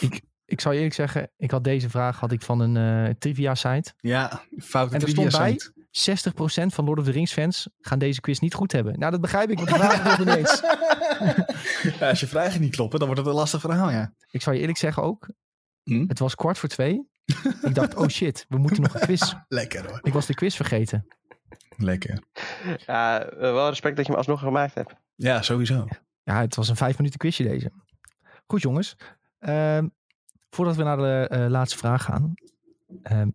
ik, 0.00 0.20
ik 0.44 0.60
zou 0.60 0.74
je 0.74 0.80
eerlijk 0.80 0.96
zeggen, 0.98 1.30
ik 1.36 1.50
had 1.50 1.64
deze 1.64 1.90
vraag 1.90 2.20
had 2.20 2.32
ik 2.32 2.42
van 2.42 2.60
een 2.60 2.76
eh, 3.06 3.14
trivia 3.18 3.54
site. 3.54 3.92
Ja, 4.00 4.42
foute 4.58 4.94
En 4.94 5.00
er 5.00 5.06
trivia 5.06 5.30
stond 5.30 5.42
bij- 5.44 5.58
site. 5.90 6.62
60% 6.70 6.74
van 6.74 6.84
Lord 6.84 6.98
of 6.98 7.04
the 7.04 7.10
Rings 7.10 7.32
fans 7.32 7.68
gaan 7.80 7.98
deze 7.98 8.20
quiz 8.20 8.38
niet 8.38 8.54
goed 8.54 8.72
hebben. 8.72 8.98
Nou, 8.98 9.10
dat 9.10 9.20
begrijp 9.20 9.50
ik, 9.50 9.56
want 9.56 9.68
de 9.68 9.74
vragen 9.74 10.02
kloppen 10.02 10.26
niet 10.26 10.36
eens. 10.36 10.60
Ja, 12.00 12.08
als 12.08 12.20
je 12.20 12.26
vragen 12.26 12.60
niet 12.60 12.74
kloppen, 12.74 12.98
dan 12.98 13.08
wordt 13.08 13.22
het 13.22 13.30
een 13.32 13.38
lastig 13.38 13.60
verhaal, 13.60 13.90
ja. 13.90 14.12
Ik 14.30 14.42
zou 14.42 14.54
je 14.54 14.60
eerlijk 14.60 14.78
zeggen 14.78 15.02
ook, 15.02 15.28
Hm? 15.82 16.04
het 16.08 16.18
was 16.18 16.34
kwart 16.34 16.58
voor 16.58 16.68
twee. 16.68 17.08
Ik 17.62 17.74
dacht, 17.74 17.94
oh 17.94 18.08
shit, 18.08 18.44
we 18.48 18.58
moeten 18.58 18.82
nog 18.82 18.94
een 18.94 19.00
quiz. 19.00 19.32
Lekker 19.48 19.86
hoor. 19.86 19.98
Ik 20.02 20.12
was 20.12 20.26
de 20.26 20.34
quiz 20.34 20.56
vergeten. 20.56 21.06
Lekker. 21.76 22.22
Ja, 22.86 23.22
eh, 23.22 23.40
wel 23.40 23.68
respect 23.68 23.96
dat 23.96 24.04
je 24.04 24.10
hem 24.10 24.20
alsnog 24.20 24.40
gemaakt 24.40 24.74
hebt. 24.74 24.94
Ja, 25.14 25.42
sowieso. 25.42 25.86
Ja, 26.22 26.40
het 26.40 26.54
was 26.54 26.68
een 26.68 26.76
vijf 26.76 26.98
minuten 26.98 27.18
quizje 27.18 27.44
deze. 27.44 27.72
Goed 28.46 28.62
jongens. 28.62 28.96
Ehm, 29.38 29.88
voordat 30.50 30.76
we 30.76 30.82
naar 30.82 30.96
de 30.96 31.26
eh, 31.30 31.46
laatste 31.48 31.78
vraag 31.78 32.02
gaan. 32.02 32.34
Ehm, 33.02 33.28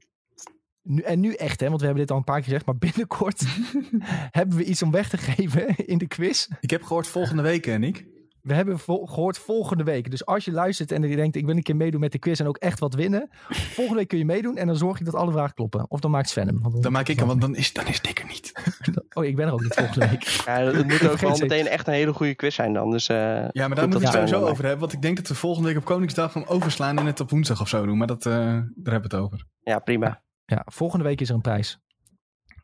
nu, 0.82 1.02
en 1.02 1.20
nu 1.20 1.34
echt, 1.34 1.60
hè, 1.60 1.68
want 1.68 1.80
we 1.80 1.86
hebben 1.86 2.04
dit 2.04 2.12
al 2.12 2.18
een 2.18 2.24
paar 2.24 2.36
keer 2.36 2.46
gezegd, 2.46 2.66
maar 2.66 2.78
binnenkort 2.78 3.44
hebben 4.40 4.58
we 4.58 4.64
iets 4.64 4.82
om 4.82 4.92
weg 4.92 5.10
te 5.10 5.18
geven 5.18 5.76
in 5.76 5.98
de 5.98 6.08
quiz. 6.08 6.48
Ik 6.60 6.70
heb 6.70 6.84
gehoord 6.84 7.08
volgende 7.08 7.42
week, 7.42 7.68
en 7.68 7.84
ik. 7.84 8.06
We 8.42 8.54
hebben 8.54 8.80
gehoord 8.80 9.38
volgende 9.38 9.84
week. 9.84 10.12
Dus 10.12 10.26
als 10.26 10.46
je 10.46 10.52
luistert 10.52 10.92
en 10.92 11.02
je 11.02 11.16
denkt, 11.16 11.36
ik 11.36 11.46
wil 11.46 11.56
een 11.56 11.64
keer 11.64 11.76
meedoen 11.76 12.00
met 12.00 12.12
de 12.12 12.20
quiz 12.20 12.40
en 12.40 12.48
ook 12.48 12.58
echt 12.58 12.80
wat 12.80 12.94
winnen. 12.94 13.30
Volgende 13.50 14.00
week 14.00 14.08
kun 14.08 14.18
je 14.18 14.26
meedoen 14.26 14.58
en 14.58 14.68
dan 14.68 14.76
zorg 14.76 14.98
je 14.98 15.04
dat 15.04 15.16
alle 15.16 15.32
vragen 15.32 15.54
kloppen. 15.54 15.86
Of 15.92 16.00
dan 16.00 16.12
maakt 16.12 16.30
Sven 16.30 16.48
hem. 16.48 16.82
Dan 16.82 16.92
maak 16.92 17.08
ik 17.08 17.18
hem, 17.20 17.28
want 17.28 17.42
dan 17.42 17.56
is, 17.56 17.74
dan 17.74 17.88
is 17.88 18.02
Dick 18.02 18.20
er 18.20 18.28
niet. 18.28 18.52
Oh, 19.14 19.26
ik 19.26 19.36
ben 19.36 19.48
er 19.48 19.54
ook 19.54 19.62
niet 19.62 19.74
volgende 19.74 20.08
week. 20.10 20.24
Ja, 20.24 20.60
het 20.60 20.88
moet 20.88 21.10
ook 21.10 21.18
wel 21.20 21.38
meteen 21.38 21.68
echt 21.68 21.88
een 21.88 21.94
hele 21.94 22.14
goede 22.14 22.36
quiz 22.36 22.56
zijn 22.56 22.74
dan. 22.74 22.92
Dus, 22.92 23.08
eh, 23.10 23.18
Ja, 23.18 23.68
maar 23.68 23.76
daar 23.76 23.88
moeten 23.88 24.00
we 24.00 24.06
het 24.18 24.30
sowieso 24.30 24.48
over 24.50 24.62
hebben. 24.64 24.80
Want 24.80 24.94
ik 24.94 25.02
denk 25.02 25.18
dat 25.18 25.28
we 25.28 25.36
volgende 25.36 25.68
week 25.68 25.78
op 25.78 25.86
Koningsdag 25.86 26.34
hem 26.34 26.44
overslaan 26.48 26.98
en 26.98 27.06
het 27.06 27.20
op 27.20 27.30
woensdag 27.30 27.62
of 27.62 27.68
zo 27.68 27.86
doen. 27.86 27.98
Maar 27.98 28.08
dat, 28.08 28.26
eh, 28.26 28.34
daar 28.34 28.64
hebben 28.74 29.10
we 29.10 29.16
het 29.16 29.26
over. 29.26 29.46
ja, 29.60 29.80
prima. 29.80 30.22
Ja, 30.46 30.66
volgende 30.66 31.06
week 31.06 31.22
is 31.22 31.30
er 31.30 31.36
een 31.36 31.42
prijs. 31.42 31.80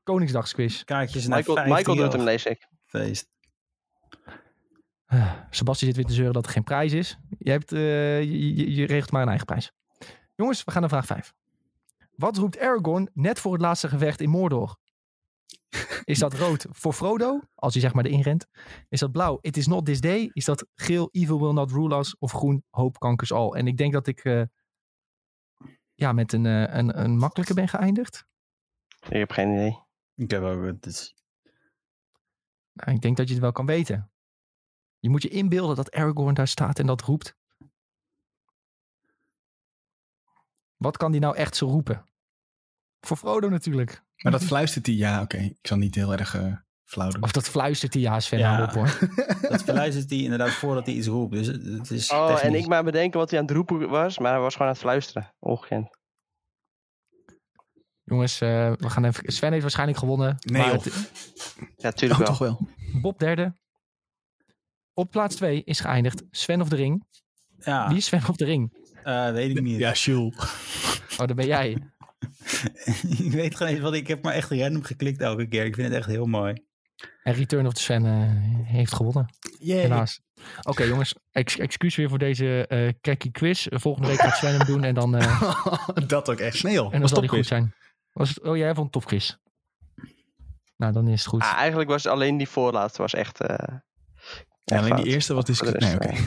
Koningsdagsquiz. 0.03 0.83
Kaartjes 0.83 1.27
naar 1.27 1.37
Michael, 1.37 1.55
15 1.57 1.75
Michael 1.77 1.97
doet 1.97 2.13
hem, 2.13 2.23
lees 2.23 2.45
ik. 2.45 2.67
feest. 2.85 3.27
Sebastian 5.49 5.87
zit 5.91 5.95
weer 5.95 6.05
te 6.05 6.13
zeuren 6.13 6.33
dat 6.33 6.45
er 6.45 6.51
geen 6.51 6.63
prijs 6.63 6.93
is. 6.93 7.17
Je, 7.37 7.51
hebt, 7.51 7.71
eh, 7.71 8.19
je, 8.23 8.55
je- 8.55 8.73
je 8.75 8.85
regelt 8.85 9.11
maar 9.11 9.21
een 9.21 9.27
eigen 9.27 9.45
prijs. 9.45 9.71
Jongens, 10.35 10.63
we 10.63 10.71
gaan 10.71 10.81
naar 10.81 10.89
vraag 10.89 11.05
5. 11.05 11.33
Wat 12.15 12.37
roept 12.37 12.59
Aragorn 12.59 13.09
net 13.13 13.39
voor 13.39 13.51
het 13.53 13.61
laatste 13.61 13.87
gevecht 13.89 14.21
in 14.21 14.29
Mordor? 14.29 14.77
Is 16.03 16.19
dat 16.19 16.33
rood 16.33 16.65
voor 16.69 16.93
Frodo, 16.93 17.39
als 17.55 17.73
hij 17.73 17.81
zeg 17.81 17.93
maar 17.93 18.05
erin 18.05 18.21
rent? 18.21 18.47
Is 18.89 18.99
dat 18.99 19.11
blauw, 19.11 19.37
it 19.41 19.57
is 19.57 19.67
not 19.67 19.85
this 19.85 20.01
day? 20.01 20.29
Is 20.33 20.45
dat 20.45 20.65
geel, 20.75 21.09
evil 21.11 21.39
will 21.39 21.51
not 21.53 21.71
rule 21.71 21.97
us? 21.97 22.17
Of 22.17 22.31
groen, 22.31 22.63
hope 22.69 22.99
conquers 22.99 23.31
all? 23.31 23.49
En 23.51 23.67
ik 23.67 23.77
denk 23.77 23.93
dat 23.93 24.07
ik 24.07 24.19
eh, 24.23 24.41
ja, 25.93 26.11
met 26.11 26.33
een, 26.33 26.45
eh, 26.45 26.75
een, 26.75 26.99
een 27.03 27.17
makkelijke 27.17 27.53
ben 27.53 27.67
geëindigd. 27.67 28.25
Ik 28.99 29.17
heb 29.17 29.31
geen 29.31 29.51
idee. 29.53 29.79
Ik 30.15 30.31
heb 30.31 30.43
ook 30.43 30.63
het 30.65 30.85
is- 30.85 31.15
Nou, 32.73 32.91
ik 32.95 33.01
denk 33.01 33.17
dat 33.17 33.27
je 33.27 33.33
het 33.33 33.41
wel 33.43 33.51
kan 33.51 33.65
weten. 33.65 34.11
Je 35.05 35.11
moet 35.11 35.21
je 35.21 35.29
inbeelden 35.29 35.75
dat 35.75 35.91
Aragorn 35.91 36.33
daar 36.33 36.47
staat 36.47 36.79
en 36.79 36.85
dat 36.85 37.01
roept. 37.01 37.35
Wat 40.77 40.97
kan 40.97 41.11
die 41.11 41.21
nou 41.21 41.35
echt 41.35 41.55
zo 41.55 41.67
roepen? 41.67 42.05
Voor 42.99 43.17
Frodo 43.17 43.49
natuurlijk. 43.49 44.03
Maar 44.17 44.31
dat 44.31 44.43
fluistert 44.43 44.85
hij. 44.85 44.95
Ja, 44.95 45.21
oké. 45.21 45.37
Ik 45.37 45.67
zal 45.67 45.77
niet 45.77 45.95
heel 45.95 46.11
erg 46.13 46.35
eh 46.35 46.53
flauw 46.83 47.09
doen. 47.09 47.23
Of 47.23 47.31
dat 47.31 47.49
fluistert 47.49 47.93
hij, 47.93 48.01
ja 48.01 48.19
Sven, 48.19 48.39
Ja. 48.39 48.63
op 48.63 48.69
hoor. 48.71 48.97
Dat 49.49 49.63
verluistert 49.63 50.09
hij 50.09 50.19
inderdaad 50.19 50.51
voordat 50.51 50.85
hij 50.85 50.95
iets 50.95 51.07
roept. 51.07 51.33
Dus 51.33 51.47
het- 51.47 51.63
het 51.65 51.91
is 51.91 52.11
Oh, 52.11 52.25
technisch. 52.25 52.41
en 52.41 52.53
ik 52.53 52.67
maar 52.67 52.83
bedenken 52.83 53.19
wat 53.19 53.29
hij 53.29 53.39
aan 53.39 53.45
het 53.45 53.55
roepen 53.55 53.89
was, 53.89 54.17
maar 54.19 54.31
hij 54.31 54.41
was 54.41 54.51
gewoon 54.53 54.67
aan 54.67 54.73
het 54.73 54.83
fluisteren. 54.83 55.33
Ongekend. 55.39 55.97
Jongens, 58.03 58.41
eh, 58.41 58.71
we 58.71 58.89
gaan 58.89 59.05
even... 59.05 59.31
Sven 59.31 59.49
heeft 59.49 59.61
waarschijnlijk 59.61 59.99
gewonnen. 59.99 60.37
Nee, 60.39 60.61
maar 60.61 60.71
het- 60.73 61.11
Ja, 61.77 61.91
tuurlijk 61.91 62.19
Oh, 62.19 62.25
wel. 62.27 62.37
toch 62.37 62.37
wel. 62.37 62.69
Bob 63.01 63.19
derde. 63.19 63.53
Op 64.97 65.11
plaats 65.11 65.35
2 65.35 65.61
is 65.65 65.79
geëindigd 65.79 66.23
Sven 66.31 66.61
of 66.61 66.69
de 66.69 66.75
Ring. 66.75 67.05
Ja, 67.59 67.87
Wie 67.87 67.97
is 67.97 68.05
Sven 68.05 68.21
of 68.29 68.35
de 68.35 68.45
Ring? 68.45 68.73
eh, 69.03 69.31
weet 69.31 69.57
ik 69.57 69.61
niet. 69.61 69.79
Ja, 69.79 69.91
Jules. 69.91 70.35
Oh, 71.11 71.27
dat 71.27 71.35
ben 71.35 71.45
jij. 71.45 71.69
ik 73.25 73.31
weet 73.31 73.55
gewoon 73.55 73.73
niet 73.73 73.81
wat. 73.81 73.93
Ik 73.93 74.07
heb 74.07 74.23
maar 74.23 74.33
echt 74.33 74.49
random 74.49 74.83
geklikt 74.83 75.21
elke 75.21 75.47
keer. 75.47 75.65
Ik 75.65 75.75
vind 75.75 75.87
het 75.87 75.97
echt 75.97 76.07
heel 76.07 76.25
mooi. 76.25 76.63
En 77.23 77.33
Return 77.33 77.65
of 77.67 77.73
the 77.73 77.81
Sven 77.81 78.05
eh, 78.05 78.11
heeft 78.71 78.93
gewonnen. 78.93 79.29
Helaas. 79.59 80.21
Oké 80.63 80.83
jongens, 80.83 81.15
ex 81.31 81.57
excuus 81.57 81.95
weer 81.95 82.09
voor 82.09 82.17
deze 82.17 82.67
eh 82.67 82.93
kekkie 83.01 83.31
quiz. 83.31 83.67
Volgende 83.69 84.07
week 84.07 84.19
gaat 84.19 84.37
Sven 84.37 84.57
hem 84.57 84.65
doen 84.65 84.83
en 84.83 84.93
dan, 84.93 85.15
eh, 85.15 85.41
dat 86.07 86.29
ook 86.29 86.39
echt. 86.39 86.63
Nee 86.63 86.73
joh. 86.73 86.85
en 86.85 86.91
dan 86.91 87.01
Was 87.01 87.09
zal 87.09 87.19
hij 87.19 87.27
goed 87.27 87.45
zijn. 87.45 87.73
Was 88.11 88.29
het, 88.29 88.41
oh, 88.41 88.57
jij 88.57 88.73
vond 88.73 88.83
het 88.83 88.91
topquiz. 88.91 89.35
Nou, 90.77 90.93
dan 90.93 91.07
is 91.07 91.19
het 91.19 91.29
goed. 91.29 91.41
Ah, 91.41 91.53
eigenlijk 91.53 91.89
was 91.89 92.05
alleen 92.05 92.37
die 92.37 92.49
voorlaatste 92.49 93.01
was 93.01 93.13
echt... 93.13 93.39
eh, 94.65 94.77
Ja, 94.77 94.83
alleen 94.83 94.95
die 95.03 95.13
eerste 95.13 95.33
wat 95.33 95.49
is... 95.49 95.61
Nee, 95.61 95.95
oké. 95.95 96.13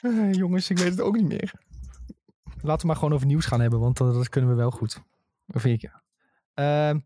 Eh, 0.00 0.32
jongens, 0.32 0.70
ik 0.70 0.78
weet 0.78 0.90
het 0.90 1.00
ook 1.00 1.16
niet 1.16 1.28
meer. 1.28 1.52
Laten 2.60 2.80
we 2.80 2.86
maar 2.86 2.96
gewoon 2.96 3.12
over 3.12 3.26
nieuws 3.26 3.46
gaan 3.46 3.60
hebben, 3.60 3.80
want 3.80 3.96
dat, 3.96 4.14
dat 4.14 4.28
kunnen 4.28 4.50
we 4.50 4.56
wel 4.56 4.70
goed. 4.70 5.02
Of 5.46 5.62
vind 5.62 5.82
ik. 5.82 5.90
Ehm, 6.54 6.98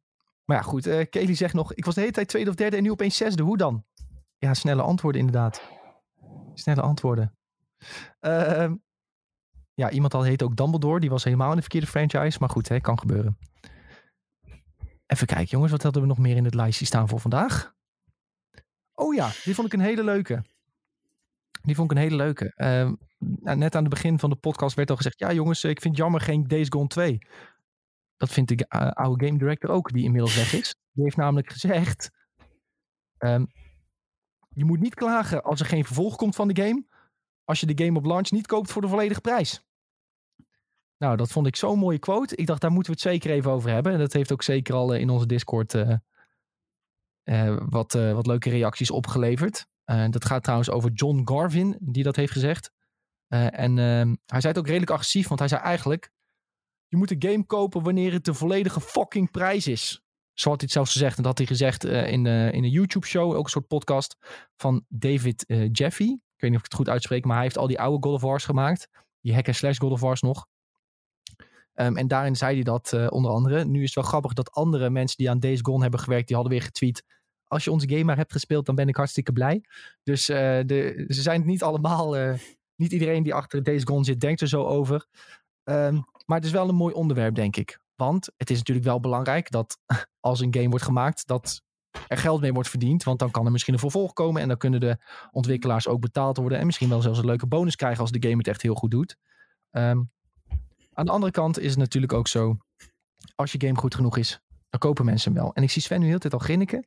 maar 0.45 0.57
ja, 0.57 0.63
goed. 0.63 0.87
eh 0.87 1.07
Kelly 1.11 1.35
zegt 1.35 1.55
nog, 1.55 1.75
ik 1.75 1.85
was 1.85 1.95
de 1.95 2.01
hele 2.01 2.13
tijd 2.13 2.29
tweede 2.29 2.51
of 2.51 2.57
derde 2.57 2.77
en 2.77 2.83
nu 2.83 2.91
opeens 2.91 3.17
zesde. 3.17 3.43
Hoe 3.43 3.57
dan? 3.57 3.85
Ja, 4.39 4.55
snelle 4.55 4.83
antwoorden 4.83 5.21
inderdaad. 5.21 5.63
Snelle 6.55 6.81
antwoorden. 6.81 7.37
Ehm, 8.21 8.75
ja, 9.75 9.91
iemand 9.91 10.15
al 10.15 10.23
heet 10.23 10.43
ook 10.43 10.57
Dumbledore. 10.57 11.01
Die 11.01 11.11
was 11.11 11.25
helemaal 11.25 11.51
in 11.51 11.57
de 11.57 11.61
verkeerde 11.63 11.87
franchise. 11.87 12.39
Maar 12.41 12.49
goed, 12.51 12.69
hè, 12.69 12.81
kan 12.81 12.99
gebeuren. 12.99 13.39
Even 15.07 15.27
kijken, 15.27 15.47
jongens. 15.49 15.73
Wat 15.73 15.83
hadden 15.83 16.03
we 16.03 16.09
nog 16.09 16.19
meer 16.19 16.37
in 16.37 16.45
het 16.45 16.55
lijstje 16.55 16.85
staan 16.85 17.09
voor 17.09 17.21
vandaag? 17.21 17.75
Oh 19.01 19.15
ja, 19.15 19.31
die 19.45 19.55
vond 19.55 19.67
ik 19.67 19.73
een 19.73 19.87
hele 19.87 20.05
leuke. 20.05 20.45
Die 21.63 21.75
vond 21.75 21.91
ik 21.91 21.97
een 21.97 22.03
hele 22.03 22.17
leuke. 22.17 22.53
Ehm, 22.57 22.95
nou, 23.19 23.57
net 23.57 23.75
aan 23.75 23.83
het 23.83 23.93
begin 23.93 24.19
van 24.19 24.31
de 24.31 24.37
podcast 24.37 24.77
werd 24.77 24.91
al 24.91 24.97
gezegd... 24.97 25.19
Ja 25.19 25.33
jongens, 25.33 25.65
ik 25.65 25.81
vind 25.81 25.97
jammer 25.97 26.21
geen 26.21 26.49
Days 26.49 26.67
Gone 26.69 26.87
2. 26.87 27.19
Dat 28.17 28.31
vindt 28.31 28.59
de 28.59 28.67
eh, 28.69 28.91
oude 28.91 29.27
game 29.27 29.39
director 29.39 29.71
ook, 29.71 29.93
die 29.93 30.05
inmiddels 30.05 30.37
weg 30.37 30.53
is. 30.53 30.75
Die 30.93 31.05
heeft 31.05 31.17
namelijk 31.17 31.51
gezegd... 31.51 32.11
ehm, 33.19 33.45
je 34.49 34.65
moet 34.65 34.81
niet 34.81 34.95
klagen 34.95 35.43
als 35.43 35.61
er 35.61 35.67
geen 35.67 35.85
vervolg 35.85 36.17
komt 36.17 36.35
van 36.35 36.49
de 36.49 36.63
game... 36.63 36.85
als 37.45 37.61
je 37.61 37.75
de 37.75 37.85
game 37.85 37.99
op 37.99 38.05
launch 38.05 38.31
niet 38.31 38.47
koopt 38.47 38.73
voor 38.73 38.83
de 38.83 38.89
volledige 38.89 39.21
prijs. 39.21 39.65
Nou, 40.97 41.17
dat 41.17 41.31
vond 41.31 41.47
ik 41.47 41.57
zo'n 41.57 41.79
mooie 41.79 41.99
quote. 41.99 42.37
Ik 42.37 42.47
dacht, 42.47 42.61
daar 42.61 42.73
moeten 42.73 42.93
we 42.93 42.99
het 43.01 43.09
zeker 43.09 43.31
even 43.31 43.51
over 43.51 43.71
hebben. 43.71 43.93
En 43.93 43.99
dat 43.99 44.13
heeft 44.13 44.33
ook 44.33 44.43
zeker 44.43 44.75
al 44.75 44.95
eh, 44.95 45.01
in 45.01 45.11
onze 45.11 45.27
Discord... 45.27 45.75
eh, 47.23 47.57
wat, 47.69 47.95
eh, 47.95 48.13
wat 48.13 48.27
leuke 48.27 48.51
reacties 48.51 48.91
opgeleverd. 48.91 49.67
Eh, 49.85 50.09
dat 50.09 50.25
gaat 50.25 50.43
trouwens 50.43 50.71
over 50.71 50.91
John 50.91 51.21
Garvin, 51.25 51.77
die 51.81 52.03
dat 52.03 52.17
heeft 52.17 52.33
gezegd. 52.33 52.71
En 53.29 53.79
ehm, 53.79 54.15
hij 54.27 54.41
zei 54.41 54.47
het 54.47 54.59
ook 54.59 54.67
redelijk 54.67 54.91
agressief, 54.91 55.29
want 55.29 55.41
hij 55.41 55.49
zei 55.49 55.61
eigenlijk... 55.61 56.11
Je 56.87 56.97
moet 56.97 57.21
de 57.21 57.29
game 57.29 57.47
kopen 57.47 57.83
wanneer 57.83 58.13
het 58.13 58.25
de 58.25 58.35
volledige 58.35 58.81
fucking 58.81 59.31
prijs 59.31 59.67
is. 59.67 60.03
Zo 60.33 60.49
had 60.49 60.61
hij 60.61 60.65
het 60.65 60.73
zelfs 60.73 60.93
gezegd. 60.93 61.17
En 61.17 61.23
dat 61.23 61.39
had 61.39 61.39
hij 61.39 61.47
gezegd 61.47 61.85
in, 61.85 62.27
in 62.27 62.65
een 62.65 62.71
YouTube-show, 62.71 63.35
ook 63.35 63.45
een 63.45 63.51
soort 63.51 63.67
podcast 63.67 64.17
van 64.57 64.85
David 64.89 65.45
Jeffy. 65.73 66.05
Ik 66.05 66.41
weet 66.41 66.51
niet 66.51 66.55
of 66.55 66.65
ik 66.65 66.71
het 66.71 66.75
goed 66.75 66.89
uitspreek, 66.89 67.25
maar 67.25 67.35
hij 67.35 67.45
heeft 67.45 67.59
al 67.59 67.67
die 67.67 67.81
oude 67.81 68.07
God 68.07 68.15
of 68.15 68.23
Wars 68.23 68.45
gemaakt. 68.45 68.89
Die 69.21 69.35
hack 69.35 69.47
and 69.47 69.57
slash 69.57 69.79
God 69.79 69.93
of 69.93 70.01
Wars 70.01 70.21
nog. 70.21 70.47
Ehm, 71.81 71.97
en 71.97 72.09
daarin 72.09 72.37
zei 72.37 72.55
hij 72.55 72.63
dat 72.63 72.93
eh, 72.93 73.07
onder 73.11 73.31
andere. 73.31 73.65
Nu 73.65 73.79
is 73.79 73.85
het 73.85 73.95
wel 73.95 74.05
grappig 74.05 74.33
dat 74.33 74.53
andere 74.53 74.91
mensen 74.91 75.17
die 75.17 75.31
aan 75.31 75.41
Days 75.41 75.59
Gone 75.63 75.83
hebben 75.83 76.01
gewerkt, 76.01 76.27
die 76.27 76.37
hadden 76.37 76.55
weer 76.55 76.65
getweet. 76.65 77.05
Als 77.47 77.65
je 77.65 77.71
onze 77.71 77.89
game 77.89 78.05
maar 78.05 78.17
hebt 78.17 78.33
gespeeld, 78.33 78.67
dan 78.67 78.75
ben 78.75 78.89
ik 78.89 78.97
hartstikke 78.97 79.33
blij. 79.33 79.65
Dus 80.03 80.29
eh, 80.29 80.61
de, 80.67 81.05
ze 81.09 81.23
zijn 81.23 81.39
het 81.39 81.49
niet 81.49 81.63
allemaal. 81.63 82.17
eh, 82.17 82.39
niet 82.77 82.93
iedereen 82.93 83.23
die 83.23 83.35
achter 83.35 83.63
Days 83.63 83.85
Gone 83.85 84.05
zit, 84.05 84.21
denkt 84.21 84.41
er 84.41 84.49
zo 84.49 84.65
over. 84.65 85.07
Ehm, 85.65 86.01
maar 86.27 86.37
het 86.37 86.47
is 86.47 86.53
wel 86.53 86.69
een 86.69 86.75
mooi 86.75 86.95
onderwerp, 86.95 87.35
denk 87.35 87.57
ik. 87.57 87.79
Want 87.97 88.29
het 88.37 88.51
is 88.51 88.59
natuurlijk 88.59 88.87
wel 88.87 89.01
belangrijk 89.01 89.51
dat 89.51 89.79
als 90.21 90.41
een 90.41 90.55
game 90.55 90.69
wordt 90.69 90.85
gemaakt, 90.85 91.27
dat 91.27 91.63
er 92.09 92.19
geld 92.19 92.41
mee 92.41 92.53
wordt 92.53 92.69
verdiend. 92.69 93.03
Want 93.03 93.19
dan 93.19 93.31
kan 93.31 93.47
er 93.47 93.53
misschien 93.53 93.75
een 93.75 93.81
vervolg 93.81 94.13
komen 94.13 94.43
en 94.43 94.49
dan 94.49 94.57
kunnen 94.57 94.81
de 94.81 94.97
ontwikkelaars 95.31 95.89
ook 95.89 96.01
betaald 96.01 96.37
worden. 96.37 96.59
En 96.59 96.67
misschien 96.67 96.89
wel 96.89 97.03
zelfs 97.03 97.19
een 97.19 97.25
leuke 97.25 97.47
bonus 97.47 97.77
krijgen 97.77 98.01
als 98.01 98.11
de 98.11 98.23
game 98.23 98.37
het 98.37 98.49
echt 98.49 98.63
heel 98.63 98.75
goed 98.75 98.91
doet. 98.91 99.17
Ehm, 99.71 100.01
aan 100.93 101.07
de 101.07 101.13
andere 101.13 101.33
kant 101.33 101.59
is 101.59 101.71
het 101.71 101.79
natuurlijk 101.79 102.13
ook 102.13 102.29
zo, 102.29 102.57
als 103.35 103.53
je 103.53 103.61
game 103.61 103.79
goed 103.79 103.95
genoeg 103.95 104.17
is, 104.17 104.41
dan 104.71 104.81
kopen 104.81 105.05
mensen 105.05 105.33
hem 105.33 105.43
wel. 105.43 105.55
En 105.55 105.63
ik 105.63 105.71
zie 105.71 105.83
Sven 105.83 106.01
nu 106.01 106.07
heel 106.07 106.15
de 106.15 106.21
tijd 106.21 106.33
al 106.33 106.39
grinniken. 106.39 106.87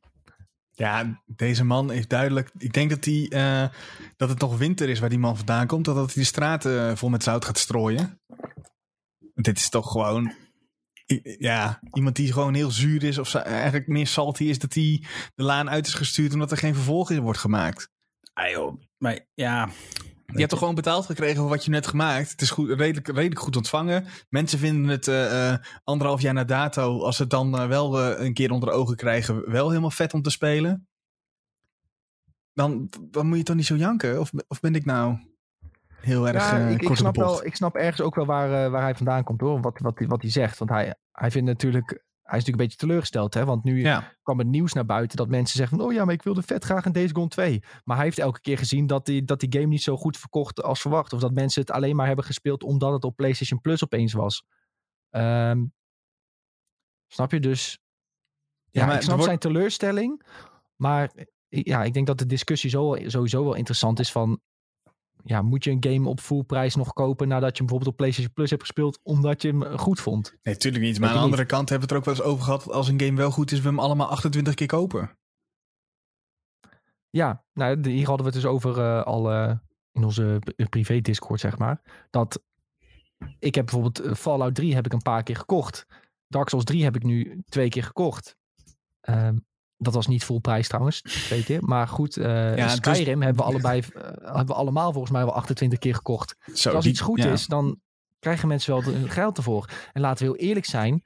Ja, 0.70 1.22
deze 1.26 1.64
man 1.64 1.90
heeft 1.90 2.08
duidelijk... 2.08 2.50
Ik 2.58 2.72
denk 2.72 2.90
dat, 2.90 3.02
die, 3.02 3.28
eh, 3.28 3.68
dat 4.16 4.28
het 4.28 4.40
nog 4.40 4.58
winter 4.58 4.88
is 4.88 4.98
waar 4.98 5.08
die 5.08 5.18
man 5.18 5.36
vandaan 5.36 5.66
komt. 5.66 5.84
Dat 5.84 5.96
hij 5.96 6.06
de 6.14 6.24
straten 6.24 6.88
eh, 6.88 6.96
vol 6.96 7.08
met 7.08 7.22
zout 7.22 7.44
gaat 7.44 7.58
strooien. 7.58 8.20
Dit 9.34 9.58
is 9.58 9.68
toch 9.68 9.90
gewoon... 9.90 10.32
Ja, 11.38 11.80
iemand 11.92 12.16
die 12.16 12.32
gewoon 12.32 12.54
heel 12.54 12.70
zuur 12.70 13.04
is 13.04 13.18
of 13.18 13.34
eigenlijk 13.34 13.86
meer 13.86 14.06
salty 14.06 14.44
is... 14.44 14.58
dat 14.58 14.74
hij 14.74 15.04
de 15.34 15.42
laan 15.42 15.70
uit 15.70 15.86
is 15.86 15.94
gestuurd 15.94 16.32
omdat 16.32 16.50
er 16.50 16.56
geen 16.56 16.74
vervolg 16.74 17.10
in 17.10 17.20
wordt 17.20 17.38
gemaakt. 17.38 17.90
Ah 18.32 18.50
joh, 18.50 18.80
maar 18.98 19.26
ja... 19.34 19.68
Je 20.26 20.38
hebt 20.38 20.50
toch 20.50 20.58
gewoon 20.58 20.74
betaald 20.74 21.06
gekregen 21.06 21.36
voor 21.36 21.48
wat 21.48 21.64
je 21.64 21.70
net 21.70 21.86
gemaakt. 21.86 22.30
Het 22.30 22.40
is 22.40 22.50
goed, 22.50 22.68
redelijk, 22.68 23.06
redelijk 23.06 23.40
goed 23.40 23.56
ontvangen. 23.56 24.06
Mensen 24.28 24.58
vinden 24.58 24.88
het 24.90 25.08
eh, 25.08 25.52
eh, 25.52 25.58
anderhalf 25.84 26.20
jaar 26.20 26.34
na 26.34 26.44
dato, 26.44 27.02
als 27.02 27.16
ze 27.16 27.22
het 27.22 27.30
dan 27.30 27.58
eh, 27.58 27.66
wel 27.66 28.00
een 28.02 28.34
keer 28.34 28.50
onder 28.50 28.68
de 28.68 28.74
ogen 28.74 28.96
krijgen, 28.96 29.50
wel 29.50 29.68
helemaal 29.68 29.90
vet 29.90 30.14
om 30.14 30.22
te 30.22 30.30
spelen. 30.30 30.88
Dan, 32.52 32.90
dan 33.00 33.26
moet 33.26 33.36
je 33.38 33.42
toch 33.44 33.56
niet 33.56 33.66
zo 33.66 33.76
janken? 33.76 34.20
Of, 34.20 34.30
of 34.48 34.60
ben 34.60 34.74
ik 34.74 34.84
nou... 34.84 35.16
heel 36.00 36.28
erg 36.28 36.50
Ja, 36.50 36.56
ik, 36.68 36.82
ik, 36.82 36.96
snap 36.96 37.16
wel, 37.16 37.44
ik 37.44 37.56
snap 37.56 37.74
ergens 37.74 38.00
ook 38.00 38.14
wel 38.14 38.26
waar, 38.26 38.70
waar 38.70 38.82
hij 38.82 38.94
vandaan 38.94 39.24
komt 39.24 39.40
hoor. 39.40 39.60
Wat, 39.60 39.78
wat, 39.78 39.98
hij- 39.98 40.08
wat 40.08 40.22
hij 40.22 40.30
zegt. 40.30 40.58
Want 40.58 40.70
hij, 40.70 40.94
hij 41.12 41.30
vindt 41.30 41.48
natuurlijk. 41.48 42.04
Hij 42.24 42.38
is 42.38 42.44
natuurlijk 42.44 42.48
een 42.48 42.56
beetje 42.68 42.76
teleurgesteld. 42.86 43.34
Hè? 43.34 43.44
Want 43.44 43.64
nu 43.64 43.80
Ja, 43.80 44.14
kwam 44.22 44.38
het 44.38 44.46
nieuws 44.46 44.72
naar 44.72 44.84
buiten 44.86 45.16
dat 45.16 45.28
mensen 45.28 45.56
zeggen 45.58 45.76
van... 45.78 45.86
oh 45.86 45.92
ja, 45.92 46.04
maar 46.04 46.14
ik 46.14 46.22
wilde 46.22 46.42
vet 46.42 46.64
graag 46.64 46.84
een 46.84 46.92
Days 46.92 47.10
Gone 47.12 47.28
2. 47.28 47.62
Maar 47.84 47.96
hij 47.96 48.04
heeft 48.04 48.18
elke 48.18 48.40
keer 48.40 48.58
gezien 48.58 48.86
dat 48.86 49.06
die, 49.06 49.24
dat 49.24 49.40
die 49.40 49.52
game 49.52 49.66
niet 49.66 49.82
zo 49.82 49.96
goed 49.96 50.16
verkocht 50.16 50.62
als 50.62 50.80
verwacht. 50.80 51.12
Of 51.12 51.20
dat 51.20 51.32
mensen 51.32 51.60
het 51.60 51.70
alleen 51.70 51.96
maar 51.96 52.06
hebben 52.06 52.24
gespeeld 52.24 52.62
omdat 52.62 52.92
het 52.92 53.04
op 53.04 53.16
PlayStation 53.16 53.60
Plus 53.60 53.84
opeens 53.84 54.12
was. 54.12 54.44
Ehm, 55.10 55.64
snap 57.06 57.30
je? 57.30 57.40
Dus 57.40 57.78
ja, 58.70 58.80
Ja, 58.80 58.86
maar 58.86 58.94
ik 58.96 59.00
snap 59.02 59.12
wordt- 59.16 59.24
zijn 59.28 59.38
teleurstelling. 59.38 60.22
Maar 60.76 61.10
ja, 61.48 61.84
ik 61.84 61.92
denk 61.94 62.06
dat 62.06 62.18
de 62.18 62.26
discussie 62.26 62.70
zo, 62.70 62.96
sowieso 63.06 63.44
wel 63.44 63.54
interessant 63.54 63.98
is 64.00 64.12
van... 64.12 64.40
Ja, 65.26 65.42
moet 65.42 65.64
je 65.64 65.70
een 65.70 65.84
game 65.84 66.08
op 66.08 66.20
full 66.20 66.42
prijs 66.42 66.74
nog 66.74 66.92
kopen 66.92 67.28
nadat 67.28 67.50
je 67.50 67.56
hem 67.56 67.66
bijvoorbeeld 67.66 67.90
op 67.90 67.96
PlayStation 67.96 68.32
Plus 68.32 68.50
hebt 68.50 68.62
gespeeld 68.62 69.00
omdat 69.02 69.42
je 69.42 69.48
hem 69.48 69.62
eh, 69.62 69.78
goed 69.78 70.00
vond? 70.00 70.30
nee, 70.42 70.54
natuurlijk 70.54 70.84
niet. 70.84 71.00
Maar 71.00 71.08
aan 71.08 71.14
de 71.14 71.20
andere 71.22 71.44
kant 71.44 71.68
hebben 71.68 71.88
we 71.88 71.94
het 71.94 72.04
er 72.04 72.12
ook 72.12 72.18
wel 72.18 72.26
eens 72.26 72.34
over 72.34 72.44
gehad. 72.44 72.72
Als 72.72 72.88
een 72.88 73.00
game 73.00 73.16
wel 73.16 73.30
goed 73.30 73.52
is, 73.52 73.60
we 73.60 73.68
hem 73.68 73.78
allemaal 73.78 74.08
28 74.08 74.54
keer 74.54 74.66
kopen. 74.66 75.18
Ja, 77.10 77.44
nou, 77.52 77.88
hier 77.88 78.06
hadden 78.06 78.26
we 78.26 78.32
het 78.32 78.42
dus 78.42 78.50
over 78.50 78.78
eh, 78.78 79.02
al 79.02 79.32
eh, 79.32 79.56
in 79.92 80.04
onze 80.04 80.38
privé 80.68 81.00
Discord, 81.00 81.40
zeg 81.40 81.58
maar. 81.58 82.06
Dat 82.10 82.42
ik 83.38 83.54
heb 83.54 83.64
bijvoorbeeld 83.64 84.18
Fallout 84.18 84.54
3 84.54 84.74
heb 84.74 84.86
ik 84.86 84.92
een 84.92 85.02
paar 85.02 85.22
keer 85.22 85.36
gekocht. 85.36 85.86
Dark 86.28 86.48
Souls 86.48 86.64
3 86.64 86.84
heb 86.84 86.96
ik 86.96 87.02
nu 87.02 87.42
twee 87.48 87.68
keer 87.68 87.84
gekocht. 87.84 88.36
Ehm, 89.00 89.36
dat 89.84 89.94
was 89.94 90.06
niet 90.06 90.24
vol 90.24 90.38
prijs 90.38 90.68
trouwens, 90.68 91.00
twee 91.00 91.44
keer. 91.44 91.62
Maar 91.62 91.88
goed, 91.88 92.16
eh, 92.16 92.56
Ja, 92.56 92.64
dus- 92.64 92.74
Skyrim 92.74 93.22
hebben 93.22 93.42
we 93.44 93.50
allebei, 93.50 93.80
eh, 93.80 94.02
hebben 94.22 94.46
we 94.46 94.54
allemaal 94.54 94.90
volgens 94.92 95.12
mij 95.12 95.24
wel 95.24 95.34
28 95.34 95.78
keer 95.78 95.94
gekocht. 95.94 96.36
Zo, 96.46 96.52
Dus 96.52 96.66
als 96.66 96.82
die- 96.84 96.92
iets 96.92 97.00
goed 97.00 97.18
ja. 97.22 97.32
is, 97.32 97.46
dan 97.46 97.80
krijgen 98.18 98.48
mensen 98.48 98.72
wel 98.74 98.82
hun 98.94 99.10
geld 99.10 99.36
ervoor. 99.36 99.68
En 99.92 100.00
laten 100.00 100.26
we 100.26 100.32
heel 100.32 100.48
eerlijk 100.48 100.66
zijn. 100.66 101.04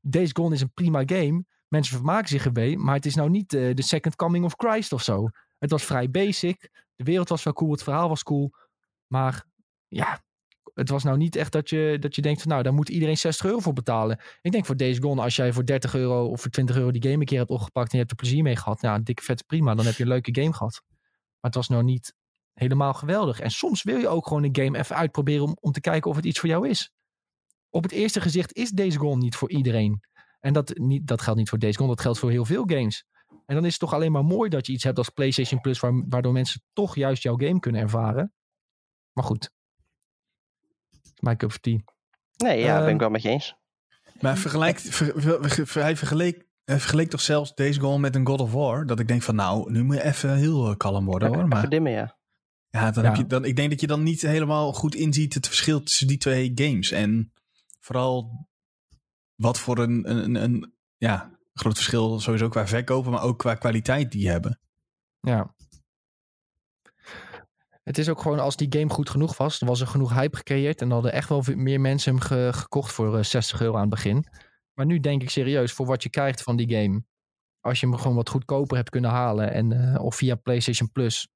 Days 0.00 0.30
Gone 0.32 0.54
is 0.54 0.60
een 0.60 0.72
prima 0.74 1.02
game. 1.06 1.44
Mensen 1.68 1.96
vermaken 1.96 2.28
zich 2.28 2.44
erbij. 2.44 2.76
Maar 2.76 2.94
het 2.94 3.06
is 3.06 3.14
nou 3.14 3.30
niet 3.30 3.54
eh, 3.54 3.74
de 3.74 3.82
second 3.82 4.16
coming 4.16 4.44
of 4.44 4.54
Christ 4.56 4.92
of 4.92 5.02
zo. 5.02 5.28
Het 5.58 5.70
was 5.70 5.84
vrij 5.84 6.10
basic. 6.10 6.70
De 6.96 7.04
wereld 7.04 7.28
was 7.28 7.42
wel 7.42 7.52
cool. 7.52 7.70
Het 7.70 7.82
verhaal 7.82 8.08
was 8.08 8.22
cool. 8.22 8.50
Maar 9.06 9.44
ja, 9.88 10.20
het 10.78 10.88
was 10.88 11.02
nou 11.04 11.16
niet 11.16 11.36
echt 11.36 11.52
dat 11.52 11.70
je, 11.70 11.96
dat 12.00 12.14
je 12.14 12.22
denkt 12.22 12.42
van 12.42 12.50
nou, 12.50 12.62
daar 12.62 12.74
moet 12.74 12.88
iedereen 12.88 13.18
60 13.18 13.46
euro 13.46 13.58
voor 13.58 13.72
betalen. 13.72 14.20
Ik 14.40 14.52
denk 14.52 14.66
voor 14.66 14.76
Days 14.76 14.98
Gone, 14.98 15.22
als 15.22 15.36
jij 15.36 15.52
voor 15.52 15.64
30 15.66 15.94
euro 15.94 16.26
of 16.26 16.40
voor 16.40 16.50
20 16.50 16.76
euro 16.76 16.90
die 16.90 17.02
game 17.02 17.14
een 17.14 17.24
keer 17.24 17.38
hebt 17.38 17.50
opgepakt 17.50 17.86
en 17.86 17.92
je 17.92 17.98
hebt 17.98 18.10
er 18.10 18.16
plezier 18.16 18.42
mee 18.42 18.56
gehad. 18.56 18.80
Ja, 18.80 18.98
dikke 18.98 19.22
vet 19.22 19.46
prima. 19.46 19.74
Dan 19.74 19.84
heb 19.84 19.94
je 19.94 20.02
een 20.02 20.08
leuke 20.08 20.40
game 20.40 20.52
gehad. 20.52 20.82
Maar 20.88 21.50
het 21.50 21.54
was 21.54 21.68
nou 21.68 21.84
niet 21.84 22.14
helemaal 22.52 22.94
geweldig. 22.94 23.40
En 23.40 23.50
soms 23.50 23.82
wil 23.82 23.96
je 23.98 24.08
ook 24.08 24.26
gewoon 24.26 24.44
een 24.44 24.56
game 24.56 24.78
even 24.78 24.96
uitproberen 24.96 25.44
om, 25.44 25.56
om 25.60 25.72
te 25.72 25.80
kijken 25.80 26.10
of 26.10 26.16
het 26.16 26.24
iets 26.24 26.38
voor 26.38 26.48
jou 26.48 26.68
is. 26.68 26.92
Op 27.70 27.82
het 27.82 27.92
eerste 27.92 28.20
gezicht 28.20 28.52
is 28.52 28.70
Days 28.70 28.96
Gone 28.96 29.16
niet 29.16 29.36
voor 29.36 29.50
iedereen. 29.50 30.00
En 30.40 30.52
dat, 30.52 30.78
niet, 30.78 31.06
dat 31.06 31.22
geldt 31.22 31.38
niet 31.38 31.48
voor 31.48 31.58
Days 31.58 31.76
Gone, 31.76 31.88
dat 31.88 32.00
geldt 32.00 32.18
voor 32.18 32.30
heel 32.30 32.44
veel 32.44 32.64
games. 32.66 33.04
En 33.46 33.54
dan 33.54 33.64
is 33.64 33.70
het 33.70 33.80
toch 33.80 33.94
alleen 33.94 34.12
maar 34.12 34.24
mooi 34.24 34.48
dat 34.50 34.66
je 34.66 34.72
iets 34.72 34.84
hebt 34.84 34.98
als 34.98 35.08
PlayStation 35.08 35.60
Plus, 35.60 35.80
waar- 35.80 36.08
waardoor 36.08 36.32
mensen 36.32 36.62
toch 36.72 36.94
juist 36.94 37.22
jouw 37.22 37.36
game 37.36 37.58
kunnen 37.60 37.80
ervaren. 37.80 38.32
Maar 39.12 39.24
goed. 39.24 39.50
My 41.20 41.36
cup 41.36 41.48
of 41.48 41.58
tea. 41.58 41.78
Nee, 42.36 42.58
ja, 42.60 42.74
ben 42.76 42.84
Ehm, 42.84 42.94
ik 42.94 43.00
wel 43.00 43.10
met 43.10 43.22
je 43.22 43.28
eens. 43.28 43.56
Maar 44.20 44.36
vergelijk, 44.38 44.78
ver- 44.78 45.12
ver- 45.22 45.66
ver- 45.66 45.82
hij 45.82 45.96
vergeleek, 45.96 46.46
toch 47.10 47.20
zelfs 47.20 47.54
deze 47.54 47.80
goal 47.80 47.98
met 47.98 48.14
een 48.14 48.26
God 48.26 48.40
of 48.40 48.52
War. 48.52 48.86
Dat 48.86 49.00
ik 49.00 49.08
denk 49.08 49.22
van 49.22 49.34
nou, 49.34 49.72
nu 49.72 49.84
moet 49.84 49.94
je 49.96 50.04
even 50.04 50.36
heel 50.36 50.70
eh, 50.70 50.76
kalm 50.76 51.04
worden 51.04 51.28
hoor. 51.28 51.36
Even 51.36 51.48
Maar 51.48 51.68
dimmen, 51.68 51.92
ja. 51.92 52.16
ja, 52.70 52.90
dan 52.90 53.02
Ja. 53.04 53.08
Heb 53.08 53.18
je, 53.18 53.26
dan, 53.26 53.44
ik 53.44 53.56
denk 53.56 53.70
dat 53.70 53.80
je 53.80 53.86
dan 53.86 54.02
niet 54.02 54.22
helemaal 54.22 54.72
goed 54.72 54.94
inziet 54.94 55.34
het 55.34 55.46
verschil 55.46 55.82
tussen 55.82 56.06
die 56.06 56.18
twee 56.18 56.52
games. 56.54 56.90
En 56.90 57.32
vooral 57.80 58.46
wat 59.34 59.58
voor 59.58 59.78
een, 59.78 60.10
een, 60.10 60.24
een, 60.24 60.34
een 60.34 60.72
ja, 60.96 61.30
groot 61.54 61.74
verschil 61.74 62.20
sowieso 62.20 62.48
qua 62.48 62.66
verkopen, 62.66 63.10
maar 63.12 63.22
ook 63.22 63.38
qua 63.38 63.54
kwaliteit 63.54 64.12
die 64.12 64.30
hebben. 64.30 64.60
Ja. 65.20 65.54
Het 67.88 67.98
is 67.98 68.08
ook 68.08 68.20
gewoon 68.20 68.38
als 68.38 68.56
die 68.56 68.78
game 68.78 68.90
goed 68.90 69.10
genoeg 69.10 69.36
was, 69.36 69.58
dan 69.58 69.68
was 69.68 69.80
er 69.80 69.86
genoeg 69.86 70.14
hype 70.14 70.36
gecreëerd. 70.36 70.80
En 70.80 70.86
dan 70.88 70.92
hadden 71.02 71.12
echt 71.12 71.28
wel 71.28 71.42
meer 71.54 71.80
mensen 71.80 72.12
hem 72.12 72.20
ge- 72.22 72.50
gekocht 72.52 72.92
voor 72.92 73.18
eh, 73.18 73.24
60 73.24 73.60
euro 73.60 73.74
aan 73.74 73.80
het 73.80 73.90
begin. 73.90 74.24
Maar 74.74 74.86
nu 74.86 75.00
denk 75.00 75.22
ik 75.22 75.30
serieus, 75.30 75.72
voor 75.72 75.86
wat 75.86 76.02
je 76.02 76.08
krijgt 76.10 76.42
van 76.42 76.56
die 76.56 76.76
game. 76.76 77.02
Als 77.60 77.80
je 77.80 77.86
hem 77.86 77.96
gewoon 77.96 78.16
wat 78.16 78.28
goedkoper 78.28 78.76
hebt 78.76 78.90
kunnen 78.90 79.10
halen. 79.10 79.52
En, 79.52 79.72
eh, 79.94 80.04
of 80.04 80.16
via 80.16 80.34
PlayStation 80.34 80.90
Plus. 80.92 81.28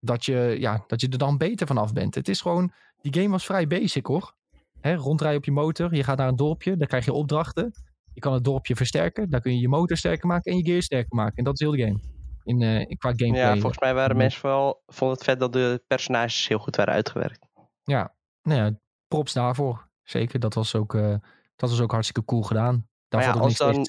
Dat 0.00 0.24
je, 0.24 0.56
ja, 0.58 0.84
dat 0.86 1.00
je 1.00 1.08
er 1.08 1.18
dan 1.18 1.38
beter 1.38 1.66
vanaf 1.66 1.92
bent. 1.92 2.14
Het 2.14 2.28
is 2.28 2.40
gewoon, 2.40 2.72
die 3.00 3.14
game 3.14 3.28
was 3.28 3.44
vrij 3.44 3.66
basic 3.66 4.06
hoor. 4.06 4.34
Hè, 4.80 4.94
rondrijden 4.94 5.38
op 5.38 5.44
je 5.44 5.52
motor. 5.52 5.94
Je 5.94 6.04
gaat 6.04 6.18
naar 6.18 6.28
een 6.28 6.36
dorpje, 6.36 6.76
daar 6.76 6.88
krijg 6.88 7.04
je 7.04 7.12
opdrachten. 7.12 7.72
Je 8.12 8.20
kan 8.20 8.32
het 8.32 8.44
dorpje 8.44 8.76
versterken. 8.76 9.30
Daar 9.30 9.40
kun 9.40 9.54
je 9.54 9.60
je 9.60 9.68
motor 9.68 9.96
sterker 9.96 10.26
maken 10.26 10.52
en 10.52 10.58
je 10.58 10.64
gear 10.64 10.82
sterker 10.82 11.16
maken. 11.16 11.36
En 11.36 11.44
dat 11.44 11.54
is 11.54 11.60
heel 11.60 11.70
de 11.70 11.82
game. 11.82 12.15
In, 12.46 12.62
eh, 12.62 12.96
qua 12.98 13.12
gameplay. 13.16 13.40
Ja, 13.40 13.52
volgens 13.52 13.78
mij 13.78 13.94
waren 13.94 14.10
Mhm. 14.10 14.18
mensen 14.18 14.40
vooral 14.40 14.82
vonden 14.86 15.16
het 15.16 15.26
vet 15.26 15.40
dat 15.40 15.52
de 15.52 15.82
personages 15.86 16.48
heel 16.48 16.58
goed 16.58 16.76
waren 16.76 16.94
uitgewerkt. 16.94 17.46
Ja, 17.84 18.14
nou 18.42 18.60
ja, 18.60 18.78
props 19.08 19.32
daarvoor. 19.32 19.88
Zeker, 20.02 20.40
dat 20.40 20.54
was 20.54 20.74
ook, 20.74 20.94
eh, 20.94 21.14
dat 21.56 21.70
was 21.70 21.80
ook 21.80 21.90
hartstikke 21.92 22.24
cool 22.24 22.42
gedaan. 22.42 22.88
Daar 23.08 23.22
ja, 23.22 23.30
als 23.32 23.56
dan 23.56 23.86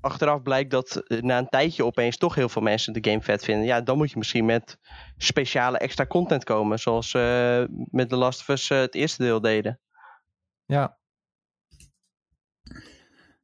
achteraf 0.00 0.42
blijkt 0.42 0.70
dat 0.70 0.96
eh, 0.96 1.20
na 1.22 1.38
een 1.38 1.48
tijdje 1.48 1.84
opeens 1.84 2.16
toch 2.16 2.34
heel 2.34 2.48
veel 2.48 2.62
mensen 2.62 2.92
de 2.92 3.10
game 3.10 3.22
vet 3.22 3.44
vinden. 3.44 3.66
Ja, 3.66 3.80
dan 3.80 3.96
moet 3.96 4.10
je 4.10 4.18
misschien 4.18 4.44
met 4.44 4.78
speciale 5.16 5.78
extra 5.78 6.06
content 6.06 6.44
komen. 6.44 6.78
Zoals 6.78 7.12
met 7.90 8.08
The 8.08 8.16
Last 8.16 8.40
of 8.40 8.48
Us 8.48 8.70
eh, 8.70 8.78
het 8.78 8.94
eerste 8.94 9.22
deel 9.22 9.40
deden. 9.40 9.80
Ja. 10.64 10.98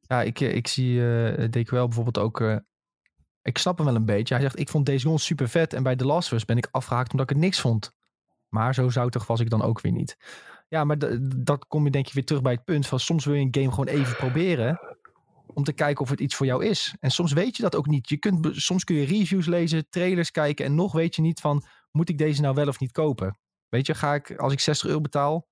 Ja, 0.01 0.21
ik, 0.21 0.39
eh, 0.39 0.55
ik 0.55 0.67
zie 0.67 1.01
eh 1.05 1.49
DQL 1.49 1.75
bijvoorbeeld 1.85 2.17
ook... 2.17 2.41
eh, 2.41 2.55
ik 3.41 3.57
snap 3.57 3.77
hem 3.77 3.85
wel 3.85 3.95
een 3.95 4.05
beetje. 4.05 4.33
Hij 4.33 4.43
zegt, 4.43 4.59
ik 4.59 4.69
vond 4.69 4.85
deze 4.85 5.05
Gone 5.05 5.19
super 5.19 5.49
vet. 5.49 5.73
En 5.73 5.83
bij 5.83 5.95
The 5.95 6.05
Last 6.05 6.31
of 6.31 6.37
Us 6.37 6.45
ben 6.45 6.57
ik 6.57 6.67
afgehaakt 6.71 7.11
omdat 7.11 7.29
ik 7.29 7.35
het 7.35 7.45
niks 7.45 7.59
vond. 7.59 7.91
Maar 8.49 8.73
zo 8.73 8.89
zoutig 8.89 9.27
was 9.27 9.39
ik 9.39 9.49
dan 9.49 9.61
ook 9.61 9.81
weer 9.81 9.91
niet. 9.91 10.17
Ja, 10.67 10.83
maar 10.83 10.97
dat 11.35 11.67
kom 11.67 11.83
je 11.83 11.91
denk 11.91 12.05
je 12.05 12.13
weer 12.13 12.25
terug 12.25 12.41
bij 12.41 12.53
het 12.53 12.63
punt 12.63 12.87
van... 12.87 12.99
soms 12.99 13.25
wil 13.25 13.33
je 13.33 13.41
een 13.41 13.55
game 13.61 13.69
gewoon 13.69 13.87
even 13.87 14.15
proberen... 14.15 14.79
om 15.47 15.63
te 15.63 15.73
kijken 15.73 16.03
of 16.03 16.09
het 16.09 16.19
iets 16.19 16.35
voor 16.35 16.45
jou 16.45 16.65
is. 16.65 16.95
En 16.99 17.11
soms 17.11 17.33
weet 17.33 17.55
je 17.55 17.63
dat 17.63 17.75
ook 17.75 17.87
niet. 17.87 18.09
Je 18.09 18.17
kunt, 18.17 18.47
soms 18.51 18.83
kun 18.83 18.95
je 18.95 19.05
reviews 19.05 19.45
lezen, 19.45 19.89
trailers 19.89 20.31
kijken... 20.31 20.65
en 20.65 20.75
nog 20.75 20.91
weet 20.91 21.15
je 21.15 21.21
niet 21.21 21.39
van, 21.39 21.63
moet 21.91 22.09
ik 22.09 22.17
deze 22.17 22.41
nou 22.41 22.55
wel 22.55 22.67
of 22.67 22.79
niet 22.79 22.91
kopen? 22.91 23.39
Weet 23.69 23.85
je, 23.85 23.93
ga 23.93 24.13
ik, 24.13 24.35
als 24.37 24.53
ik 24.53 24.59
60 24.59 24.87
euro 24.87 25.01
betaal... 25.01 25.49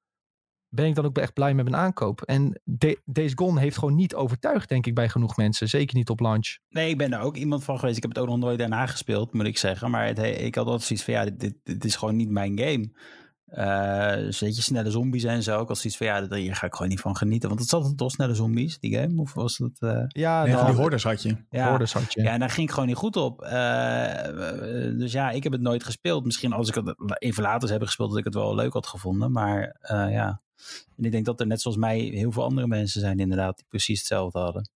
ben 0.70 0.86
ik 0.86 0.96
dan 0.96 1.06
ook 1.06 1.18
echt 1.18 1.34
blij 1.34 1.54
met 1.54 1.70
mijn 1.70 1.82
aankoop. 1.82 2.22
En 2.22 2.62
De- 2.64 3.02
Days 3.06 3.32
Gone 3.36 3.60
heeft 3.60 3.78
gewoon 3.78 3.96
niet 3.96 4.16
overtuigd, 4.16 4.70
denk 4.70 4.86
ik, 4.86 4.94
bij 4.96 5.10
genoeg 5.10 5.38
mensen. 5.38 5.68
Zeker 5.70 5.96
niet 5.96 6.10
op 6.10 6.20
launch. 6.20 6.58
Nee, 6.70 6.90
ik 6.90 6.98
ben 6.98 7.10
daar 7.10 7.22
ook 7.22 7.36
iemand 7.36 7.64
van 7.64 7.80
geweest. 7.80 7.98
Ik 7.98 8.04
heb 8.04 8.12
het 8.12 8.22
ook 8.24 8.30
nog 8.30 8.38
nooit 8.38 8.60
daarna 8.60 8.86
gespeeld, 8.86 9.34
moet 9.34 9.46
ik 9.46 9.58
zeggen. 9.58 9.91
Maar 9.91 10.06
het, 10.06 10.20
ik 10.20 10.56
had 10.56 10.66
altijd 10.66 10.84
zoiets 10.84 11.06
van, 11.06 11.14
ja, 11.14 11.26
dit 11.64 11.86
is 11.86 11.96
gewoon 11.96 12.16
niet 12.16 12.30
mijn 12.30 12.60
game. 12.60 12.91
Eh 13.52 14.14
dus 14.16 14.40
weet 14.40 14.56
je, 14.56 14.62
snelle 14.62 14.92
zombies 14.92 15.24
en 15.24 15.44
zo. 15.44 15.62
Ik 15.62 15.68
had 15.68 15.78
zoiets 15.78 15.98
van, 15.98 16.08
ja, 16.08 16.36
hier 16.36 16.56
ga 16.56 16.66
ik 16.66 16.74
gewoon 16.74 16.90
niet 16.90 17.00
van 17.00 17.16
genieten. 17.16 17.50
Want 17.50 17.62
het 17.62 17.70
zat 17.70 17.98
toch 17.98 18.12
snelle 18.12 18.34
zombies, 18.34 18.80
die 18.80 18.96
game? 18.98 19.22
Of 19.22 19.34
was 19.34 19.58
het... 19.58 19.80
eh, 19.80 20.04
Ja, 20.08 20.44
Nee, 20.44 20.54
nou, 20.54 20.66
die 20.66 20.76
hordes 20.76 21.04
had 21.04 21.22
je. 21.22 21.36
ja, 21.50 21.70
Hordes 21.70 21.94
had 21.94 22.14
je. 22.14 22.22
Ja, 22.22 22.32
en 22.32 22.40
daar 22.40 22.50
ging 22.50 22.68
ik 22.68 22.74
gewoon 22.74 22.88
niet 22.88 22.98
goed 22.98 23.16
op. 23.16 23.42
Eh, 23.42 24.28
eh, 24.28 24.98
dus 24.98 25.12
ja, 25.12 25.30
ik 25.30 25.44
heb 25.44 25.52
het 25.52 25.62
nooit 25.62 25.84
gespeeld. 25.84 26.26
Misschien 26.26 26.54
als 26.54 26.68
ik 26.70 26.76
het 26.76 26.96
even 27.22 27.44
later 27.44 27.60
zou 27.60 27.70
hebben 27.70 27.88
gespeeld, 27.88 28.10
dat 28.10 28.18
ik 28.20 28.26
het 28.26 28.34
wel 28.34 28.56
leuk 28.56 28.74
had 28.74 28.88
gevonden. 28.88 29.32
Maar 29.32 29.76
eh, 29.82 30.12
ja, 30.12 30.42
en 30.98 31.04
ik 31.04 31.12
denk 31.12 31.26
dat 31.26 31.40
er 31.40 31.48
net 31.48 31.62
zoals 31.62 31.78
mij 31.78 32.00
heel 32.00 32.32
veel 32.32 32.44
andere 32.44 32.68
mensen 32.68 33.02
zijn 33.02 33.20
inderdaad 33.20 33.56
die 33.58 33.66
precies 33.70 33.98
hetzelfde 34.00 34.40
hadden. 34.40 34.70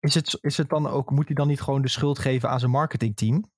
Is, 0.00 0.14
het, 0.14 0.38
is 0.40 0.56
het 0.56 0.68
dan 0.68 0.86
ook, 0.86 1.10
moet 1.10 1.26
hij 1.26 1.34
dan 1.34 1.48
niet 1.48 1.60
gewoon 1.60 1.82
de 1.82 1.88
schuld 1.88 2.18
geven 2.18 2.48
aan 2.48 2.58
zijn 2.58 2.70
marketingteam? 2.70 3.50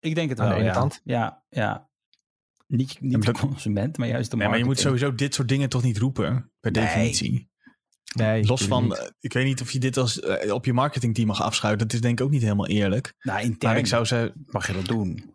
Ik 0.00 0.14
denk 0.14 0.28
het 0.30 0.40
Aan 0.40 0.44
de 0.48 0.50
wel, 0.50 0.60
ene 0.62 0.72
ja. 0.72 0.78
kant. 0.78 1.00
Ja, 1.04 1.42
ja. 1.48 1.88
Niet, 2.68 3.00
niet 3.00 3.24
de 3.24 3.32
consument, 3.32 3.98
maar 3.98 4.08
juist 4.08 4.30
de 4.30 4.36
Nee, 4.36 4.48
maar 4.48 4.58
je 4.58 4.64
moet 4.64 4.74
marketing. 4.74 4.98
sowieso 5.00 5.24
dit 5.24 5.34
soort 5.34 5.48
dingen 5.48 5.68
toch 5.68 5.82
niet 5.82 5.98
roepen, 5.98 6.52
per 6.60 6.70
Nee. 6.72 6.84
definitie. 6.84 7.48
Nee, 8.14 8.44
Los 8.44 8.64
van, 8.64 8.82
niet. 8.84 8.98
eh, 8.98 9.06
ik 9.20 9.32
weet 9.32 9.44
niet 9.44 9.60
of 9.60 9.70
je 9.70 9.78
dit 9.78 9.96
als 9.96 10.20
eh, 10.20 10.52
op 10.54 10.64
je 10.64 10.72
marketingteam 10.72 11.26
mag 11.26 11.42
afschuiven. 11.42 11.86
Dat 11.86 11.92
is 11.96 12.00
denk 12.00 12.18
ik 12.18 12.24
ook 12.24 12.30
niet 12.30 12.42
helemaal 12.42 12.66
eerlijk. 12.66 13.14
Nou, 13.20 13.40
intern 13.40 13.72
Maar 13.72 13.80
ik 13.80 13.86
zou 13.86 14.06
zeggen, 14.06 14.32
mag 14.46 14.66
je 14.66 14.72
dat 14.72 14.84
doen. 14.86 15.34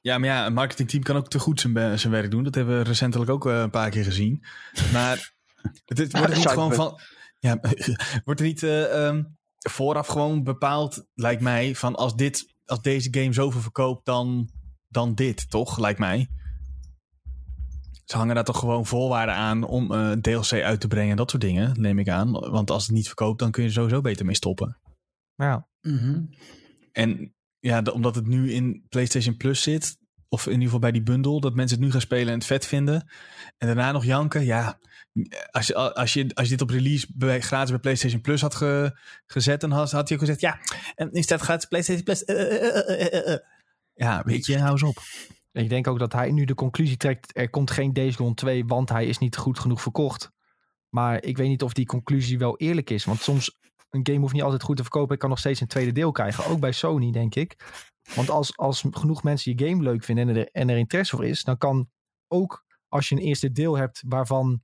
ja, 0.00 0.18
maar 0.18 0.28
ja, 0.28 0.46
een 0.46 0.52
marketingteam 0.52 1.02
kan 1.02 1.16
ook 1.16 1.28
te 1.28 1.38
goed 1.38 1.60
zijn, 1.60 1.98
zijn 1.98 2.12
werk 2.12 2.30
doen. 2.30 2.44
Dat 2.44 2.54
hebben 2.54 2.78
we 2.78 2.84
recentelijk 2.84 3.30
ook 3.30 3.46
eh, 3.46 3.60
een 3.60 3.70
paar 3.70 3.90
keer 3.90 4.04
gezien. 4.04 4.44
Maar 4.92 5.32
het, 5.84 5.98
het 5.98 6.12
wordt 6.12 6.30
er 6.30 6.36
niet 6.36 6.48
gewoon 6.48 6.74
van, 6.74 7.00
ja, 7.38 7.60
wordt 8.24 8.40
er 8.40 8.46
niet 8.46 8.62
eh, 8.62 9.06
ehm, 9.06 9.22
vooraf 9.58 10.06
gewoon 10.06 10.42
bepaald, 10.44 11.06
lijkt 11.14 11.42
mij, 11.42 11.74
van 11.74 11.94
als 11.96 12.14
dit, 12.16 12.54
als 12.64 12.80
deze 12.82 13.08
game 13.10 13.32
zoveel 13.32 13.60
verkoopt, 13.60 14.04
dan, 14.06 14.48
dan 14.88 15.14
dit, 15.14 15.50
toch? 15.50 15.78
Lijkt 15.78 15.98
mij. 15.98 16.28
Ze 18.04 18.16
hangen 18.16 18.34
daar 18.34 18.44
toch 18.44 18.58
gewoon 18.58 18.86
voorwaarden 18.86 19.34
aan 19.34 19.64
om 19.64 19.92
eh, 19.92 20.10
DLC 20.10 20.52
uit 20.52 20.80
te 20.80 20.88
brengen 20.88 21.10
en 21.10 21.16
dat 21.16 21.30
soort 21.30 21.42
dingen, 21.42 21.80
neem 21.80 21.98
ik 21.98 22.08
aan. 22.08 22.30
Want 22.32 22.70
als 22.70 22.86
het 22.86 22.94
niet 22.94 23.06
verkoopt, 23.06 23.38
dan 23.38 23.50
kun 23.50 23.62
je 23.62 23.68
er 23.68 23.74
sowieso 23.74 24.00
beter 24.00 24.26
mee 24.26 24.34
stoppen. 24.34 24.78
Ja. 25.34 25.68
En 26.92 27.34
ja, 27.58 27.82
de- 27.82 27.92
omdat 27.92 28.14
het 28.14 28.26
nu 28.26 28.52
in 28.52 28.86
PlayStation 28.88 29.36
Plus 29.36 29.62
zit, 29.62 29.96
Of 30.30 30.44
in 30.46 30.50
ieder 30.52 30.64
geval 30.64 30.80
bij 30.80 30.92
die 30.92 31.02
bundel. 31.02 31.40
Dat 31.40 31.54
mensen 31.54 31.76
het 31.76 31.86
nu 31.86 31.92
gaan 31.92 32.00
spelen 32.00 32.28
en 32.28 32.34
het 32.38 32.44
vet 32.46 32.66
vinden. 32.66 33.08
En 33.58 33.66
daarna 33.66 33.92
nog 33.92 34.04
janken. 34.04 34.44
Ja, 34.44 34.78
als 35.50 35.66
je, 35.66 35.74
als 35.94 36.12
je, 36.12 36.30
als 36.34 36.44
je 36.48 36.52
dit 36.52 36.62
op 36.62 36.70
release 36.70 37.06
bij, 37.14 37.40
gratis 37.40 37.70
bij 37.70 37.78
PlayStation 37.78 38.20
Plus 38.20 38.40
had 38.40 38.54
ge- 38.54 38.98
gezet. 39.26 39.60
Dan 39.60 39.70
had, 39.70 39.90
had 39.90 40.08
hij 40.08 40.18
ook 40.18 40.24
gezegd. 40.24 40.40
Ja, 40.40 40.58
en 40.94 41.10
is 41.12 41.26
dat 41.26 41.40
gratis 41.40 41.68
PlayStation 41.68 42.04
Plus? 42.04 42.24
Eh, 42.24 43.32
eh. 43.32 43.38
Ja, 43.98 44.22
weet 44.24 44.46
je, 44.46 44.58
hou 44.58 44.70
eens 44.70 44.82
op. 44.82 44.98
Ik 45.52 45.68
denk 45.68 45.86
ook 45.86 45.98
dat 45.98 46.12
hij 46.12 46.30
nu 46.30 46.44
de 46.44 46.54
conclusie 46.54 46.96
trekt, 46.96 47.36
er 47.36 47.50
komt 47.50 47.70
geen 47.70 47.92
Days 47.92 48.16
Gone 48.16 48.34
2, 48.34 48.64
want 48.64 48.88
hij 48.88 49.06
is 49.06 49.18
niet 49.18 49.36
goed 49.36 49.58
genoeg 49.58 49.82
verkocht. 49.82 50.30
Maar 50.88 51.22
ik 51.22 51.36
weet 51.36 51.48
niet 51.48 51.62
of 51.62 51.72
die 51.72 51.86
conclusie 51.86 52.38
wel 52.38 52.56
eerlijk 52.56 52.90
is. 52.90 53.04
Want 53.04 53.20
soms, 53.20 53.58
een 53.90 54.06
game 54.06 54.18
hoeft 54.18 54.32
niet 54.32 54.42
altijd 54.42 54.62
goed 54.62 54.76
te 54.76 54.82
verkopen. 54.82 55.14
Ik 55.14 55.20
kan 55.20 55.28
nog 55.28 55.38
steeds 55.38 55.60
een 55.60 55.66
tweede 55.66 55.92
deel 55.92 56.12
krijgen. 56.12 56.46
Ook 56.46 56.60
bij 56.60 56.72
Sony, 56.72 57.10
denk 57.10 57.34
ik. 57.34 57.56
Want 58.14 58.30
als, 58.30 58.56
als 58.56 58.84
genoeg 58.90 59.22
mensen 59.22 59.56
je 59.56 59.66
game 59.66 59.82
leuk 59.82 60.04
vinden 60.04 60.28
en 60.28 60.36
er, 60.36 60.48
en 60.52 60.68
er 60.68 60.76
interesse 60.76 61.16
voor 61.16 61.24
is, 61.24 61.44
dan 61.44 61.58
kan 61.58 61.90
ook 62.28 62.64
als 62.88 63.08
je 63.08 63.14
een 63.14 63.20
eerste 63.20 63.52
deel 63.52 63.76
hebt 63.76 64.02
waarvan 64.06 64.62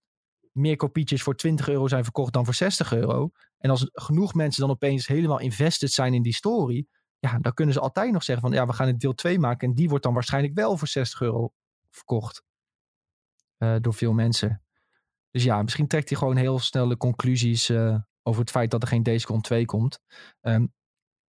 meer 0.52 0.76
kopietjes 0.76 1.22
voor 1.22 1.36
20 1.36 1.68
euro 1.68 1.88
zijn 1.88 2.04
verkocht 2.04 2.32
dan 2.32 2.44
voor 2.44 2.54
60 2.54 2.92
euro. 2.92 3.30
En 3.58 3.70
als 3.70 3.90
genoeg 3.92 4.34
mensen 4.34 4.60
dan 4.60 4.70
opeens 4.70 5.06
helemaal 5.06 5.40
invested 5.40 5.92
zijn 5.92 6.14
in 6.14 6.22
die 6.22 6.34
story, 6.34 6.86
ja, 7.24 7.38
dan 7.38 7.54
kunnen 7.54 7.74
ze 7.74 7.80
altijd 7.80 8.12
nog 8.12 8.22
zeggen 8.22 8.48
van 8.48 8.56
ja, 8.56 8.66
we 8.66 8.72
gaan 8.72 8.86
het 8.86 9.00
deel 9.00 9.14
2 9.14 9.38
maken. 9.38 9.68
En 9.68 9.74
die 9.74 9.88
wordt 9.88 10.04
dan 10.04 10.14
waarschijnlijk 10.14 10.54
wel 10.54 10.76
voor 10.76 10.88
60 10.88 11.20
euro 11.20 11.52
verkocht. 11.90 12.42
eh, 13.56 13.76
door 13.80 13.94
veel 13.94 14.12
mensen. 14.12 14.62
Dus 15.30 15.44
ja, 15.44 15.62
misschien 15.62 15.86
trekt 15.86 16.08
hij 16.08 16.18
gewoon 16.18 16.36
heel 16.36 16.58
snel 16.58 16.88
de 16.88 16.96
conclusies 16.96 17.68
eh, 17.68 17.96
over 18.22 18.40
het 18.40 18.50
feit 18.50 18.70
dat 18.70 18.82
er 18.82 18.88
geen 18.88 19.02
Days 19.02 19.24
Gone 19.24 19.40
2 19.40 19.64
komt. 19.64 20.00
Ehm, 20.40 20.66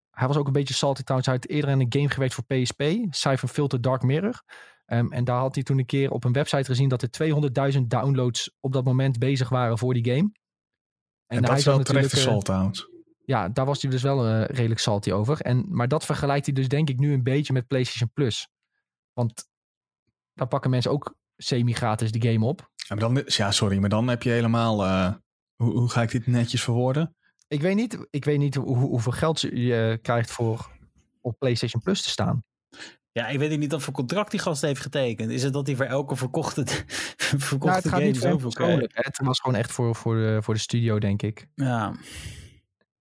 hij 0.09 0.27
was 0.27 0.37
ook 0.37 0.47
een 0.47 0.53
beetje 0.53 0.73
salty 0.73 1.03
trouwens. 1.03 1.29
Hij 1.29 1.39
had 1.41 1.49
eerder 1.49 1.69
in 1.69 1.79
een 1.79 1.93
game 1.93 2.09
gewerkt 2.09 2.33
voor 2.33 2.43
PSP. 2.43 2.83
Cypher 3.09 3.47
Filter 3.47 3.81
Dark 3.81 4.01
Mirror. 4.01 4.43
Ehm, 4.85 5.11
en 5.11 5.23
daar 5.23 5.39
had 5.39 5.55
hij 5.55 5.63
toen 5.63 5.79
een 5.79 5.85
keer 5.85 6.11
op 6.11 6.23
een 6.23 6.31
website 6.31 6.65
gezien 6.65 6.89
dat 6.89 7.01
er 7.01 7.09
200.000 7.09 7.89
downloads 7.89 8.55
op 8.59 8.73
dat 8.73 8.83
moment 8.83 9.19
bezig 9.19 9.49
waren 9.49 9.77
voor 9.77 9.93
die 9.93 10.13
game. 10.13 10.31
En, 11.27 11.41
dat 11.41 11.49
hij 11.49 11.57
is 11.57 11.65
wel 11.65 11.83
terecht 11.83 12.13
eh, 12.13 12.19
salt 12.19 12.45
trouwens. 12.45 12.92
Ja, 13.25 13.49
daar 13.49 13.65
was 13.65 13.81
hij 13.81 13.91
dus 13.91 14.01
wel 14.01 14.27
eh, 14.27 14.45
redelijk 14.45 14.79
salty 14.79 15.11
over. 15.11 15.41
En, 15.41 15.65
maar 15.69 15.87
dat 15.87 16.05
vergelijkt 16.05 16.45
hij 16.45 16.55
dus 16.55 16.67
denk 16.67 16.89
ik 16.89 16.99
nu 16.99 17.13
een 17.13 17.23
beetje 17.23 17.53
met 17.53 17.67
PlayStation 17.67 18.11
Plus. 18.13 18.47
Want 19.13 19.47
daar 20.33 20.47
pakken 20.47 20.69
mensen 20.69 20.91
ook 20.91 21.15
semi-gratis 21.37 22.11
die 22.11 22.31
game 22.31 22.45
op. 22.45 22.71
Ja, 22.75 22.95
maar 22.95 23.13
dan, 23.13 23.23
ja, 23.25 23.51
sorry, 23.51 23.77
maar 23.77 23.89
dan 23.89 24.07
heb 24.07 24.23
je 24.23 24.29
helemaal... 24.29 24.83
eh, 24.83 25.13
hoe, 25.55 25.71
hoe 25.71 25.89
ga 25.89 26.01
ik 26.01 26.11
dit 26.11 26.27
netjes 26.27 26.63
verwoorden? 26.63 27.15
Ik 27.47 27.61
weet 27.61 27.75
niet, 27.75 28.07
ik 28.09 28.25
weet 28.25 28.39
niet 28.39 28.55
hoe, 28.55 28.77
hoeveel 28.77 29.11
geld 29.11 29.41
je 29.41 29.99
krijgt 30.01 30.31
voor 30.31 30.71
op 31.21 31.39
PlayStation 31.39 31.81
Plus 31.81 32.01
te 32.01 32.09
staan. 32.09 32.43
Ja, 33.11 33.27
ik 33.27 33.39
weet 33.39 33.59
niet 33.59 33.71
wat 33.71 33.81
voor 33.81 33.93
contract 33.93 34.31
die 34.31 34.39
gast 34.39 34.61
heeft 34.61 34.81
getekend. 34.81 35.31
Is 35.31 35.43
het 35.43 35.53
dat 35.53 35.67
hij 35.67 35.75
voor 35.75 35.85
elke 35.85 36.15
verkochte, 36.15 36.63
verkochte 37.17 37.57
Nou, 37.57 37.75
het 37.75 37.87
gaat 37.87 37.93
game 37.93 38.05
niet 38.05 38.19
voor 38.19 38.29
zoveel. 38.29 38.87
Het 38.89 39.19
was 39.23 39.39
gewoon 39.39 39.57
echt 39.57 39.71
voor, 39.71 39.95
voor, 39.95 40.15
de, 40.15 40.37
voor 40.41 40.53
de 40.53 40.59
studio, 40.59 40.99
denk 40.99 41.21
ik. 41.21 41.47
Ja. 41.55 41.95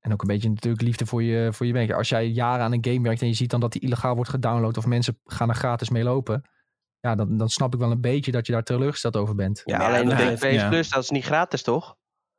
En 0.02 0.12
ook 0.12 0.20
een 0.22 0.28
beetje 0.28 0.48
natuurlijk 0.48 0.82
liefde 0.82 1.06
voor 1.06 1.22
je, 1.22 1.52
voor 1.52 1.66
je 1.66 1.72
werk. 1.72 1.92
Als 1.92 2.08
jij 2.08 2.26
jaren 2.28 2.64
aan 2.64 2.72
een 2.72 2.84
game 2.84 3.00
werkt 3.02 3.20
en 3.20 3.26
je 3.28 3.34
ziet 3.34 3.50
dan 3.50 3.60
dat 3.60 3.72
die 3.72 3.80
illegaal 3.80 4.14
wordt 4.14 4.30
gedownload 4.30 4.76
of 4.76 4.86
mensen 4.86 5.18
gaan 5.24 5.48
er 5.48 5.54
gratis 5.54 5.90
mee 5.90 6.02
lopen. 6.02 6.42
Ja, 7.00 7.14
dan, 7.14 7.36
dan 7.36 7.48
snap 7.48 7.74
ik 7.74 7.80
wel 7.80 7.90
een 7.90 8.00
beetje 8.00 8.32
dat 8.32 8.46
je 8.46 8.52
daar 8.52 8.62
teleurgesteld 8.62 9.16
over 9.16 9.34
bent. 9.34 9.62
Ja, 9.64 9.80
Ja, 9.80 9.86
alleen 9.88 10.08
dat 10.08 10.18
de 10.18 10.24
heeft- 10.24 10.40
PS 10.46 10.50
ja. 10.54 10.68
Plus, 10.68 10.88
dat 10.90 11.02
is 11.02 11.10
niet 11.10 11.24
gratis, 11.24 11.62
toch? 11.62 11.96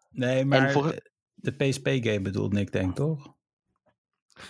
Nee, 0.09 0.45
maar 0.45 0.71
voor- 0.71 0.99
de 1.33 1.51
PSP-game 1.51 2.21
bedoelt 2.21 2.53
Nick, 2.53 2.71
denk 2.71 2.89
ik, 2.89 2.95
toch? 2.95 3.33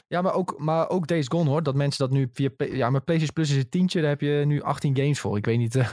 Ja, 0.07 0.21
maar 0.21 0.33
ook, 0.33 0.55
maar 0.59 0.89
ook 0.89 1.07
Days 1.07 1.27
Gone 1.27 1.49
hoor. 1.49 1.63
Dat 1.63 1.75
mensen 1.75 2.07
dat 2.07 2.17
nu 2.17 2.29
via... 2.33 2.49
Ja, 2.57 2.89
maar 2.89 3.01
PlayStation 3.03 3.33
Plus 3.33 3.49
is 3.49 3.57
het 3.57 3.71
tientje. 3.71 4.01
Daar 4.01 4.09
heb 4.09 4.21
je 4.21 4.43
nu 4.45 4.61
18 4.61 4.95
games 4.95 5.19
voor. 5.19 5.37
Ik 5.37 5.45
weet 5.45 5.57
niet... 5.57 5.75
eh, 5.75 5.91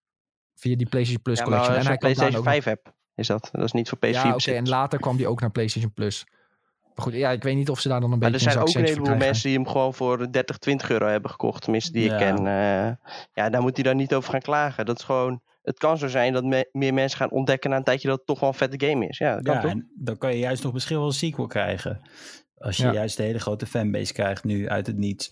via 0.60 0.76
die 0.76 0.88
PlayStation 0.88 1.22
Plus 1.22 1.38
Ja, 1.38 1.44
collection. 1.44 1.74
maar 1.74 1.84
als 1.84 2.00
je 2.00 2.06
hij 2.06 2.10
een 2.10 2.16
kan 2.16 2.24
daar 2.24 2.30
PlayStation 2.30 2.38
ook 2.38 2.62
5 2.62 2.64
hebt, 2.64 2.96
is 3.14 3.26
dat. 3.26 3.48
Dat 3.52 3.64
is 3.64 3.72
niet 3.72 3.88
voor 3.88 3.98
PS4 3.98 4.10
Ja, 4.10 4.34
oké. 4.34 4.52
en 4.52 4.68
later 4.68 4.98
kwam 5.00 5.16
die 5.16 5.28
ook 5.28 5.40
naar 5.40 5.50
PlayStation 5.50 5.92
Plus. 5.92 6.26
Maar 6.96 7.04
goed, 7.04 7.14
ja, 7.14 7.30
ik 7.30 7.42
weet 7.42 7.56
niet 7.56 7.70
of 7.70 7.80
ze 7.80 7.88
daar 7.88 8.00
dan 8.00 8.12
een 8.12 8.18
Maar 8.18 8.26
er 8.26 8.32
beetje 8.32 8.50
zijn 8.50 8.62
ook 8.62 8.74
een 8.74 8.84
heleboel 8.84 9.16
mensen 9.16 9.48
die 9.48 9.58
hem 9.58 9.66
gewoon 9.68 9.94
voor 9.94 10.32
30, 10.32 10.58
20 10.58 10.90
euro 10.90 11.06
hebben 11.06 11.30
gekocht. 11.30 11.62
Tenminste, 11.62 11.92
die 11.92 12.04
Ja. 12.04 12.12
ik 12.12 12.18
ken. 12.18 12.36
Eh, 12.46 12.92
ja, 13.32 13.50
daar 13.50 13.62
moet 13.62 13.74
hij 13.76 13.84
dan 13.84 13.96
niet 13.96 14.14
over 14.14 14.30
gaan 14.30 14.40
klagen. 14.40 14.86
Dat 14.86 14.98
is 14.98 15.04
gewoon... 15.04 15.40
Het 15.62 15.78
kan 15.78 15.98
zo 15.98 16.08
zijn 16.08 16.32
dat 16.32 16.44
me- 16.44 16.68
meer 16.72 16.94
mensen 16.94 17.18
gaan 17.18 17.30
ontdekken 17.30 17.70
na 17.70 17.76
een 17.76 17.84
tijdje 17.84 18.08
dat 18.08 18.16
het 18.16 18.26
toch 18.26 18.40
wel 18.40 18.48
een 18.48 18.54
vette 18.54 18.86
game 18.86 19.06
is. 19.06 19.18
Ja, 19.18 19.34
dat 19.34 19.42
kan 19.44 19.54
Ja, 19.54 19.60
toch? 19.60 19.70
en 19.70 19.90
dan 19.96 20.18
kan 20.18 20.32
je 20.32 20.38
juist 20.38 20.62
nog 20.62 20.72
misschien 20.72 20.96
wel 20.96 21.06
een 21.06 21.12
sequel 21.12 21.46
krijgen. 21.46 22.00
Als 22.58 22.76
je 22.76 22.82
Ja. 22.86 22.92
juist 22.92 23.16
de 23.16 23.22
hele 23.22 23.38
grote 23.38 23.66
fanbase 23.66 24.12
krijgt 24.12 24.44
nu 24.44 24.68
uit 24.68 24.86
het 24.86 24.96
niets. 24.96 25.30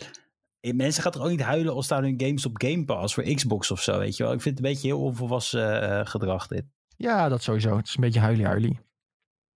Eh, 0.60 0.72
Mensen 0.72 1.02
gaan 1.02 1.12
toch 1.12 1.22
ook 1.22 1.28
niet 1.30 1.42
huilen 1.42 1.74
als 1.74 1.84
staan 1.84 2.02
hun 2.02 2.20
games 2.20 2.46
op 2.46 2.62
Game 2.64 2.84
Pass 2.84 3.14
voor 3.14 3.22
Xbox 3.24 3.70
of 3.70 3.80
zo, 3.82 3.98
weet 3.98 4.16
je 4.16 4.22
wel. 4.22 4.32
Ik 4.32 4.40
vind 4.40 4.56
het 4.58 4.66
een 4.66 4.72
beetje 4.72 4.86
heel 4.88 5.00
onvolwassen 5.00 5.82
eh, 5.90 6.06
gedrag 6.06 6.46
dit. 6.46 6.64
Ja, 6.96 7.28
dat 7.28 7.42
sowieso. 7.42 7.76
Het 7.76 7.86
is 7.88 7.94
een 7.94 8.00
beetje 8.00 8.20
huilie-huilie. 8.20 8.78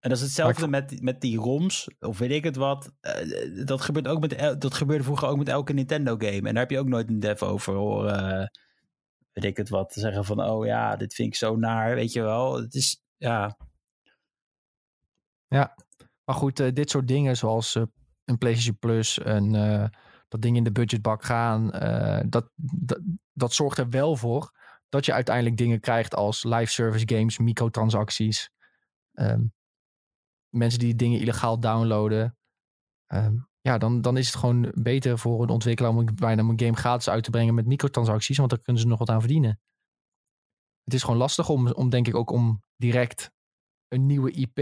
En 0.00 0.08
dat 0.08 0.18
is 0.18 0.24
hetzelfde 0.24 0.68
met, 0.68 1.02
met 1.02 1.20
die 1.20 1.38
ROMs, 1.38 1.88
of 2.00 2.18
weet 2.18 2.30
ik 2.30 2.44
het 2.44 2.56
wat. 2.56 2.92
Eh, 3.00 3.66
dat, 3.66 3.80
gebeurt 3.80 4.08
ook 4.08 4.20
met, 4.20 4.60
dat 4.60 4.74
gebeurde 4.74 5.04
vroeger 5.04 5.28
ook 5.28 5.38
met 5.38 5.48
elke 5.48 5.72
Nintendo 5.72 6.16
game. 6.16 6.36
En 6.36 6.42
daar 6.42 6.62
heb 6.62 6.70
je 6.70 6.78
ook 6.78 6.88
nooit 6.88 7.08
een 7.08 7.20
dev 7.20 7.42
over 7.42 7.74
horen, 7.74 8.40
eh, 8.40 8.46
weet 9.32 9.44
ik 9.44 9.56
het 9.56 9.68
wat, 9.68 9.92
te 9.92 10.00
zeggen 10.00 10.24
van, 10.24 10.42
oh 10.44 10.66
ja, 10.66 10.96
dit 10.96 11.14
vind 11.14 11.28
ik 11.28 11.34
zo 11.34 11.56
naar, 11.56 11.94
weet 11.94 12.12
je 12.12 12.22
wel. 12.22 12.60
Het 12.60 12.74
is, 12.74 13.02
ja, 13.16 13.56
Maar 16.24 16.36
goed, 16.36 16.60
eh, 16.60 16.72
dit 16.72 16.90
soort 16.90 17.08
dingen 17.08 17.36
zoals 17.36 17.74
een 18.24 18.38
PlayStation 18.38 18.78
Plus 18.78 19.18
en 19.18 19.52
dat 20.28 20.42
ding 20.42 20.56
in 20.56 20.64
de 20.64 20.72
budgetbak 20.72 21.24
gaan, 21.24 21.70
dat, 22.30 22.50
dat, 22.56 23.00
dat 23.32 23.52
zorgt 23.52 23.78
er 23.78 23.88
wel 23.88 24.16
voor 24.16 24.52
dat 24.88 25.04
je 25.04 25.12
uiteindelijk 25.12 25.56
dingen 25.56 25.80
krijgt 25.80 26.14
als 26.14 26.44
live 26.44 26.72
service 26.72 27.08
games, 27.14 27.38
microtransacties, 27.38 28.50
ehm, 29.12 29.40
mensen 30.50 30.78
die 30.78 30.94
dingen 30.94 31.20
illegaal 31.20 31.60
downloaden. 31.60 32.36
Ehm, 33.06 33.36
ja, 33.60 33.78
dan, 33.78 34.00
dan 34.00 34.16
is 34.16 34.26
het 34.26 34.36
gewoon 34.36 34.72
beter 34.74 35.18
voor 35.18 35.42
een 35.42 35.48
ontwikkelaar 35.48 35.92
om 35.92 36.14
bijna 36.14 36.42
een 36.42 36.60
game 36.60 36.76
gratis 36.76 37.08
uit 37.08 37.24
te 37.24 37.30
brengen 37.30 37.54
met 37.54 37.66
microtransacties, 37.66 38.36
want 38.38 38.50
daar 38.50 38.60
kunnen 38.60 38.82
ze 38.82 38.88
nog 38.88 38.98
wat 38.98 39.10
aan 39.10 39.20
verdienen. 39.20 39.60
Het 40.84 40.94
is 40.94 41.02
gewoon 41.02 41.18
lastig 41.18 41.48
om, 41.48 41.72
om 41.72 41.90
denk 41.90 42.08
ik 42.08 42.14
ook 42.14 42.30
om 42.30 42.62
direct 42.76 43.30
een 43.88 44.06
nieuwe 44.06 44.30
IP 44.30 44.58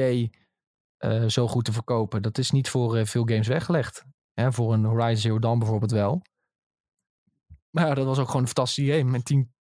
eh, 0.97 1.27
zo 1.27 1.49
goed 1.49 1.65
te 1.65 1.73
verkopen. 1.73 2.23
Dat 2.23 2.39
is 2.39 2.51
niet 2.51 2.69
voor 2.69 2.97
eh, 2.97 3.05
veel 3.05 3.25
games 3.25 3.47
weggelegd. 3.47 4.05
Hè, 4.33 4.53
voor 4.53 4.73
een 4.73 4.85
Horizon 4.85 5.17
Zero 5.17 5.39
Dawn 5.39 5.59
bijvoorbeeld 5.59 5.91
wel. 5.91 6.23
Maar 7.71 7.87
ja, 7.87 7.95
dat 7.95 8.07
was 8.07 8.19
ook 8.19 8.27
gewoon 8.27 8.41
een 8.43 8.49
fantastische 8.49 8.93
game. 8.93 9.15
En 9.15 9.23
tien, 9.23 9.55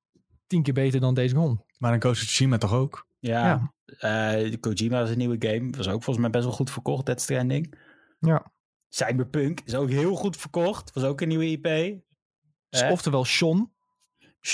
tien 0.47 0.64
keer 0.64 0.73
beter 0.73 0.99
dan 0.99 1.14
Days 1.14 1.31
Gone. 1.31 1.65
Maar 1.77 1.93
een 1.93 2.02
Ghost 2.02 2.22
of 2.22 2.27
Tsushima 2.27 2.57
toch 2.57 2.73
ook? 2.73 3.07
ja. 3.19 3.45
Ja. 3.45 3.73
Eh, 3.86 4.32
de 4.52 4.57
Kojima 4.60 5.02
is 5.02 5.10
een 5.10 5.18
nieuwe 5.18 5.36
game, 5.40 5.70
was 5.70 5.88
ook 5.88 6.03
volgens 6.03 6.18
mij 6.18 6.30
best 6.30 6.44
wel 6.44 6.53
goed 6.53 6.72
verkocht, 6.72 7.06
Dead 7.06 7.22
Stranding. 7.22 7.74
Ja. 8.20 8.52
Cyberpunk 8.90 9.62
is 9.66 9.76
ook 9.76 9.90
heel 9.90 10.16
goed 10.16 10.38
verkocht, 10.38 10.94
was 10.94 11.03
ook 11.03 11.22
een 11.22 11.28
nieuwe 11.28 11.45
IP. 11.49 11.64
Dus 12.70 12.84
oftewel, 12.90 13.26
Sean 13.26 13.72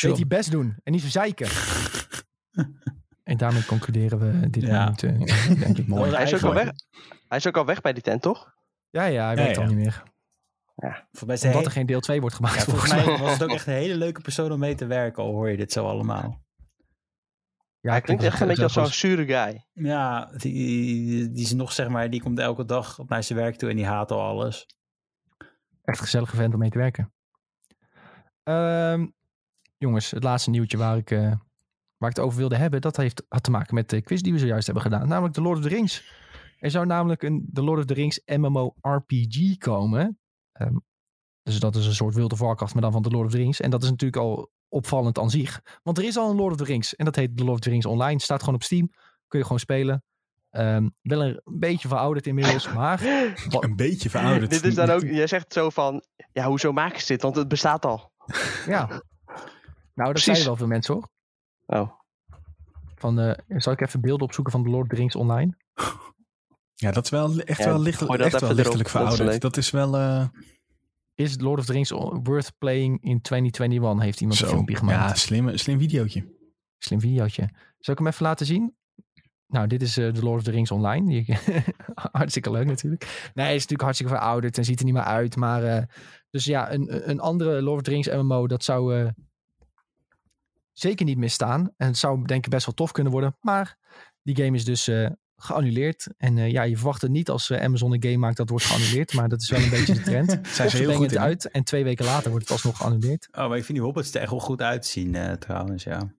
weet 0.02 0.16
hij 0.16 0.28
best 0.28 0.52
doen. 0.52 0.76
En 0.84 0.92
niet 0.92 1.02
verzeiken. 1.02 1.48
en 3.24 3.38
daarmee 3.38 3.66
concluderen 3.66 4.20
we 4.20 4.50
dit 4.50 4.64
Ja. 4.64 4.80
moment, 4.80 5.04
eh, 5.04 5.60
denk 5.64 5.78
ik, 5.78 5.88
mooi. 5.88 6.12
Hij 6.12 6.24
is, 6.24 6.34
ook 6.34 6.42
al 6.44 6.54
weg, 6.54 6.72
hij 7.28 7.38
is 7.38 7.48
ook 7.48 7.58
al 7.58 7.66
weg 7.66 7.82
bij 7.82 7.94
die 7.94 8.04
tent, 8.04 8.22
toch? 8.22 8.54
Ja, 8.90 9.06
ja, 9.06 9.26
hij 9.26 9.36
Ja, 9.36 9.42
werkt 9.42 9.56
ja. 9.56 9.62
al 9.62 9.68
niet 9.68 9.78
meer. 9.78 10.04
Is 11.12 11.44
Omdat 11.46 11.66
er 11.66 11.72
geen 11.72 11.86
deel 11.86 12.00
2 12.00 12.22
wordt 12.22 12.36
gemaakt, 12.36 12.56
ja, 12.56 12.64
volgens 12.64 12.90
volgens 12.90 13.08
mij. 13.10 13.18
mij 13.18 13.24
was 13.26 13.34
het 13.40 13.44
ook 13.44 13.56
echt 13.56 13.68
een 13.68 13.74
hele 13.74 13.96
leuke 13.96 14.22
persoon 14.22 14.52
om 14.52 14.60
mee 14.60 14.76
te 14.76 14.86
werken, 14.86 15.24
al 15.24 15.32
hoor 15.32 15.50
je 15.50 15.58
dit 15.58 15.72
zo 15.72 15.88
allemaal. 15.88 16.44
Ja, 17.82 17.92
hij 17.92 18.02
klinkt 18.02 18.24
echt 18.24 18.42
een 18.42 18.48
beetje 18.48 18.64
als 18.64 18.74
zo'n 18.74 18.86
zure 18.88 19.26
guy. 19.26 19.66
Ja, 19.74 20.32
die, 20.38 21.32
die 21.32 21.44
is 21.44 21.54
nog 21.54 21.72
zeg 21.72 21.88
maar, 21.88 22.10
die 22.10 22.22
komt 22.22 22.40
elke 22.40 22.66
dag 22.66 23.00
op 23.00 23.10
naar 23.10 23.24
zijn 23.24 23.40
werk 23.40 23.56
toe 23.56 23.70
en 23.70 23.76
die 23.76 23.86
haat 23.86 24.12
al 24.12 24.22
alles. 24.22 24.66
Echt 25.84 25.98
een 25.98 26.04
gezellige 26.04 26.36
vent 26.36 26.54
om 26.54 26.60
mee 26.60 26.70
te 26.70 26.78
werken. 26.78 27.14
Ehm, 28.44 29.08
jongens, 29.78 30.12
het 30.12 30.24
laatste 30.24 30.50
nieuwtje 30.50 30.78
waar 30.78 30.98
ik, 30.98 31.12
eh, 31.12 31.20
waar 31.98 32.10
ik 32.10 32.16
het 32.16 32.20
over 32.20 32.38
wilde 32.38 32.56
hebben, 32.56 32.82
dat 32.82 32.98
heeft, 32.98 33.24
had 33.30 33.44
te 33.44 33.52
maken 33.52 33.76
met 33.76 33.90
de 33.90 34.02
quiz 34.02 34.22
die 34.22 34.34
we 34.34 34.40
zojuist 34.40 34.66
hebben 34.66 34.84
gedaan. 34.84 35.08
Namelijk 35.08 35.34
de 35.34 35.42
Lord 35.42 35.58
of 35.58 35.64
the 35.64 35.70
Rings. 35.70 36.20
Er 36.60 36.72
zou 36.72 36.86
namelijk 36.86 37.24
een 37.24 37.46
de 37.52 37.64
Lord 37.64 37.80
of 37.80 37.86
the 37.86 37.94
Rings 37.94 38.22
MMORPG 38.26 39.58
komen. 39.58 40.20
Ehm, 40.52 40.78
dus 41.44 41.60
dat 41.60 41.76
is 41.76 41.86
een 41.86 41.94
soort 41.94 42.14
World 42.14 42.34
of 42.34 42.40
Warcraft, 42.40 42.74
maar 42.74 42.82
dan 42.82 42.92
van 42.92 43.02
de 43.02 43.10
Lord 43.10 43.26
of 43.26 43.32
the 43.32 43.38
Rings. 43.38 43.60
En 43.60 43.70
dat 43.70 43.84
is 43.84 43.90
natuurlijk 43.90 44.22
al 44.22 44.52
opvallend 44.72 45.20
aan 45.20 45.30
zich. 45.30 45.62
Want 45.84 45.98
er 45.98 46.04
is 46.04 46.18
al 46.18 46.30
een 46.30 46.36
Lord 46.36 46.52
of 46.52 46.58
the 46.58 46.64
Rings. 46.64 46.96
En 46.96 47.06
dat 47.06 47.16
heet 47.16 47.38
The 47.38 47.44
Lord 47.44 47.58
of 47.58 47.64
the 47.64 47.70
Rings 47.70 47.86
Online. 47.86 48.22
Staat 48.22 48.40
gewoon 48.40 48.56
op 48.56 48.64
Steam. 48.64 48.90
Kun 49.28 49.40
je 49.40 49.44
gewoon 49.46 49.60
spelen. 49.60 50.04
Ehm, 50.50 50.90
wel 51.02 51.22
een 51.24 51.42
beetje 51.46 51.88
verouderd 51.88 52.28
inmiddels, 52.28 52.74
maar... 52.74 53.02
Wat- 53.50 53.64
Een 53.64 53.76
beetje 53.76 54.10
verouderd. 54.10 54.52
Dit 54.52 54.64
is 54.66 54.76
dan 54.76 54.90
ook, 54.90 55.02
jij 55.02 55.28
zegt 55.28 55.54
zo 55.54 55.70
van, 55.70 56.04
ja, 56.32 56.46
hoezo 56.48 56.72
maken 56.72 57.00
ze 57.02 57.08
dit? 57.08 57.22
Want 57.22 57.36
het 57.36 57.48
bestaat 57.48 57.86
al. 57.86 58.12
Ja. 58.66 58.86
Nou, 58.88 59.02
dat 59.94 60.24
Precies. 60.24 60.24
zeiden 60.24 60.46
wel 60.46 60.56
veel 60.56 60.68
mensen 60.68 60.94
hoor. 60.94 61.10
Oh. 61.66 61.92
Van, 62.96 63.20
eh, 63.20 63.38
zal 63.48 63.74
ik 63.74 63.82
even 63.82 64.02
beelden 64.02 64.26
opzoeken 64.28 64.54
van 64.54 64.64
de 64.64 64.70
Lord 64.70 64.84
of 64.84 64.90
the 64.90 64.96
Rings 64.96 65.16
online? 65.16 65.58
Ja, 66.76 66.92
dat 66.92 67.04
is 67.04 67.10
wel 67.10 67.40
echt 67.40 67.60
Ja, 67.60 67.66
wel, 67.66 67.80
licht, 67.80 68.02
echt 68.02 68.10
wel 68.10 68.18
erop. 68.20 68.56
lichtelijk 68.56 68.92
Dat 68.92 69.08
is 69.08 69.16
verouderd. 69.16 69.42
Dat 69.42 69.58
is 69.58 69.70
wel... 69.72 69.96
eh, 69.98 70.26
Is 71.16 71.40
Lord 71.40 71.60
of 71.60 71.66
the 71.66 71.72
Rings 71.72 71.90
worth 72.24 72.58
playing 72.58 73.04
in 73.04 73.22
2021? 73.22 74.04
Heeft 74.04 74.22
iemand 74.22 74.42
een 74.42 74.48
filmpje 74.48 74.76
gemaakt. 74.76 75.10
Ja, 75.10 75.16
slim, 75.16 75.58
slim 75.58 75.80
videootje. 75.80 76.36
Slim 76.78 77.00
videootje. 77.00 77.50
Zal 77.80 77.94
ik 77.94 78.00
hem 78.00 78.08
even 78.08 78.26
laten 78.26 78.46
zien? 78.46 78.76
Nou, 79.52 79.68
dit 79.68 79.82
is 79.82 79.98
eh, 79.98 80.14
de 80.14 80.24
Lord 80.24 80.38
of 80.38 80.44
the 80.44 80.52
Rings 80.52 80.72
online. 80.72 81.26
Hartstikke 82.12 82.52
leuk 82.52 82.66
natuurlijk. 82.66 83.32
Nee, 83.34 83.46
hij 83.46 83.56
is 83.56 83.62
natuurlijk 83.62 83.82
hartstikke 83.82 84.14
verouderd 84.14 84.58
en 84.58 84.66
ziet 84.66 84.80
er 84.80 84.86
niet 84.86 84.94
meer 84.94 85.04
uit. 85.04 85.36
Maar 85.36 85.64
eh, 85.64 85.84
dus 86.30 86.46
ja, 86.46 86.72
een, 86.72 87.10
een 87.10 87.20
andere 87.20 87.62
Lord 87.62 87.78
of 87.78 87.84
the 87.84 87.90
Rings 87.90 88.08
MMO, 88.08 88.48
dat 88.48 88.64
zou 88.64 89.00
eh, 89.00 89.10
zeker 90.72 91.06
niet 91.06 91.18
misstaan. 91.18 91.74
En 91.78 91.88
het 91.88 91.98
zou 91.98 92.26
denk 92.26 92.46
ik 92.46 92.52
best 92.52 92.66
wel 92.66 92.76
tof 92.76 92.92
kunnen 92.92 93.12
worden. 93.12 93.38
Maar 93.40 93.78
die 94.22 94.36
game 94.36 94.56
is 94.56 94.66
dus 94.66 94.92
geannuleerd. 95.44 96.08
En 96.18 96.38
eh, 96.38 96.52
ja, 96.52 96.64
je 96.64 96.76
verwacht 96.76 97.02
het 97.02 97.12
niet 97.12 97.30
als 97.30 97.50
eh, 97.50 97.62
Amazon 97.64 97.94
een 97.94 98.04
game 98.04 98.18
maakt 98.18 98.38
dat 98.38 98.50
wordt 98.50 98.66
geannuleerd. 98.66 99.14
Maar 99.14 99.30
dat 99.30 99.42
is 99.42 99.50
wel 99.50 99.60
een 99.62 99.70
beetje 99.80 99.94
de 99.94 100.02
trend. 100.02 100.30
Zijn 100.48 100.70
ze 100.70 100.78
heel 100.78 100.86
brengen 100.86 100.96
goed 100.96 101.06
het 101.06 101.12
in. 101.16 101.20
uit 101.20 101.50
en 101.52 101.64
twee 101.64 101.84
weken 101.84 102.06
later 102.06 102.30
wordt 102.30 102.44
het 102.46 102.54
alsnog 102.54 102.78
geannuleerd. 102.78 103.28
Oh, 103.32 103.48
maar 103.48 103.58
ik 103.58 103.64
vind 103.66 103.78
die 103.78 103.86
hobbits 103.88 104.14
er 104.14 104.22
echt 104.22 104.30
wel 104.32 104.40
goed 104.40 104.62
uitzien 104.62 105.16
eh, 105.16 105.32
trouwens, 105.34 105.84
ja. 105.84 106.14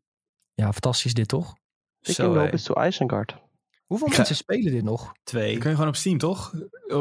Ja, 0.55 0.73
fantastisch 0.73 1.15
dit 1.15 1.28
toch? 1.28 1.55
Ik 2.01 2.16
hé. 2.16 2.24
Hobbits 2.24 2.62
to 2.62 2.82
Isengard. 2.82 3.36
Hoeveel 3.85 4.07
Ik 4.07 4.12
ga- 4.12 4.19
mensen 4.19 4.36
spelen 4.36 4.73
dit 4.73 4.82
nog? 4.85 5.12
Twee. 5.23 5.51
Dat 5.53 5.61
kun 5.61 5.69
je 5.70 5.77
gewoon 5.77 5.90
op 5.90 5.97
Steam, 5.97 6.19
toch? 6.19 6.55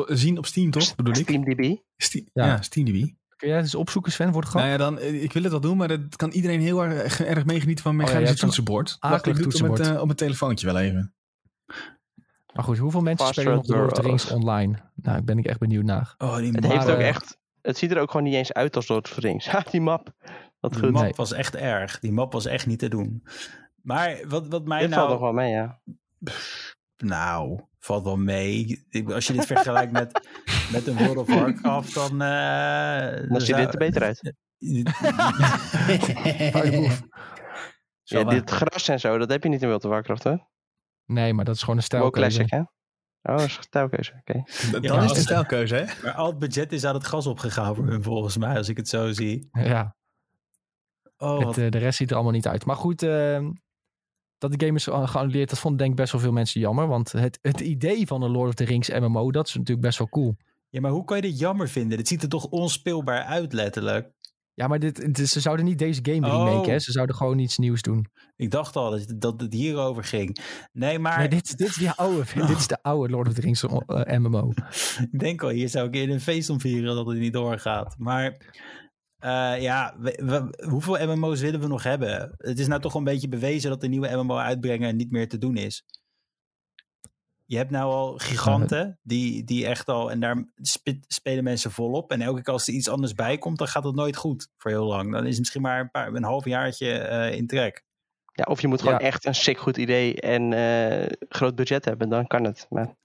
Zien 0.07 0.37
op 0.37 0.45
Steam, 0.45 0.71
toch? 0.71 0.95
Bedoel 0.95 1.13
ik? 1.13 1.19
SteamDB. 1.29 1.75
Steam, 1.97 2.25
Ja. 2.33 2.45
ja. 2.45 2.61
SteamDB. 2.61 3.07
Kun 3.35 3.47
jij 3.49 3.55
het 3.57 3.65
eens 3.65 3.75
opzoeken, 3.75 4.11
Sven, 4.11 4.31
voor 4.33 4.41
de 4.41 4.47
grap? 4.47 4.61
Nou 4.61 4.71
ja, 4.73 4.77
dan, 4.77 4.99
ik 5.01 5.33
wil 5.33 5.41
het 5.41 5.51
wel 5.51 5.61
doen, 5.61 5.77
maar 5.77 5.87
dat 5.87 6.15
kan 6.15 6.29
iedereen 6.31 6.61
heel 6.61 6.83
erg, 6.83 7.21
erg 7.21 7.45
meegenieten 7.45 7.83
van 7.83 8.01
Oh 8.03 8.09
ja, 8.21 8.33
toetsenbord. 8.33 8.97
Akelig 8.99 9.19
ik 9.19 9.23
doe 9.23 9.35
het 9.35 9.45
op, 9.45 9.51
toetsenbord. 9.75 9.99
op 9.99 10.05
mijn 10.05 10.17
telefoontje 10.17 10.65
wel 10.65 10.77
even. 10.77 11.13
Maar 12.53 12.63
goed, 12.63 12.77
hoeveel 12.77 13.01
mensen 13.01 13.25
Fast 13.25 13.39
spelen 13.39 13.57
nog 13.57 13.67
Lord 13.67 13.91
of 13.91 13.97
the 13.97 14.01
Rings 14.01 14.31
online? 14.31 14.71
Nou, 14.71 14.83
daar 14.95 15.23
ben 15.23 15.37
ik 15.37 15.45
echt 15.45 15.59
benieuwd 15.59 15.83
naar. 15.83 16.15
Oh, 16.17 16.35
die 16.35 16.51
Het 16.51 16.65
heeft 16.67 16.89
ook 16.89 16.97
echt... 16.99 17.39
Het 17.61 17.77
ziet 17.77 17.91
er 17.91 17.99
ook 17.99 18.11
gewoon 18.11 18.25
niet 18.25 18.35
eens 18.35 18.53
uit 18.53 18.75
als 18.75 18.87
Lord 18.87 19.07
of 19.09 19.13
the 19.13 19.19
Rings. 19.21 19.47
Ha, 19.51 19.63
die 19.71 19.81
map. 19.81 20.13
Wat 20.59 20.71
die 20.71 20.81
goed. 20.81 20.91
map 20.91 21.03
Nee. 21.03 21.13
was 21.15 21.31
echt 21.33 21.55
erg. 21.55 21.99
Die 21.99 22.11
map 22.11 22.33
was 22.33 22.45
echt 22.45 22.67
niet 22.67 22.79
te 22.79 22.87
doen. 22.89 23.23
Maar 23.81 24.17
wat, 24.27 24.47
wat 24.47 24.65
mij 24.65 24.79
Dit 24.79 24.89
nou... 24.89 24.99
valt 25.01 25.11
nog 25.11 25.21
wel 25.21 25.33
mee, 25.33 25.51
ja. 25.51 25.79
Nou, 26.97 27.59
valt 27.79 28.03
wel 28.03 28.17
mee. 28.17 28.85
Ik- 28.89 29.11
Als 29.11 29.27
je 29.27 29.33
dit 29.33 29.45
vergelijkt 29.45 29.91
met, 29.91 30.27
met 30.73 30.87
een 30.87 30.97
World 30.97 31.17
of 31.17 31.27
Warcraft, 31.27 31.93
dan... 31.93 32.21
eh, 32.21 33.29
Dan 33.29 33.41
ziet 33.41 33.55
dit 33.55 33.71
er 33.73 33.77
beter 33.77 34.03
uit. 34.03 34.33
Ja, 38.03 38.23
dit 38.23 38.49
gras 38.49 38.87
en 38.87 38.99
zo, 38.99 39.17
dat 39.17 39.29
heb 39.29 39.43
je 39.43 39.49
niet 39.49 39.61
in 39.61 39.67
World 39.67 39.85
of 39.85 39.91
Warcraft, 39.91 40.23
hè? 40.23 40.35
Nee, 41.13 41.33
maar 41.33 41.45
dat 41.45 41.55
is 41.55 41.61
gewoon 41.63 41.77
een 41.89 41.99
WoW 41.99 42.11
Classic, 42.11 42.45
stijlkeuze. 42.47 42.69
hè? 43.21 43.31
Oh, 43.33 43.37
dat 43.37 43.47
is 43.49 43.57
een 43.57 43.63
stijlkeuze, 43.63 44.13
oké. 44.19 44.33
Dan 44.71 44.81
Ja, 44.81 44.97
is 44.97 45.07
het 45.07 45.17
een 45.17 45.23
stijlkeuze, 45.23 45.75
hè? 45.75 45.83
Maar 46.03 46.13
al 46.13 46.25
het 46.29 46.39
budget 46.39 46.71
is 46.71 46.83
aan 46.85 46.93
het 46.93 47.05
gas 47.07 47.27
opgegaan 47.27 47.75
voor 47.75 47.85
hun, 47.87 48.03
volgens 48.03 48.37
mij, 48.37 48.57
als 48.57 48.69
ik 48.69 48.77
het 48.77 48.87
zo 48.89 49.11
zie. 49.11 49.49
Ja, 49.51 49.95
Oh, 51.17 51.35
het, 51.37 51.43
wat- 51.45 51.57
eh, 51.57 51.69
de 51.71 51.77
rest 51.77 51.97
ziet 51.97 52.09
er 52.09 52.15
allemaal 52.15 52.33
niet 52.33 52.47
uit. 52.47 52.65
Maar 52.65 52.75
goed, 52.75 53.03
eh, 53.03 53.47
dat 54.37 54.51
de 54.51 54.65
game 54.65 54.77
is 54.77 54.83
ge- 54.83 55.07
geannuleerd, 55.07 55.49
dat 55.49 55.59
vonden 55.59 55.79
denk 55.79 55.91
ik 55.91 55.97
best 55.97 56.11
wel 56.11 56.21
veel 56.21 56.31
mensen 56.31 56.61
jammer. 56.61 56.87
Want 56.87 57.11
het, 57.11 57.39
het 57.41 57.59
idee 57.59 58.07
van 58.07 58.21
een 58.21 58.31
Lord 58.31 58.47
of 58.49 58.53
the 58.53 58.63
Rings 58.63 58.89
MMO, 58.89 59.31
dat 59.31 59.47
is 59.47 59.53
natuurlijk 59.53 59.81
best 59.87 59.97
wel 59.97 60.09
cool. 60.09 60.35
Ja, 60.69 60.81
maar 60.81 60.91
hoe 60.91 61.05
kan 61.05 61.15
je 61.15 61.21
dit 61.21 61.39
jammer 61.39 61.69
vinden? 61.69 61.97
Dit 61.97 62.07
ziet 62.07 62.23
er 62.23 62.29
toch 62.29 62.45
onspeelbaar 62.45 63.23
uit, 63.23 63.53
letterlijk. 63.53 64.11
Ja, 64.53 64.67
maar 64.67 64.79
dit, 64.79 65.15
dit- 65.15 65.29
ze 65.29 65.39
zouden 65.39 65.65
niet 65.65 65.79
deze 65.79 65.99
game 66.03 66.27
Oh. 66.27 66.33
remaken, 66.33 66.71
hè? 66.71 66.79
Ze 66.79 66.91
zouden 66.91 67.15
gewoon 67.15 67.39
iets 67.39 67.57
nieuws 67.57 67.81
doen. 67.81 68.05
Ik 68.35 68.51
dacht 68.51 68.75
al 68.75 68.89
dat, 68.91 69.13
dat 69.17 69.41
het 69.41 69.53
hierover 69.53 70.03
ging. 70.03 70.37
Nee, 70.71 70.99
maar 70.99 71.17
Nee, 71.17 71.27
dit, 71.27 71.57
dit, 71.57 71.67
is 71.67 71.75
die 71.75 71.89
oude, 71.91 72.23
dit 72.47 72.57
is 72.57 72.67
de 72.67 72.81
oude 72.83 73.13
Lord 73.13 73.27
of 73.27 73.33
the 73.33 73.41
Rings 73.41 73.63
eh, 73.63 74.17
MMO. 74.19 74.53
ik 75.11 75.19
denk 75.19 75.43
al, 75.43 75.49
hier 75.49 75.69
zou 75.69 75.87
ik 75.87 75.95
in 75.95 76.09
een 76.09 76.21
feest 76.21 76.49
om 76.49 76.59
vieren 76.59 76.95
dat 76.95 77.07
het 77.07 77.17
niet 77.17 77.33
doorgaat. 77.33 77.95
Maar 77.97 78.37
eh, 79.17 79.61
ja, 79.61 79.95
we- 79.99 80.21
we- 80.25 80.65
hoeveel 80.69 81.15
MMO's 81.15 81.41
willen 81.41 81.59
we 81.59 81.67
nog 81.67 81.83
hebben? 81.83 82.33
Het 82.37 82.59
is 82.59 82.67
nou 82.67 82.81
toch 82.81 82.93
een 82.93 83.03
beetje 83.03 83.27
bewezen 83.27 83.69
dat 83.69 83.81
de 83.81 83.87
nieuwe 83.87 84.15
MMO 84.15 84.35
uitbrengen 84.37 84.95
niet 84.95 85.11
meer 85.11 85.27
te 85.29 85.37
doen 85.37 85.55
is. 85.57 85.83
Je 87.51 87.57
hebt 87.57 87.71
nou 87.71 87.91
al 87.91 88.17
giganten 88.17 88.99
die, 89.03 89.43
die 89.43 89.65
echt 89.65 89.87
al, 89.87 90.11
en 90.11 90.19
daar 90.19 90.51
spe- 90.55 90.99
spelen 91.07 91.43
mensen 91.43 91.71
volop. 91.71 92.11
En 92.11 92.21
elke 92.21 92.41
keer 92.41 92.53
als 92.53 92.67
er 92.67 92.73
iets 92.73 92.89
anders 92.89 93.13
bij 93.13 93.37
komt, 93.37 93.57
dan 93.57 93.67
gaat 93.67 93.83
het 93.83 93.95
nooit 93.95 94.15
goed 94.15 94.47
voor 94.57 94.71
heel 94.71 94.85
lang. 94.85 95.11
Dan 95.11 95.23
is 95.23 95.29
het 95.29 95.39
misschien 95.39 95.61
maar 95.61 95.79
een, 95.79 95.91
paar, 95.91 96.13
een 96.13 96.23
half 96.23 96.45
jaartje 96.45 96.91
eh, 96.91 97.35
in 97.37 97.47
trek. 97.47 97.83
Ja, 98.33 98.43
of 98.43 98.61
je 98.61 98.67
moet 98.67 98.79
gewoon 98.81 98.93
Ja. 98.99 99.05
echt 99.05 99.25
een 99.25 99.35
sick 99.35 99.57
goed 99.57 99.77
idee 99.77 100.21
en 100.21 100.53
eh, 100.53 101.11
groot 101.29 101.55
budget 101.55 101.85
hebben, 101.85 102.09
dan 102.09 102.27
kan 102.27 102.43
het. 102.43 102.65
Maar 102.69 102.95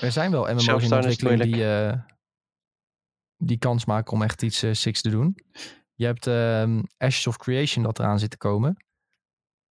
Er 0.00 0.12
zijn 0.12 0.30
wel 0.30 0.42
MMO's 0.44 0.66
in 0.66 0.92
ontwikkeling 0.92 1.42
die, 1.42 1.64
eh, 1.76 1.92
die 3.36 3.58
kans 3.58 3.84
maken 3.84 4.12
om 4.12 4.22
echt 4.22 4.42
iets 4.42 4.62
eh 4.62 4.72
sicks 4.72 5.00
te 5.02 5.10
doen. 5.10 5.38
Je 5.94 6.06
hebt 6.06 6.26
ehm 6.26 6.82
Ashes 6.96 7.26
of 7.26 7.36
Creation 7.36 7.84
dat 7.84 7.98
eraan 7.98 8.18
zit 8.18 8.30
te 8.30 8.36
komen. 8.36 8.83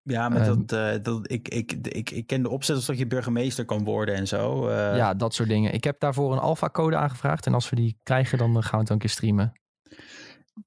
Ja, 0.04 0.30
maar 0.30 0.42
Ehm. 0.42 0.66
dat, 0.66 0.72
eh, 0.96 1.04
dat, 1.04 1.32
ik, 1.32 1.48
ik, 1.48 1.72
ik, 1.72 2.10
ik 2.10 2.28
ken 2.28 2.42
de 2.42 2.50
opzet 2.50 2.76
als 2.76 2.86
dat 2.86 2.98
je 2.98 3.08
burgemeester 3.08 3.66
kan 3.66 3.84
worden 3.84 4.16
en 4.16 4.28
zo. 4.28 4.68
eh. 4.68 4.96
ja, 4.96 5.14
dat 5.14 5.34
soort 5.34 5.50
dingen. 5.50 5.74
Ik 5.74 5.84
heb 5.84 6.00
daarvoor 6.00 6.32
een 6.32 6.40
alpha 6.40 6.70
code 6.70 6.96
aangevraagd. 6.96 7.46
En 7.46 7.54
als 7.54 7.70
we 7.70 7.76
die 7.76 8.00
krijgen, 8.04 8.38
dan 8.38 8.64
gaan 8.64 8.72
we 8.72 8.78
het 8.78 8.88
dan 8.88 8.96
een 8.96 9.02
keer 9.02 9.10
streamen. 9.10 9.52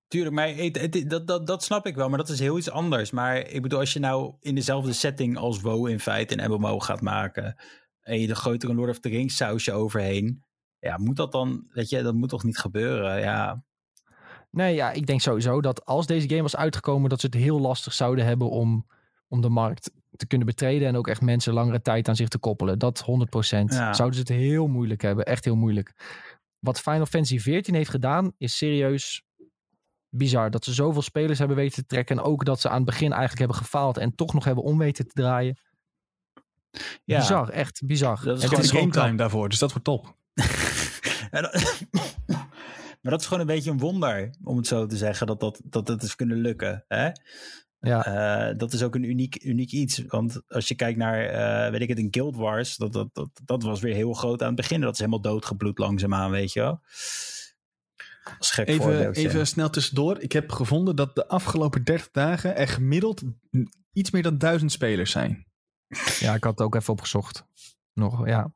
Tuurlijk, 0.09 0.35
maar 0.35 0.49
het, 0.49 0.81
het- 0.81 1.11
dat, 1.11 1.27
dat, 1.27 1.47
dat 1.47 1.63
snap 1.65 1.87
ik 1.87 1.95
wel, 1.95 2.09
maar 2.09 2.19
dat 2.19 2.29
is 2.29 2.39
heel 2.39 2.59
iets 2.59 2.71
anders. 2.71 3.11
Maar 3.11 3.37
ik 3.39 3.63
bedoel, 3.63 3.79
als 3.79 3.93
je 3.93 4.01
nou 4.01 4.35
in 4.41 4.55
dezelfde 4.55 4.93
setting 4.93 5.37
als 5.37 5.61
WoW 5.61 5.89
in 5.89 6.01
feite 6.01 6.41
een 6.43 6.51
MMO 6.51 6.79
gaat 6.81 7.01
maken... 7.01 7.57
en 8.01 8.21
je 8.21 8.27
de 8.27 8.35
grotere 8.35 8.75
Lord 8.75 8.91
of 8.91 8.99
the 8.99 9.09
Rings 9.09 9.37
sausje 9.37 9.73
overheen... 9.73 10.45
ja, 10.79 10.99
moet 10.99 11.17
dat 11.17 11.33
dan, 11.33 11.65
weet 11.69 11.89
je, 11.89 12.03
dat 12.03 12.15
moet 12.15 12.29
toch 12.29 12.45
niet 12.45 12.59
gebeuren? 12.59 13.21
Ja, 13.21 13.65
Nee, 14.51 14.75
ja, 14.75 14.91
ik 14.91 15.07
denk 15.07 15.21
sowieso 15.21 15.61
dat 15.61 15.85
als 15.85 16.07
deze 16.07 16.29
game 16.29 16.43
was 16.43 16.57
uitgekomen, 16.57 17.11
dat 17.11 17.21
ze 17.21 17.27
het 17.27 17.35
heel 17.35 17.61
lastig 17.61 17.93
zouden 17.93 18.25
hebben 18.25 18.51
om, 18.51 18.87
om 19.33 19.41
de 19.41 19.49
markt 19.49 19.91
te 20.17 20.27
kunnen 20.27 20.47
betreden. 20.47 20.89
En 20.89 20.97
ook 20.97 21.09
echt 21.09 21.21
mensen 21.21 21.53
langere 21.53 21.83
tijd 21.83 22.09
aan 22.09 22.17
zich 22.17 22.29
te 22.29 22.39
koppelen. 22.39 22.79
Dat 22.79 23.01
100%. 23.01 23.05
Ja. 23.65 23.93
Zouden 23.93 24.15
ze 24.15 24.21
het 24.21 24.41
heel 24.41 24.67
moeilijk 24.67 25.03
hebben. 25.03 25.25
Echt 25.25 25.45
heel 25.45 25.57
moeilijk. 25.57 25.95
Wat 26.59 26.81
Final 26.81 27.07
Fantasy 27.07 27.39
14 27.39 27.75
heeft 27.75 27.91
gedaan, 27.91 28.33
is 28.39 28.57
serieus 28.57 29.23
bizar. 30.09 30.51
Dat 30.51 30.65
ze 30.65 30.73
zoveel 30.73 31.03
spelers 31.03 31.39
hebben 31.39 31.57
weten 31.57 31.75
te 31.75 31.87
trekken. 31.87 32.19
En 32.19 32.25
ook 32.25 32.45
dat 32.45 32.61
ze 32.61 32.69
aan 32.69 32.77
het 32.77 32.85
begin 32.85 33.11
eigenlijk 33.11 33.39
hebben 33.39 33.57
gefaald 33.57 33.97
en 33.97 34.15
toch 34.15 34.35
nog 34.35 34.45
hebben 34.45 34.65
om 34.65 34.79
weten 34.79 35.07
te 35.07 35.15
draaien. 35.15 35.59
ja. 37.05 37.19
Bizar, 37.19 37.49
echt 37.49 37.83
bizar. 37.87 38.25
Dat 38.25 38.37
is 38.37 38.43
En 38.43 38.51
Ik 38.51 38.57
het 38.57 38.61
heb 38.61 38.71
gewoon 38.71 38.89
de 38.89 38.95
game 38.95 39.07
time 39.07 39.17
daarvoor, 39.19 39.49
dus 39.49 39.59
dat 39.59 39.71
wordt 39.71 39.85
top. 39.85 40.17
Maar 43.03 43.13
dat 43.13 43.21
is 43.21 43.27
gewoon 43.27 43.41
een 43.41 43.55
beetje 43.55 43.71
een 43.71 43.79
wonder, 43.79 44.31
om 44.43 44.57
het 44.57 44.67
zo 44.67 44.87
te 44.87 44.97
zeggen, 44.97 45.27
dat 45.27 45.41
dat, 45.41 45.61
dat 45.65 45.89
het 45.89 46.03
is 46.03 46.17
kunnen 46.17 46.37
lukken. 46.37 46.85
Hè? 46.89 47.11
Ja. 47.83 48.05
Eh, 48.05 48.59
dat 48.59 48.73
is 48.73 48.83
ook 48.83 48.95
een 48.95 49.03
uniek, 49.03 49.45
uniek 49.45 49.73
iets. 49.73 50.03
Want 50.07 50.43
als 50.49 50.69
je 50.69 50.75
kijkt 50.75 50.99
naar, 50.99 51.25
eh, 51.25 51.71
weet 51.71 51.81
ik 51.81 51.89
het, 51.89 51.99
in 51.99 52.09
Guild 52.11 52.37
Wars, 52.37 52.77
dat, 52.77 52.93
dat, 52.93 53.09
dat, 53.13 53.29
dat 53.45 53.63
was 53.63 53.81
weer 53.81 53.95
heel 53.95 54.13
groot 54.13 54.41
aan 54.41 54.47
het 54.47 54.57
begin. 54.57 54.81
Dat 54.81 54.93
is 54.93 54.99
helemaal 54.99 55.21
doodgebloed 55.21 55.79
langzaamaan, 55.79 56.31
weet 56.31 56.53
je 56.53 56.61
wel. 56.61 56.81
Dat 58.25 58.37
is 58.41 58.49
een 58.49 58.55
gek 58.55 58.69
Even, 58.69 59.13
even 59.13 59.47
snel 59.47 59.71
tussendoor. 59.71 60.21
Ik 60.21 60.33
heb 60.33 60.51
gevonden 60.51 60.97
dat 60.97 61.15
de 61.15 61.29
afgelopen 61.29 61.85
30 61.85 62.11
dagen 62.11 62.57
er 62.57 62.69
gemiddeld 62.69 63.23
iets 63.93 64.11
meer 64.11 64.23
dan 64.23 64.39
duizend 64.39 64.73
spelers 64.73 65.11
zijn. 65.11 65.47
Ja, 66.19 66.35
ik 66.35 66.45
had 66.45 66.59
het 66.59 66.67
ook 66.67 66.75
even 66.75 66.93
opgezocht. 66.93 67.45
Nog, 67.93 68.27
ja. 68.27 68.53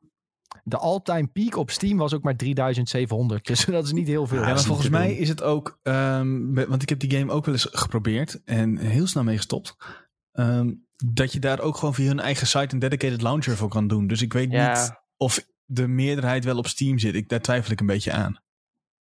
De 0.63 0.77
all-time 0.77 1.27
peak 1.27 1.55
op 1.55 1.71
Steam 1.71 1.97
was 1.97 2.13
ook 2.13 2.23
maar 2.23 2.35
3700. 2.35 3.45
Dus 3.45 3.65
dat 3.79 3.85
is 3.85 3.91
niet 3.91 4.07
heel 4.07 4.27
veel. 4.27 4.39
Ja, 4.39 4.45
maar 4.45 4.59
volgens 4.59 4.89
mij 4.89 5.07
doen. 5.07 5.17
is 5.17 5.29
het 5.29 5.41
ook, 5.43 5.79
ehm, 5.83 6.53
want 6.53 6.81
ik 6.81 6.89
heb 6.89 6.99
die 6.99 7.11
game 7.17 7.31
ook 7.31 7.45
wel 7.45 7.53
eens 7.53 7.67
geprobeerd 7.71 8.43
en 8.43 8.77
heel 8.77 9.07
snel 9.07 9.23
mee 9.23 9.37
gestopt. 9.37 9.75
ehm, 10.31 10.73
dat 11.13 11.31
je 11.33 11.39
daar 11.39 11.59
ook 11.59 11.77
gewoon 11.77 11.93
via 11.93 12.07
hun 12.07 12.19
eigen 12.19 12.47
site 12.47 12.73
een 12.73 12.79
dedicated 12.79 13.21
launcher 13.21 13.57
voor 13.57 13.69
kan 13.69 13.87
doen. 13.87 14.07
Dus 14.07 14.21
ik 14.21 14.33
weet 14.33 14.49
niet 14.49 14.91
of 15.17 15.45
de 15.65 15.87
meerderheid 15.87 16.43
wel 16.45 16.57
op 16.57 16.67
Steam 16.67 16.99
zit. 16.99 17.15
Ik, 17.15 17.29
daar 17.29 17.41
twijfel 17.41 17.71
ik 17.71 17.79
een 17.79 17.85
beetje 17.85 18.11
aan. 18.11 18.37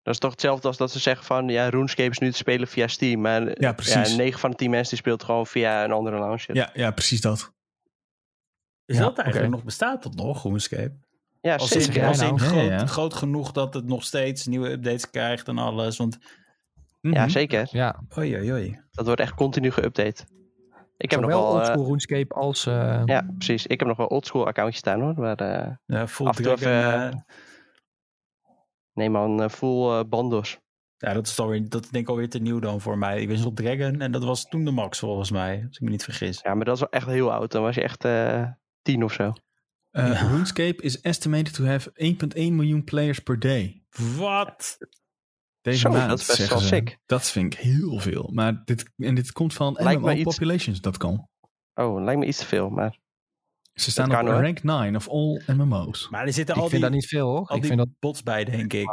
dat 0.03 0.15
is 0.15 0.21
toch 0.21 0.31
hetzelfde 0.31 0.69
als 0.69 0.77
dat 0.77 0.91
ze 0.93 0.99
zeggen 0.99 1.25
van, 1.27 1.49
ja, 1.49 1.69
RuneScape 1.69 2.11
is 2.11 2.19
nu 2.19 2.31
te 2.31 2.37
spelen 2.37 2.69
via 2.69 2.87
Steam. 2.87 3.21
Maar 3.21 3.61
Ja, 3.61 3.73
precies. 3.73 4.11
Ja, 4.11 4.17
9 4.17 4.41
van 4.41 4.51
de 4.51 4.57
10 4.57 4.71
mensen 4.71 4.89
die 4.91 4.99
speelt 4.99 5.23
gewoon 5.25 5.47
via 5.47 5.85
een 5.85 5.93
andere 5.93 6.19
launcher. 6.19 6.55
Ja, 6.55 6.71
ja 6.75 6.91
precies 6.91 7.21
dat. 7.21 7.53
Is 8.85 8.97
Ja, 8.97 9.03
dat 9.03 9.19
eigenlijk 9.19 9.53
nog, 9.53 9.65
bestaat 9.65 10.03
dat 10.03 10.15
nog, 10.15 10.43
RuneScape? 10.43 10.95
Ja, 11.45 11.57
Als, 11.57 11.69
zeker. 11.71 11.93
jij 11.93 12.03
in, 12.03 12.09
als 12.09 12.19
in 12.21 12.27
nou? 12.27 12.39
groot, 12.39 12.65
Ja, 12.67 12.73
ja. 12.73 12.87
groot 12.87 13.15
genoeg 13.15 13.53
dat 13.53 13.75
het 13.75 13.85
nog 13.87 14.05
steeds 14.05 14.47
nieuwe 14.47 14.71
updates 14.71 15.11
krijgt 15.11 15.49
en 15.49 15.59
alles. 15.59 15.97
Want, 15.97 16.19
Ja, 17.01 17.21
Mhm. 17.21 17.29
zeker. 17.29 17.69
Ja, 17.71 18.03
oei, 18.19 18.37
oei, 18.37 18.53
oei. 18.53 18.81
Dat 18.91 19.07
wordt 19.07 19.21
echt 19.21 19.35
continu 19.35 19.71
geüpdate. 19.71 20.25
Ik 20.97 21.11
heb 21.11 21.21
nog 21.21 21.31
wel... 21.31 21.49
eh, 21.49 21.55
oldschool 21.55 21.85
RuneScape 21.85 22.35
als... 22.35 22.67
eh, 22.67 23.03
ja, 23.05 23.27
precies. 23.39 23.67
Ik 23.67 23.79
heb 23.79 23.89
nog 23.89 23.97
wel 23.97 24.07
oldschool 24.07 24.47
accountjes 24.47 24.79
staan 24.81 25.01
hoor. 25.01 25.15
Waar, 25.15 25.37
eh, 25.37 25.71
Ja, 25.87 26.07
full 26.09 26.27
Af 26.27 26.39
en 26.61 27.25
nee 28.93 29.11
man, 29.11 29.51
full 29.51 30.05
bandos. 30.09 30.59
Ja, 30.97 31.13
dat 31.13 31.27
is, 31.27 31.39
alweer, 31.39 31.69
dat 31.69 31.83
denk 31.91 32.05
ik 32.05 32.09
alweer 32.09 32.29
te 32.29 32.39
nieuw 32.39 32.59
dan 32.59 32.81
voor 32.81 32.99
mij. 32.99 33.21
Ik 33.21 33.29
wist 33.29 33.45
op 33.45 33.57
Dragon 33.57 34.01
en 34.01 34.13
dat 34.13 34.25
was 34.25 34.45
toen 34.49 34.65
de 34.65 34.71
max 34.71 34.99
volgens 34.99 35.31
mij, 35.31 35.65
als 35.67 35.77
ik 35.77 35.81
me 35.83 35.91
niet 35.91 36.05
vergis. 36.05 36.41
Ja, 36.43 36.55
maar 36.55 36.65
dat 36.65 36.75
is 36.75 36.81
wel 36.81 36.91
echt 36.91 37.07
heel 37.07 37.33
oud. 37.33 37.53
Dan 37.53 37.63
was 37.63 37.75
je 37.75 37.83
echt 37.83 38.05
eh 38.05 38.45
10 38.83 39.05
of 39.05 39.13
zo. 39.13 39.33
Ja. 40.03 40.29
RuneScape 40.29 40.83
is 40.83 41.01
estimated 41.01 41.55
to 41.55 41.65
have 41.65 41.91
1.1 41.95 42.35
miljoen 42.35 42.85
players 42.85 43.19
per 43.19 43.39
day. 43.39 43.83
Wat? 44.17 44.79
Deze 45.61 45.79
Zo, 45.79 45.91
maand, 45.91 46.09
dat 46.09 46.19
is 46.21 46.27
best 46.27 46.39
zeggen 46.39 46.57
wel 46.57 46.67
ze. 46.67 46.75
sick. 46.75 46.99
Dat 47.07 47.31
vind 47.31 47.55
ik 47.55 47.61
heel 47.61 47.99
veel. 48.01 48.31
Maar 48.33 48.63
dit, 48.65 48.91
en 48.97 49.15
dit 49.15 49.33
komt 49.33 49.55
van 49.55 49.79
MMOpopulations.com. 49.83 51.29
Oh, 51.75 52.03
lijkt 52.03 52.21
me 52.21 52.27
iets 52.27 52.39
te 52.39 52.47
veel, 52.47 52.69
maar... 52.71 52.99
Ze 53.75 53.91
staan 53.91 54.11
op 54.21 54.27
rank 54.27 54.63
9 54.63 54.97
of 54.97 55.09
all 55.09 55.43
MMO's. 55.47 56.09
Maar 56.09 56.27
er 56.27 56.33
zitten 56.33 56.55
Ik 56.55 56.61
al 56.61 56.69
vind 56.69 56.81
die, 56.83 56.91
dat 56.91 56.99
niet 57.01 57.09
veel 57.09 57.27
hoor. 57.29 57.47
al 57.47 57.57
Ik 57.57 57.63
die 57.63 57.71
vind 57.71 57.79
dat, 57.79 57.89
bots 57.99 58.23
bij, 58.23 58.45
denk 58.45 58.73
ik. 58.73 58.87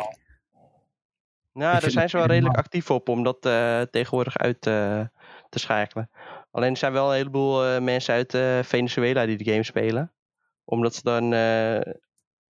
Nou, 1.53 1.75
Ik 1.75 1.81
daar 1.81 1.91
zijn 1.91 2.09
ze 2.09 2.17
wel 2.17 2.25
redelijk 2.25 2.57
actief 2.57 2.89
op 2.89 3.09
om 3.09 3.23
dat 3.23 3.45
eh, 3.45 3.81
tegenwoordig 3.81 4.37
uit 4.37 4.67
eh, 4.67 5.01
te 5.49 5.59
schakelen. 5.59 6.09
Alleen 6.51 6.71
er 6.71 6.77
zijn 6.77 6.93
wel 6.93 7.09
een 7.09 7.15
heleboel 7.15 7.65
eh, 7.65 7.81
mensen 7.81 8.13
uit 8.13 8.33
eh, 8.33 8.59
Venezuela 8.63 9.25
die 9.25 9.37
de 9.37 9.51
game 9.51 9.63
spelen. 9.63 10.11
Omdat 10.63 10.95
ze 10.95 11.01
dan... 11.03 11.33
eh, 11.33 11.93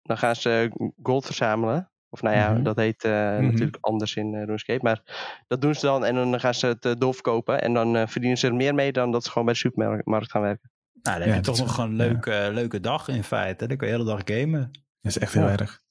dan 0.01 0.17
gaan 0.17 0.35
ze 0.35 0.71
gold 1.03 1.25
verzamelen. 1.25 1.91
Of 2.09 2.21
nou 2.21 2.35
ja, 2.35 2.51
Mhm. 2.53 2.63
dat 2.63 2.75
heet 2.75 3.03
eh, 3.03 3.11
Mhm. 3.11 3.45
natuurlijk 3.45 3.77
anders 3.81 4.15
in 4.15 4.33
eh 4.35 4.43
RuneScape. 4.43 4.83
Maar 4.83 5.01
dat 5.47 5.61
doen 5.61 5.75
ze 5.75 5.85
dan 5.85 6.05
en 6.05 6.15
dan 6.15 6.39
gaan 6.39 6.53
ze 6.53 6.65
het 6.67 6.85
eh, 6.85 6.91
doorverkopen. 6.97 7.61
En 7.61 7.73
dan 7.73 7.95
eh, 7.95 8.07
verdienen 8.07 8.37
ze 8.37 8.47
er 8.47 8.55
meer 8.55 8.75
mee 8.75 8.91
dan 8.91 9.11
dat 9.11 9.23
ze 9.23 9.29
gewoon 9.29 9.43
bij 9.45 9.53
de 9.53 9.59
supermarkt 9.59 10.31
gaan 10.31 10.41
werken. 10.41 10.71
Nou, 11.01 11.17
dan 11.19 11.27
Ja, 11.27 11.33
heb 11.33 11.45
je 11.45 11.51
toch 11.51 11.59
nog 11.59 11.77
een 11.77 11.89
ja. 11.91 11.95
leuke, 11.95 12.49
leuke 12.53 12.79
dag 12.79 13.07
in 13.07 13.23
feite. 13.23 13.67
Dan 13.67 13.77
kun 13.77 13.87
je 13.87 13.93
de 13.93 13.99
hele 13.99 14.15
dag 14.17 14.37
gamen. 14.39 14.61
Dat 15.01 15.11
is 15.11 15.17
echt 15.17 15.33
heel 15.33 15.43
Ja. 15.43 15.51
erg. 15.51 15.81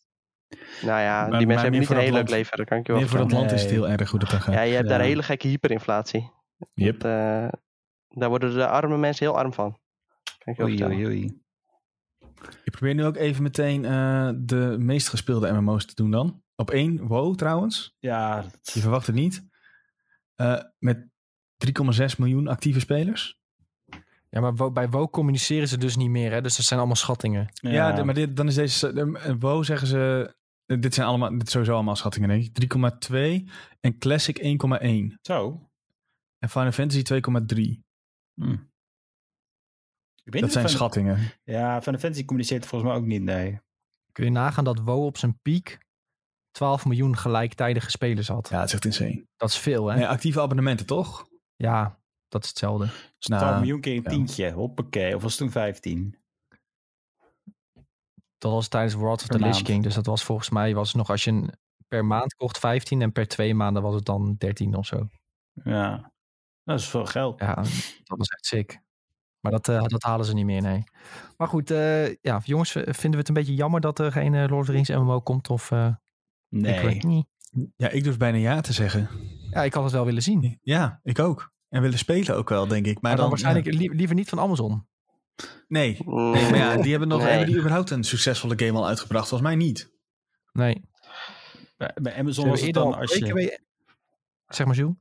Nou 0.83 1.01
ja, 1.01 1.27
Maar- 1.27 1.39
die 1.39 1.47
mensen 1.47 1.63
hebben 1.63 1.81
niet 1.81 1.91
een 1.91 1.97
heel 1.99 2.13
leuk 2.13 2.29
leven. 2.29 2.57
Dat 2.57 2.67
kan 2.67 2.79
ik 2.79 2.87
je 2.87 2.93
wel 2.93 3.01
Nee, 3.01 3.11
voor 3.11 3.19
vertellen. 3.19 3.43
land 3.45 3.57
is 3.57 3.63
het 3.63 3.71
heel 3.71 3.89
erg 3.89 4.11
hoe 4.11 4.19
dat 4.21 4.31
dan 4.31 4.41
gaat. 4.41 4.55
Ja, 4.55 4.61
je 4.63 4.75
hebt 4.75 4.89
daar 4.89 5.01
hele 5.01 5.23
gekke 5.23 5.49
hyperinflatie. 5.49 6.31
Yep. 6.75 7.01
Dat, 7.01 7.11
eh, 7.11 7.49
daar 8.09 8.29
worden 8.29 8.55
de 8.55 8.67
arme 8.69 8.97
mensen 8.97 9.27
heel 9.27 9.37
arm 9.39 9.53
van. 9.53 9.79
Kan 10.39 10.53
ik 10.53 10.57
je 10.57 10.63
Oei, 10.65 10.85
oei, 10.85 11.07
oei. 11.07 11.41
Ik 12.65 12.73
probeer 12.73 12.95
nu 12.95 13.05
ook 13.05 13.17
even 13.17 13.43
meteen 13.43 13.85
eh, 13.85 14.31
de 14.37 14.77
meest 14.79 15.09
gespeelde 15.09 15.53
MMO's 15.53 15.87
te 15.87 15.95
doen 15.95 16.11
dan. 16.11 16.43
Op 16.57 16.71
één, 16.71 17.07
WoW 17.07 17.35
trouwens. 17.35 17.97
Ja, 17.99 18.43
dat- 18.43 18.71
Je 18.75 18.81
verwacht 18.81 19.07
het 19.07 19.17
niet. 19.17 19.47
Eh, 20.35 20.61
met 20.79 21.07
3,6 21.57 22.17
miljoen 22.19 22.49
actieve 22.49 22.81
spelers. 22.81 23.39
ja, 24.31 24.41
maar 24.41 24.73
bij 24.73 24.89
WoW 24.89 25.11
communiceren 25.11 25.69
ze 25.69 25.79
dus 25.79 25.97
niet 25.97 26.11
meer. 26.11 26.33
Hè? 26.33 26.41
Dus 26.41 26.57
dat 26.57 26.65
zijn 26.67 26.79
allemaal 26.79 26.97
schattingen. 26.99 27.49
Ja, 27.53 27.93
de- 27.93 28.05
maar 28.05 28.15
dit, 28.15 28.37
dan 28.37 28.47
is 28.47 28.55
deze... 28.55 28.93
De, 28.93 29.19
eh, 29.23 29.35
WoW 29.39 29.65
zeggen 29.65 29.87
ze... 29.89 30.37
Dit 30.67 30.95
zijn 30.95 31.07
allemaal, 31.07 31.39
dit 31.39 31.51
sowieso 31.51 31.75
allemaal 31.75 31.97
schattingen, 31.97 32.29
denk 32.29 32.45
ik. 32.45 32.53
3,2 32.53 33.49
en 33.81 33.99
Classic 33.99 34.39
1,1. 34.39 35.19
Zo. 35.23 35.69
En 36.39 36.49
Final 36.49 36.73
Fantasy 36.73 37.03
2,3. 37.03 37.83
Hm. 38.35 38.57
Ik 40.29 40.35
weet 40.35 40.43
Dat 40.43 40.53
zijn 40.53 40.69
Final- 40.69 40.79
schattingen. 40.81 41.33
Ja, 41.45 41.83
Final 41.83 42.01
Fantasy 42.01 42.25
communiceert 42.25 42.67
volgens 42.67 42.91
mij 42.91 43.01
ook 43.01 43.07
niet, 43.07 43.23
nee. 43.23 43.61
Kun 44.13 44.25
je 44.25 44.31
nagaan 44.31 44.65
dat 44.65 44.79
WoW 44.79 45.05
op 45.05 45.19
zijn 45.19 45.39
piek 45.43 45.79
12 46.51 46.85
miljoen 46.85 47.17
gelijktijdige 47.17 47.91
spelers 47.91 48.29
had. 48.29 48.49
Ja, 48.49 48.59
het 48.59 48.69
is 48.69 48.75
echt 48.75 48.85
insane. 48.85 49.27
Dat 49.37 49.49
is 49.49 49.59
veel 49.59 49.87
hè? 49.87 49.97
Nee, 49.97 50.07
actieve 50.07 50.41
abonnementen, 50.41 50.87
toch? 50.87 51.29
Ja, 51.57 51.99
dat 52.29 52.43
is 52.43 52.49
hetzelfde. 52.49 52.85
Nou, 53.19 53.43
12 53.43 53.59
miljoen 53.59 53.81
keer 53.81 53.97
een 53.97 54.03
ja. 54.03 54.11
tientje. 54.11 54.51
Hoppakee. 54.53 55.17
Of 55.17 55.23
was 55.23 55.31
het 55.31 55.41
toen 55.41 55.51
15? 55.51 56.17
Dat 58.39 58.53
was 58.53 58.69
tijdens 58.69 58.95
World 58.95 59.21
of 59.21 59.27
Per 59.27 59.39
the 59.39 59.45
Lich. 59.45 59.63
King. 59.63 59.83
Dus 59.83 59.95
dat 59.95 60.07
was 60.07 60.25
volgens 60.25 60.51
mij 60.51 60.75
was 60.75 60.89
het 60.89 60.97
nog 60.97 61.11
als 61.11 61.25
je 61.25 61.31
een, 61.31 61.53
per 61.87 62.05
maand 62.05 62.35
kocht 62.35 62.59
15 62.59 63.03
en 63.03 63.13
per 63.13 63.29
twee 63.29 63.55
maanden 63.55 63.83
was 63.83 63.95
het 63.95 64.05
dan 64.05 64.35
13 64.39 64.75
of 64.75 64.87
zo. 64.87 65.09
Ja. 65.65 66.13
Dat 66.65 66.79
is 66.79 66.89
veel 66.89 67.07
geld. 67.07 67.41
Ja, 67.41 67.55
dat 68.05 68.19
was 68.19 68.29
echt 68.29 68.47
sick. 68.47 68.81
Maar 69.51 69.61
dat, 69.61 69.69
eh, 69.69 69.83
dat 69.89 70.03
halen 70.03 70.27
ze 70.27 70.35
niet 70.35 70.45
meer, 70.45 70.63
nee. 70.63 70.85
Maar 71.37 71.49
goed, 71.49 71.71
eh, 71.71 72.15
ja, 72.15 72.41
jongens, 72.45 72.71
v- 72.71 72.75
vinden 72.85 73.11
we 73.11 73.17
het 73.17 73.29
een 73.29 73.35
beetje 73.35 73.55
jammer 73.55 73.81
dat 73.81 73.99
er 73.99 74.13
geen 74.13 74.35
eh, 74.35 74.41
Lord 74.49 74.53
of 74.61 74.67
the 74.67 74.73
Rings 74.73 74.89
MMO 74.89 75.21
komt? 75.21 75.51
Of, 75.51 75.71
eh, 75.71 75.89
Nee. 76.49 76.75
ik, 76.75 76.81
weet 76.83 77.03
niet. 77.03 77.27
Ja, 77.77 77.89
ik 77.89 78.05
durf 78.05 78.17
bijna 78.17 78.37
ja 78.39 78.61
te 78.61 78.73
zeggen. 78.73 79.09
Ja, 79.51 79.63
ik 79.63 79.75
had 79.75 79.83
het 79.85 79.93
wel 79.93 80.05
willen 80.05 80.23
zien. 80.23 80.59
Ja, 80.63 81.01
ik 81.03 81.19
ook. 81.19 81.53
En 81.69 81.83
willen 81.83 81.99
spelen 81.99 82.37
ook 82.37 82.49
wel, 82.49 82.67
denk 82.67 82.87
ik. 82.87 82.93
Maar, 82.95 83.03
Maar 83.03 83.11
dan, 83.11 83.21
dan, 83.21 83.29
waarschijnlijk 83.29 83.75
lie- 83.75 83.95
liever 83.95 84.15
niet 84.17 84.29
van 84.29 84.41
Amazon. 84.41 84.87
Nee. 85.69 85.99
Nee, 86.05 86.51
maar 86.51 86.57
ja, 86.57 86.77
die 86.77 86.91
hebben 86.91 87.09
nog 87.09 87.19
Nee. 87.21 87.29
hebben 87.29 87.47
die 87.47 87.57
überhaupt 87.59 87.91
een 87.91 88.05
succesvolle 88.05 88.59
game 88.59 88.79
al 88.79 88.87
uitgebracht. 88.87 89.29
Volgens 89.29 89.51
mij 89.51 89.59
niet. 89.59 89.93
Nee. 90.53 90.85
Bij, 91.77 91.91
bij 92.03 92.17
Amazon 92.19 92.49
was 92.49 92.61
het 92.61 92.75
dan 92.75 92.87
al 92.87 92.97
als 92.97 93.15
je... 93.15 93.59
Zeg 94.47 94.67
maar, 94.67 94.75
Jules. 94.75 94.95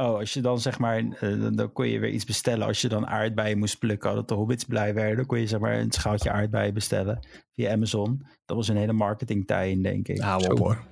Oh, 0.00 0.18
als 0.18 0.32
je 0.32 0.40
dan 0.40 0.60
zeg 0.60 0.78
maar, 0.78 0.96
eh, 0.98 1.20
dan- 1.40 1.56
dan 1.56 1.72
kon 1.72 1.88
je 1.88 1.98
weer 1.98 2.10
iets 2.10 2.24
bestellen. 2.24 2.66
Als 2.66 2.80
je 2.80 2.88
dan 2.88 3.06
aardbeien 3.06 3.58
moest 3.58 3.78
plukken, 3.78 4.14
dat 4.14 4.28
de 4.28 4.34
hobbits 4.34 4.64
blij 4.64 4.94
werden, 4.94 5.16
dan 5.16 5.26
kon 5.26 5.38
je 5.40 5.46
zeg 5.46 5.60
maar 5.60 5.78
een 5.78 5.92
schaaltje 5.92 6.30
aardbeien 6.30 6.74
bestellen 6.74 7.26
via 7.54 7.72
Amazon. 7.72 8.26
Dat 8.44 8.56
was 8.56 8.68
een 8.68 8.76
hele 8.76 8.92
marketing 8.92 9.46
tie 9.46 9.80
denk 9.80 10.08
ik. 10.08 10.18
Hou 10.20 10.50
op 10.50 10.58
hoor. 10.58 10.84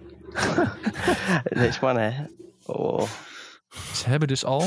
Deze 1.63 1.79
man, 1.81 1.97
hè. 1.99 2.25
Oh. 2.67 3.03
Ze 3.93 4.09
hebben 4.09 4.29
dus 4.29 4.45
al 4.45 4.63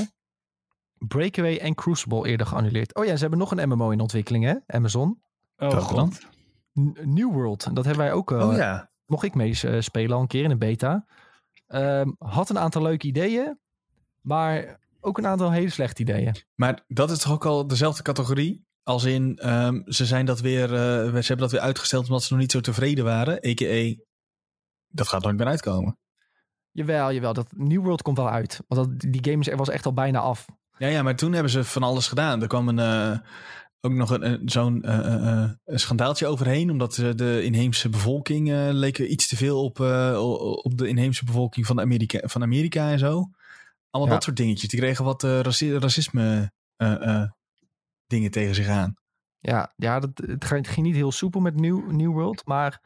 Breakaway 1.07 1.57
en 1.57 1.75
Crucible 1.75 2.27
eerder 2.27 2.47
geannuleerd. 2.47 2.95
Oh 2.95 3.05
ja, 3.05 3.13
ze 3.15 3.21
hebben 3.21 3.39
nog 3.39 3.51
een 3.51 3.69
MMO 3.69 3.89
in 3.89 3.99
ontwikkeling, 3.99 4.43
hè? 4.45 4.55
Amazon. 4.67 5.21
Oh. 5.57 6.07
N- 6.79 6.95
New 7.03 7.31
World. 7.31 7.75
Dat 7.75 7.85
hebben 7.85 8.03
wij 8.03 8.13
ook 8.13 8.31
eh, 8.31 8.47
Oh 8.49 8.55
ja. 8.55 8.91
mocht 9.05 9.23
ik 9.23 9.35
mee 9.35 9.59
eh, 9.61 9.79
spelen 9.81 10.15
al 10.15 10.21
een 10.21 10.27
keer 10.27 10.43
in 10.43 10.51
een 10.51 10.57
beta. 10.59 11.05
Ehm, 11.67 12.09
had 12.17 12.49
een 12.49 12.59
aantal 12.59 12.81
leuke 12.81 13.07
ideeën, 13.07 13.59
maar 14.29 14.79
ook 14.99 15.17
een 15.17 15.27
aantal 15.27 15.51
hele 15.51 15.69
slechte 15.69 16.01
ideeën. 16.01 16.35
Maar 16.55 16.83
dat 16.87 17.11
is 17.11 17.19
toch 17.19 17.31
ook 17.31 17.45
al 17.45 17.67
dezelfde 17.67 18.03
categorie? 18.03 18.67
Als 18.83 19.03
in, 19.03 19.37
ehm, 19.37 19.81
ze, 19.85 20.05
zijn 20.05 20.25
dat 20.25 20.39
weer, 20.39 20.63
eh, 20.63 21.03
ze 21.03 21.27
hebben 21.27 21.37
dat 21.37 21.51
weer 21.51 21.59
uitgesteld 21.59 22.05
omdat 22.05 22.23
ze 22.23 22.33
nog 22.33 22.41
niet 22.41 22.51
zo 22.51 22.59
tevreden 22.59 23.03
waren. 23.03 23.33
A.k.a. 23.33 24.03
dat 24.87 25.07
gaat 25.07 25.23
nooit 25.23 25.37
meer 25.37 25.47
uitkomen. 25.47 25.97
Jawel, 26.71 27.13
jawel. 27.13 27.33
Dat 27.33 27.47
New 27.55 27.81
World 27.83 28.01
komt 28.01 28.17
wel 28.17 28.29
uit. 28.29 28.59
Want 28.67 29.01
dat, 29.01 29.11
die 29.11 29.31
game 29.31 29.39
is, 29.39 29.53
was 29.55 29.69
echt 29.69 29.85
al 29.85 29.93
bijna 29.93 30.19
af. 30.19 30.45
Ja, 30.77 30.87
ja, 30.87 31.03
maar 31.03 31.15
toen 31.15 31.33
hebben 31.33 31.51
ze 31.51 31.63
van 31.63 31.83
alles 31.83 32.07
gedaan. 32.07 32.41
Er 32.41 32.47
kwam 32.47 32.67
een, 32.67 32.79
eh, 32.79 33.19
ook 33.81 33.91
nog 33.91 34.09
een, 34.09 34.41
zo'n 34.45 34.83
eh, 34.83 35.49
schandaaltje 35.65 36.27
overheen. 36.27 36.71
Omdat 36.71 36.95
de 37.15 37.43
inheemse 37.43 37.89
bevolking 37.89 38.49
leken 38.71 39.11
iets 39.11 39.27
te 39.27 39.35
veel 39.35 39.63
op, 39.63 39.79
op 40.63 40.77
de 40.77 40.87
inheemse 40.87 41.25
bevolking 41.25 41.65
van 41.65 41.79
Amerika, 41.79 42.27
van 42.27 42.41
Amerika 42.41 42.91
en 42.91 42.99
zo. 42.99 43.29
Allemaal 43.89 44.11
Ja. 44.11 44.17
dat 44.17 44.23
soort 44.23 44.37
dingetjes. 44.37 44.69
Die 44.69 44.79
kregen 44.79 45.05
wat 45.05 45.23
raci- 45.23 45.77
racisme 45.77 46.51
eh, 46.75 47.21
eh, 47.21 47.31
dingen 48.07 48.31
tegen 48.31 48.55
zich 48.55 48.67
aan. 48.67 48.97
Ja, 49.39 49.73
ja 49.75 49.99
dat, 49.99 50.09
het 50.17 50.67
ging 50.67 50.85
niet 50.85 50.95
heel 50.95 51.11
soepel 51.11 51.41
met 51.41 51.55
New, 51.55 51.91
New 51.91 52.11
World. 52.11 52.45
Maar 52.45 52.81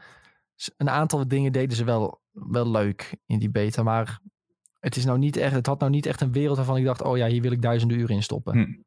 een 0.78 0.90
aantal 0.90 1.28
dingen 1.28 1.52
deden 1.52 1.78
ze 1.78 1.84
wel, 1.84 2.22
wel 2.32 2.70
leuk 2.72 3.18
in 3.26 3.40
die 3.40 3.52
beta. 3.52 3.84
Maar 3.84 4.20
het, 4.80 4.96
is 4.96 5.06
nou 5.06 5.18
niet 5.18 5.38
echt, 5.38 5.54
het 5.54 5.66
had 5.66 5.80
nou 5.80 5.92
niet 5.92 6.06
echt 6.06 6.22
een 6.22 6.32
wereld 6.32 6.58
waarvan 6.58 6.78
ik 6.78 6.86
dacht... 6.86 7.02
oh 7.02 7.18
ja, 7.18 7.28
hier 7.28 7.42
wil 7.42 7.52
ik 7.52 7.62
duizenden 7.62 7.98
uren 7.98 8.16
in 8.16 8.24
stoppen. 8.24 8.54
Hm. 8.54 8.82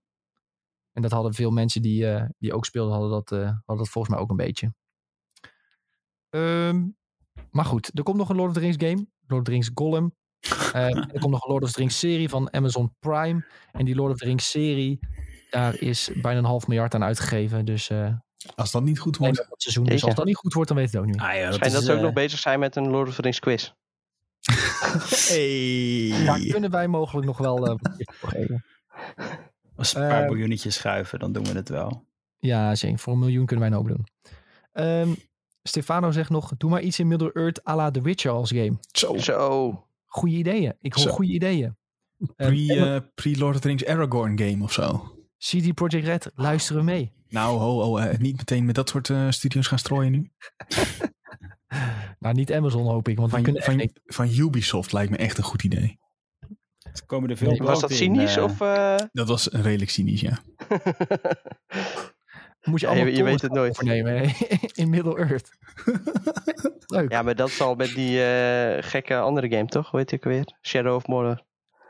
En 0.93 1.03
dat 1.03 1.11
hadden 1.11 1.35
veel 1.35 1.51
mensen 1.51 1.83
die, 1.83 2.07
die 2.39 2.53
ook 2.55 2.65
speelden... 2.65 2.93
Hadden 2.93 3.11
dat, 3.11 3.29
hadden 3.31 3.77
dat 3.77 3.89
volgens 3.89 4.15
mij 4.15 4.23
ook 4.23 4.31
een 4.31 4.37
beetje. 4.37 4.75
Ehm, 6.31 6.89
maar 7.51 7.65
goed, 7.65 7.91
er 7.99 8.03
komt 8.03 8.17
nog 8.17 8.29
een 8.29 8.37
Lord 8.37 8.49
of 8.49 8.55
the 8.55 8.61
Rings 8.61 8.77
game. 8.79 9.07
Lord 9.27 9.41
of 9.41 9.43
the 9.43 9.51
Rings 9.51 9.71
Gollum. 9.75 10.15
Ehm, 10.73 10.97
er 10.97 11.19
komt 11.21 11.33
nog 11.33 11.45
een 11.45 11.51
Lord 11.51 11.63
of 11.63 11.73
the 11.73 11.79
Rings 11.79 11.99
serie 11.99 12.29
van 12.29 12.53
Amazon 12.53 12.95
Prime. 12.99 13.45
En 13.73 13.85
die 13.85 13.95
Lord 13.95 14.13
of 14.13 14.19
the 14.19 14.25
Rings 14.25 14.51
serie... 14.51 14.99
daar 15.51 15.81
is 15.81 16.11
bijna 16.23 16.39
een 16.39 16.45
half 16.45 16.67
miljard 16.67 16.95
aan 16.95 17.05
uitgegeven. 17.05 17.65
Dus... 17.65 17.91
eh, 17.91 18.13
Als 18.55 18.71
dat 18.71 18.83
niet 18.83 18.99
goed 18.99 19.17
wordt. 19.17 19.37
dat 19.37 19.47
seizoen. 19.63 19.85
Dus 19.85 20.05
als 20.05 20.15
dat 20.15 20.25
niet 20.25 20.37
goed 20.37 20.53
wordt, 20.53 20.69
dan 20.69 20.79
weet 20.79 20.93
het 20.93 21.01
ook 21.01 21.07
niet. 21.07 21.21
Ah, 21.21 21.35
ja, 21.35 21.51
dat 21.51 21.67
is, 21.67 21.73
ze 21.85 21.91
ook 21.93 21.97
eh, 21.97 22.03
nog 22.03 22.13
bezig 22.13 22.39
zijn 22.39 22.59
met 22.59 22.77
een 22.77 22.89
Lord 22.91 23.09
of 23.09 23.15
the 23.15 23.23
Rings 23.23 23.39
quiz. 23.39 23.71
Hey. 25.29 26.25
Daar 26.25 26.41
kunnen 26.41 26.71
wij 26.71 26.89
mogelijk 26.89 27.27
nog 27.27 27.39
wel 27.39 27.57
eh, 27.67 27.75
wat 27.83 27.97
tips 27.97 28.17
voor 28.19 28.29
geven. 28.29 28.65
Als 29.77 29.93
we 29.93 30.01
een 30.01 30.09
paar 30.09 30.23
Eh, 30.23 30.29
miljoenetjes 30.29 30.75
schuiven, 30.75 31.19
dan 31.19 31.33
doen 31.33 31.45
we 31.45 31.53
het 31.53 31.69
wel. 31.69 32.05
Ja, 32.39 32.75
zeker. 32.75 32.99
Voor 32.99 33.13
een 33.13 33.19
miljoen 33.19 33.47
kunnen 33.47 33.69
wij 33.71 33.79
een 33.79 33.85
hoop 33.85 33.97
doen. 33.97 34.07
Ehm, 34.73 35.15
Stefano 35.63 36.11
zegt 36.11 36.31
nog, 36.31 36.53
doe 36.57 36.71
maar 36.71 36.81
iets 36.81 36.99
in 36.99 37.07
Middle-earth 37.09 37.67
à 37.69 37.75
la 37.77 37.91
The 37.91 38.01
Witcher 38.03 38.31
als 38.33 38.51
game. 38.51 38.77
Zo. 38.93 39.17
Zo. 39.19 39.86
Goeie 40.17 40.37
ideeën. 40.39 40.75
Ik 40.81 40.95
hoor 40.95 41.05
Zo. 41.05 41.11
goede 41.11 41.33
ideeën. 41.33 41.77
Ehm, 42.37 42.51
Pre, 42.67 42.75
eh, 42.75 43.01
Pre-Lord 43.15 43.55
of 43.55 43.61
the 43.61 43.69
Rings 43.69 43.85
Aragorn 43.87 44.39
game 44.39 44.63
of 44.65 44.73
zo. 44.73 45.15
CD 45.39 45.75
Projekt 45.75 46.07
Red, 46.07 46.31
luisteren 46.35 46.85
we 46.85 46.91
mee. 46.91 47.13
Nou, 47.29 47.59
ho, 47.59 47.81
ho, 47.83 47.97
eh, 47.97 48.19
niet 48.19 48.37
meteen 48.37 48.65
met 48.65 48.75
dat 48.75 48.89
soort 48.89 49.11
eh, 49.11 49.31
studio's 49.31 49.67
gaan 49.67 49.79
strooien 49.79 50.13
nu. 50.13 50.31
Nou, 52.19 52.35
niet 52.35 52.53
Amazon 52.53 52.87
hoop 52.87 53.09
ik, 53.09 53.17
want 53.17 53.31
we 53.33 53.43
Van, 53.43 53.63
van, 53.63 53.77
niks. 53.77 53.93
van 54.05 54.29
Ubisoft 54.29 54.93
lijkt 54.93 55.11
me 55.11 55.17
echt 55.17 55.39
een 55.39 55.45
goed 55.45 55.63
idee. 55.65 55.99
Komen 57.07 57.31
er 57.31 57.37
veel 57.37 57.49
Nee, 57.51 57.59
Was 57.59 57.81
dat 57.81 57.91
in, 57.91 57.97
cynisch 57.97 58.39
of... 58.39 58.61
eh, 58.61 58.97
Dat 59.13 59.29
was 59.29 59.53
een 59.53 59.63
redelijk 59.63 59.91
cynisch, 59.91 60.21
ja. 60.21 60.39
Moet 62.67 62.81
je 62.81 62.87
Ja, 62.87 62.93
allemaal 62.93 63.11
je- 63.11 63.17
je 63.19 63.25
weet 63.25 63.43
het 63.43 63.53
nooit. 63.53 63.71
overnemen 63.71 64.19
hè, 64.19 64.33
in 64.83 64.91
Middle-earth. 64.91 65.51
Leuk. 66.87 67.11
ja, 67.13 67.23
maar 67.23 67.35
dat 67.35 67.49
is 67.49 67.61
al 67.61 67.75
met 67.75 67.95
die 67.95 68.25
eh, 68.25 68.83
gekke 68.83 69.17
andere 69.17 69.49
game, 69.51 69.67
toch? 69.67 69.91
Weet 69.91 70.13
ik 70.13 70.25
weer. 70.25 70.45
Shadow 70.63 70.95
of 70.95 71.07
Mordor. 71.07 71.43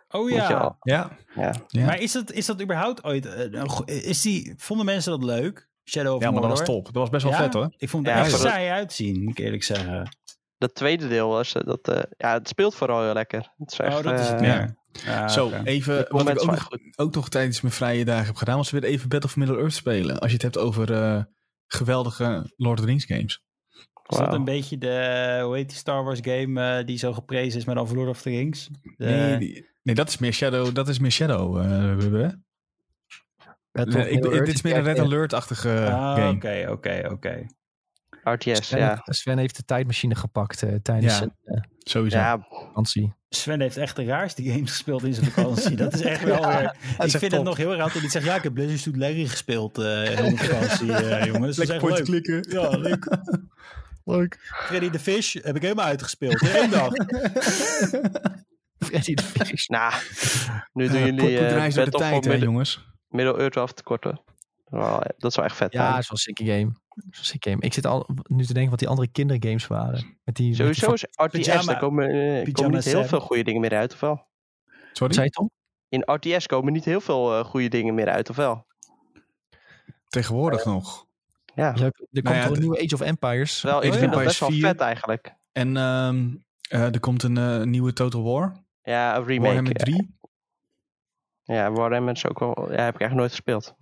Oh 0.09 0.31
ja. 0.31 0.49
Ja, 0.83 1.11
Ja. 1.35 1.53
ja. 1.69 1.85
Maar 1.87 2.01
is 2.01 2.13
dat, 2.13 2.33
is 2.33 2.47
dat 2.47 2.63
überhaupt 2.63 3.05
ooit... 3.05 3.27
eh, 3.27 4.09
is 4.09 4.21
die, 4.23 4.55
vonden 4.57 4.87
mensen 4.87 5.11
dat 5.11 5.25
leuk? 5.25 5.69
Shadow 5.85 6.15
of 6.15 6.23
ja 6.23 6.31
maar 6.31 6.41
dat 6.41 6.51
was 6.51 6.59
Mordor? 6.59 6.75
top. 6.77 6.85
Dat 6.85 6.95
was 7.03 7.11
best 7.11 7.23
wel 7.25 7.33
Ja? 7.33 7.39
vet 7.39 7.53
hoor. 7.55 7.75
Ik 7.77 7.89
vond 7.89 8.07
het 8.07 8.17
Ja, 8.17 8.23
echt 8.25 8.39
saai 8.39 8.69
uitzien, 8.69 9.23
moet 9.25 9.39
ik 9.39 9.45
eerlijk 9.45 9.63
zeggen. 9.63 10.09
dat 10.59 10.75
tweede 10.75 11.09
deel, 11.09 11.29
was, 11.29 11.53
eh, 11.55 11.63
dat, 11.67 11.89
eh, 11.89 12.03
ja, 12.17 12.33
het 12.33 12.49
speelt 12.49 12.75
vooral 12.75 13.03
heel 13.03 13.13
lekker. 13.13 13.53
Het 13.59 13.73
is 13.73 13.79
echt, 13.79 13.97
oh, 13.97 14.03
dat 14.03 14.21
is 14.21 14.29
het 14.29 14.41
meer. 14.41 14.75
Ja, 15.05 15.29
Zo, 15.29 15.53
even 15.65 16.07
wat 16.09 16.29
ik 16.29 16.41
ook 16.43 16.45
nog, 16.97 17.15
nog 17.15 17.29
tijdens 17.29 17.61
mijn 17.61 17.75
vrije 17.75 18.05
dagen 18.05 18.27
heb 18.27 18.37
gedaan, 18.37 18.57
was 18.57 18.71
weer 18.71 18.85
even 18.85 19.09
Battle 19.09 19.29
of 19.29 19.37
Middle 19.37 19.57
Earth 19.59 19.75
spelen. 19.75 20.19
Als 20.19 20.27
je 20.31 20.35
het 20.35 20.43
hebt 20.43 20.59
over 20.59 20.93
eh, 20.93 21.23
geweldige 21.67 22.53
Lord 22.57 22.79
of 22.79 22.85
the 22.85 22.91
Rings 22.91 23.05
games. 23.05 23.45
Is 24.09 24.17
dat 24.19 24.33
een 24.35 24.45
beetje 24.45 24.79
de, 24.79 25.41
hoe 25.45 25.57
heet 25.57 25.69
die 25.69 25.79
Star 25.79 26.05
Wars 26.05 26.19
game 26.23 26.79
eh, 26.79 26.87
die 26.87 26.99
zo 26.99 27.13
geprezen 27.13 27.59
is 27.59 27.65
met 27.65 27.77
over 27.77 27.97
Lord 27.97 28.09
of 28.09 28.23
the 28.23 28.31
Rings? 28.31 28.69
De- 28.83 29.05
Nee, 29.05 29.39
die- 29.39 29.67
nee, 29.83 29.95
dat 29.95 30.09
is 30.09 30.19
meer 30.19 30.33
Shadow. 30.33 30.75
Dat 30.75 30.89
is 30.89 30.99
meer 30.99 31.11
Shadow. 31.11 31.59
eh, 31.59 31.91
ik, 33.73 34.11
Middle-earth 34.13 34.47
dit 34.47 34.55
is 34.55 34.63
meer 34.63 34.77
een 34.77 34.83
Red 34.83 34.99
Alert-achtige 34.99 35.87
Ah, 35.91 36.15
game. 36.17 36.31
oké, 36.37 36.67
oké, 36.71 37.09
oké. 37.13 37.47
RTS, 38.33 38.67
Sven, 38.67 38.79
ja. 38.79 38.89
heeft, 38.89 39.03
Sven 39.19 39.39
heeft 39.39 39.57
de 39.57 39.65
tijdmachine 39.65 40.15
gepakt 40.15 40.63
eh, 40.63 40.75
tijdens 40.83 41.13
Ja. 41.13 41.19
zijn 41.19 41.35
eh, 41.45 41.61
Sowieso. 41.79 42.19
Ja, 42.19 42.47
vakantie. 42.51 43.15
Sven 43.29 43.61
heeft 43.61 43.77
echt 43.77 43.97
de 43.97 44.05
raarste 44.05 44.43
games 44.43 44.71
gespeeld 44.71 45.05
in 45.05 45.15
zijn 45.15 45.31
vakantie. 45.31 45.77
Dat 45.77 45.95
is 45.95 46.01
echt 46.01 46.23
wel 46.23 46.47
weer... 46.49 46.77
Ik 46.99 47.11
vind 47.11 47.33
het 47.33 47.43
nog 47.43 47.57
heel 47.57 47.69
raar 47.71 47.79
dat 47.79 47.93
hij 47.93 48.03
niet 48.03 48.11
zegt... 48.11 48.25
Ja, 48.25 48.35
ik 48.35 48.43
heb 48.43 48.55
Blizzard 48.55 48.79
Studio 48.81 49.01
Larry 49.01 49.27
gespeeld 49.27 49.79
eh 49.79 49.85
heel 50.03 50.23
mijn 50.23 50.39
vakantie, 50.49 50.93
eh, 50.93 51.25
jongens. 51.25 51.57
Lekker 51.57 51.79
point 51.79 52.09
leuk. 52.09 52.23
klikken. 52.23 52.61
Ja, 52.61 52.69
leuk. 52.69 53.09
Leuk. 54.05 54.39
Freddy 54.67 54.91
the 54.91 54.99
Fish 54.99 55.35
heb 55.43 55.57
ik 55.57 55.63
helemaal 55.63 55.85
uitgespeeld. 55.87 56.43
In 56.43 56.49
één 56.49 56.71
dag. 56.71 56.93
Freddy 58.87 59.15
de 59.15 59.23
Fish. 59.23 59.67
nou, 59.67 59.93
nu 60.73 60.89
doen 60.89 60.99
jullie 60.99 61.17
kort 61.21 61.33
eh 61.33 61.39
bedrijf 61.39 61.75
door 61.75 61.85
de 61.85 61.91
tijd, 61.91 62.25
hè, 62.25 62.33
jongens. 62.35 62.87
Middle 63.09 63.39
Earth 63.39 63.57
af 63.57 63.73
te 63.73 63.83
korten. 63.83 64.21
Dat 65.19 65.31
is 65.31 65.37
wel 65.37 65.45
echt 65.45 65.57
vet. 65.57 65.73
Ja, 65.73 65.81
dat 65.83 65.91
man. 65.91 65.99
is 65.99 66.09
wel 66.09 66.19
een 66.19 66.35
sikke 66.35 66.45
game. 66.45 66.73
Dat 67.05 67.35
game. 67.39 67.57
Ik 67.61 67.73
zit 67.75 67.87
al 67.87 68.07
nu 68.29 68.45
te 68.45 68.53
denken 68.53 68.71
wat 68.71 68.79
die 68.79 68.89
andere 68.89 69.09
kindergames 69.09 69.67
waren. 69.67 69.93
Met 69.93 70.05
die, 70.05 70.17
met 70.25 70.37
die 70.37 70.55
Sowieso 70.55 70.93
is 70.93 71.03
RTS, 71.17 71.47
Pyjama- 71.47 71.63
daar 71.73 71.79
komen, 71.81 72.09
eh, 72.11 72.53
komen 72.53 72.71
niet 72.75 72.85
heel 72.85 73.05
veel 73.05 73.21
goede 73.21 73.43
dingen 73.45 73.61
meer 73.61 73.75
uit, 73.75 73.93
of 73.93 74.01
wel? 74.01 74.27
Sorry? 74.93 75.15
zei 75.15 75.27
je 75.27 75.33
Tom? 75.33 75.51
In 75.89 76.03
RTS 76.13 76.47
komen 76.47 76.73
niet 76.73 76.85
heel 76.85 77.01
veel 77.01 77.39
eh, 77.39 77.45
goede 77.45 77.69
dingen 77.69 77.95
meer 77.95 78.09
uit, 78.09 78.31
of 78.31 78.37
wel? 78.37 78.67
Tegenwoordig 80.09 80.65
nog. 80.65 81.07
Ja, 81.55 81.73
Ja, 81.77 81.85
er 81.85 81.93
komt 81.93 82.09
Nou 82.13 82.37
ja, 82.37 82.41
toch 82.41 82.49
een 82.49 82.55
de- 82.55 82.61
nieuwe 82.61 82.83
Age 82.85 82.95
of 82.95 83.01
Empires. 83.01 83.63
wel, 83.63 83.73
ik 83.77 83.79
Age 83.79 83.89
of 83.93 83.97
vind 83.99 84.13
dat 84.13 84.21
Empires 84.21 84.39
best 84.39 84.41
wel 84.41 84.51
4. 84.51 84.61
vet 84.69 84.81
eigenlijk. 84.81 85.35
En 85.53 85.77
ehm, 85.77 86.35
eh, 86.69 86.83
er 86.95 87.01
komt 87.01 87.23
een 87.23 87.37
eh, 87.37 87.63
nieuwe 87.63 87.93
Total 87.93 88.23
War. 88.23 88.65
Ja, 88.83 89.17
een 89.17 89.25
remake. 89.25 89.43
Warhammer 89.47 89.73
ja. 89.79 89.85
3. 89.85 90.15
Ja, 91.43 91.73
Warhammer 91.73 92.15
is 92.15 92.27
ook 92.27 92.39
wel... 92.39 92.55
Ja, 92.73 92.83
heb 92.85 92.95
ik 92.95 93.01
eigenlijk 93.01 93.15
nooit 93.15 93.31
gespeeld. 93.31 93.75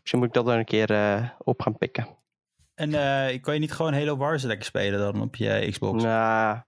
Misschien 0.00 0.18
moet 0.18 0.28
ik 0.28 0.34
dat 0.34 0.44
dan 0.46 0.58
een 0.58 0.64
keer 0.64 0.90
eh, 0.90 1.28
op 1.38 1.60
gaan 1.62 1.78
pikken. 1.78 2.06
En 2.82 2.94
eh 2.94 3.40
kan 3.40 3.54
je 3.54 3.60
niet 3.60 3.72
gewoon 3.72 3.94
Halo 3.94 4.16
Wars 4.16 4.42
lekker 4.42 4.66
spelen 4.66 4.98
dan 4.98 5.22
op 5.22 5.36
je 5.36 5.66
Xbox? 5.70 6.02
Nou, 6.02 6.60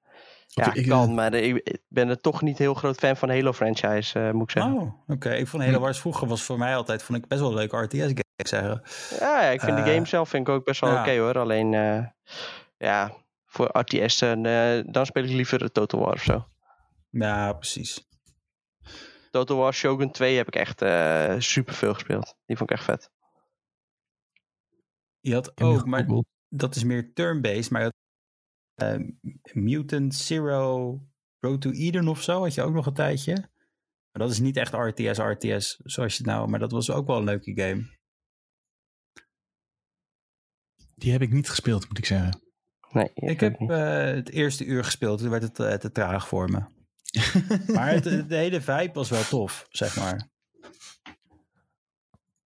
ja, 0.46 0.74
ik, 0.74 0.88
kan, 0.88 1.14
maar 1.14 1.34
ik, 1.34 1.56
ik 1.56 1.80
ben 1.88 2.08
er 2.08 2.20
toch 2.20 2.42
niet 2.42 2.58
heel 2.58 2.74
groot 2.74 2.98
fan 2.98 3.16
van 3.16 3.28
Halo 3.28 3.52
franchise, 3.52 4.20
eh, 4.20 4.30
moet 4.30 4.42
ik 4.42 4.50
zeggen. 4.50 4.74
Oh, 4.74 4.92
oké. 5.06 5.30
Ik 5.30 5.46
vond 5.46 5.62
Halo 5.62 5.78
Wars 5.78 5.98
vroeger 5.98 6.28
was 6.28 6.42
voor 6.42 6.58
mij 6.58 6.76
altijd 6.76 7.02
vond 7.02 7.18
ik 7.18 7.28
best 7.28 7.40
wel 7.40 7.50
een 7.50 7.56
leuke 7.56 7.76
RTS 7.76 7.98
game, 7.98 8.24
ik 8.36 8.46
zeggen. 8.46 8.82
Ja, 9.18 9.42
ja, 9.42 9.48
ik 9.48 9.60
vind 9.60 9.76
de 9.76 9.82
Eh, 9.82 9.92
game 9.94 10.06
zelf 10.06 10.28
vind 10.28 10.48
ik 10.48 10.54
ook 10.54 10.64
best 10.64 10.80
wel 10.80 10.90
ja. 10.90 11.00
oké 11.00 11.18
hoor. 11.18 11.38
Alleen, 11.38 11.74
eh, 11.74 12.06
ja, 12.76 13.12
voor 13.46 13.78
RTS 13.78 14.18
dan 14.86 15.06
speel 15.06 15.24
ik 15.24 15.30
liever 15.30 15.72
Total 15.72 16.00
War 16.00 16.12
of 16.12 16.22
zo. 16.22 16.46
Ja, 17.10 17.52
precies. 17.52 18.08
Total 19.30 19.56
War 19.56 19.72
Shogun 19.72 20.10
2 20.10 20.36
heb 20.36 20.46
ik 20.46 20.56
echt 20.56 20.82
eh 20.82 21.34
super 21.38 21.74
veel 21.74 21.94
gespeeld. 21.94 22.36
Die 22.46 22.56
vond 22.56 22.70
ik 22.70 22.76
echt 22.76 22.84
vet. 22.84 23.10
Je 25.24 25.34
had 25.34 25.60
ook, 25.60 25.86
maar 25.86 26.06
dat 26.48 26.74
is 26.74 26.84
meer 26.84 27.12
turn-based, 27.12 27.70
maar 27.70 27.80
je 27.80 27.86
had, 27.86 27.94
eh, 28.74 29.08
Mutant 29.52 30.14
Zero 30.14 31.00
Road 31.38 31.60
to 31.60 31.70
Eden 31.70 32.08
of 32.08 32.22
zo 32.22 32.40
had 32.40 32.54
je 32.54 32.62
ook 32.62 32.74
nog 32.74 32.86
een 32.86 32.94
tijdje. 32.94 33.32
Maar 34.12 34.22
dat 34.22 34.30
is 34.30 34.38
niet 34.38 34.56
echt 34.56 34.72
RTS, 34.72 35.18
RTS, 35.18 35.80
zoals 35.84 36.16
je 36.16 36.22
het 36.22 36.26
nou, 36.26 36.48
maar 36.48 36.58
dat 36.58 36.70
was 36.70 36.90
ook 36.90 37.06
wel 37.06 37.16
een 37.16 37.24
leuke 37.24 37.52
game. 37.60 37.86
Die 40.94 41.12
heb 41.12 41.22
ik 41.22 41.32
niet 41.32 41.48
gespeeld, 41.48 41.88
moet 41.88 41.98
ik 41.98 42.06
zeggen. 42.06 42.42
Nee, 42.90 43.10
Ik 43.14 43.40
heb 43.40 43.60
eh, 43.60 44.04
het 44.04 44.30
eerste 44.30 44.64
uur 44.64 44.84
gespeeld, 44.84 45.18
toen 45.18 45.30
werd 45.30 45.42
het 45.42 45.58
eh, 45.58 45.74
te 45.74 45.92
traag 45.92 46.28
voor 46.28 46.50
me. 46.50 46.72
Maar 47.74 47.90
het, 47.90 48.28
de 48.28 48.36
hele 48.36 48.60
vibe 48.60 48.92
was 48.92 49.10
wel 49.10 49.22
tof, 49.22 49.66
zeg 49.70 49.96
maar. 49.96 50.28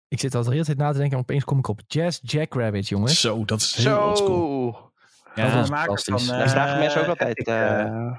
Ik 0.08 0.20
zit 0.20 0.36
al 0.36 0.44
de 0.44 0.52
hele 0.52 0.64
tijd 0.66 0.78
na 0.78 0.92
te 0.92 0.98
denken 0.98 1.18
en 1.18 1.24
opeens 1.24 1.44
kom 1.44 1.58
ik 1.58 1.68
op 1.68 1.82
Jazz 1.88 2.20
Jackrabbit, 2.22 2.88
jongens. 2.88 3.20
Zo, 3.22 3.46
dat 3.46 3.62
is 3.62 3.76
heel 3.76 4.00
oldschool. 4.00 4.72
Dat 4.72 4.92
Ja, 5.36 5.64
de 5.64 5.70
makers 5.70 6.04
fantastisch. 6.04 6.28
Daar 6.28 6.42
eh, 6.42 6.50
vragen 6.50 6.80
mensen 6.80 7.02
ook 7.02 7.08
altijd. 7.08 7.48
Eh, 7.48 7.82
eh, 7.82 8.18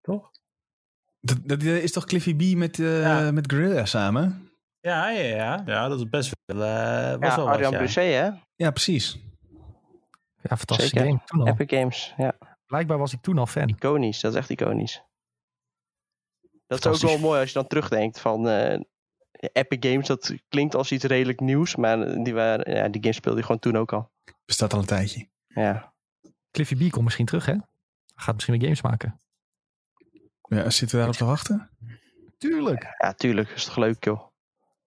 toch? 0.00 0.30
dat, 1.20 1.38
dat 1.42 1.62
is 1.62 1.92
toch 1.92 2.04
Cliffy 2.04 2.34
B 2.36 2.56
met, 2.56 2.78
eh 2.78 3.00
Ja. 3.00 3.30
met 3.32 3.52
Gorilla 3.52 3.84
samen? 3.84 4.50
Ja, 4.80 5.10
ja, 5.10 5.22
ja. 5.36 5.62
Ja, 5.66 5.88
dat 5.88 5.98
is 5.98 6.08
best 6.08 6.36
wel, 6.44 6.58
was 6.58 6.66
ja, 7.28 7.36
wel 7.36 7.44
wat, 7.44 7.54
Arjan 7.54 7.72
ja. 7.72 8.00
Hè? 8.00 8.30
Ja, 8.56 8.70
precies. 8.70 9.18
Ja, 10.42 10.56
fantastische 10.56 10.98
Zeker. 10.98 11.06
game. 11.12 11.22
Toen 11.24 11.40
al. 11.40 11.46
Epic 11.46 11.78
Games, 11.78 12.14
ja. 12.16 12.32
Blijkbaar 12.66 12.98
was 12.98 13.12
ik 13.12 13.20
toen 13.20 13.38
al 13.38 13.46
fan. 13.46 13.68
Iconisch, 13.68 14.20
dat 14.20 14.32
is 14.32 14.38
echt 14.38 14.50
iconisch. 14.50 15.02
Dat 16.66 16.78
is 16.78 16.86
ook 16.86 16.92
Fantastisch. 16.94 17.10
wel 17.10 17.18
mooi 17.18 17.40
als 17.40 17.48
je 17.48 17.54
dan 17.54 17.66
terugdenkt 17.66 18.20
van 18.20 18.46
Epic 19.52 19.90
Games. 19.90 20.06
Dat 20.06 20.34
klinkt 20.48 20.74
als 20.74 20.92
iets 20.92 21.04
redelijk 21.04 21.40
nieuws, 21.40 21.76
maar 21.76 22.22
die, 22.22 22.34
waren, 22.34 22.74
ja, 22.74 22.88
die 22.88 23.02
game 23.02 23.14
speelde 23.14 23.38
je 23.38 23.44
gewoon 23.44 23.60
toen 23.60 23.76
ook 23.76 23.92
al. 23.92 24.10
Bestaat 24.44 24.72
al 24.72 24.78
een 24.78 24.86
tijdje. 24.86 25.28
Ja, 25.46 25.94
Cliffy 26.56 26.88
B 26.88 26.90
komt 26.90 27.04
misschien 27.04 27.26
terug, 27.26 27.46
hè? 27.46 27.52
Hij 27.52 28.24
gaat 28.24 28.34
misschien 28.34 28.54
weer 28.54 28.64
games 28.64 28.82
maken. 28.82 29.20
Ja, 30.48 30.70
zitten 30.70 30.88
we 30.88 30.96
daarop 30.96 31.16
te 31.16 31.24
wachten? 31.24 31.70
Tuurlijk. 32.38 32.94
ja 32.98 33.12
tuurlijk. 33.12 33.48
is 33.48 33.64
toch 33.64 33.76
leuk, 33.76 34.04
joh. 34.04 34.22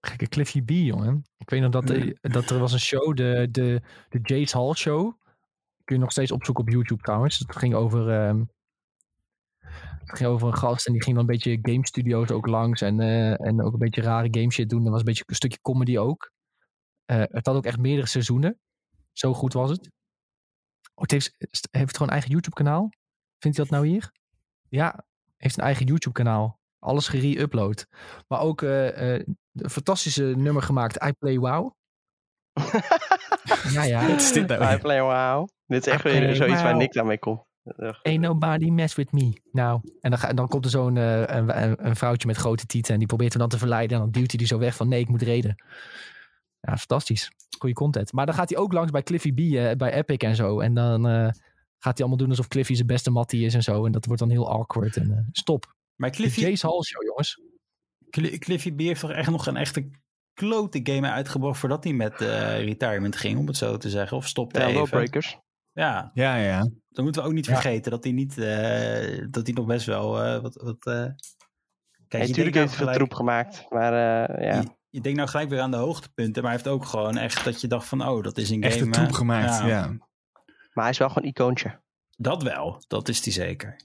Gekke 0.02 0.28
Cliffy 0.28 0.62
B, 0.62 0.70
jongen. 0.70 1.24
Ik 1.38 1.50
weet 1.50 1.62
nog 1.62 1.72
dat, 1.72 1.90
eh, 1.90 2.14
dat 2.22 2.50
er 2.50 2.60
was 2.60 2.74
een 2.74 2.80
show, 2.80 3.16
de, 3.16 3.48
de, 3.52 3.82
de 4.10 4.20
Jace 4.22 4.58
Hall 4.58 4.74
Show. 4.74 5.14
Kun 5.84 5.96
je 5.96 6.02
nog 6.02 6.12
steeds 6.12 6.32
opzoeken 6.32 6.64
op 6.64 6.70
YouTube 6.70 7.02
trouwens. 7.02 7.38
Het 7.40 7.56
ging 7.56 7.74
over, 7.74 8.10
ehm, 8.10 8.44
het 10.06 10.18
ging 10.18 10.30
over 10.30 10.48
een 10.48 10.58
gast 10.58 10.88
en 10.88 10.94
die 10.94 11.04
ging 11.04 11.16
dan 11.16 11.26
een 11.26 11.32
beetje 11.32 11.60
game 11.62 11.86
studio's 11.86 12.32
ook 12.32 12.48
langs. 12.48 12.82
En, 12.82 13.00
eh, 13.00 13.46
en 13.46 13.64
ook 13.64 13.74
een 13.74 13.80
beetje 13.80 14.02
rare 14.02 14.28
game 14.32 14.52
shit 14.52 14.70
doen. 14.70 14.86
Er 14.86 14.92
was 14.92 15.00
een 15.00 15.06
beetje 15.06 15.24
een 15.28 15.36
stukje 15.36 15.62
comedy 15.62 15.98
ook. 15.98 16.32
Eh, 17.06 17.18
het 17.18 17.46
had 17.46 17.56
ook 17.56 17.66
echt 17.66 17.80
meerdere 17.80 18.08
seizoenen. 18.08 18.60
Zo 19.14 19.34
goed 19.34 19.54
was 19.54 19.70
het. 19.70 19.92
Oh, 20.94 21.02
het 21.02 21.12
heeft, 21.12 21.36
heeft 21.38 21.68
het 21.72 21.92
gewoon 21.92 22.08
een 22.08 22.14
eigen 22.14 22.32
YouTube 22.32 22.56
kanaal? 22.56 22.90
Vindt 23.40 23.58
hij 23.58 23.66
dat 23.66 23.76
nou 23.76 23.88
hier? 23.88 24.12
Ja, 24.70 25.06
heeft 25.38 25.58
een 25.58 25.64
eigen 25.64 25.86
YouTube 25.86 26.16
kanaal. 26.16 26.60
Alles 26.80 27.08
gere-upload. 27.08 27.88
Maar 28.28 28.40
ook 28.40 28.62
eh, 28.62 29.16
eh, 29.16 29.26
een 29.54 29.70
fantastische 29.70 30.24
nummer 30.24 30.62
gemaakt. 30.62 31.04
I 31.04 31.12
Play 31.12 31.38
Wow. 31.38 31.74
ja, 33.76 33.84
ja. 33.84 34.08
Wat 34.08 34.20
is 34.20 34.32
dit 34.32 34.48
nou 34.48 34.76
I 34.76 34.78
play 34.78 35.02
wow. 35.02 35.48
Dit 35.66 35.88
is 35.88 35.94
echt 35.94 36.06
I 36.06 36.10
weer 36.10 36.36
zoiets 36.36 36.62
waar 36.62 36.72
wow. 36.72 36.82
Nick 36.82 36.94
daarmee 36.94 37.20
komt. 37.20 37.49
Ain't 38.04 38.22
nobody 38.22 38.70
mess 38.70 38.96
with 38.96 39.12
me. 39.12 39.42
Nou, 39.52 39.82
en 40.02 40.10
dan, 40.10 40.20
ga, 40.20 40.34
dan 40.34 40.48
komt 40.48 40.66
er 40.66 40.72
zo'n 40.72 40.98
eh, 40.98 41.22
een, 41.22 41.86
een, 41.88 41.96
vrouwtje 41.96 42.28
met 42.28 42.38
grote 42.38 42.66
tieten. 42.66 42.94
En 42.94 43.00
die 43.00 43.08
probeert 43.08 43.32
hem 43.32 43.42
dan 43.42 43.50
te 43.50 43.58
verleiden. 43.58 43.98
En 43.98 44.04
dan 44.04 44.12
duwt 44.12 44.30
hij 44.30 44.38
die 44.38 44.48
zo 44.48 44.58
weg 44.58 44.76
van 44.76 44.88
nee, 44.88 45.00
ik 45.00 45.10
moet 45.10 45.22
reden. 45.22 45.56
Ja, 46.60 46.78
fantastisch. 46.78 47.32
Goeie 47.58 47.76
content. 47.76 48.14
Maar 48.14 48.26
dan 48.26 48.36
gaat 48.36 48.50
hij 48.50 48.58
ook 48.58 48.74
langs 48.74 48.92
bij 48.92 49.04
Cliffy 49.04 49.34
B, 49.34 49.40
eh, 49.40 49.72
bij 49.72 49.94
Epic 49.94 50.18
en 50.18 50.36
zo. 50.36 50.60
En 50.60 50.74
dan 50.74 51.08
eh, 51.08 51.30
gaat 51.78 51.98
hij 51.98 51.98
allemaal 51.98 52.18
doen 52.18 52.30
alsof 52.30 52.48
Cliffy 52.48 52.74
zijn 52.74 52.88
beste 52.88 53.12
mattie 53.12 53.46
is 53.46 53.54
en 53.54 53.64
zo. 53.64 53.86
En 53.86 53.92
dat 53.92 54.06
wordt 54.06 54.22
dan 54.22 54.30
heel 54.30 54.50
awkward. 54.50 54.98
En 54.98 55.12
eh, 55.12 55.18
stop. 55.32 55.76
Maar 55.96 56.12
De 56.12 56.16
Cliffy, 56.16 56.40
Jace 56.40 56.68
Hall 56.68 56.82
show, 56.84 57.04
jongens. 57.04 57.42
Cli- 58.10 58.38
Cliffy 58.38 58.74
B 58.74 58.80
heeft 58.80 59.02
toch 59.02 59.12
echt 59.12 59.30
nog 59.30 59.48
een 59.48 59.58
echte 59.58 59.90
klote 60.34 60.80
game 60.84 61.10
uitgebracht 61.10 61.60
voordat 61.60 61.84
hij 61.84 61.94
met 61.94 62.22
eh, 62.22 62.64
retirement 62.64 63.16
ging, 63.16 63.40
om 63.40 63.48
het 63.48 63.58
zo 63.58 63.78
te 63.78 63.90
zeggen. 63.90 64.18
Of 64.18 64.28
stopte 64.28 64.60
Ja, 64.60 64.66
even. 64.66 64.80
Lawbreakers. 64.80 65.38
Ja, 65.74 66.12
Ja, 66.14 66.36
ja, 66.36 66.70
dan 66.90 67.04
moeten 67.04 67.22
we 67.22 67.28
ook 67.28 67.34
niet 67.34 67.46
Ja. 67.46 67.54
vergeten 67.54 67.92
dat 67.92 68.04
hij 68.04 68.14
niet, 68.14 68.38
eh, 68.38 69.26
dat 69.30 69.46
hij 69.46 69.56
nog 69.56 69.66
best 69.66 69.86
wel 69.86 70.24
eh, 70.24 70.42
wat, 70.42 70.56
wat 70.56 70.86
eh, 70.86 71.06
Kijk, 72.08 72.28
natuurlijk 72.28 72.56
nou 72.56 72.68
heeft 72.68 72.78
hij 72.80 72.88
veel 72.88 72.96
troep 72.96 73.14
gemaakt. 73.14 73.66
Maar 73.70 73.94
eh, 73.94 74.44
ja. 74.52 74.56
je, 74.62 74.68
je 74.90 75.02
denkt 75.02 75.18
nou 75.18 75.30
gelijk 75.30 75.50
weer 75.50 75.60
aan 75.62 75.72
de 75.72 75.78
hoogtepunten, 75.78 76.44
maar 76.44 76.52
hij 76.52 76.62
heeft 76.62 76.74
ook 76.76 76.86
gewoon 76.86 77.18
echt 77.18 77.44
dat 77.44 77.62
je 77.62 77.68
dacht 77.68 77.88
van, 77.88 78.08
oh, 78.08 78.24
dat 78.24 78.38
is 78.38 78.50
een 78.50 78.64
Echte 78.64 78.80
game. 78.80 78.92
troep 78.92 79.08
eh, 79.08 79.14
gemaakt, 79.14 79.66
ja. 79.68 79.88
Maar 80.74 80.84
hij 80.84 80.90
is 80.90 80.98
wel 80.98 81.08
gewoon 81.08 81.24
een 81.24 81.30
icoontje. 81.30 81.82
Dat 82.18 82.44
wel, 82.44 82.84
dat 82.88 83.08
is 83.10 83.24
hij 83.24 83.34
zeker. 83.34 83.76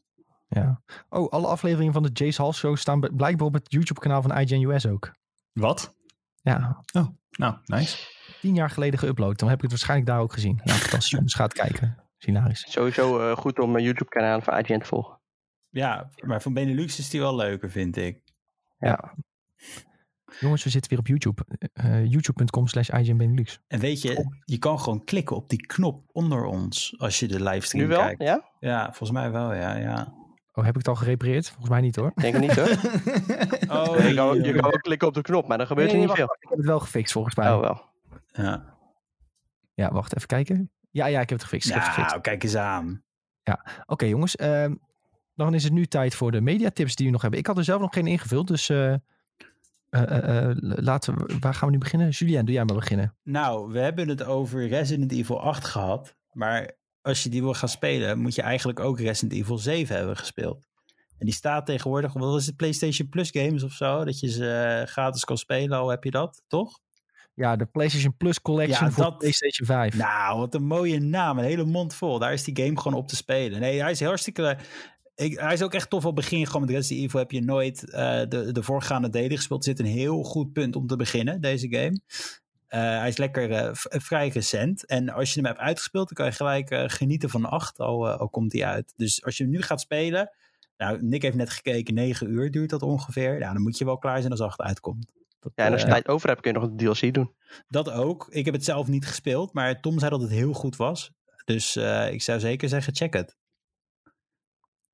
Ja. 0.48 0.82
Oh, 1.09 1.31
alle 1.32 1.47
afleveringen 1.47 1.93
van 1.93 2.02
de 2.02 2.11
Jace 2.12 2.43
Hall 2.43 2.52
show 2.52 2.77
staan 2.77 3.01
blijkbaar 3.01 3.47
op 3.47 3.52
het 3.55 3.73
YouTube 3.73 4.01
kanaal 4.01 4.23
van 4.23 4.39
IGN 4.39 4.69
US 4.69 4.86
ook. 4.86 5.15
Wat? 5.52 5.94
Ja, 6.43 6.82
Nou, 7.31 7.56
nice. 7.65 8.14
Tien 8.45 8.55
jaar 8.55 8.71
geleden 8.71 8.99
geüpload. 9.01 9.37
Dan 9.37 9.49
heb 9.49 9.57
ik 9.57 9.62
het 9.62 9.71
waarschijnlijk 9.71 10.11
daar 10.11 10.21
ook 10.21 10.33
gezien. 10.33 10.61
Ja, 10.65 10.73
fantastisch. 10.73 11.11
jongens. 11.11 11.35
Ga 11.35 11.45
het 11.45 11.53
kijken. 11.53 11.97
Hilarisch. 12.19 12.66
Sowieso 12.73 13.21
eh, 13.31 13.37
goed 13.37 13.59
om 13.59 13.71
mijn 13.71 13.85
YouTube 13.85 14.11
kanaal 14.11 14.41
van 14.41 14.59
IGN 14.59 14.79
te 14.79 14.87
volgen. 14.87 15.21
Ja, 15.69 16.11
maar 16.25 16.43
van 16.43 16.53
Benelux 16.55 16.99
is 16.99 17.11
die 17.11 17.21
wel 17.21 17.37
leuker, 17.37 17.71
vind 17.71 17.97
ik. 17.97 18.21
Ja. 18.79 19.15
Jongens, 20.41 20.65
we 20.65 20.71
zitten 20.71 20.91
weer 20.91 20.99
op 21.01 21.07
YouTube. 21.07 21.45
Eh, 21.73 22.05
YouTube.com 22.11 22.66
slash 22.66 22.89
IGN 22.89 23.16
Benelux. 23.16 23.61
En 23.66 23.81
weet 23.81 24.03
je, 24.03 24.27
je 24.45 24.59
kan 24.59 24.81
gewoon 24.81 25.05
klikken 25.05 25.37
op 25.37 25.49
die 25.49 25.66
knop 25.66 26.03
onder 26.12 26.45
ons 26.45 26.95
als 26.99 27.19
je 27.21 27.27
de 27.29 27.43
livestream 27.43 27.85
Nu 27.85 27.91
wel? 27.91 28.01
kijkt. 28.01 28.23
Ja? 28.23 28.51
Ja, 28.61 28.85
volgens 28.85 29.11
mij 29.11 29.31
wel, 29.31 29.55
ja. 29.55 29.77
ja. 29.77 30.12
Oh, 30.53 30.65
heb 30.65 30.73
ik 30.73 30.79
het 30.79 30.89
al 30.89 30.95
gerepareerd? 30.95 31.47
Volgens 31.49 31.69
mij 31.69 31.81
niet 31.81 31.97
hoor. 31.97 32.12
Denk 32.15 32.35
ik 32.35 32.41
niet 32.41 32.57
hoor. 32.57 32.69
Oh, 33.69 33.99
je, 34.09 34.15
kan, 34.15 34.43
je 34.43 34.53
kan 34.55 34.65
ook 34.65 34.81
klikken 34.83 35.09
op 35.09 35.15
de 35.15 35.23
knop, 35.23 35.47
maar 35.49 35.59
dan 35.59 35.66
gebeurt 35.66 35.87
Nee, 35.93 35.97
er 35.97 36.01
niet 36.07 36.16
wacht, 36.19 36.21
veel. 36.21 36.37
Ik 36.41 36.49
heb 36.49 36.59
het 36.59 36.66
wel 36.66 36.81
gefixt 36.81 37.12
volgens 37.12 37.35
mij. 37.35 37.53
Oh 37.53 37.61
wel. 37.61 37.93
Ja, 38.36 38.78
Ja, 39.74 39.93
wacht 39.93 40.16
even 40.16 40.28
kijken. 40.28 40.70
Ja, 40.90 41.06
ja, 41.06 41.20
ik 41.20 41.28
heb 41.28 41.39
het 41.39 41.48
gefixt. 41.48 41.69
Ik 41.69 41.74
heb 41.74 41.82
het 41.82 41.93
gefixt. 41.93 42.11
nou, 42.11 42.23
kijk 42.23 42.43
eens 42.43 42.56
aan. 42.56 43.05
Oké 43.86 44.05
jongens, 44.05 44.36
ehm, 44.36 44.74
dan 45.35 45.55
is 45.55 45.65
het 45.65 45.73
nu 45.73 45.86
tijd 45.86 46.15
voor 46.15 46.32
de 46.32 46.40
mediatips 46.40 46.94
die 46.94 47.06
we 47.06 47.12
nog 47.12 47.23
hebben. 47.23 47.40
Ik 47.40 47.47
had 47.47 47.59
er 47.59 47.65
zelf 47.65 47.81
nog 47.81 47.94
geen 47.94 48.06
ingevuld, 48.06 48.47
dus 48.47 48.69
eh, 48.69 48.93
eh, 48.93 50.48
eh, 50.48 50.56
laten 50.61 51.15
we, 51.15 51.39
waar 51.40 51.55
gaan 51.55 51.66
we 51.69 51.74
nu 51.74 51.81
beginnen? 51.81 52.09
Julien, 52.09 52.44
doe 52.44 52.55
jij 52.55 52.65
maar 52.65 52.77
beginnen. 52.77 53.16
Nou, 53.23 53.73
we 53.73 53.78
hebben 53.78 54.09
het 54.09 54.24
over 54.24 54.69
Resident 54.69 55.12
Evil 55.12 55.40
8 55.40 55.65
gehad. 55.65 56.16
Maar 56.32 56.70
als 57.02 57.23
je 57.23 57.28
die 57.28 57.43
wil 57.43 57.55
gaan 57.55 57.69
spelen, 57.69 58.19
moet 58.19 58.35
je 58.35 58.43
eigenlijk 58.43 58.81
ook 58.81 58.98
Resident 58.98 59.32
Evil 59.40 59.59
7 59.59 59.97
hebben 59.97 60.16
gespeeld. 60.16 60.66
En 61.19 61.27
die 61.27 61.35
staat 61.35 61.66
tegenwoordig, 61.66 62.12
wat 62.12 62.40
is 62.40 62.47
het, 62.47 62.56
PlayStation 62.56 63.09
Plus 63.09 63.31
games 63.31 63.62
of 63.62 63.73
zo? 63.73 64.05
Dat 64.05 64.20
je 64.20 64.31
ze 64.31 64.82
gratis 64.86 65.24
kan 65.24 65.39
spelen, 65.39 65.78
al 65.78 65.89
heb 65.89 66.05
je 66.05 66.11
dat, 66.11 66.43
toch? 66.47 66.81
Ja, 67.35 67.56
de 67.56 67.65
PlayStation 67.66 68.16
Plus 68.16 68.40
Collection 68.43 68.86
Ja, 68.86 68.93
voor 68.93 69.05
dat- 69.05 69.19
PlayStation 69.19 69.66
5. 69.66 69.97
Nou, 69.97 70.39
wat 70.39 70.55
een 70.55 70.66
mooie 70.66 71.01
naam. 71.01 71.39
Een 71.39 71.44
hele 71.44 71.65
mond 71.65 71.94
vol. 71.94 72.19
Daar 72.19 72.32
is 72.32 72.44
die 72.44 72.56
game 72.65 72.81
gewoon 72.81 72.98
op 72.98 73.09
te 73.09 73.16
spelen. 73.16 73.61
Nee, 73.61 73.81
hij 73.81 73.90
is 73.90 74.01
hartstikke... 74.02 74.56
Ik, 75.15 75.39
hij 75.40 75.52
is 75.52 75.62
ook 75.62 75.74
echt 75.74 75.90
tof. 75.90 76.05
Al 76.05 76.12
begin 76.12 76.39
je 76.39 76.47
gewoon 76.47 76.61
met 76.61 76.70
Resident 76.70 77.06
Evil 77.06 77.19
heb 77.19 77.31
je 77.31 77.40
nooit 77.43 77.90
eh, 77.90 78.20
de, 78.28 78.52
de 78.52 78.62
voorgaande 78.62 79.09
delen 79.09 79.36
gespeeld. 79.36 79.66
Er 79.66 79.77
zit 79.77 79.86
een 79.86 79.93
heel 79.93 80.23
goed 80.23 80.52
punt 80.52 80.77
om 80.77 80.86
te 80.86 80.97
beginnen, 80.97 81.40
deze 81.40 81.69
game. 81.70 82.01
Eh, 82.69 82.81
hij 82.81 83.09
is 83.09 83.16
lekker 83.16 83.51
eh, 83.51 83.69
vrij 84.01 84.28
recent. 84.28 84.86
En 84.86 85.09
als 85.09 85.28
je 85.35 85.40
hem 85.40 85.48
hebt 85.48 85.61
uitgespeeld, 85.61 86.06
dan 86.06 86.16
kan 86.16 86.27
je 86.27 86.32
gelijk 86.32 86.70
eh, 86.70 86.85
genieten 86.86 87.31
van 87.31 87.44
8. 87.44 87.78
Al, 87.78 88.09
eh, 88.09 88.19
al 88.20 88.28
komt 88.28 88.52
hij 88.52 88.65
uit. 88.65 88.93
Dus 88.97 89.24
als 89.24 89.36
je 89.36 89.43
hem 89.43 89.52
nu 89.52 89.62
gaat 89.62 89.81
spelen... 89.81 90.31
Nou, 90.77 90.98
Nick 91.02 91.23
heeft 91.23 91.36
net 91.36 91.51
gekeken. 91.51 91.94
9 91.94 92.31
uur 92.31 92.51
duurt 92.51 92.70
dat 92.70 92.82
ongeveer. 92.82 93.39
Ja, 93.39 93.52
dan 93.52 93.62
moet 93.62 93.78
je 93.78 93.85
wel 93.85 93.98
klaar 93.98 94.19
zijn 94.19 94.31
als 94.31 94.40
8 94.40 94.61
uitkomt. 94.61 95.12
Dat, 95.45 95.53
Ja, 95.55 95.65
en 95.65 95.73
als 95.73 95.81
je 95.81 95.87
eh, 95.87 95.93
tijd 95.93 96.09
over 96.09 96.29
hebt, 96.29 96.41
kun 96.41 96.53
je 96.53 96.59
nog 96.59 96.69
een 96.69 96.77
DLC 96.77 97.15
doen. 97.15 97.35
dat 97.69 97.91
ook. 97.91 98.27
Ik 98.31 98.45
heb 98.45 98.55
het 98.55 98.65
zelf 98.65 98.89
niet 98.89 99.07
gespeeld, 99.07 99.53
maar 99.53 99.81
Tom 99.81 99.99
zei 99.99 100.11
dat 100.11 100.21
het 100.21 100.31
heel 100.31 100.53
goed 100.53 100.77
was. 100.77 101.12
Dus 101.45 101.77
eh, 101.77 102.12
ik 102.12 102.23
zou 102.23 102.41
zeker 102.41 102.69
zeggen, 102.69 102.95
check 102.95 103.12
het. 103.15 103.37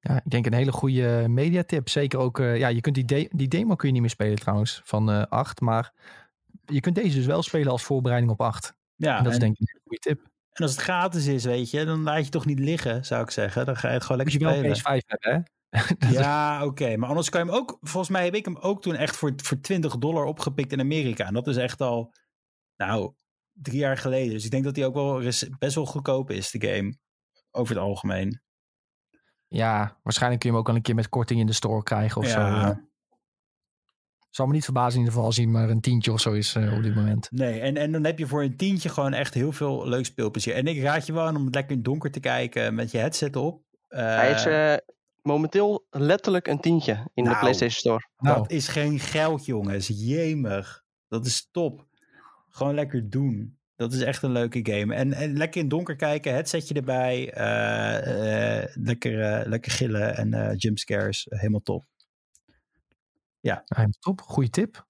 Ja, 0.01 0.17
ik 0.17 0.31
denk 0.31 0.47
een 0.47 0.53
hele 0.55 0.73
goede 0.73 1.25
mediatip. 1.29 1.89
Zeker 1.89 2.19
ook, 2.19 2.39
eh, 2.39 2.57
ja, 2.59 2.69
je 2.69 2.81
kunt 2.81 2.95
die, 2.95 3.05
de- 3.05 3.31
die 3.33 3.49
demo 3.49 3.75
kun 3.75 3.87
je 3.87 3.93
niet 3.93 4.03
meer 4.03 4.11
spelen 4.11 4.39
trouwens, 4.39 4.81
van 4.85 5.11
eh 5.11 5.23
8. 5.29 5.61
Maar 5.61 5.93
je 6.65 6.81
kunt 6.81 6.95
deze 6.95 7.17
dus 7.17 7.27
wel 7.27 7.43
spelen 7.43 7.73
als 7.73 7.83
voorbereiding 7.83 8.33
op 8.33 8.41
8. 8.41 8.75
Ja, 8.97 9.17
en 9.19 9.25
dat 9.25 9.33
is 9.33 9.39
en, 9.39 9.45
denk 9.45 9.59
ik 9.59 9.75
een 9.75 9.81
goede 9.83 9.99
tip. 9.99 10.21
en 10.53 10.63
als 10.63 10.71
het 10.73 10.81
gratis 10.81 11.27
is, 11.27 11.45
weet 11.45 11.71
je, 11.71 11.85
dan 11.85 12.03
laat 12.03 12.25
je 12.25 12.31
toch 12.31 12.47
niet 12.47 12.59
liggen, 12.59 13.05
zou 13.05 13.23
ik 13.23 13.31
zeggen. 13.31 13.67
Dan 13.67 13.77
ga 13.77 13.89
je 13.89 13.95
het 13.95 14.03
gewoon 14.05 14.23
Moet 14.23 14.33
lekker 14.33 14.49
je 14.55 14.61
wel 14.63 14.71
een 14.71 14.77
spelen. 14.77 15.01
PS5 15.03 15.07
hebben, 15.07 15.33
hè? 15.33 15.41
Ja, 16.11 16.65
oké. 16.65 16.97
Maar 16.97 17.09
anders 17.09 17.29
kan 17.31 17.41
je 17.45 17.47
hem 17.47 17.57
ook... 17.57 17.79
Volgens 17.81 18.09
mij 18.13 18.25
heb 18.25 18.35
ik 18.35 18.45
hem 18.45 18.57
ook 18.57 18.83
toen 18.83 18.95
echt 18.95 19.17
voor, 19.17 19.33
voor 19.37 19.61
20 19.61 19.97
dollar 19.99 20.25
opgepikt 20.25 20.73
in 20.73 20.81
Amerika. 20.81 21.27
En 21.27 21.35
dat 21.35 21.47
is 21.47 21.57
echt 21.57 21.81
al, 21.81 22.13
nou, 22.77 23.13
drie 23.53 23.79
jaar 23.79 23.97
geleden. 23.97 24.33
Dus 24.33 24.45
ik 24.45 24.51
denk 24.51 24.65
dat 24.65 24.77
hij 24.77 24.87
ook 24.87 24.95
wel 24.95 25.21
best 25.59 25.75
wel 25.75 25.87
goedkoop 25.87 26.31
is, 26.31 26.51
de 26.51 26.67
game. 26.69 26.97
Over 27.51 27.75
het 27.75 27.85
algemeen. 27.85 28.43
ja, 29.49 29.99
waarschijnlijk 30.03 30.41
kun 30.41 30.51
je 30.51 30.57
hem 30.57 30.65
ook 30.65 30.69
al 30.71 30.77
een 30.77 30.83
keer 30.83 30.95
met 30.95 31.09
korting 31.09 31.41
in 31.41 31.47
de 31.47 31.53
store 31.53 31.83
krijgen 31.83 32.21
of 32.21 32.27
zo. 32.29 32.41
Ja. 32.41 32.71
eh. 32.71 32.77
Zal 34.31 34.47
me 34.47 34.53
niet 34.53 34.65
verbazen 34.65 34.93
in 34.93 34.99
ieder 34.99 35.13
geval 35.13 35.27
als 35.27 35.37
hij 35.37 35.47
maar 35.47 35.71
een 35.71 35.81
tientje 35.81 36.13
of 36.13 36.21
zo 36.21 36.33
is 36.33 36.55
eh, 36.55 36.77
op 36.77 36.83
dit 36.83 36.95
moment. 36.95 37.31
Nee, 37.31 37.61
en, 37.61 37.77
en 37.77 37.93
dan 37.93 38.05
heb 38.05 38.19
je 38.19 38.27
voor 38.27 38.43
een 38.43 38.57
tientje 38.57 38.89
gewoon 38.89 39.13
echt 39.13 39.35
heel 39.35 39.53
veel 39.53 39.89
leuk 39.89 40.05
speelplezier. 40.05 40.55
En 40.55 40.67
ik 40.67 40.83
raad 40.83 41.07
je 41.07 41.13
wel 41.13 41.27
aan 41.27 41.37
om 41.37 41.45
lekker 41.51 41.71
in 41.71 41.77
het 41.77 41.85
donker 41.85 42.11
te 42.11 42.21
kijken 42.21 42.75
met 42.75 42.91
je 42.91 42.99
headset 42.99 43.37
op. 43.37 43.63
Eh, 43.89 44.05
Hij 44.05 44.31
is 44.31 44.45
eh, 44.47 44.75
momenteel 45.23 45.87
letterlijk 45.91 46.47
een 46.47 46.61
tientje 46.61 46.93
in 47.15 47.25
de 47.25 47.31
Nou. 47.31 47.39
PlayStation 47.41 47.71
Store. 47.81 48.09
Nou, 48.19 48.37
Dat 48.37 48.51
is 48.51 48.69
geen 48.69 48.99
geld, 48.99 49.47
jongens. 49.47 49.89
Jemig. 49.95 50.85
Dat 51.09 51.27
is 51.27 51.49
top. 51.51 51.87
Gewoon 52.49 52.75
lekker 52.75 53.11
doen. 53.11 53.59
Dat 53.77 53.93
is 53.93 54.01
echt 54.01 54.23
een 54.23 54.33
leuke 54.33 54.61
game. 54.73 54.95
En, 54.95 55.13
en 55.13 55.37
lekker 55.37 55.57
in 55.57 55.67
het 55.67 55.71
donker 55.71 55.97
kijken, 55.97 56.33
headsetje 56.33 56.75
erbij. 56.75 57.33
eh, 57.33 58.59
eh, 58.63 58.69
lekker, 58.75 59.23
eh, 59.23 59.47
lekker 59.47 59.73
gillen 59.73 60.17
en 60.17 60.35
eh 60.35 60.55
jumpscares. 60.57 61.27
Helemaal 61.29 61.63
top. 61.63 61.85
Ja, 63.41 63.65
top. 64.01 64.21
Goeie 64.21 64.51
tip. 64.51 64.87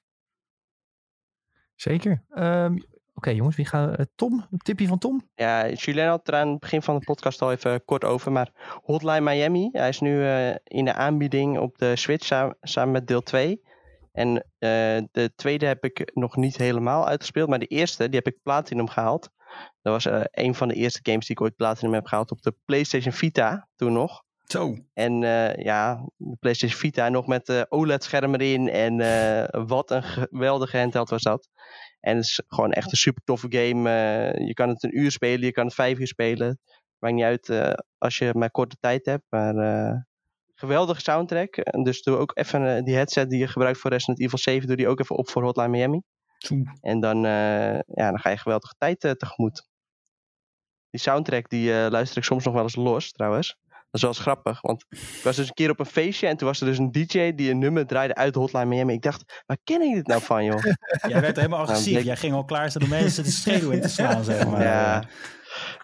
Zeker. 1.74 2.24
Ehm, 2.28 2.76
Oké 3.20 3.30
jongens, 3.30 3.56
wie 3.56 3.66
gaat... 3.66 3.96
eh, 3.96 4.04
Tom, 4.14 4.46
een 4.50 4.58
tipje 4.58 4.86
van 4.86 4.98
Tom? 4.98 5.28
Ja, 5.34 5.70
Julien 5.70 6.06
had 6.06 6.28
er 6.28 6.34
aan 6.34 6.48
het 6.48 6.60
begin 6.60 6.82
van 6.82 6.98
de 6.98 7.04
podcast 7.04 7.42
al 7.42 7.52
even 7.52 7.84
kort 7.84 8.04
over. 8.04 8.32
Maar 8.32 8.78
Hotline 8.82 9.20
Miami, 9.20 9.68
hij 9.72 9.88
is 9.88 10.00
nu 10.00 10.24
eh, 10.26 10.54
in 10.64 10.84
de 10.84 10.92
aanbieding 10.92 11.58
op 11.58 11.78
de 11.78 11.96
Switch 11.96 12.26
samen, 12.60 12.90
met 12.90 13.06
deel 13.06 13.22
2. 13.22 13.62
En 14.12 14.36
eh, 14.36 14.40
de 15.12 15.32
tweede 15.36 15.66
heb 15.66 15.84
ik 15.84 16.10
nog 16.14 16.36
niet 16.36 16.56
helemaal 16.56 17.06
uitgespeeld. 17.06 17.48
Maar 17.48 17.58
de 17.58 17.66
eerste, 17.66 18.08
die 18.08 18.20
heb 18.24 18.34
ik 18.34 18.42
Platinum 18.42 18.88
gehaald. 18.88 19.30
Dat 19.82 20.04
was 20.04 20.28
een 20.30 20.54
van 20.54 20.68
de 20.68 20.74
eerste 20.74 21.00
games 21.02 21.26
die 21.26 21.36
ik 21.36 21.42
ooit 21.42 21.56
Platinum 21.56 21.94
heb 21.94 22.06
gehaald 22.06 22.30
op 22.30 22.42
de 22.42 22.54
PlayStation 22.64 23.12
Vita 23.12 23.68
toen 23.76 23.92
nog. 23.92 24.22
Zo. 24.50 24.76
En 24.92 25.24
eh, 25.24 25.64
ja, 25.64 26.08
de 26.16 26.36
PlayStation 26.40 26.80
Vita 26.80 27.08
nog 27.08 27.26
met 27.26 27.46
de 27.46 27.66
OLED-scherm 27.68 28.34
erin. 28.34 28.68
En 28.68 29.00
eh, 29.00 29.64
wat 29.66 29.90
een 29.90 30.02
geweldige 30.02 30.78
handheld 30.78 31.10
was 31.10 31.22
dat. 31.22 31.48
En 32.00 32.16
het 32.16 32.24
is 32.24 32.42
gewoon 32.46 32.72
echt 32.72 32.90
een 32.90 32.98
super 32.98 33.22
toffe 33.24 33.46
game. 33.50 33.90
Eh, 33.90 34.46
je 34.46 34.54
kan 34.54 34.68
het 34.68 34.82
een 34.82 34.98
uur 34.98 35.10
spelen, 35.10 35.46
je 35.46 35.52
kan 35.52 35.64
het 35.64 35.74
vijf 35.74 35.98
uur 35.98 36.06
spelen. 36.06 36.58
Maakt 36.98 37.14
niet 37.14 37.24
uit 37.24 37.48
eh, 37.48 37.72
als 37.98 38.18
je 38.18 38.30
maar 38.34 38.50
korte 38.50 38.76
tijd 38.80 39.06
hebt. 39.06 39.24
Maar 39.28 39.56
eh, 39.56 39.96
geweldige 40.54 41.00
soundtrack. 41.00 41.82
Dus 41.84 42.02
doe 42.02 42.16
ook 42.16 42.30
even 42.34 42.76
eh, 42.76 42.82
die 42.82 42.94
headset 42.94 43.30
die 43.30 43.38
je 43.38 43.48
gebruikt 43.48 43.78
voor 43.78 43.90
Resident 43.90 44.20
Evil 44.20 44.38
7. 44.38 44.66
Doe 44.66 44.76
die 44.76 44.88
ook 44.88 45.00
even 45.00 45.16
op 45.16 45.28
voor 45.28 45.42
Hotline 45.42 45.68
Miami. 45.68 46.02
Zo. 46.38 46.54
En 46.80 47.00
dan, 47.00 47.24
eh, 47.24 47.74
ja, 47.74 48.10
dan 48.10 48.18
ga 48.18 48.30
je 48.30 48.36
geweldige 48.36 48.74
tijd 48.78 49.04
eh, 49.04 49.10
tegemoet. 49.10 49.68
Die 50.90 51.00
soundtrack 51.00 51.48
die 51.48 51.72
eh, 51.72 51.90
luister 51.90 52.16
ik 52.18 52.24
soms 52.24 52.44
nog 52.44 52.54
wel 52.54 52.62
eens 52.62 52.76
los 52.76 53.12
trouwens. 53.12 53.58
Dat 53.90 54.00
is 54.00 54.00
wel 54.00 54.10
eens 54.10 54.20
grappig, 54.20 54.60
want 54.60 54.84
ik 54.90 55.20
was 55.22 55.36
dus 55.36 55.46
een 55.48 55.54
keer 55.54 55.70
op 55.70 55.78
een 55.80 55.86
feestje 55.86 56.26
en 56.26 56.36
toen 56.36 56.48
was 56.48 56.60
er 56.60 56.66
dus 56.66 56.78
een 56.78 56.92
DJ 56.92 57.32
die 57.34 57.50
een 57.50 57.58
nummer 57.58 57.86
draaide 57.86 58.14
uit 58.14 58.34
Hotline 58.34 58.64
Miami. 58.64 58.92
Ik 58.92 59.02
dacht, 59.02 59.42
waar 59.46 59.58
ken 59.64 59.82
ik 59.82 59.94
dit 59.94 60.06
nou 60.06 60.22
van 60.22 60.44
joh? 60.44 60.62
Jij 61.08 61.20
werd 61.20 61.36
helemaal 61.36 61.60
agressief. 61.60 61.94
Nick- 61.94 62.04
Jij 62.04 62.16
ging 62.16 62.34
al 62.34 62.44
klaar 62.44 62.70
staan 62.70 62.82
om 62.82 62.88
mensen 62.88 63.24
de 63.24 63.30
schreeuw 63.30 63.70
in 63.70 63.80
te 63.80 63.88
slaan, 63.98 64.24
zeg 64.24 64.46
maar. 64.46 64.62
Ja. 64.62 64.98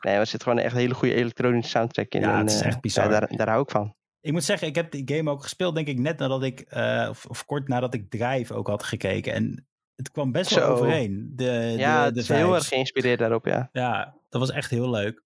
Nee, 0.00 0.12
maar 0.12 0.20
er 0.20 0.26
zit 0.26 0.42
gewoon 0.42 0.58
een 0.58 0.64
echt 0.64 0.74
hele 0.74 0.94
goede 0.94 1.14
elektronische 1.14 1.70
soundtrack 1.70 2.12
in. 2.12 2.20
Ja, 2.20 2.32
en, 2.32 2.38
het 2.38 2.50
is 2.50 2.60
eh, 2.60 2.66
echt 2.66 2.80
bizar. 2.80 3.04
ja, 3.04 3.10
daar, 3.20 3.36
daar 3.36 3.48
hou 3.48 3.62
ik 3.62 3.70
van. 3.70 3.94
Ik 4.20 4.32
moet 4.32 4.44
zeggen, 4.44 4.68
ik 4.68 4.74
heb 4.74 4.90
die 4.90 5.16
game 5.16 5.30
ook 5.30 5.42
gespeeld, 5.42 5.74
denk 5.74 5.86
ik, 5.86 5.98
net 5.98 6.18
nadat 6.18 6.42
ik, 6.42 6.60
eh, 6.60 7.06
of, 7.10 7.24
of 7.26 7.44
kort 7.44 7.68
nadat 7.68 7.94
ik 7.94 8.10
Drive 8.10 8.54
ook 8.54 8.66
had 8.66 8.82
gekeken. 8.82 9.32
En 9.32 9.66
het 9.96 10.10
kwam 10.10 10.32
best 10.32 10.54
wel 10.54 10.64
Zo. 10.66 10.72
overeen. 10.72 11.32
De, 11.34 11.74
ja, 11.76 11.98
de, 12.00 12.04
het 12.04 12.14
de 12.14 12.20
is 12.20 12.28
heel 12.28 12.54
erg 12.54 12.68
geïnspireerd 12.68 13.18
daarop, 13.18 13.46
ja. 13.46 13.68
Ja, 13.72 14.14
dat 14.28 14.40
was 14.40 14.50
echt 14.50 14.70
heel 14.70 14.90
leuk. 14.90 15.22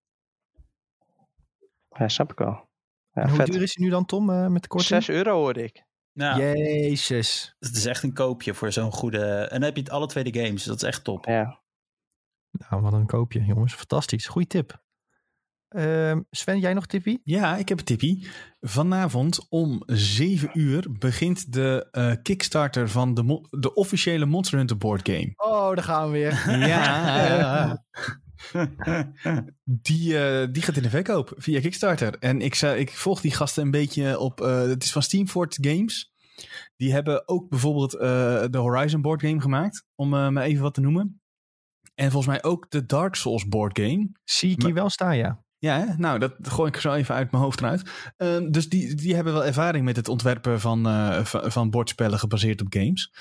Ja, 1.99 2.09
snap 2.09 2.33
ik 2.33 2.39
wel. 2.39 2.69
Ja, 3.13 3.23
En 3.23 3.29
hoe 3.29 3.37
vet. 3.39 3.47
duur 3.47 3.63
is 3.63 3.75
hij 3.77 3.85
nu 3.85 3.91
dan 3.91 4.05
Tom 4.05 4.31
eh, 4.31 4.47
met 4.47 4.63
de 4.63 4.69
korting? 4.69 5.03
6 5.05 5.17
euro 5.17 5.33
hoorde 5.35 5.63
ik. 5.63 5.85
Ja, 6.13 6.37
Jezus. 6.39 7.57
het 7.59 7.77
is 7.77 7.87
echt 7.87 8.03
een 8.03 8.13
koopje 8.13 8.55
voor 8.55 8.73
zo'n 8.73 8.93
goede... 8.93 9.27
En 9.27 9.49
dan 9.49 9.63
heb 9.63 9.77
je 9.77 9.83
het 9.83 9.91
alle 9.91 10.07
twee 10.07 10.25
de 10.25 10.39
games, 10.41 10.53
dus 10.55 10.65
dat 10.65 10.77
is 10.77 10.83
echt 10.83 11.05
top. 11.05 11.25
Ja. 11.27 11.61
Nou, 12.51 12.83
wat 12.83 12.93
een 12.93 13.07
koopje 13.07 13.45
jongens. 13.45 13.75
Fantastisch. 13.75 14.27
Goeie 14.27 14.47
tip. 14.49 14.83
Ehm, 15.69 16.21
Sven, 16.31 16.59
jij 16.59 16.75
nog 16.75 16.87
tippie? 16.87 17.21
Ja, 17.25 17.57
ik 17.57 17.69
heb 17.69 17.79
een 17.79 17.85
tippie. 17.85 18.29
Vanavond 18.61 19.47
om 19.49 19.83
7 19.87 20.51
uur 20.53 20.87
begint 20.99 21.53
de 21.53 21.89
eh, 21.91 22.13
Kickstarter 22.23 22.89
van 22.89 23.15
de, 23.15 23.49
de 23.61 23.75
officiële 23.75 24.27
Monster 24.27 24.59
Hunter 24.59 24.77
board 24.77 25.09
game. 25.09 25.33
Oh, 25.37 25.75
daar 25.75 25.85
gaan 25.85 26.07
we 26.07 26.13
weer. 26.13 26.59
Ja, 26.69 27.85
die, 29.65 30.19
eh, 30.19 30.49
die 30.53 30.63
gaat 30.63 30.77
in 30.77 30.83
de 30.83 30.91
verkoop 30.91 31.33
via 31.37 31.61
Kickstarter. 31.61 32.19
En 32.19 32.41
ik, 32.41 32.55
zou- 32.55 32.77
ik 32.77 32.91
volg 32.91 33.21
die 33.21 33.35
gasten 33.35 33.63
een 33.63 33.71
beetje 33.71 34.19
op. 34.19 34.41
eh, 34.41 34.61
het 34.63 34.85
is 34.85 34.93
van 34.93 35.03
Steamfort 35.03 35.59
Games. 35.61 36.13
Die 36.77 36.93
hebben 36.93 37.29
ook 37.29 37.49
bijvoorbeeld 37.49 37.95
eh, 37.95 38.45
de 38.51 38.59
Horizon 38.59 39.01
board 39.03 39.21
game 39.23 39.41
gemaakt. 39.41 39.85
Om 39.95 40.09
maar 40.09 40.43
even 40.43 40.63
wat 40.63 40.75
te 40.75 40.81
noemen. 40.81 41.21
En 41.95 42.11
volgens 42.11 42.33
mij 42.33 42.43
ook 42.51 42.71
de 42.71 42.87
Dark 42.87 43.15
Souls 43.15 43.49
board 43.49 43.79
game. 43.79 44.11
Zie 44.25 44.51
ik 44.51 44.63
hier 44.63 44.75
wel 44.75 44.91
staan, 44.91 45.17
ja. 45.17 45.43
Ja, 45.59 45.79
hè? 45.79 45.95
nou, 45.97 46.19
dat 46.19 46.35
gooi 46.43 46.71
ik 46.71 46.77
zo 46.81 46.93
even 46.93 47.15
uit 47.15 47.31
mijn 47.31 47.43
hoofd 47.43 47.61
eruit. 47.61 48.13
Ehm, 48.17 48.51
dus 48.51 48.69
die, 48.69 48.95
die 48.95 49.15
hebben 49.15 49.33
wel 49.33 49.45
ervaring 49.45 49.85
met 49.85 49.97
het 49.97 50.09
ontwerpen 50.09 50.61
van, 50.61 50.85
van, 51.27 51.51
van 51.53 51.71
bordspellen 51.71 52.19
gebaseerd 52.19 52.61
op 52.61 52.67
games. 52.71 53.13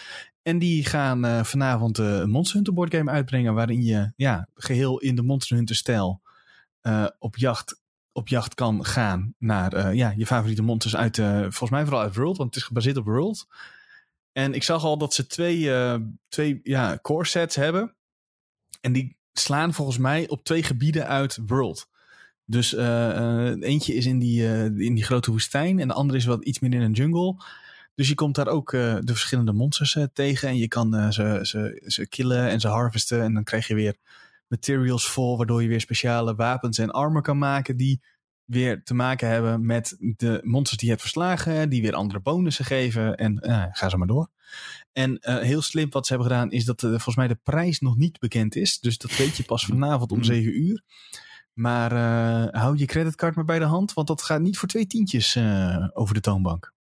En 0.50 0.60
die 0.60 0.86
gaan 0.86 1.26
eh, 1.26 1.44
vanavond 1.44 2.00
eh, 2.00 2.18
een 2.18 2.30
Monster 2.30 2.62
Hunter 2.64 3.10
uitbrengen. 3.10 3.54
Waarin 3.54 3.84
je 3.84 4.12
ja, 4.16 4.48
geheel 4.56 5.00
in 5.00 5.16
de 5.16 5.22
Monster 5.22 5.56
Hunter 5.56 5.76
stijl 5.76 6.22
eh, 6.82 7.06
op, 7.20 7.38
jacht, 7.38 7.82
op 8.12 8.28
jacht 8.28 8.54
kan 8.54 8.86
gaan 8.86 9.34
naar 9.38 9.96
ja, 9.96 10.14
je 10.18 10.26
favoriete 10.26 10.62
monsters 10.62 10.96
uit, 10.96 11.16
volgens 11.42 11.70
mij 11.70 11.84
vooral 11.84 12.02
uit 12.02 12.16
World. 12.16 12.38
Want 12.38 12.50
het 12.50 12.60
is 12.60 12.68
gebaseerd 12.68 12.98
op 12.98 13.06
World. 13.06 13.48
En 14.32 14.54
ik 14.54 14.64
zag 14.64 14.84
al 14.84 14.98
dat 14.98 15.14
ze 15.14 15.28
twee, 15.28 15.72
twee 16.28 16.60
ja, 16.64 17.00
core 17.02 17.26
sets 17.26 17.56
hebben. 17.56 17.96
En 18.82 18.94
die 18.94 19.18
slaan 19.34 19.74
volgens 19.74 19.98
mij 19.98 20.28
op 20.28 20.44
twee 20.44 20.64
gebieden 20.64 21.08
uit 21.08 21.40
World. 21.48 21.90
Dus 22.46 22.74
eentje 22.74 23.94
is 23.94 24.06
in 24.06 24.20
die, 24.20 24.44
in 24.64 24.94
die 24.94 25.04
grote 25.04 25.32
woestijn 25.32 25.80
en 25.80 25.88
de 25.88 25.94
andere 25.94 26.20
is 26.20 26.26
wat 26.26 26.46
iets 26.46 26.60
meer 26.60 26.74
in 26.74 26.82
een 26.82 26.92
jungle. 26.92 27.36
Dus 28.00 28.08
je 28.08 28.16
komt 28.16 28.36
daar 28.36 28.48
ook 28.48 28.74
eh, 28.74 28.96
de 29.00 29.12
verschillende 29.12 29.54
monsters 29.54 29.96
eh, 29.96 30.04
tegen 30.14 30.50
en 30.50 30.58
je 30.58 30.68
kan 30.68 30.96
eh, 30.96 31.10
ze, 31.10 31.40
ze, 31.42 31.84
ze 31.86 32.08
killen 32.08 32.50
en 32.50 32.60
ze 32.60 32.68
harvesten. 32.68 33.22
En 33.22 33.34
dan 33.34 33.44
krijg 33.44 33.68
je 33.68 33.74
weer 33.74 33.96
materials 34.48 35.10
vol, 35.10 35.38
waardoor 35.38 35.62
je 35.62 35.68
weer 35.68 35.82
speciale 35.82 36.36
wapens 36.36 36.78
en 36.78 36.92
armor 36.92 37.22
kan 37.22 37.38
maken 37.38 37.78
die 37.78 38.02
weer 38.46 38.84
te 38.84 38.94
maken 38.94 39.28
hebben 39.28 39.66
met 39.66 39.96
de 40.00 40.40
monsters 40.44 40.78
die 40.78 40.86
je 40.86 40.94
hebt 40.94 41.02
verslagen, 41.02 41.70
die 41.70 41.82
weer 41.82 41.94
andere 41.94 42.20
bonussen 42.20 42.66
geven 42.66 43.16
en 43.16 43.40
ga 43.72 43.90
zo 43.90 43.98
maar 43.98 44.08
door. 44.08 44.30
En 44.92 45.18
heel 45.22 45.62
slim 45.62 45.90
wat 45.90 46.08
ze 46.08 46.14
hebben 46.14 46.32
gedaan 46.32 46.52
is 46.52 46.66
dat 46.66 46.82
volgens 46.82 47.16
mij 47.16 47.28
de 47.28 47.40
prijs 47.44 47.80
nog 47.80 47.98
niet 47.98 48.20
bekend 48.20 48.56
is. 48.56 48.80
Dus 48.80 48.98
dat 48.98 49.18
weet 49.18 49.38
je 49.38 49.44
pas 49.44 49.66
vanavond 49.66 50.12
om 50.12 50.24
7 50.24 50.62
uur. 50.62 50.84
Maar 51.54 51.92
hou 52.60 52.78
je 52.78 52.86
creditcard 52.86 53.36
maar 53.36 53.46
bij 53.46 53.60
de 53.60 53.66
hand, 53.66 53.94
want 53.94 54.08
dat 54.08 54.22
gaat 54.22 54.42
niet 54.42 54.58
voor 54.58 54.68
twee 54.68 54.88
tientjes 54.88 55.38
over 55.94 56.14
de 56.14 56.22
toonbank. 56.22 56.78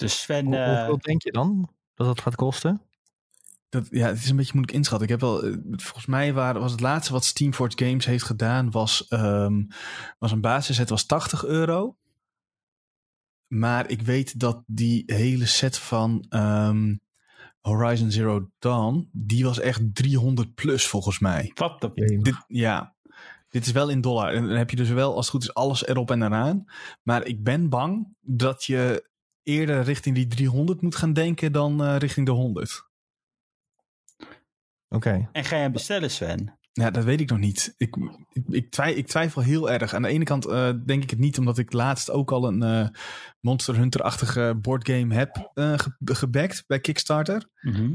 Dus 0.00 0.20
Sven, 0.20 0.44
Hoe- 0.46 0.56
eh, 0.56 0.76
Hoeveel 0.76 0.98
denk 0.98 1.22
je 1.22 1.32
dan 1.32 1.70
dat 1.94 2.06
dat 2.06 2.20
gaat 2.20 2.34
kosten? 2.34 2.82
Dat, 3.68 3.86
ja, 3.90 4.06
het 4.06 4.18
is 4.18 4.28
een 4.30 4.36
beetje 4.36 4.52
moeilijk 4.54 4.76
inschatten. 4.76 5.06
Ik 5.08 5.12
heb 5.12 5.20
wel, 5.20 5.42
eh, 5.42 5.52
volgens 5.76 6.06
mij 6.06 6.32
waren, 6.32 6.60
was 6.60 6.70
het 6.70 6.80
laatste 6.80 7.12
wat 7.12 7.24
Steamforge 7.24 7.84
Games 7.84 8.04
heeft 8.04 8.24
gedaan, 8.24 8.70
was, 8.70 9.06
ehm, 9.08 9.62
was 10.18 10.32
een 10.32 10.40
basis. 10.40 10.78
Het 10.78 10.88
was 10.88 11.06
80 11.06 11.44
euro. 11.44 11.96
Maar 13.46 13.90
ik 13.90 14.02
weet 14.02 14.40
dat 14.40 14.62
die 14.66 15.02
hele 15.06 15.46
set 15.46 15.78
van 15.78 16.24
ehm, 16.28 16.94
Horizon 17.60 18.10
Zero 18.10 18.50
Dawn, 18.58 19.08
die 19.12 19.44
was 19.44 19.58
echt 19.60 19.94
300 19.94 20.54
plus 20.54 20.86
volgens 20.86 21.18
mij. 21.18 21.50
wat 21.54 21.80
de... 21.80 22.18
Dit, 22.22 22.44
ja, 22.46 22.94
dit 23.48 23.66
is 23.66 23.72
wel 23.72 23.88
in 23.88 24.00
dollar. 24.00 24.32
En 24.32 24.46
dan 24.46 24.56
heb 24.56 24.70
je 24.70 24.76
dus 24.76 24.88
wel, 24.88 25.14
als 25.14 25.26
het 25.26 25.34
goed 25.34 25.42
is, 25.42 25.54
alles 25.54 25.86
erop 25.86 26.10
en 26.10 26.22
eraan. 26.22 26.64
Maar 27.02 27.26
ik 27.26 27.42
ben 27.44 27.68
bang 27.68 28.16
dat 28.20 28.64
je 28.64 29.09
eerder 29.50 29.82
richting 29.82 30.14
die 30.14 30.26
300 30.26 30.80
moet 30.82 30.96
gaan 30.96 31.12
denken 31.12 31.52
dan 31.52 31.82
eh, 31.84 31.96
richting 31.96 32.26
de 32.26 32.32
100. 32.32 32.88
Oké. 34.88 35.28
En 35.32 35.44
ga 35.44 35.56
je 35.56 35.62
hem 35.62 35.72
bestellen, 35.72 36.10
Sven? 36.10 36.58
Ja, 36.72 36.90
dat 36.90 37.04
weet 37.04 37.20
ik 37.20 37.30
nog 37.30 37.38
niet. 37.38 37.74
Ik, 37.76 37.96
ik, 38.32 38.42
ik, 38.48 38.70
twij- 38.70 38.92
ik 38.94 39.06
twijfel 39.06 39.42
heel 39.42 39.70
erg. 39.70 39.94
Aan 39.94 40.02
de 40.02 40.08
ene 40.08 40.24
kant 40.24 40.46
eh, 40.46 40.70
denk 40.86 41.02
ik 41.02 41.10
het 41.10 41.18
niet, 41.18 41.38
omdat 41.38 41.58
ik 41.58 41.72
laatst 41.72 42.10
ook 42.10 42.30
al 42.32 42.46
een 42.48 42.62
eh, 42.62 42.88
Monster 43.40 43.76
Hunter-achtige 43.76 44.58
boardgame 44.60 45.14
heb 45.14 45.50
eh 45.54 45.78
ge 45.78 45.92
gebackt 46.04 46.64
bij 46.66 46.80
Kickstarter. 46.80 47.48
Mhm. 47.60 47.94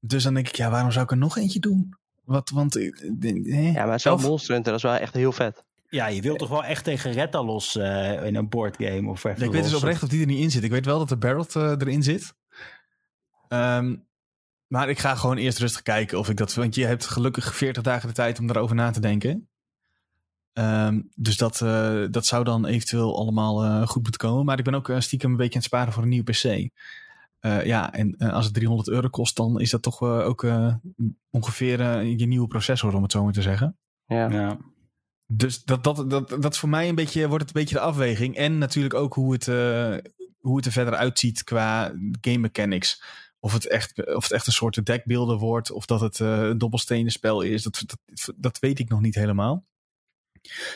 Dus 0.00 0.22
dan 0.22 0.34
denk 0.34 0.48
ik, 0.48 0.54
ja, 0.54 0.70
waarom 0.70 0.90
zou 0.90 1.04
ik 1.04 1.10
er 1.10 1.16
nog 1.16 1.36
eentje 1.36 1.60
doen? 1.60 1.94
Wat, 2.24 2.50
want... 2.50 2.76
eh, 2.76 2.86
eh, 3.20 3.74
Ja, 3.74 3.86
maar 3.86 4.00
zo'n 4.00 4.12
Of- 4.12 4.22
Monster 4.22 4.54
Hunter, 4.54 4.72
dat 4.72 4.84
is 4.84 4.90
wel 4.90 4.98
echt 5.00 5.14
heel 5.14 5.32
vet. 5.32 5.64
Ja, 5.88 6.06
je 6.06 6.22
wilt 6.22 6.38
toch 6.38 6.48
wel 6.48 6.64
echt 6.64 6.84
tegen 6.84 7.12
Rettalos 7.12 7.76
eh 7.76 8.26
in 8.26 8.34
een 8.36 8.48
boardgame 8.48 9.08
of 9.10 9.22
Ja, 9.22 9.30
ik 9.30 9.38
weet 9.38 9.62
dus 9.62 9.74
oprecht 9.74 10.02
of- 10.02 10.08
die 10.08 10.20
er 10.20 10.26
niet 10.26 10.40
in 10.42 10.50
zit. 10.50 10.64
Ik 10.64 10.70
weet 10.70 10.84
wel 10.86 10.98
dat 10.98 11.08
de 11.08 11.16
Barrett 11.16 11.56
eh, 11.56 11.70
erin 11.70 12.02
zit. 12.02 12.34
Ehm, 13.48 13.96
maar 14.66 14.88
ik 14.88 14.98
ga 14.98 15.14
gewoon 15.14 15.36
eerst 15.36 15.58
rustig 15.58 15.82
kijken 15.82 16.18
of 16.18 16.28
ik 16.28 16.36
dat... 16.36 16.54
Want 16.54 16.74
je 16.74 16.86
hebt 16.86 17.06
gelukkig 17.06 17.54
40 17.56 17.82
dagen 17.82 18.08
de 18.08 18.14
tijd 18.14 18.38
om 18.38 18.46
daarover 18.46 18.76
na 18.76 18.90
te 18.90 19.00
denken. 19.00 19.48
Ehm, 20.52 21.00
dus 21.14 21.36
dat, 21.36 21.60
eh, 21.60 22.02
dat 22.10 22.26
zou 22.26 22.44
dan 22.44 22.66
eventueel 22.66 23.16
allemaal 23.18 23.64
eh, 23.64 23.86
goed 23.86 24.02
moeten 24.02 24.20
komen. 24.20 24.44
Maar 24.44 24.58
ik 24.58 24.64
ben 24.64 24.74
ook 24.74 24.88
eh, 24.88 25.00
stiekem 25.00 25.30
een 25.30 25.36
beetje 25.36 25.52
aan 25.54 25.58
het 25.58 25.68
sparen 25.68 25.92
voor 25.92 26.02
een 26.02 26.08
nieuwe 26.08 26.30
PC. 26.32 26.70
Eh, 27.40 27.64
ja, 27.64 27.92
en 27.92 28.14
eh, 28.18 28.32
als 28.32 28.44
het 28.44 28.54
300 28.54 28.88
euro 28.88 29.08
kost, 29.08 29.36
dan 29.36 29.60
is 29.60 29.70
dat 29.70 29.82
toch 29.82 30.02
eh, 30.02 30.18
ook 30.26 30.44
eh, 30.44 30.74
ongeveer 31.30 31.80
eh, 31.80 32.18
je 32.18 32.26
nieuwe 32.26 32.46
processor, 32.48 32.94
om 32.94 33.02
het 33.02 33.12
zo 33.12 33.24
maar 33.24 33.32
te 33.32 33.42
zeggen. 33.42 33.76
Ja. 34.06 34.30
Ja. 34.30 34.56
Dus 35.36 35.64
dat, 35.64 35.84
dat, 35.84 36.10
dat, 36.10 36.36
dat 36.42 36.58
voor 36.58 36.68
mij 36.68 36.88
een 36.88 36.94
beetje, 36.94 37.28
wordt 37.28 37.44
het 37.44 37.54
een 37.54 37.60
beetje 37.60 37.76
de 37.76 37.80
afweging. 37.80 38.36
En 38.36 38.58
natuurlijk 38.58 38.94
ook 38.94 39.14
hoe 39.14 39.32
het, 39.32 39.48
eh, 39.48 39.96
hoe 40.40 40.56
het 40.56 40.66
er 40.66 40.72
verder 40.72 40.94
uitziet 40.94 41.44
qua 41.44 41.92
game 42.20 42.38
mechanics. 42.38 43.02
Of 43.40 43.52
het 43.52 43.68
echt, 43.68 44.14
of 44.14 44.22
het 44.22 44.32
echt 44.32 44.46
een 44.46 44.52
soort 44.52 44.86
dekbeelden 44.86 45.38
wordt. 45.38 45.70
Of 45.70 45.86
dat 45.86 46.00
het 46.00 46.20
eh, 46.20 46.42
een 46.42 46.58
dobbelstenen 46.58 47.12
spel 47.12 47.40
is. 47.40 47.62
Dat, 47.62 47.82
dat, 47.86 48.32
dat 48.36 48.58
weet 48.58 48.78
ik 48.78 48.88
nog 48.88 49.00
niet 49.00 49.14
helemaal. 49.14 49.64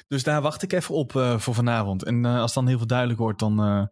Dus 0.09 0.23
daar 0.23 0.43
wacht 0.43 0.63
ik 0.63 0.73
even 0.73 0.95
op 0.95 1.17
eh, 1.17 1.39
voor 1.39 1.55
vanavond. 1.55 2.05
En 2.05 2.25
eh, 2.25 2.41
als 2.41 2.55
dan 2.55 2.67
heel 2.67 2.79
veel 2.79 2.87
duidelijk 2.87 3.19
wordt, 3.19 3.39
dan 3.39 3.89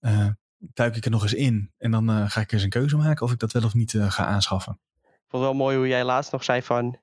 eh, 0.00 0.28
duik 0.58 0.96
ik 0.96 1.04
er 1.04 1.10
nog 1.10 1.22
eens 1.22 1.34
in. 1.34 1.72
En 1.78 1.90
dan 1.90 2.30
ga 2.30 2.40
ik 2.40 2.52
eens 2.52 2.62
een 2.62 2.68
keuze 2.68 2.96
maken 2.96 3.26
of 3.26 3.32
ik 3.32 3.38
dat 3.38 3.52
wel 3.52 3.64
of 3.64 3.74
niet 3.74 3.96
ga 3.98 4.24
aanschaffen. 4.24 4.78
Ik 5.02 5.30
vond 5.30 5.42
het 5.44 5.52
wel 5.52 5.54
mooi 5.54 5.76
hoe 5.76 5.88
jij 5.88 6.04
laatst 6.04 6.32
nog 6.32 6.44
zei 6.44 6.62
van... 6.62 6.98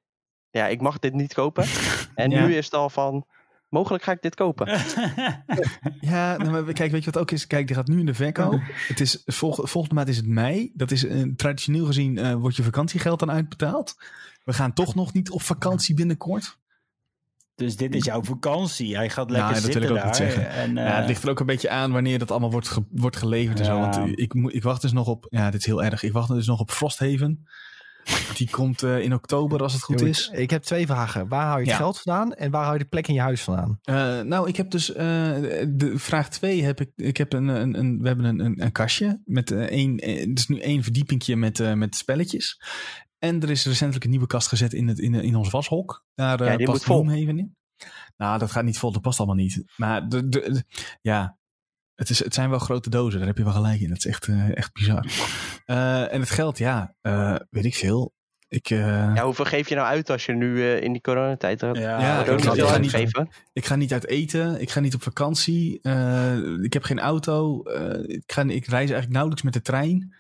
Ja, 0.52 0.68
ik 0.68 0.82
mag 0.82 1.00
dit 1.00 1.14
niet 1.14 1.34
kopen. 1.34 1.66
En 2.16 2.30
Ja. 2.30 2.46
nu 2.46 2.56
is 2.56 2.66
het 2.66 2.74
al 2.74 2.90
van... 2.90 3.26
Mogelijk 3.70 4.04
ga 4.04 4.12
ik 4.12 4.22
dit 4.22 4.36
kopen. 4.36 4.68
Ja, 6.02 6.38
nou, 6.38 6.50
maar 6.64 6.74
kijk, 6.74 6.92
weet 6.92 7.04
je 7.04 7.12
wat 7.12 7.22
ook 7.22 7.32
is? 7.32 7.48
Kijk, 7.48 7.68
die 7.68 7.76
gaat 7.76 7.88
nu 7.88 8.00
in 8.00 8.06
de 8.06 8.14
verkoop. 8.14 8.60
Het 8.88 9.00
is, 9.00 9.22
volg, 9.26 9.60
volgende 9.70 9.96
maand 9.96 10.08
is 10.08 10.18
het 10.18 10.28
mei. 10.28 10.72
Dat 10.74 10.92
is 10.92 11.06
eh, 11.06 11.22
traditioneel 11.36 11.86
gezien 11.86 12.18
eh, 12.18 12.34
wordt 12.34 12.56
je 12.56 12.64
vakantiegeld 12.64 13.20
dan 13.20 13.32
uitbetaald. 13.32 13.96
We 14.44 14.54
gaan 14.54 14.74
toch 14.74 14.96
nog 14.96 15.14
niet 15.14 15.30
op 15.30 15.42
vakantie 15.42 15.96
binnenkort. 15.96 16.58
dus 17.56 17.76
dit 17.78 17.96
is 17.96 18.06
jouw 18.06 18.24
vakantie. 18.24 18.96
Hij 18.96 19.10
gaat 19.10 19.30
lekker 19.30 19.52
Nou, 19.52 19.54
dat 19.54 19.64
wil 19.64 19.72
zitten 19.72 19.82
ik 19.84 19.90
ook 19.90 19.96
daar. 19.98 20.06
niet 20.06 20.16
zeggen. 20.34 20.50
En, 20.50 20.76
ja, 20.76 20.86
eh, 20.92 20.96
het 20.98 21.08
ligt 21.08 21.24
er 21.24 21.30
ook 21.30 21.40
een 21.40 21.46
beetje 21.46 21.70
aan 21.70 21.92
wanneer 21.92 22.20
dat 22.20 22.32
allemaal 22.32 22.52
wordt, 22.52 22.68
ge- 22.68 22.86
wordt 22.92 23.18
geleverd 23.18 23.60
en 23.60 23.66
zo. 23.66 23.76
Ja. 23.76 23.80
Want 23.82 23.96
eh, 23.96 24.12
ik, 24.24 24.34
moet- 24.34 24.54
ik 24.54 24.64
wacht 24.64 24.82
dus 24.82 24.92
nog 24.92 25.08
op, 25.08 25.26
ja, 25.30 25.50
dit 25.52 25.60
is 25.60 25.66
heel 25.66 25.84
erg. 25.84 26.04
Ik 26.04 26.12
wacht 26.14 26.28
dus 26.30 26.48
nog 26.48 26.60
op 26.60 26.72
Frosthaven. 26.72 27.48
Die 28.34 28.50
komt 28.50 28.84
eh, 28.84 29.00
in 29.00 29.14
oktober 29.14 29.62
als 29.62 29.74
het 29.74 29.82
goed 29.82 30.02
is. 30.02 30.30
Ik 30.34 30.50
heb 30.50 30.64
twee 30.64 30.86
vragen. 30.86 31.28
Waar 31.28 31.46
hou 31.46 31.54
je 31.58 31.62
het 31.64 31.70
Ja. 31.72 31.76
geld 31.78 32.00
vandaan 32.02 32.34
en 32.34 32.52
waar 32.52 32.62
hou 32.64 32.74
je 32.74 32.84
de 32.84 32.90
plek 32.90 33.08
in 33.08 33.14
je 33.14 33.20
huis 33.22 33.42
vandaan? 33.42 33.80
Eh, 33.82 34.20
nou, 34.22 34.48
ik 34.48 34.56
heb 34.56 34.72
dus 34.72 34.94
eh, 34.94 35.06
de 35.70 35.92
vraag 35.96 36.30
2 36.30 36.64
heb 36.64 36.82
ik. 36.82 36.92
Ik 36.96 37.18
heb 37.18 37.34
een, 37.34 37.48
een, 37.48 37.80
een 37.80 38.02
we 38.02 38.08
hebben 38.08 38.26
een, 38.26 38.40
een, 38.40 38.62
een 38.64 38.72
kastje 38.72 39.22
met 39.26 39.52
één. 39.52 39.92
Het 40.30 40.40
is 40.40 40.48
nu 40.48 40.60
één 40.60 40.84
verdiepingje 40.84 41.36
met, 41.36 41.60
eh, 41.60 41.74
met 41.74 41.96
spelletjes. 41.96 42.62
En 43.20 43.42
er 43.42 43.50
is 43.50 43.66
recentelijk 43.66 44.04
een 44.04 44.10
nieuwe 44.10 44.28
kast 44.28 44.48
gezet 44.48 44.74
in, 44.74 44.88
het, 44.88 45.00
in, 45.00 45.14
in 45.14 45.36
ons 45.36 45.50
washok. 45.50 46.06
Daar 46.16 46.44
Ja, 46.60 46.66
past 46.66 46.84
vol. 46.84 46.96
Gloomhaven 46.96 47.38
in. 47.38 47.56
Nou, 48.18 48.40
dat 48.40 48.52
gaat 48.52 48.64
niet 48.64 48.78
vol. 48.78 48.92
Dat 48.92 49.02
past 49.02 49.18
allemaal 49.18 49.36
niet. 49.38 49.64
Maar 49.76 50.08
de, 50.10 50.30
de, 50.30 50.40
de- 50.52 50.64
ja, 51.02 51.38
het, 52.02 52.10
is, 52.10 52.24
het 52.24 52.34
zijn 52.34 52.50
wel 52.50 52.60
grote 52.60 52.90
dozen. 52.90 53.18
Daar 53.20 53.28
heb 53.28 53.38
je 53.38 53.44
wel 53.44 53.54
gelijk 53.54 53.80
in. 53.82 53.88
Dat 53.90 53.98
is 53.98 54.06
echt, 54.06 54.28
eh, 54.28 54.58
echt 54.58 54.74
bizar. 54.74 55.06
Eh, 55.66 56.14
en 56.14 56.20
het 56.20 56.30
geld, 56.30 56.58
ja, 56.58 56.96
eh, 57.02 57.36
weet 57.50 57.66
ik 57.66 57.76
veel. 57.76 58.14
Ik, 58.48 58.70
eh, 58.70 58.78
Ja, 59.16 59.24
hoeveel 59.24 59.46
geef 59.46 59.70
je 59.70 59.76
nou 59.76 59.88
uit 59.88 60.10
als 60.10 60.26
je 60.26 60.34
nu 60.34 60.62
eh, 60.62 60.82
in 60.84 60.92
die 60.92 61.02
coronatijd... 61.02 61.60
ja, 61.62 61.74
Ja, 61.74 62.22
ik 62.26 62.30
niet 62.32 62.44
ga- 62.46 62.54
veel 62.54 62.64
ik 62.64 62.70
ga 62.70 62.78
niet-? 62.78 63.28
Ik 63.54 63.66
ga 63.66 63.76
niet 63.76 63.94
uit 63.94 64.08
eten. 64.08 64.62
Ik 64.62 64.70
ga 64.70 64.80
niet 64.80 64.94
op 64.96 65.04
vakantie. 65.04 65.80
eh, 65.82 66.38
ik 66.64 66.74
heb 66.74 66.84
geen 66.84 67.00
auto. 67.00 67.64
eh, 67.64 68.16
ik, 68.16 68.32
ga, 68.32 68.42
ik 68.42 68.66
reis 68.66 68.72
eigenlijk 68.90 69.10
nauwelijks 69.12 69.44
met 69.44 69.54
de 69.54 69.62
trein. 69.62 70.16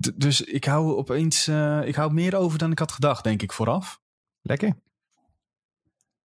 D- 0.00 0.12
dus 0.20 0.40
ik 0.40 0.64
hou 0.64 0.96
opeens. 0.96 1.46
eh, 1.48 1.80
ik 1.84 1.94
hou 1.94 2.12
meer 2.12 2.36
over 2.36 2.58
dan 2.58 2.70
ik 2.70 2.78
had 2.78 2.92
gedacht, 2.92 3.24
denk 3.24 3.42
ik, 3.42 3.52
vooraf. 3.52 4.00
Lekker. 4.42 4.72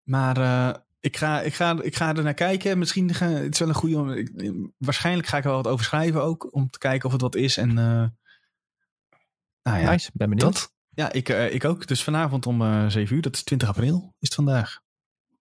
Maar 0.03 0.37
eh, 0.37 0.75
ik, 1.05 1.17
ga, 1.17 1.41
ik, 1.41 1.53
ga, 1.53 1.81
ik 1.81 1.95
ga 1.95 2.15
er 2.15 2.23
naar 2.23 2.33
kijken. 2.33 2.77
Misschien 2.77 3.13
ga, 3.13 3.27
het 3.27 3.53
is 3.53 3.59
wel 3.59 3.67
een 3.67 3.73
goede. 3.73 3.97
om- 3.97 4.11
ik- 4.11 4.69
waarschijnlijk 4.77 5.27
ga 5.27 5.37
ik 5.37 5.43
er 5.43 5.49
wel 5.49 5.61
wat 5.61 5.71
over 5.71 5.85
schrijven 5.85 6.23
ook. 6.23 6.53
Om 6.53 6.69
te 6.69 6.77
kijken 6.77 7.05
of 7.05 7.11
het 7.11 7.21
wat 7.21 7.35
is. 7.35 7.57
En. 7.57 7.69
eh, 7.69 8.05
nou 9.63 9.79
ja, 9.81 9.89
Nice, 9.91 10.11
ben 10.13 10.29
benieuwd. 10.29 10.53
dat. 10.53 10.73
Ja, 10.89 11.11
ik, 11.11 11.29
eh, 11.29 11.53
ik 11.53 11.65
ook. 11.65 11.87
Dus 11.87 12.03
vanavond 12.03 12.45
om 12.45 12.61
eh 12.61 12.87
7 12.87 13.15
uur. 13.15 13.21
Dat 13.21 13.35
is 13.35 13.43
20 13.43 13.67
april. 13.67 13.95
Is 14.19 14.27
het 14.27 14.33
vandaag. 14.35 14.79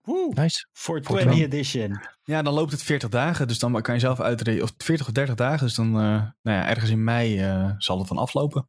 Woe, 0.03 0.33
Nice. 0.35 0.67
420 0.73 1.39
edition. 1.45 2.01
Ja, 2.23 2.43
dan 2.43 2.55
loopt 2.55 2.73
het 2.73 2.83
40 2.83 3.09
dagen. 3.09 3.49
Dus 3.49 3.59
dan 3.59 3.83
kan 3.83 3.95
je 3.95 4.01
zelf 4.01 4.21
uitrekenen. 4.21 4.65
Of 4.69 4.75
40 4.77 5.07
of 5.07 5.13
30 5.13 5.35
dagen. 5.35 5.67
Dus 5.67 5.75
dan, 5.75 5.87
eh, 5.87 5.93
nou 5.93 6.31
ja, 6.43 6.69
ergens 6.69 6.91
in 6.91 7.05
mei 7.05 7.41
eh, 7.41 7.71
zal 7.79 7.99
het 7.99 8.09
dan 8.09 8.19
aflopen. 8.19 8.69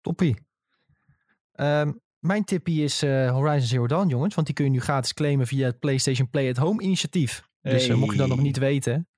Toppie. 0.00 0.46
Ehm, 1.52 1.92
mijn 2.28 2.44
tippie 2.44 2.82
is 2.84 3.02
eh, 3.02 3.30
Horizon 3.30 3.66
Zero 3.68 3.86
Dawn, 3.86 4.08
jongens. 4.08 4.34
Want 4.34 4.46
die 4.46 4.56
kun 4.56 4.64
je 4.64 4.70
nu 4.70 4.80
gratis 4.80 5.14
claimen 5.14 5.46
via 5.46 5.66
het 5.66 5.78
PlayStation 5.78 6.30
Play 6.30 6.48
at 6.50 6.56
Home 6.56 6.82
initiatief. 6.82 7.42
Dus 7.60 7.82
eh, 7.88 7.96
mocht 7.96 8.12
je 8.12 8.18
dat 8.18 8.28
nog 8.28 8.40
niet 8.40 8.58
weten. 8.58 9.08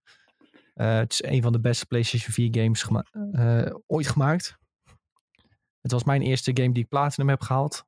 eh, 0.75 0.95
het 0.97 1.13
is 1.13 1.23
een 1.23 1.43
van 1.43 1.53
de 1.53 1.61
beste 1.61 1.87
PlayStation 1.87 2.33
4 2.33 2.49
games 2.63 2.83
gema- 2.83 3.05
ooit 3.87 4.07
gemaakt. 4.09 4.59
Het 5.81 5.93
was 5.93 6.05
mijn 6.05 6.23
eerste 6.23 6.51
game 6.55 6.73
die 6.73 6.83
ik 6.83 6.89
Platinum 6.89 7.29
heb 7.29 7.41
gehaald. 7.43 7.85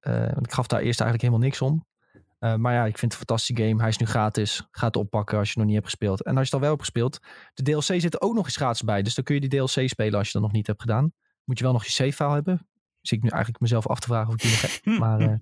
Eh, 0.00 0.18
want 0.32 0.46
ik 0.46 0.52
gaf 0.52 0.66
daar 0.66 0.80
eerst 0.80 1.00
eigenlijk 1.00 1.22
helemaal 1.30 1.48
niks 1.48 1.60
om. 1.60 1.86
Maar 2.38 2.72
ja, 2.72 2.84
ik 2.84 2.98
vind 2.98 3.12
het 3.12 3.20
een 3.20 3.26
fantastische 3.26 3.62
game. 3.62 3.80
Hij 3.80 3.88
is 3.88 3.96
nu 3.96 4.06
gratis. 4.06 4.66
Ga 4.70 4.86
het 4.86 4.96
oppakken 4.96 5.38
als 5.38 5.46
je 5.46 5.52
het 5.52 5.58
nog 5.58 5.66
niet 5.66 5.76
hebt 5.76 5.88
gespeeld. 5.90 6.22
En 6.22 6.36
als 6.36 6.38
je 6.38 6.44
het 6.44 6.54
al 6.54 6.60
wel 6.60 6.68
hebt 6.70 6.80
gespeeld. 6.82 7.18
De 7.54 7.62
DLC 7.62 8.00
zit 8.00 8.14
er 8.14 8.20
ook 8.20 8.34
nog 8.34 8.44
eens 8.44 8.56
gratis 8.56 8.82
bij. 8.82 9.02
Dus 9.02 9.14
dan 9.14 9.24
kun 9.24 9.34
je 9.34 9.40
die 9.40 9.50
DLC 9.50 9.88
spelen 9.88 10.18
als 10.18 10.26
je 10.26 10.32
dat 10.32 10.42
nog 10.42 10.52
niet 10.52 10.66
hebt 10.66 10.80
gedaan. 10.80 11.12
Moet 11.44 11.58
je 11.58 11.64
wel 11.64 11.72
nog 11.72 11.84
je 11.84 11.90
save 11.90 12.12
file 12.12 12.32
hebben. 12.32 12.68
Zit 13.06 13.18
ik 13.18 13.24
nu 13.24 13.30
eigenlijk 13.30 13.60
mezelf 13.62 13.86
af 13.86 14.00
te 14.00 14.06
vragen 14.06 14.28
of 14.28 14.34
ik 14.34 14.40
die 14.40 14.50
nog 14.50 14.60
heb. 14.60 14.84
Maar 15.02 15.20
eh, 15.20 15.38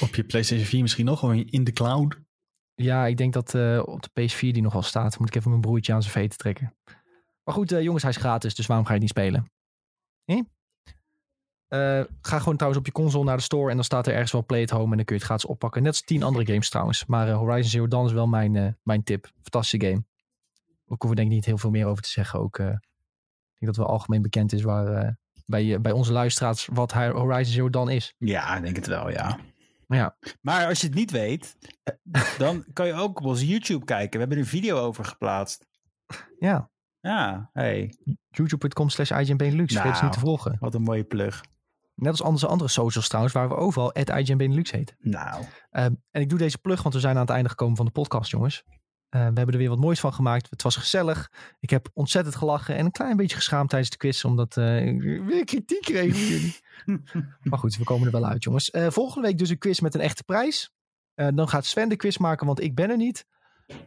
Op 0.00 0.14
je 0.14 0.24
PlayStation 0.24 0.66
4 0.66 0.82
misschien 0.82 1.04
nog. 1.04 1.18
Gewoon 1.18 1.36
in 1.36 1.64
de 1.64 1.72
cloud. 1.72 2.20
ja, 2.74 3.06
ik 3.06 3.16
denk 3.16 3.32
dat 3.32 3.54
eh, 3.54 3.82
op 3.84 4.02
de 4.02 4.10
PS4 4.20 4.38
die 4.38 4.62
nog 4.62 4.72
wel 4.72 4.82
staat. 4.82 5.18
Moet 5.18 5.28
ik 5.28 5.34
even 5.34 5.50
mijn 5.50 5.62
broertje 5.62 5.92
aan 5.92 6.02
zijn 6.02 6.14
veten 6.14 6.38
trekken. 6.38 6.74
Maar 7.44 7.54
goed, 7.54 7.72
eh, 7.72 7.82
jongens, 7.82 8.02
hij 8.02 8.12
is 8.12 8.18
gratis, 8.18 8.54
dus 8.54 8.66
waarom 8.66 8.86
ga 8.86 8.94
je 8.94 9.00
het 9.00 9.08
niet 9.08 9.18
spelen? 9.18 9.50
Hm? 10.24 10.42
Ga 12.20 12.38
gewoon 12.38 12.54
trouwens 12.54 12.80
op 12.80 12.86
je 12.86 12.92
console 12.92 13.24
naar 13.24 13.36
de 13.36 13.42
store 13.42 13.70
en 13.70 13.76
dan 13.76 13.84
staat 13.84 14.06
er 14.06 14.12
ergens 14.12 14.32
wel 14.32 14.44
Play 14.44 14.62
at 14.62 14.70
Home 14.70 14.90
en 14.90 14.96
dan 14.96 15.04
kun 15.04 15.14
je 15.14 15.20
het 15.20 15.30
gratis 15.30 15.44
oppakken. 15.44 15.82
Net 15.82 15.90
als 15.90 16.02
tien 16.02 16.22
andere 16.22 16.46
games 16.46 16.68
trouwens. 16.68 17.06
Maar 17.06 17.28
eh, 17.28 17.36
Horizon 17.36 17.70
Zero 17.70 17.88
Dawn 17.88 18.06
is 18.06 18.12
wel 18.12 18.26
mijn, 18.26 18.56
eh, 18.56 18.72
mijn 18.82 19.02
tip. 19.02 19.30
Fantastische 19.42 19.86
game. 19.86 20.04
Ook 20.88 21.02
hoeven 21.02 21.08
we 21.08 21.14
denk 21.14 21.28
ik 21.28 21.34
niet 21.34 21.44
heel 21.44 21.58
veel 21.58 21.70
meer 21.70 21.86
over 21.86 22.02
te 22.02 22.08
zeggen. 22.08 22.40
Ook, 22.40 22.58
eh, 22.58 22.66
ik 22.66 23.58
denk 23.58 23.74
dat 23.74 23.76
wel 23.76 23.86
algemeen 23.86 24.22
bekend 24.22 24.52
is 24.52 24.62
waar, 24.62 24.86
eh, 24.86 25.12
bij, 25.46 25.74
eh, 25.74 25.80
bij 25.80 25.92
onze 25.92 26.12
luisteraars 26.12 26.68
wat 26.72 26.92
Horizon 26.92 27.52
Zero 27.54 27.70
Dawn 27.70 27.88
is. 27.90 28.14
Ja, 28.18 28.56
ik 28.56 28.62
denk 28.62 28.76
het 28.76 28.86
wel, 28.86 29.10
ja. 29.10 29.38
Maar 29.86 29.98
ja, 29.98 30.16
Maar 30.40 30.66
als 30.66 30.80
je 30.80 30.86
het 30.86 30.96
niet 30.96 31.10
weet, 31.10 31.56
eh, 31.82 32.22
dan 32.38 32.64
kan 32.72 32.86
je 32.86 32.94
ook 32.94 33.18
op 33.20 33.24
onze 33.26 33.46
YouTube 33.46 33.84
kijken. 33.84 34.10
We 34.12 34.18
hebben 34.18 34.36
er 34.36 34.42
een 34.42 34.48
video 34.48 34.78
over 34.78 35.04
geplaatst. 35.04 35.66
ja. 36.38 36.70
Ja, 37.00 37.50
hey, 37.52 37.94
youtube.com 38.28 38.88
slash 38.88 39.10
IGN 39.10 39.36
Benelux. 39.36 39.72
Vergeet 39.72 39.92
ze 39.96 40.02
Nou. 40.02 40.04
niet 40.04 40.12
te 40.12 40.20
volgen. 40.26 40.56
wat 40.60 40.74
een 40.74 40.82
mooie 40.82 41.04
plug. 41.04 41.44
Net 41.94 42.10
als 42.10 42.20
onze 42.20 42.46
andere 42.46 42.70
socials 42.70 43.06
trouwens, 43.08 43.34
waar 43.34 43.48
we 43.48 43.54
overal 43.54 43.92
at 43.94 44.08
IGN 44.10 44.36
Benelux 44.36 44.70
heet. 44.70 44.94
Nou, 44.98 45.44
Ehm, 45.70 45.94
en 46.10 46.20
ik 46.20 46.28
doe 46.28 46.38
deze 46.38 46.58
plug, 46.58 46.82
want 46.82 46.94
we 46.94 47.00
zijn 47.00 47.14
aan 47.14 47.20
het 47.20 47.30
einde 47.30 47.48
gekomen 47.48 47.76
van 47.76 47.84
de 47.86 47.90
podcast, 47.92 48.30
jongens. 48.30 48.64
Eh, 49.16 49.22
we 49.22 49.36
hebben 49.36 49.54
er 49.54 49.58
weer 49.60 49.68
wat 49.68 49.78
moois 49.78 50.00
van 50.00 50.12
gemaakt. 50.12 50.50
Het 50.50 50.62
was 50.62 50.76
gezellig. 50.76 51.30
Ik 51.60 51.70
heb 51.70 51.88
ontzettend 51.92 52.36
gelachen 52.36 52.76
en 52.76 52.84
een 52.84 52.90
klein 52.90 53.16
beetje 53.16 53.36
geschaamd 53.36 53.68
tijdens 53.68 53.90
de 53.90 53.96
quiz, 53.96 54.24
omdat 54.24 54.56
eh, 54.56 54.86
ik 54.86 55.00
weer 55.02 55.44
kritiek 55.44 55.80
kreeg 55.80 56.14
van 56.14 56.26
jullie. 56.26 56.56
maar 57.50 57.58
goed, 57.58 57.76
we 57.76 57.84
komen 57.84 58.06
er 58.06 58.12
wel 58.12 58.26
uit, 58.26 58.44
jongens. 58.44 58.70
Eh, 58.70 58.90
volgende 58.90 59.28
week 59.28 59.38
dus 59.38 59.50
een 59.50 59.58
quiz 59.58 59.80
met 59.80 59.94
een 59.94 60.00
echte 60.00 60.24
prijs. 60.24 60.70
Dan 61.14 61.48
gaat 61.48 61.66
Sven 61.66 61.88
de 61.88 61.96
quiz 61.96 62.16
maken, 62.16 62.46
want 62.46 62.60
ik 62.60 62.74
ben 62.74 62.90
er 62.90 62.96
niet. 62.96 63.26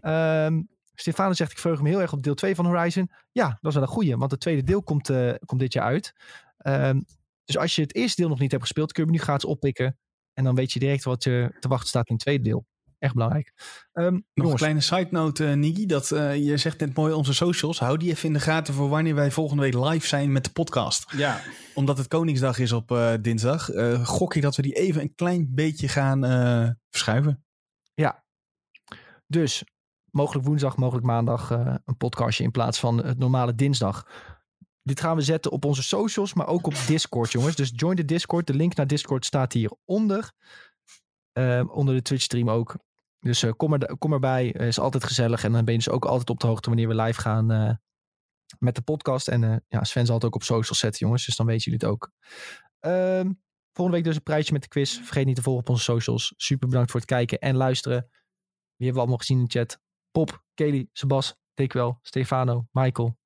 Ehm 0.02 0.62
Stefano 0.94 1.34
zegt, 1.34 1.52
ik 1.52 1.60
verheug 1.60 1.82
me 1.82 1.90
heel 1.90 2.02
erg 2.02 2.14
op 2.14 2.24
deel 2.24 2.34
2 2.34 2.56
van 2.56 2.66
Horizon. 2.66 3.12
Ja, 3.32 3.48
dat 3.48 3.72
is 3.72 3.74
wel 3.74 3.84
een 3.84 3.94
goeie, 3.94 4.18
want 4.18 4.32
het 4.32 4.40
tweede 4.40 4.64
deel 4.64 4.84
komt, 4.84 5.12
komt 5.46 5.60
dit 5.60 5.74
jaar 5.74 5.86
uit. 5.86 6.14
Ehm, 6.58 7.02
dus 7.46 7.58
als 7.58 7.76
je 7.76 7.82
het 7.82 7.96
eerste 7.96 8.22
deel 8.22 8.30
nog 8.30 8.40
niet 8.40 8.52
hebt 8.52 8.64
gespeeld, 8.64 8.92
kun 8.92 9.04
je 9.04 9.10
hem 9.10 9.18
nu 9.18 9.24
gratis 9.24 9.46
oppikken. 9.46 9.98
En 10.34 10.44
dan 10.44 10.56
weet 10.56 10.72
je 10.72 10.80
direct 10.80 11.04
wat 11.04 11.24
je 11.24 11.56
te 11.60 11.68
wachten 11.68 11.88
staat 11.88 12.08
in 12.08 12.14
het 12.14 12.24
tweede 12.24 12.44
deel. 12.44 12.66
Echt 13.00 13.14
belangrijk. 13.14 13.54
Ehm, 13.94 14.14
Nog 14.14 14.22
jongens, 14.34 14.52
een 14.54 14.58
kleine 14.58 14.82
side 14.82 15.08
note, 15.12 15.48
eh 15.48 15.54
Niki. 15.56 15.86
Dat, 15.86 16.12
eh, 16.12 16.36
je 16.46 16.58
zegt 16.58 16.80
net 16.80 16.96
mooi 16.96 17.14
onze 17.14 17.34
socials. 17.34 17.80
Hou 17.80 17.98
die 17.98 18.10
even 18.10 18.28
in 18.28 18.34
de 18.34 18.40
gaten 18.40 18.74
voor 18.74 18.90
wanneer 18.90 19.16
wij 19.16 19.32
volgende 19.32 19.62
week 19.64 19.74
live 19.74 20.08
zijn 20.08 20.32
met 20.32 20.44
de 20.44 20.52
podcast. 20.52 21.12
ja. 21.12 21.42
Omdat 21.74 21.98
het 21.98 22.08
Koningsdag 22.08 22.58
is 22.60 22.72
op 22.72 22.92
eh, 22.92 23.14
dinsdag. 23.22 23.70
eh, 23.70 24.06
gok 24.08 24.36
ik 24.36 24.42
dat 24.42 24.56
we 24.56 24.62
die 24.62 24.74
even 24.74 25.02
een 25.02 25.16
klein 25.16 25.48
beetje 25.52 25.88
gaan 25.88 26.24
eh, 26.26 26.70
verschuiven. 26.90 27.44
dus 29.28 29.64
mogelijk 30.12 30.46
woensdag, 30.46 30.78
mogelijk 30.78 31.06
maandag 31.06 31.52
eh, 31.52 31.76
een 31.86 31.98
podcastje 31.98 32.44
in 32.44 32.52
plaats 32.52 32.80
van 32.80 33.04
het 33.04 33.18
normale 33.18 33.56
dinsdag. 33.56 34.08
Dit 34.84 35.00
gaan 35.00 35.16
we 35.16 35.22
zetten 35.22 35.52
op 35.52 35.66
onze 35.66 35.84
socials, 35.84 36.34
maar 36.34 36.48
ook 36.48 36.66
op 36.68 36.74
Discord, 36.88 37.32
jongens. 37.32 37.56
Dus 37.56 37.72
join 37.76 37.96
de 37.96 38.06
Discord. 38.06 38.48
De 38.48 38.54
link 38.54 38.76
naar 38.76 38.88
Discord 38.88 39.26
staat 39.26 39.54
hieronder. 39.54 40.32
Ehm 41.32 41.68
onder 41.68 41.96
de 41.96 42.02
Twitch 42.02 42.24
stream 42.24 42.50
ook. 42.50 42.76
Dus 43.20 43.44
eh, 43.44 43.52
kom, 43.58 43.78
kom 43.98 44.14
erbij. 44.14 44.54
Eh, 44.56 44.68
is 44.68 44.80
altijd 44.80 45.04
gezellig. 45.04 45.44
En 45.44 45.52
dan 45.52 45.66
ben 45.66 45.74
je 45.74 45.80
dus 45.80 45.90
ook 45.90 46.06
altijd 46.06 46.30
op 46.30 46.40
de 46.40 46.48
hoogte 46.48 46.70
wanneer 46.70 46.88
we 46.88 46.96
live 46.96 47.22
gaan 47.22 47.52
eh, 47.52 47.74
met 48.60 48.76
de 48.76 48.82
podcast. 48.82 49.28
En 49.28 49.66
ja, 49.68 49.84
Sven 49.84 50.06
zal 50.06 50.16
het 50.16 50.26
ook 50.26 50.36
op 50.36 50.44
socials 50.44 50.80
zetten, 50.80 51.00
jongens. 51.00 51.26
Dus 51.26 51.36
dan 51.36 51.46
weten 51.46 51.72
jullie 51.72 51.80
het 51.80 51.90
ook. 51.90 52.12
Ehm, 52.80 53.32
volgende 53.72 53.98
week 53.98 54.04
dus 54.04 54.16
een 54.16 54.24
prijsje 54.24 54.54
met 54.54 54.62
de 54.62 54.68
quiz. 54.68 54.98
Vergeet 54.98 55.26
niet 55.26 55.36
te 55.36 55.42
volgen 55.42 55.64
op 55.64 55.70
onze 55.70 55.84
socials. 55.84 56.34
Super 56.38 56.68
bedankt 56.68 56.92
voor 56.92 57.00
het 57.00 57.10
kijken 57.10 57.40
en 57.40 57.56
luisteren. 57.56 58.08
Wie 58.76 58.88
hebben 58.88 58.94
we 58.94 59.00
allemaal 59.00 59.18
gezien 59.18 59.38
in 59.38 59.44
de 59.44 59.60
chat? 59.60 59.80
Pop, 60.12 60.44
Kelly, 60.54 60.90
Sebas, 60.92 61.36
Dekwel, 61.54 62.00
Stefano, 62.02 62.68
Michael. 62.72 63.18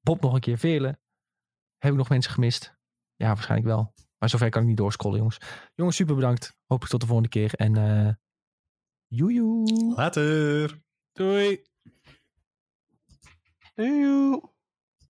Bob 0.00 0.20
nog 0.20 0.34
een 0.34 0.40
keer, 0.40 0.58
Veerle. 0.58 0.98
Heb 1.78 1.92
ik 1.92 1.98
nog 1.98 2.08
mensen 2.08 2.32
gemist? 2.32 2.76
Ja, 3.14 3.26
waarschijnlijk 3.26 3.68
wel. 3.68 3.92
Maar 4.18 4.28
zover 4.28 4.50
kan 4.50 4.62
ik 4.62 4.68
niet 4.68 4.76
doorscrollen, 4.76 5.18
jongens. 5.18 5.38
Jongens, 5.74 5.96
super 5.96 6.14
bedankt. 6.14 6.56
Hopelijk 6.66 6.90
tot 6.90 7.00
de 7.00 7.06
volgende 7.06 7.30
keer. 7.30 7.54
En 7.54 7.74
joejoe. 9.08 9.94
Later. 9.96 10.82
Doei. 11.12 11.62
Doei. 13.76 14.54